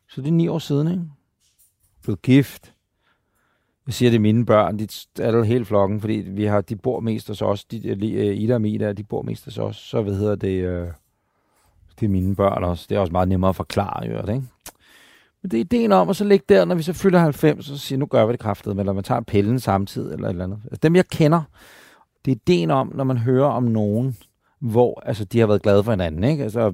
Så 0.09 0.21
det 0.21 0.29
er 0.29 0.33
ni 0.33 0.49
år 0.49 0.59
siden, 0.59 0.89
ikke? 0.91 1.03
Blevet 2.03 2.23
gift. 2.23 2.73
Jeg 3.89 3.95
siger, 3.95 4.11
det 4.11 4.17
er 4.17 4.21
mine 4.21 4.47
børn. 4.47 4.79
De 4.79 4.89
er 5.19 5.31
der 5.31 5.43
hele 5.43 5.65
flokken, 5.65 6.01
fordi 6.01 6.13
vi 6.13 6.45
har, 6.45 6.61
de 6.61 6.77
bor 6.77 7.01
mest 7.01 7.29
hos 7.29 7.43
os. 7.43 7.65
De, 7.65 7.77
Ida 8.37 8.55
og 8.55 8.61
Mida, 8.61 8.93
de 8.93 9.05
bor 9.05 9.23
mest 9.23 9.45
hos 9.45 9.59
os. 9.59 9.77
Så 9.77 10.03
hvad 10.03 10.15
hedder 10.15 10.35
det? 10.35 10.65
Øh, 10.65 10.87
det 12.01 12.07
er 12.07 12.11
mine 12.11 12.37
børn 12.37 12.65
også. 12.65 12.87
Det 12.89 12.97
er 12.97 13.01
også 13.01 13.13
meget 13.13 13.29
nemmere 13.29 13.49
at 13.49 13.57
forklare, 13.57 14.07
jo, 14.07 14.19
ikke? 14.19 14.43
Men 15.43 15.51
det 15.51 15.55
er 15.55 15.61
ideen 15.61 15.93
om 15.93 16.09
at 16.09 16.17
så 16.17 16.25
ligge 16.25 16.45
der, 16.49 16.65
når 16.65 16.75
vi 16.75 16.83
så 16.83 16.93
fylder 16.93 17.19
90, 17.19 17.67
så 17.67 17.79
siger 17.79 17.99
nu 17.99 18.07
gør 18.07 18.27
vi 18.27 18.33
det 18.33 18.41
kraftet, 18.41 18.79
eller 18.79 18.93
man 18.93 19.05
tager 19.05 19.21
pillen 19.21 19.61
samtidig, 19.61 20.13
eller 20.15 20.27
et 20.27 20.31
eller 20.31 20.45
andet. 20.45 20.59
Altså, 20.65 20.79
dem, 20.83 20.97
jeg 20.97 21.07
kender, 21.07 21.43
det 22.25 22.31
er 22.31 22.37
ideen 22.37 22.71
om, 22.71 22.93
når 22.95 23.05
man 23.05 23.19
hører 23.19 23.49
om 23.49 23.63
nogen, 23.63 24.17
hvor 24.61 25.03
altså, 25.07 25.25
de 25.25 25.41
har 25.41 25.47
været 25.47 25.63
glade 25.63 25.85
for 25.85 25.91
hinanden, 25.91 26.25
ikke? 26.25 26.43
Altså, 26.45 26.73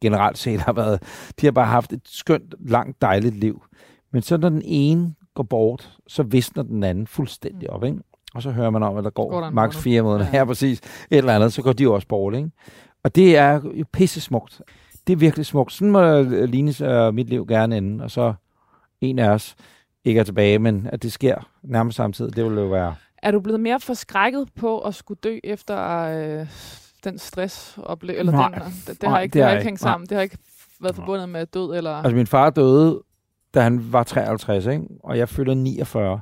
generelt 0.00 0.38
set 0.38 0.60
har 0.60 0.72
været, 0.72 1.02
de 1.40 1.46
har 1.46 1.52
bare 1.52 1.66
haft 1.66 1.92
et 1.92 2.02
skønt, 2.04 2.54
langt, 2.60 3.02
dejligt 3.02 3.34
liv. 3.34 3.62
Men 4.10 4.22
så 4.22 4.36
når 4.36 4.48
den 4.48 4.62
ene 4.64 5.14
går 5.36 5.42
bort, 5.42 5.90
så 6.06 6.22
visner 6.22 6.62
den 6.62 6.84
anden 6.84 7.06
fuldstændig 7.06 7.70
op, 7.70 7.84
ikke? 7.84 7.98
Og 8.34 8.42
så 8.42 8.50
hører 8.50 8.70
man 8.70 8.82
om, 8.82 8.96
at 8.96 9.04
der 9.04 9.10
går, 9.10 9.30
Går 9.30 9.40
der 9.40 9.50
maks 9.50 9.76
fire 9.76 10.02
måneder. 10.02 10.24
Ja. 10.24 10.30
Ja. 10.32 10.38
Her 10.38 10.44
præcis. 10.44 10.78
Et 10.78 11.18
eller 11.18 11.34
andet, 11.34 11.52
så 11.52 11.62
går 11.62 11.72
de 11.72 11.82
jo 11.82 11.94
også 11.94 12.08
bort, 12.08 12.34
ikke? 12.34 12.50
Og 13.04 13.14
det 13.14 13.36
er 13.36 13.60
jo 13.74 13.84
pisse 13.92 14.20
smukt. 14.20 14.60
Det 15.06 15.12
er 15.12 15.16
virkelig 15.16 15.46
smukt. 15.46 15.72
Sådan 15.72 15.90
må 15.90 16.22
Lines 16.22 16.80
og 16.80 17.14
mit 17.14 17.28
liv 17.28 17.46
gerne 17.46 17.76
ende. 17.76 18.04
Og 18.04 18.10
så 18.10 18.34
en 19.00 19.18
af 19.18 19.30
os 19.30 19.54
ikke 20.04 20.20
er 20.20 20.24
tilbage, 20.24 20.58
men 20.58 20.88
at 20.92 21.02
det 21.02 21.12
sker 21.12 21.48
nærmest 21.62 21.96
samtidig, 21.96 22.36
det 22.36 22.44
vil 22.44 22.54
jo 22.54 22.66
være... 22.66 22.94
Er 23.22 23.30
du 23.30 23.40
blevet 23.40 23.60
mere 23.60 23.80
forskrækket 23.80 24.48
på 24.56 24.78
at 24.80 24.94
skulle 24.94 25.18
dø 25.24 25.38
efter 25.44 26.02
øh, 26.40 26.46
den 27.04 27.18
stress? 27.18 27.78
Eller 28.02 28.32
Nej. 28.32 28.48
den, 28.48 28.62
det, 28.86 29.00
det, 29.00 29.08
har 29.08 29.10
Nej, 29.10 29.22
ikke, 29.22 29.32
det 29.32 29.42
har 29.42 29.50
ikke 29.50 29.60
ikke. 29.60 29.64
hængt 29.64 29.82
Nej. 29.82 29.92
sammen. 29.92 30.08
Det 30.08 30.16
har 30.16 30.22
ikke 30.22 30.38
været 30.80 30.96
forbundet 30.96 31.28
med 31.28 31.46
død 31.46 31.76
eller... 31.76 31.94
Altså 31.94 32.16
min 32.16 32.26
far 32.26 32.50
døde, 32.50 33.02
da 33.56 33.60
han 33.60 33.92
var 33.92 34.02
53, 34.02 34.66
ikke? 34.66 34.84
og 35.02 35.18
jeg 35.18 35.28
fylder 35.28 35.54
49. 35.54 36.20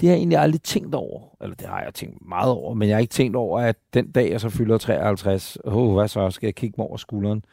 Det 0.00 0.08
har 0.08 0.14
jeg 0.14 0.18
egentlig 0.18 0.38
aldrig 0.38 0.62
tænkt 0.62 0.94
over. 0.94 1.20
Eller 1.40 1.56
det 1.56 1.66
har 1.66 1.82
jeg 1.82 1.94
tænkt 1.94 2.28
meget 2.28 2.50
over, 2.50 2.74
men 2.74 2.88
jeg 2.88 2.96
har 2.96 3.00
ikke 3.00 3.12
tænkt 3.12 3.36
over, 3.36 3.60
at 3.60 3.76
den 3.94 4.10
dag, 4.10 4.30
jeg 4.30 4.40
så 4.40 4.48
fylder 4.48 4.78
53, 4.78 5.58
oh, 5.64 5.94
hvad 5.94 6.08
så, 6.08 6.30
skal 6.30 6.46
jeg 6.46 6.54
kigge 6.54 6.74
mig 6.78 6.86
over 6.86 6.96
skulderen? 6.96 7.44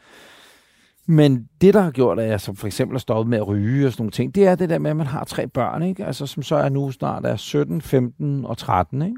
Men 1.05 1.49
det, 1.61 1.73
der 1.73 1.81
har 1.81 1.91
gjort, 1.91 2.19
at 2.19 2.29
jeg 2.29 2.41
som 2.41 2.55
for 2.55 2.67
eksempel 2.67 2.95
har 2.95 2.99
stoppet 2.99 3.29
med 3.29 3.37
at 3.37 3.47
ryge 3.47 3.87
og 3.87 3.91
sådan 3.91 4.01
nogle 4.01 4.11
ting, 4.11 4.35
det 4.35 4.47
er 4.47 4.55
det 4.55 4.69
der 4.69 4.79
med, 4.79 4.89
at 4.89 4.97
man 4.97 5.07
har 5.07 5.23
tre 5.23 5.47
børn, 5.47 5.83
ikke? 5.83 6.05
Altså, 6.05 6.25
som 6.25 6.43
så 6.43 6.55
er 6.55 6.69
nu 6.69 6.91
snart 6.91 7.25
er 7.25 7.35
17, 7.35 7.81
15 7.81 8.45
og 8.45 8.57
13, 8.57 9.01
ikke? 9.01 9.15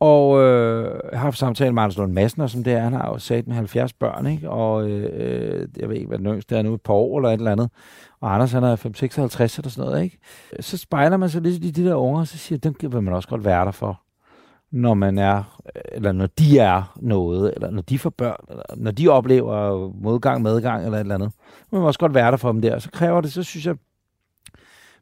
Og 0.00 0.42
øh, 0.42 1.00
jeg 1.12 1.18
har 1.18 1.24
haft 1.24 1.38
samtale 1.38 1.72
med 1.72 1.82
Anders 1.82 1.96
Lund 1.96 2.12
Madsen, 2.12 2.42
og 2.42 2.50
som 2.50 2.64
det 2.64 2.72
er, 2.72 2.80
han 2.80 2.92
har 2.92 3.08
jo 3.08 3.18
sat 3.18 3.46
med 3.46 3.56
70 3.56 3.92
børn, 3.92 4.26
ikke? 4.26 4.50
Og 4.50 4.90
øh, 4.90 5.68
jeg 5.76 5.88
ved 5.88 5.96
ikke, 5.96 6.08
hvad 6.08 6.18
den 6.18 6.26
yngste 6.26 6.56
er 6.56 6.62
nu, 6.62 6.74
et 6.74 6.80
par 6.80 6.94
år 6.94 7.18
eller 7.18 7.28
et 7.28 7.38
eller 7.38 7.52
andet. 7.52 7.70
Og 8.20 8.34
Anders, 8.34 8.52
han 8.52 8.64
er 8.64 8.76
5-56 8.76 8.82
eller 8.82 9.68
sådan 9.68 9.70
noget, 9.76 10.02
ikke? 10.02 10.18
Så 10.60 10.76
spejler 10.76 11.16
man 11.16 11.28
sig 11.28 11.42
lidt 11.42 11.64
i 11.64 11.70
de 11.70 11.84
der 11.84 11.94
unger, 11.94 12.20
og 12.20 12.26
så 12.26 12.38
siger 12.38 12.58
dem 12.58 12.74
vil 12.82 13.02
man 13.02 13.14
også 13.14 13.28
godt 13.28 13.44
være 13.44 13.64
der 13.64 13.70
for. 13.70 14.00
Når 14.72 14.94
man 14.94 15.18
er, 15.18 15.60
eller 15.92 16.12
når 16.12 16.26
de 16.26 16.58
er 16.58 16.96
noget, 16.96 17.52
eller 17.54 17.70
når 17.70 17.82
de 17.82 17.98
får 17.98 18.10
børn, 18.10 18.44
eller 18.50 18.62
når 18.76 18.90
de 18.90 19.08
oplever 19.08 19.90
modgang, 20.02 20.42
medgang 20.42 20.84
eller 20.84 20.98
et 20.98 21.00
eller 21.00 21.14
andet. 21.14 21.32
Man 21.72 21.80
må 21.80 21.86
også 21.86 22.00
godt 22.00 22.14
være 22.14 22.30
der 22.30 22.36
for 22.36 22.52
dem 22.52 22.60
der. 22.60 22.78
Så 22.78 22.90
kræver 22.90 23.20
det, 23.20 23.32
så 23.32 23.42
synes 23.42 23.66
jeg, 23.66 23.76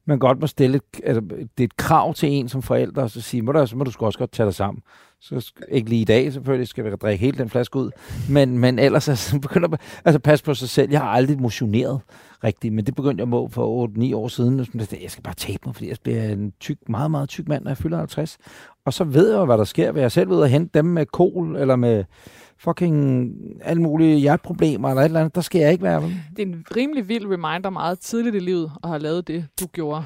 man 0.09 0.19
godt 0.19 0.41
må 0.41 0.47
stille 0.47 0.77
et, 0.77 1.01
altså, 1.05 1.21
det 1.31 1.61
er 1.61 1.65
et 1.65 1.77
krav 1.77 2.15
til 2.15 2.29
en 2.29 2.49
som 2.49 2.63
forældre, 2.63 3.03
og 3.03 3.11
så 3.11 3.21
sige, 3.21 3.43
må 3.43 3.53
du, 3.53 3.67
så 3.67 3.77
må 3.77 3.85
du 3.85 3.93
også 3.99 4.19
godt 4.19 4.33
tage 4.33 4.47
dig 4.47 4.55
sammen. 4.55 4.83
Så 5.21 5.53
ikke 5.69 5.89
lige 5.89 6.01
i 6.01 6.05
dag, 6.05 6.33
selvfølgelig 6.33 6.69
skal 6.69 6.85
vi 6.85 6.91
drikke 6.91 7.25
hele 7.25 7.39
den 7.39 7.51
flaske 7.51 7.77
ud, 7.77 7.91
men, 8.31 8.59
men 8.59 8.79
ellers 8.79 9.09
altså, 9.09 9.41
begynder 9.41 9.69
man, 9.69 9.79
altså 10.05 10.19
passe 10.19 10.45
på 10.45 10.55
sig 10.55 10.69
selv. 10.69 10.91
Jeg 10.91 11.01
har 11.01 11.09
aldrig 11.09 11.41
motioneret 11.41 12.01
rigtigt, 12.45 12.75
men 12.75 12.87
det 12.87 12.95
begyndte 12.95 13.21
jeg 13.21 13.29
må 13.29 13.49
for 13.49 13.87
8-9 13.87 14.17
år 14.17 14.29
siden. 14.29 14.61
At 14.61 14.93
Jeg 15.03 15.11
skal 15.11 15.23
bare 15.23 15.35
tabe 15.35 15.59
mig, 15.67 15.75
fordi 15.75 15.89
jeg 15.89 15.97
bliver 16.03 16.25
en 16.25 16.53
tyk, 16.61 16.79
meget, 16.89 17.11
meget 17.11 17.29
tyk 17.29 17.49
mand, 17.49 17.65
når 17.65 17.71
jeg 17.71 17.79
fylder 17.79 17.99
50. 17.99 18.39
Og 18.85 18.93
så 18.93 19.05
ved 19.05 19.31
jeg 19.31 19.39
jo, 19.39 19.45
hvad 19.45 19.59
der 19.59 19.65
sker. 19.65 19.93
Vil 19.93 20.01
jeg 20.01 20.13
selv 20.13 20.29
ud 20.29 20.41
og 20.41 20.49
hente 20.49 20.79
dem 20.79 20.85
med 20.85 21.07
kol, 21.07 21.57
eller 21.57 21.77
med 21.77 22.05
fucking 22.59 23.31
alle 23.63 23.83
mulige 23.83 24.19
hjerteproblemer, 24.19 24.89
eller 24.89 25.03
et 25.03 25.05
eller 25.05 25.21
andet, 25.21 25.35
der 25.35 25.41
skal 25.41 25.61
jeg 25.61 25.73
ikke 25.73 25.85
være. 25.85 26.03
vel? 26.03 26.23
Det 26.37 26.43
er 26.43 26.47
en 26.47 26.65
rimelig 26.77 27.09
vild 27.09 27.27
reminder 27.27 27.71
meget 27.71 27.99
tidligt 27.99 28.37
i 28.37 28.39
livet 28.39 28.73
at 28.83 28.89
have 28.89 29.03
lavet 29.03 29.29
det, 29.29 29.47
du 29.61 29.67
gjorde. 29.67 30.05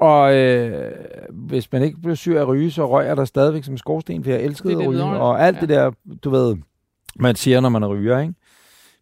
Og 0.00 0.34
øh, 0.36 0.92
hvis 1.30 1.72
man 1.72 1.82
ikke 1.82 2.00
blev 2.00 2.16
syg 2.16 2.34
af 2.36 2.40
at 2.40 2.48
ryge, 2.48 2.70
så 2.70 2.88
røg 2.88 3.06
jeg 3.06 3.16
der 3.16 3.24
stadigvæk 3.24 3.64
som 3.64 3.74
en 3.74 3.78
skorsten, 3.78 4.24
for 4.24 4.30
jeg 4.30 4.40
elskede 4.40 4.74
Det 4.74 4.82
at 4.82 4.88
ryge. 4.88 5.02
Og 5.04 5.42
alt 5.42 5.56
ja. 5.56 5.60
det 5.60 5.68
der, 5.68 5.90
du 6.24 6.30
ved, 6.30 6.56
man 7.18 7.34
siger, 7.36 7.60
når 7.60 7.68
man 7.68 7.82
er 7.82 7.88
ryger, 7.88 8.18
ikke? 8.18 8.34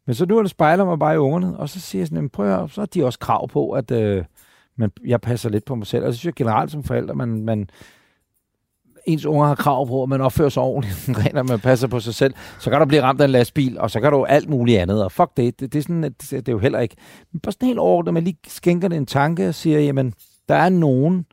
Men 0.06 0.14
så 0.14 0.26
nu 0.26 0.38
er 0.38 0.42
det 0.42 0.50
spejler 0.50 0.84
mig 0.84 0.98
bare 0.98 1.14
i 1.14 1.18
ungerne, 1.18 1.56
og 1.56 1.68
så 1.68 1.80
siger 1.80 2.00
jeg 2.00 2.06
sådan, 2.06 2.16
"Jamen, 2.16 2.30
prøv 2.30 2.46
at 2.46 2.56
høre, 2.56 2.68
så 2.68 2.80
har 2.80 2.86
de 2.86 3.04
også 3.04 3.18
krav 3.18 3.48
på, 3.48 3.70
at 3.70 3.90
øh, 3.90 4.24
man, 4.76 4.90
jeg 5.06 5.20
passer 5.20 5.50
lidt 5.50 5.64
på 5.64 5.74
mig 5.74 5.86
selv. 5.86 6.04
Og 6.04 6.12
så 6.12 6.18
synes 6.18 6.26
jeg 6.26 6.34
generelt 6.34 6.70
som 6.70 6.84
forælder, 6.84 7.14
man, 7.14 7.44
man 7.44 7.68
ens 9.06 9.26
unger 9.26 9.46
har 9.46 9.54
krav 9.54 9.88
på, 9.88 10.02
at 10.02 10.08
man 10.08 10.20
opfører 10.20 10.48
sig 10.48 10.62
ordentligt, 10.62 11.08
rent, 11.26 11.38
at 11.38 11.48
man 11.48 11.60
passer 11.60 11.88
på 11.88 12.00
sig 12.00 12.14
selv. 12.14 12.34
Så 12.60 12.70
kan 12.70 12.78
du 12.80 12.86
blive 12.86 13.02
ramt 13.02 13.20
af 13.20 13.24
en 13.24 13.30
lastbil, 13.30 13.78
og 13.78 13.90
så 13.90 14.00
kan 14.00 14.12
du 14.12 14.24
alt 14.24 14.48
muligt 14.48 14.78
andet. 14.78 15.04
Og 15.04 15.12
fuck 15.12 15.30
det, 15.36 15.60
det, 15.60 15.72
det, 15.72 15.78
er, 15.78 15.82
sådan, 15.82 16.02
det, 16.02 16.30
det 16.30 16.48
er 16.48 16.52
jo 16.52 16.58
heller 16.58 16.80
ikke. 16.80 16.96
Men 17.32 17.40
bare 17.40 17.52
sådan 17.52 17.68
helt 17.68 17.78
ordentligt, 17.78 18.10
at 18.10 18.14
man 18.14 18.24
lige 18.24 18.38
skænker 18.46 18.88
det 18.88 18.96
en 18.96 19.06
tanke 19.06 19.48
og 19.48 19.54
siger, 19.54 19.80
jamen, 19.80 20.14
der 20.48 20.54
er 20.54 20.68
nogen, 20.68 21.26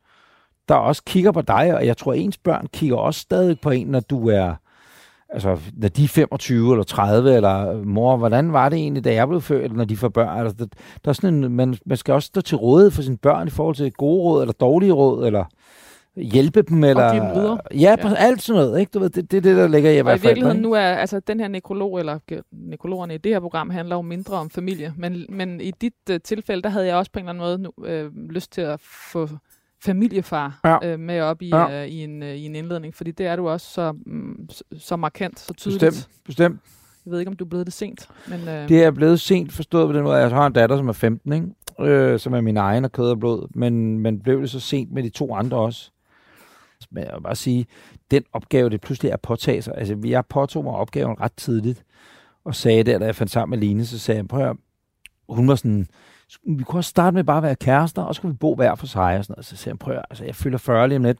der 0.70 0.76
også 0.76 1.04
kigger 1.06 1.32
på 1.32 1.42
dig, 1.42 1.76
og 1.76 1.86
jeg 1.86 1.98
tror, 1.98 2.14
ens 2.14 2.38
børn 2.38 2.68
kigger 2.74 2.98
også 2.98 3.20
stadig 3.20 3.60
på 3.60 3.70
en, 3.70 3.88
når 3.88 4.00
du 4.00 4.30
er, 4.30 4.54
altså, 5.30 5.60
når 5.74 5.88
de 5.88 6.04
er 6.04 6.08
25 6.08 6.72
eller 6.72 6.84
30, 6.84 7.36
eller 7.36 7.84
mor, 7.84 8.18
hvordan 8.18 8.54
var 8.54 8.70
det 8.70 8.80
egentlig, 8.80 9.04
da 9.04 9.14
jeg 9.14 9.28
blev 9.28 9.42
født, 9.42 9.76
når 9.76 9.86
de 9.86 9.98
får 9.98 10.10
børn? 10.10 10.40
Altså, 10.40 10.56
der, 10.58 10.66
der 11.06 11.10
er 11.10 11.14
sådan 11.14 11.44
en, 11.44 11.52
man, 11.52 11.78
man 11.86 11.98
skal 11.98 12.14
også 12.14 12.28
stå 12.28 12.42
til 12.42 12.58
rådighed 12.58 12.92
for 12.92 13.02
sine 13.02 13.18
børn 13.18 13.48
i 13.48 13.52
forhold 13.52 13.76
til 13.76 13.92
gode 13.92 14.22
råd, 14.22 14.42
eller 14.42 14.54
dårlige 14.54 14.92
råd, 14.92 15.28
eller 15.28 15.46
hjælpe 16.16 16.62
dem, 16.62 16.84
eller... 16.84 17.12
give 17.14 17.24
dem 17.26 17.36
videre. 17.36 17.60
Ja, 17.74 17.96
ja. 18.04 18.14
alt 18.18 18.42
sådan 18.42 18.62
noget, 18.62 18.80
ikke? 18.80 18.90
Du 18.94 19.00
ved, 19.00 19.10
det, 19.10 19.32
det 19.32 19.38
er 19.38 19.42
det, 19.42 19.58
der 19.58 19.68
ligger 19.68 19.92
i 19.92 19.96
at 19.98 20.00
Og 20.02 20.06
være 20.06 20.16
i 20.16 20.22
virkeligheden 20.22 20.58
forældre, 20.58 20.70
nu 20.70 20.74
er 20.74 20.80
altså 20.82 21.20
den 21.20 21.40
her 21.40 21.48
nekrolog, 21.48 22.00
eller 22.00 22.20
ge- 22.32 22.42
nekrologerne 22.52 23.16
i 23.16 23.18
det 23.18 23.32
her 23.32 23.40
program, 23.40 23.70
handler 23.70 23.96
jo 23.96 24.02
mindre 24.02 24.36
om 24.38 24.50
familie. 24.50 24.94
Men, 24.98 25.26
men 25.30 25.62
i 25.62 25.72
dit 25.82 25.94
uh, 26.10 26.16
tilfælde, 26.24 26.62
der 26.62 26.70
havde 26.70 26.86
jeg 26.86 26.96
også 26.96 27.12
på 27.12 27.20
en 27.20 27.26
eller 27.30 27.44
anden 27.44 27.64
måde 27.66 27.74
nu, 27.80 27.86
øh, 27.86 28.30
lyst 28.30 28.52
til 28.52 28.62
at 28.62 28.80
få 29.12 29.30
familiefar 29.84 30.60
Ja. 30.66 30.78
øh, 30.92 31.00
med 31.00 31.22
op 31.22 31.42
i, 31.42 31.48
Ja. 31.50 31.82
øh, 31.84 31.88
i, 31.88 32.04
en, 32.04 32.24
øh, 32.24 32.36
i 32.36 32.46
en 32.46 32.56
indledning, 32.56 32.96
fordi 32.96 33.12
det 33.12 33.26
er 33.26 33.36
du 33.36 33.50
også 33.50 33.68
så, 33.74 33.92
mm, 34.06 34.50
så, 34.78 34.96
markant, 34.96 35.40
så 35.40 35.54
tydeligt. 35.54 35.82
Bestemt, 35.84 36.10
bestemt. 36.26 36.60
Jeg 37.06 37.12
ved 37.12 37.20
ikke, 37.20 37.30
om 37.30 37.36
du 37.36 37.44
er 37.46 37.50
blevet 37.50 37.66
det 37.66 37.74
sent, 37.74 38.08
men 38.28 38.40
øh, 38.48 38.70
Det 38.70 38.84
er 38.84 38.92
blevet 38.92 39.20
sent 39.20 39.54
forstået 39.54 39.88
på 39.88 39.94
den 39.94 40.04
måde. 40.04 40.18
Jeg 40.18 40.30
har 40.30 40.48
en 40.48 40.54
datter, 40.54 40.78
som 40.78 40.88
er 40.88 40.94
15, 40.94 41.34
ikke? 41.34 41.92
Øh, 41.92 42.20
som 42.20 42.34
er 42.34 42.42
min 42.42 42.58
egen 42.58 42.84
af 42.86 42.92
kød 42.92 43.10
og 43.10 43.20
blod, 43.20 43.48
men, 43.56 44.00
men 44.00 44.20
blev 44.20 44.42
det 44.42 44.50
så 44.50 44.60
sent 44.60 44.92
med 44.92 45.04
de 45.04 45.10
to 45.10 45.36
andre 45.36 45.58
også. 45.58 45.92
Men 46.92 47.04
jeg 47.04 47.14
vil 47.14 47.22
bare 47.22 47.36
sige, 47.36 47.66
den 48.12 48.24
opgave, 48.34 48.70
det 48.70 48.82
pludselig 48.82 49.10
er 49.10 49.14
at 49.14 49.22
påtage 49.22 49.62
sig. 49.62 49.74
Altså, 49.78 49.98
jeg 50.06 50.26
påtog 50.26 50.64
mig 50.64 50.74
opgaven 50.74 51.22
ret 51.22 51.34
tidligt, 51.34 51.84
og 52.44 52.56
sagde 52.56 52.84
der, 52.84 53.00
da 53.00 53.06
jeg 53.06 53.16
fandt 53.16 53.32
sammen 53.32 53.60
med 53.60 53.68
Line, 53.68 53.86
så 53.86 54.00
sagde 54.00 54.18
jeg, 54.18 54.28
prøv 54.28 54.40
at 54.40 54.46
høre, 54.46 54.58
hun 55.30 55.48
var 55.48 55.56
sådan, 55.56 55.88
vi 56.58 56.64
kunne 56.64 56.80
også 56.80 56.90
starte 56.90 57.16
med 57.16 57.24
bare 57.24 57.38
at 57.38 57.44
være 57.44 57.56
kærester, 57.56 58.02
og 58.02 58.16
så 58.16 58.22
kunne 58.22 58.32
vi 58.32 58.38
bo 58.38 58.56
hver 58.56 58.76
for 58.76 58.88
sig 58.88 59.18
og 59.18 59.26
sådan 59.26 59.34
noget. 59.34 59.46
Så 59.46 59.56
sagde 59.56 59.74
jeg, 59.74 59.80
prøv 59.80 59.94
at 59.94 59.96
høre, 59.96 60.06
altså, 60.10 60.26
jeg 60.26 60.36
fylder 60.36 60.58
40 60.58 60.88
lige 60.88 60.98
om 60.98 61.04
lidt. 61.04 61.20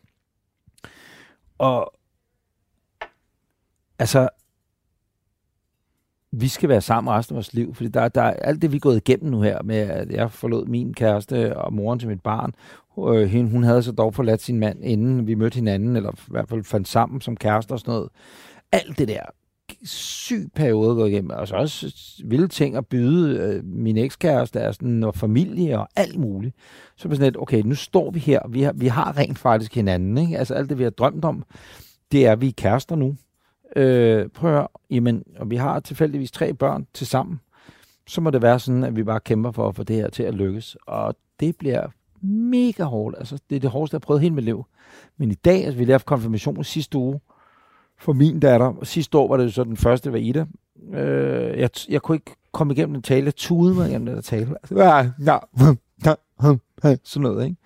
Og 1.58 1.94
altså, 4.00 4.30
vi 6.32 6.48
skal 6.48 6.70
være 6.70 6.82
sammen 6.82 7.14
resten 7.14 7.34
af 7.34 7.36
vores 7.36 7.54
liv, 7.54 7.76
fordi 7.76 7.90
der, 7.90 8.08
der 8.08 8.22
er 8.22 8.34
alt 8.34 8.62
det, 8.62 8.72
vi 8.72 8.76
er 8.76 8.80
gået 8.80 8.98
igennem 8.98 9.32
nu 9.32 9.42
her, 9.42 9.64
med 9.64 9.76
at 9.76 10.12
jeg 10.12 10.32
forlod 10.32 10.66
min 10.66 10.94
kæreste 10.94 11.58
og 11.58 11.74
moren 11.74 12.00
til 12.00 12.10
mit 12.10 12.22
barn. 12.22 12.54
Øh, 13.00 13.30
hende, 13.30 13.52
hun 13.52 13.64
havde 13.64 13.84
så 13.84 13.92
dog 13.92 14.14
forladt 14.14 14.42
sin 14.42 14.60
mand, 14.60 14.84
inden 14.84 15.28
vi 15.28 15.36
mødte 15.36 15.56
hinanden, 15.56 15.96
eller 15.96 16.12
i 16.12 16.16
hvert 16.28 16.50
fald 16.50 16.64
fandt 16.64 16.88
sammen 16.88 17.22
som 17.22 17.38
kærester 17.38 17.74
og 17.74 17.80
sådan 17.80 17.92
noget. 17.92 18.10
Alt 18.72 18.98
det 18.98 19.08
der 19.08 19.22
syg 19.84 20.50
periode 20.56 20.96
gået 20.96 21.10
igennem, 21.10 21.30
og 21.30 21.48
så 21.48 21.56
også 21.56 21.94
vilde 22.26 22.48
ting 22.48 22.76
at 22.76 22.88
byde 22.88 23.40
øh, 23.40 23.66
min 23.66 23.98
ekskæreste 23.98 24.68
og, 24.68 24.74
sådan, 24.74 25.04
og 25.04 25.16
familie 25.16 25.80
og 25.80 25.88
alt 25.96 26.20
muligt. 26.20 26.56
Så 26.98 27.08
er 27.08 27.14
sådan 27.14 27.26
lidt, 27.26 27.38
okay, 27.38 27.62
nu 27.62 27.76
står 27.76 28.12
vi 28.12 28.20
her, 28.20 28.40
vi 28.50 28.62
har, 28.62 28.74
vi 28.74 28.88
har 28.88 29.18
rent 29.18 29.40
faktisk 29.40 29.76
hinanden, 29.76 30.18
ikke? 30.18 30.38
Altså 30.38 30.54
alt 30.54 30.70
det, 30.70 30.78
vi 30.78 30.84
har 30.84 30.90
drømt 30.90 31.26
om, 31.26 31.44
det 32.12 32.26
er, 32.26 32.32
at 32.32 32.42
vi 32.42 32.48
er 32.48 32.54
kærester 32.58 32.96
nu. 32.96 33.16
Øh, 33.76 34.30
prøv 34.30 34.50
at 34.50 34.56
høre, 34.56 34.68
jamen, 34.90 35.24
og 35.40 35.50
vi 35.50 35.56
har 35.56 35.80
tilfældigvis 35.80 36.32
tre 36.32 36.54
børn 36.54 36.88
til 36.94 37.08
sammen, 37.08 37.40
så 38.08 38.22
må 38.22 38.30
det 38.30 38.42
være 38.42 38.60
sådan, 38.60 38.84
at 38.84 38.96
vi 38.96 39.04
bare 39.04 39.20
kæmper 39.20 39.52
for 39.52 39.68
at 39.68 39.76
få 39.76 39.84
det 39.84 39.96
her 39.96 40.10
til 40.10 40.24
at 40.24 40.34
lykkes. 40.34 40.78
Og 40.88 41.16
det 41.40 41.56
bliver 41.56 41.88
mega 42.22 42.84
hårdt. 42.84 43.16
Altså, 43.18 43.40
det 43.50 43.56
er 43.56 43.60
det 43.60 43.70
hårdeste, 43.70 43.96
jeg 43.96 43.98
har 43.98 44.06
prøvet 44.06 44.22
hele 44.22 44.36
mit 44.36 44.44
liv. 44.44 44.66
Men 45.18 45.32
i 45.32 45.34
dag, 45.36 45.66
altså, 45.66 45.78
vi 45.78 45.86
lavede 45.86 46.04
konfirmation 46.04 46.64
sidste 46.64 46.98
uge 46.98 47.20
for 48.00 48.14
min 48.14 48.40
datter. 48.40 48.66
Og 48.66 48.88
sidste 48.88 49.18
år 49.18 49.28
var 49.28 49.38
det 49.38 49.44
jo 49.44 49.50
så 49.50 49.64
den 49.64 49.78
første, 49.78 50.12
var 50.12 50.18
Ida. 50.18 50.46
Øh, 50.94 51.60
jeg, 51.60 51.70
jeg 51.90 52.02
kunne 52.02 52.16
ikke 52.16 52.36
komme 52.52 52.74
igennem 52.74 52.94
den 52.94 53.04
tale. 53.04 53.26
Jeg 53.26 53.36
tudede 53.36 53.76
mig 53.76 53.90
igennem 53.90 54.14
den 54.14 54.24
tale. 54.24 54.56
Altså, 54.64 54.76
ja, 54.78 55.10
ja, 55.26 55.38
sådan 57.04 57.22
noget, 57.22 57.46
ikke? 57.46 57.58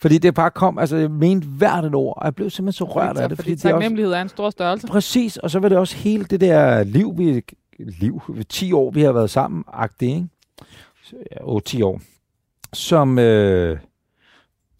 Fordi 0.00 0.18
det 0.18 0.34
bare 0.34 0.50
kom, 0.50 0.78
altså 0.78 0.96
jeg 0.96 1.10
mente 1.10 1.46
hvert 1.46 1.84
et 1.84 1.94
ord, 1.94 2.14
og 2.16 2.24
jeg 2.24 2.34
blev 2.34 2.50
simpelthen 2.50 2.86
så 2.86 2.92
rørt 2.92 3.18
af 3.18 3.28
det. 3.28 3.38
Fordi, 3.38 3.50
Fordi 3.50 3.54
det 3.54 3.64
er 3.64 3.74
også, 3.74 3.80
taknemmelighed 3.82 4.12
er 4.12 4.22
en 4.22 4.28
stor 4.28 4.50
størrelse. 4.50 4.86
præcis, 4.86 5.36
og 5.36 5.50
så 5.50 5.58
var 5.58 5.68
det 5.68 5.78
også 5.78 5.96
hele 5.96 6.24
det 6.24 6.40
der 6.40 6.84
liv, 6.84 7.18
vi, 7.18 7.42
liv, 7.78 8.22
10 8.48 8.72
år, 8.72 8.90
vi 8.90 9.02
har 9.02 9.12
været 9.12 9.30
sammen, 9.30 9.64
agtigt, 9.72 10.14
ikke? 10.14 10.28
Så, 11.04 11.16
Ja, 11.46 11.60
10 11.60 11.82
år. 11.82 12.00
Som 12.72 13.18
øh, 13.18 13.78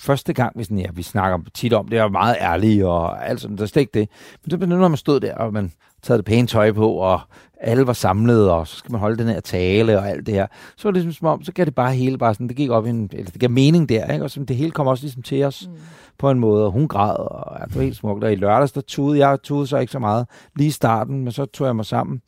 første 0.00 0.32
gang, 0.32 0.58
vi, 0.58 0.64
sådan, 0.64 0.78
ja, 0.78 0.86
vi 0.94 1.02
snakker 1.02 1.38
tit 1.54 1.72
om, 1.72 1.88
det 1.88 1.98
er 1.98 2.08
meget 2.08 2.36
ærlige 2.40 2.88
og 2.88 3.28
alt 3.28 3.40
sådan, 3.40 3.56
der 3.56 3.62
er 3.62 3.66
slet 3.66 3.80
ikke 3.80 3.98
det. 4.00 4.08
Men 4.42 4.50
så 4.50 4.66
når 4.66 4.88
man 4.88 4.96
stod 4.96 5.20
der, 5.20 5.34
og 5.34 5.52
man 5.52 5.72
taget 6.04 6.18
det 6.18 6.24
pæne 6.24 6.46
tøj 6.46 6.72
på, 6.72 6.90
og 6.92 7.20
alle 7.60 7.86
var 7.86 7.92
samlet, 7.92 8.50
og 8.50 8.66
så 8.66 8.76
skal 8.76 8.92
man 8.92 9.00
holde 9.00 9.16
den 9.18 9.28
her 9.28 9.40
tale 9.40 9.98
og 9.98 10.08
alt 10.08 10.26
det 10.26 10.34
her. 10.34 10.46
Så 10.76 10.88
var 10.88 10.92
det 10.92 11.02
ligesom 11.02 11.18
som 11.18 11.28
om, 11.28 11.42
så 11.42 11.52
gav 11.52 11.64
det 11.64 11.74
bare 11.74 11.92
hele 11.94 12.18
bare 12.18 12.34
sådan, 12.34 12.48
det 12.48 12.56
gik 12.56 12.70
op 12.70 12.86
i 12.86 12.90
en, 12.90 13.10
eller 13.12 13.30
det 13.30 13.40
gav 13.40 13.50
mening 13.50 13.88
der, 13.88 14.12
ikke? 14.12 14.24
Og 14.24 14.30
så 14.30 14.44
det 14.48 14.56
hele 14.56 14.70
kom 14.70 14.86
også 14.86 15.04
ligesom 15.04 15.22
til 15.22 15.42
os 15.44 15.66
Mm. 15.68 15.74
på 16.18 16.30
en 16.30 16.38
måde, 16.38 16.64
og 16.64 16.70
hun 16.72 16.88
græd, 16.88 17.16
og 17.16 17.56
ja, 17.60 17.64
det 17.64 17.76
var 17.76 17.82
helt 17.82 17.96
smukt. 17.96 18.24
Og 18.24 18.32
i 18.32 18.34
lørdags, 18.36 18.72
der 18.72 18.80
tudede 18.80 19.28
jeg, 19.28 19.38
tudede 19.42 19.66
så 19.66 19.78
ikke 19.78 19.92
så 19.92 19.98
meget 19.98 20.26
lige 20.56 20.68
i 20.68 20.70
starten, 20.70 21.24
men 21.24 21.32
så 21.32 21.44
tog 21.44 21.66
jeg 21.66 21.76
mig 21.76 21.86
sammen. 21.86 22.20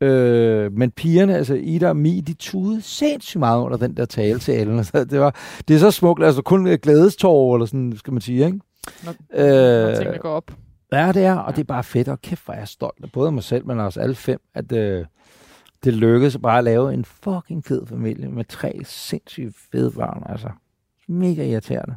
Øh, 0.00 0.72
men 0.72 0.90
pigerne, 0.90 1.36
altså 1.36 1.54
Ida 1.54 1.88
og 1.88 1.96
Mi, 1.96 2.20
de 2.20 2.34
tudede 2.34 2.82
sindssygt 2.82 3.38
meget 3.38 3.60
under 3.62 3.76
den 3.76 3.96
der 3.96 4.04
tale 4.04 4.38
til 4.38 4.54
Ellen. 4.60 4.84
Så 4.84 5.04
det, 5.04 5.20
var, 5.20 5.34
det 5.68 5.74
er 5.76 5.80
så 5.80 5.90
smukt, 5.90 6.24
altså 6.24 6.42
kun 6.42 6.78
glædestår, 6.82 7.54
eller 7.54 7.66
sådan, 7.66 7.92
skal 7.96 8.12
man 8.12 8.20
sige, 8.20 8.46
ikke? 8.46 8.60
Når, 9.04 9.12
Øh, 9.34 9.88
når 9.88 9.96
tingene 9.96 10.18
går 10.18 10.28
op. 10.28 10.50
Ja, 10.92 11.12
det 11.12 11.24
er, 11.24 11.34
og 11.34 11.56
det 11.56 11.60
er 11.60 11.66
bare 11.66 11.84
fedt, 11.84 12.08
og 12.08 12.22
kæft, 12.22 12.44
hvor 12.44 12.54
er 12.54 12.58
jeg 12.58 12.68
stolt 12.68 13.04
af 13.04 13.12
både 13.12 13.32
mig 13.32 13.42
selv, 13.42 13.66
men 13.66 13.80
også 13.80 14.00
alle 14.00 14.14
fem, 14.14 14.40
at 14.54 14.72
øh, 14.72 15.04
det 15.84 15.94
lykkedes 15.94 16.38
bare 16.42 16.58
at 16.58 16.64
lave 16.64 16.94
en 16.94 17.04
fucking 17.04 17.64
fed 17.64 17.86
familie 17.86 18.28
med 18.28 18.44
tre 18.44 18.80
sindssygt 18.84 19.56
fede 19.72 19.90
børn, 19.90 20.22
altså. 20.28 20.48
Mega 21.08 21.44
irriterende. 21.44 21.96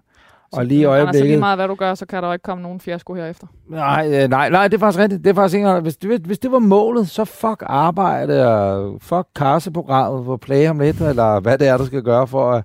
Og 0.54 0.66
lige 0.66 0.82
i 0.82 0.84
Anders, 0.84 0.98
så 0.98 1.04
lige 1.04 1.16
øjeblikket... 1.16 1.40
meget 1.40 1.58
hvad 1.58 1.68
du 1.68 1.76
gør, 1.76 1.96
så 1.96 2.06
kan 2.06 2.22
der 2.22 2.28
jo 2.30 2.34
ikke 2.34 2.44
komme 2.44 2.62
nogen 2.62 2.80
fiasko 2.80 3.14
herefter. 3.14 3.48
Nej, 3.70 4.24
øh, 4.24 4.30
nej, 4.30 4.50
nej, 4.50 4.68
det 4.68 4.74
er 4.78 4.80
faktisk 4.80 5.00
rigtigt. 5.00 5.24
Det 5.24 5.30
er 5.30 5.34
faktisk 5.34 5.56
ikke, 5.56 5.80
hvis, 5.80 5.98
det, 5.98 6.22
hvis 6.22 6.40
det 6.40 6.52
var 6.52 6.60
målet, 6.60 7.10
så 7.10 7.26
fuck 7.26 7.64
arbejde 7.66 8.48
og 8.48 9.02
fuck 9.02 9.28
karseprogrammet 9.36 10.26
på 10.26 10.38
Play 10.38 10.70
om 10.70 10.80
lidt, 10.80 11.02
eller 11.02 11.40
hvad 11.40 11.58
det 11.58 11.68
er, 11.68 11.78
der 11.78 11.86
skal 11.86 12.04
gøre 12.04 12.28
for 12.28 12.52
at 12.52 12.64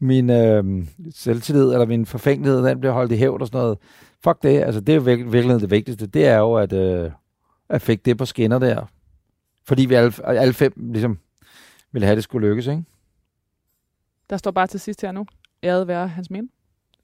min 0.00 0.30
øh, 0.30 0.64
selvtillid 1.14 1.72
eller 1.72 1.86
min 1.86 2.06
forfængelighed, 2.06 2.64
den 2.64 2.80
bliver 2.80 2.92
holdt 2.92 3.12
i 3.12 3.16
hævd 3.16 3.40
og 3.40 3.46
sådan 3.46 3.60
noget. 3.60 3.78
Fuck 4.28 4.42
det, 4.42 4.62
altså 4.62 4.80
det 4.80 4.94
er 4.94 5.00
virkelig, 5.00 5.32
virkelig 5.32 5.60
det 5.60 5.70
vigtigste. 5.70 6.06
Det 6.06 6.26
er 6.26 6.38
jo, 6.38 6.54
at 6.54 6.72
øh, 6.72 7.10
jeg 7.68 7.82
fik 7.82 8.04
det 8.04 8.18
på 8.18 8.24
skinner 8.24 8.58
der. 8.58 8.86
Fordi 9.64 9.86
vi 9.86 9.94
alle, 9.94 10.12
alle 10.26 10.54
fem 10.54 10.72
ligesom 10.92 11.18
ville 11.92 12.06
have, 12.06 12.12
at 12.12 12.16
det 12.16 12.24
skulle 12.24 12.48
lykkes, 12.48 12.66
ikke? 12.66 12.84
Der 14.30 14.36
står 14.36 14.50
bare 14.50 14.66
til 14.66 14.80
sidst 14.80 15.02
her 15.02 15.12
nu, 15.12 15.26
æret 15.62 15.88
være 15.88 16.08
hans 16.08 16.30
minde. 16.30 16.48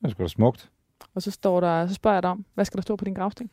Det 0.01 0.07
er 0.07 0.11
sgu 0.11 0.23
da 0.23 0.29
smukt. 0.29 0.71
Og 1.15 1.23
så, 1.23 1.31
står 1.31 1.61
der, 1.61 1.87
så 1.87 1.95
spørger 1.95 2.15
jeg 2.15 2.23
dig 2.23 2.31
om, 2.31 2.45
hvad 2.55 2.65
skal 2.65 2.77
der 2.77 2.83
stå 2.83 2.97
på 2.97 3.05
din 3.05 3.15
gravsten? 3.15 3.51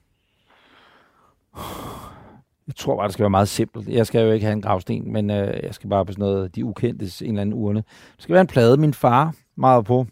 Jeg 2.68 2.76
tror 2.76 2.96
bare, 2.96 3.08
det 3.08 3.14
skal 3.14 3.24
være 3.24 3.30
meget 3.30 3.48
simpelt. 3.48 3.90
Jeg 3.90 4.08
skal 4.08 4.26
jo 4.26 4.32
ikke 4.32 4.46
have 4.46 4.54
en 4.54 4.62
gravsten, 4.62 5.14
men 5.14 5.30
øh, 5.30 5.64
jeg 5.64 5.74
skal 5.74 5.90
bare 5.90 6.06
på 6.06 6.12
sådan 6.12 6.22
noget, 6.22 6.56
de 6.56 6.66
ukendtes, 6.66 7.22
en 7.22 7.28
eller 7.28 7.42
anden 7.42 7.54
urne. 7.54 7.80
Det 8.16 8.24
skal 8.24 8.34
være 8.34 8.42
en 8.42 8.48
plade, 8.48 8.78
min 8.78 8.94
far 8.94 9.36
meget 9.56 9.86
på. 9.86 10.08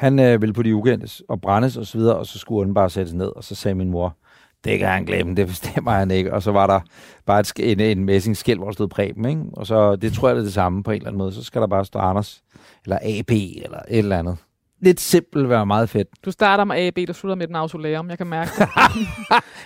Han 0.00 0.18
øh, 0.18 0.40
ville 0.40 0.52
på 0.52 0.62
de 0.62 0.74
ukendtes 0.74 1.22
og 1.28 1.40
brændes 1.40 1.76
og 1.76 1.86
så 1.86 1.98
videre, 1.98 2.16
og 2.16 2.26
så 2.26 2.38
skulle 2.38 2.60
urnen 2.60 2.74
bare 2.74 2.90
sættes 2.90 3.14
ned, 3.14 3.26
og 3.36 3.44
så 3.44 3.54
sagde 3.54 3.74
min 3.74 3.90
mor, 3.90 4.16
det 4.64 4.78
kan 4.78 4.88
han 4.88 5.04
glemme, 5.04 5.34
det 5.34 5.46
bestemmer 5.46 5.90
han 5.90 6.10
ikke. 6.10 6.34
Og 6.34 6.42
så 6.42 6.52
var 6.52 6.66
der 6.66 6.80
bare 7.26 7.40
et, 7.40 7.52
en, 7.58 7.80
en 7.80 8.04
messingskæld, 8.04 8.58
hvor 8.58 8.66
der 8.66 8.72
stod 8.72 8.88
Preben, 8.88 9.24
ikke? 9.24 9.42
Og 9.52 9.66
så, 9.66 9.96
det 9.96 10.12
tror 10.12 10.28
jeg, 10.28 10.36
det 10.36 10.40
er 10.40 10.44
det 10.44 10.52
samme 10.52 10.82
på 10.82 10.90
en 10.90 10.96
eller 10.96 11.08
anden 11.08 11.18
måde. 11.18 11.32
Så 11.32 11.44
skal 11.44 11.60
der 11.60 11.66
bare 11.66 11.84
stå 11.84 11.98
Anders, 11.98 12.42
eller 12.84 12.98
AB, 13.02 13.30
eller 13.30 13.78
et 13.88 13.98
eller 13.98 14.18
andet. 14.18 14.36
Lidt 14.82 15.00
simpelt 15.00 15.48
være 15.48 15.66
meget 15.66 15.88
fedt. 15.88 16.08
Du 16.24 16.30
starter 16.30 16.64
med 16.64 16.76
AB, 16.76 17.08
du 17.08 17.12
slutter 17.12 17.36
med 17.36 17.46
den 17.46 17.56
autolærum. 17.56 18.10
Jeg 18.10 18.18
kan 18.18 18.26
mærke 18.26 18.50
det. 18.58 18.68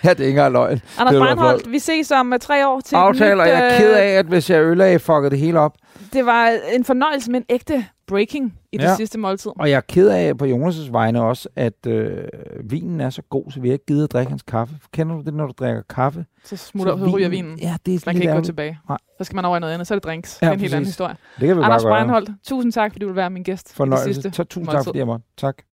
Ja, 0.03 0.09
det 0.09 0.19
er 0.19 0.25
ikke 0.25 0.29
engang 0.29 0.53
løgn. 0.53 0.81
Anders 0.99 1.15
Breinholt, 1.15 1.71
vi 1.71 1.79
ses 1.79 2.11
om 2.11 2.33
uh, 2.33 2.39
tre 2.39 2.67
år 2.67 2.79
til 2.79 2.95
Aftaler, 2.95 3.43
nyt, 3.45 3.51
jeg 3.51 3.67
er 3.67 3.73
øh, 3.73 3.79
ked 3.79 3.93
af, 3.93 4.07
at 4.07 4.25
hvis 4.25 4.49
jeg 4.49 4.61
ødelagde, 4.61 4.99
fuckede 4.99 5.29
det 5.29 5.39
hele 5.39 5.59
op. 5.59 5.75
Det 6.13 6.25
var 6.25 6.51
en 6.73 6.85
fornøjelse 6.85 7.31
med 7.31 7.39
en 7.39 7.45
ægte 7.49 7.85
breaking 8.07 8.59
i 8.71 8.77
det 8.77 8.83
Ja. 8.83 8.95
sidste 8.95 9.19
måltid. 9.19 9.51
Og 9.59 9.69
jeg 9.69 9.75
er 9.77 9.81
ked 9.81 10.09
af 10.09 10.37
på 10.37 10.45
Jonas' 10.45 10.91
vegne 10.91 11.21
også, 11.21 11.49
at 11.55 11.87
øh, 11.87 12.17
vinen 12.63 13.01
er 13.01 13.09
så 13.09 13.21
god, 13.21 13.51
så 13.51 13.59
vi 13.59 13.67
har 13.67 13.73
ikke 13.73 13.85
givet 13.85 14.03
at 14.03 14.11
drikke 14.11 14.29
hans 14.29 14.41
kaffe. 14.43 14.75
Kender 14.93 15.15
du 15.15 15.21
det, 15.21 15.33
når 15.33 15.45
du 15.45 15.53
drikker 15.59 15.81
kaffe? 15.89 16.25
Så 16.43 16.57
smutter, 16.57 16.97
så 16.97 17.05
ryger 17.05 17.29
vinen. 17.29 17.59
Ja, 17.59 17.75
det 17.85 17.93
er 17.95 17.99
Man 18.05 18.15
kan 18.15 18.21
ikke 18.21 18.25
gå 18.25 18.29
ærgerligt. 18.29 18.45
tilbage. 18.45 18.79
Nej. 18.89 18.97
Så 19.17 19.23
skal 19.23 19.35
man 19.35 19.45
over 19.45 19.57
i 19.57 19.59
noget 19.59 19.73
andet. 19.73 19.87
Så 19.87 19.93
er 19.93 19.95
det 19.95 20.03
drinks. 20.03 20.39
Ja, 20.41 20.45
det 20.45 20.49
er 20.51 20.53
en 20.55 20.59
helt 20.59 20.73
anden 20.73 20.85
historie. 20.85 21.15
Det 21.39 21.47
kan 21.47 21.57
vi 21.57 21.61
Anders. 21.63 21.83
Breinholt, 21.83 22.29
tusind 22.43 22.71
tak, 22.71 22.91
fordi 22.91 22.99
du 23.03 23.07
vil 23.07 23.15
være 23.15 23.29
min 23.29 23.43
gæst 23.43 23.67
i 23.67 23.69
det 23.69 23.75
Fornøjelse. 23.77 24.13
sidste 24.13 24.31
Så 24.33 24.43
tusind 24.43 24.65
tak, 24.65 24.73
måltid. 24.73 24.85
fordi 24.85 24.99
jeg 24.99 25.07
måtte. 25.07 25.25
Tak. 25.37 25.57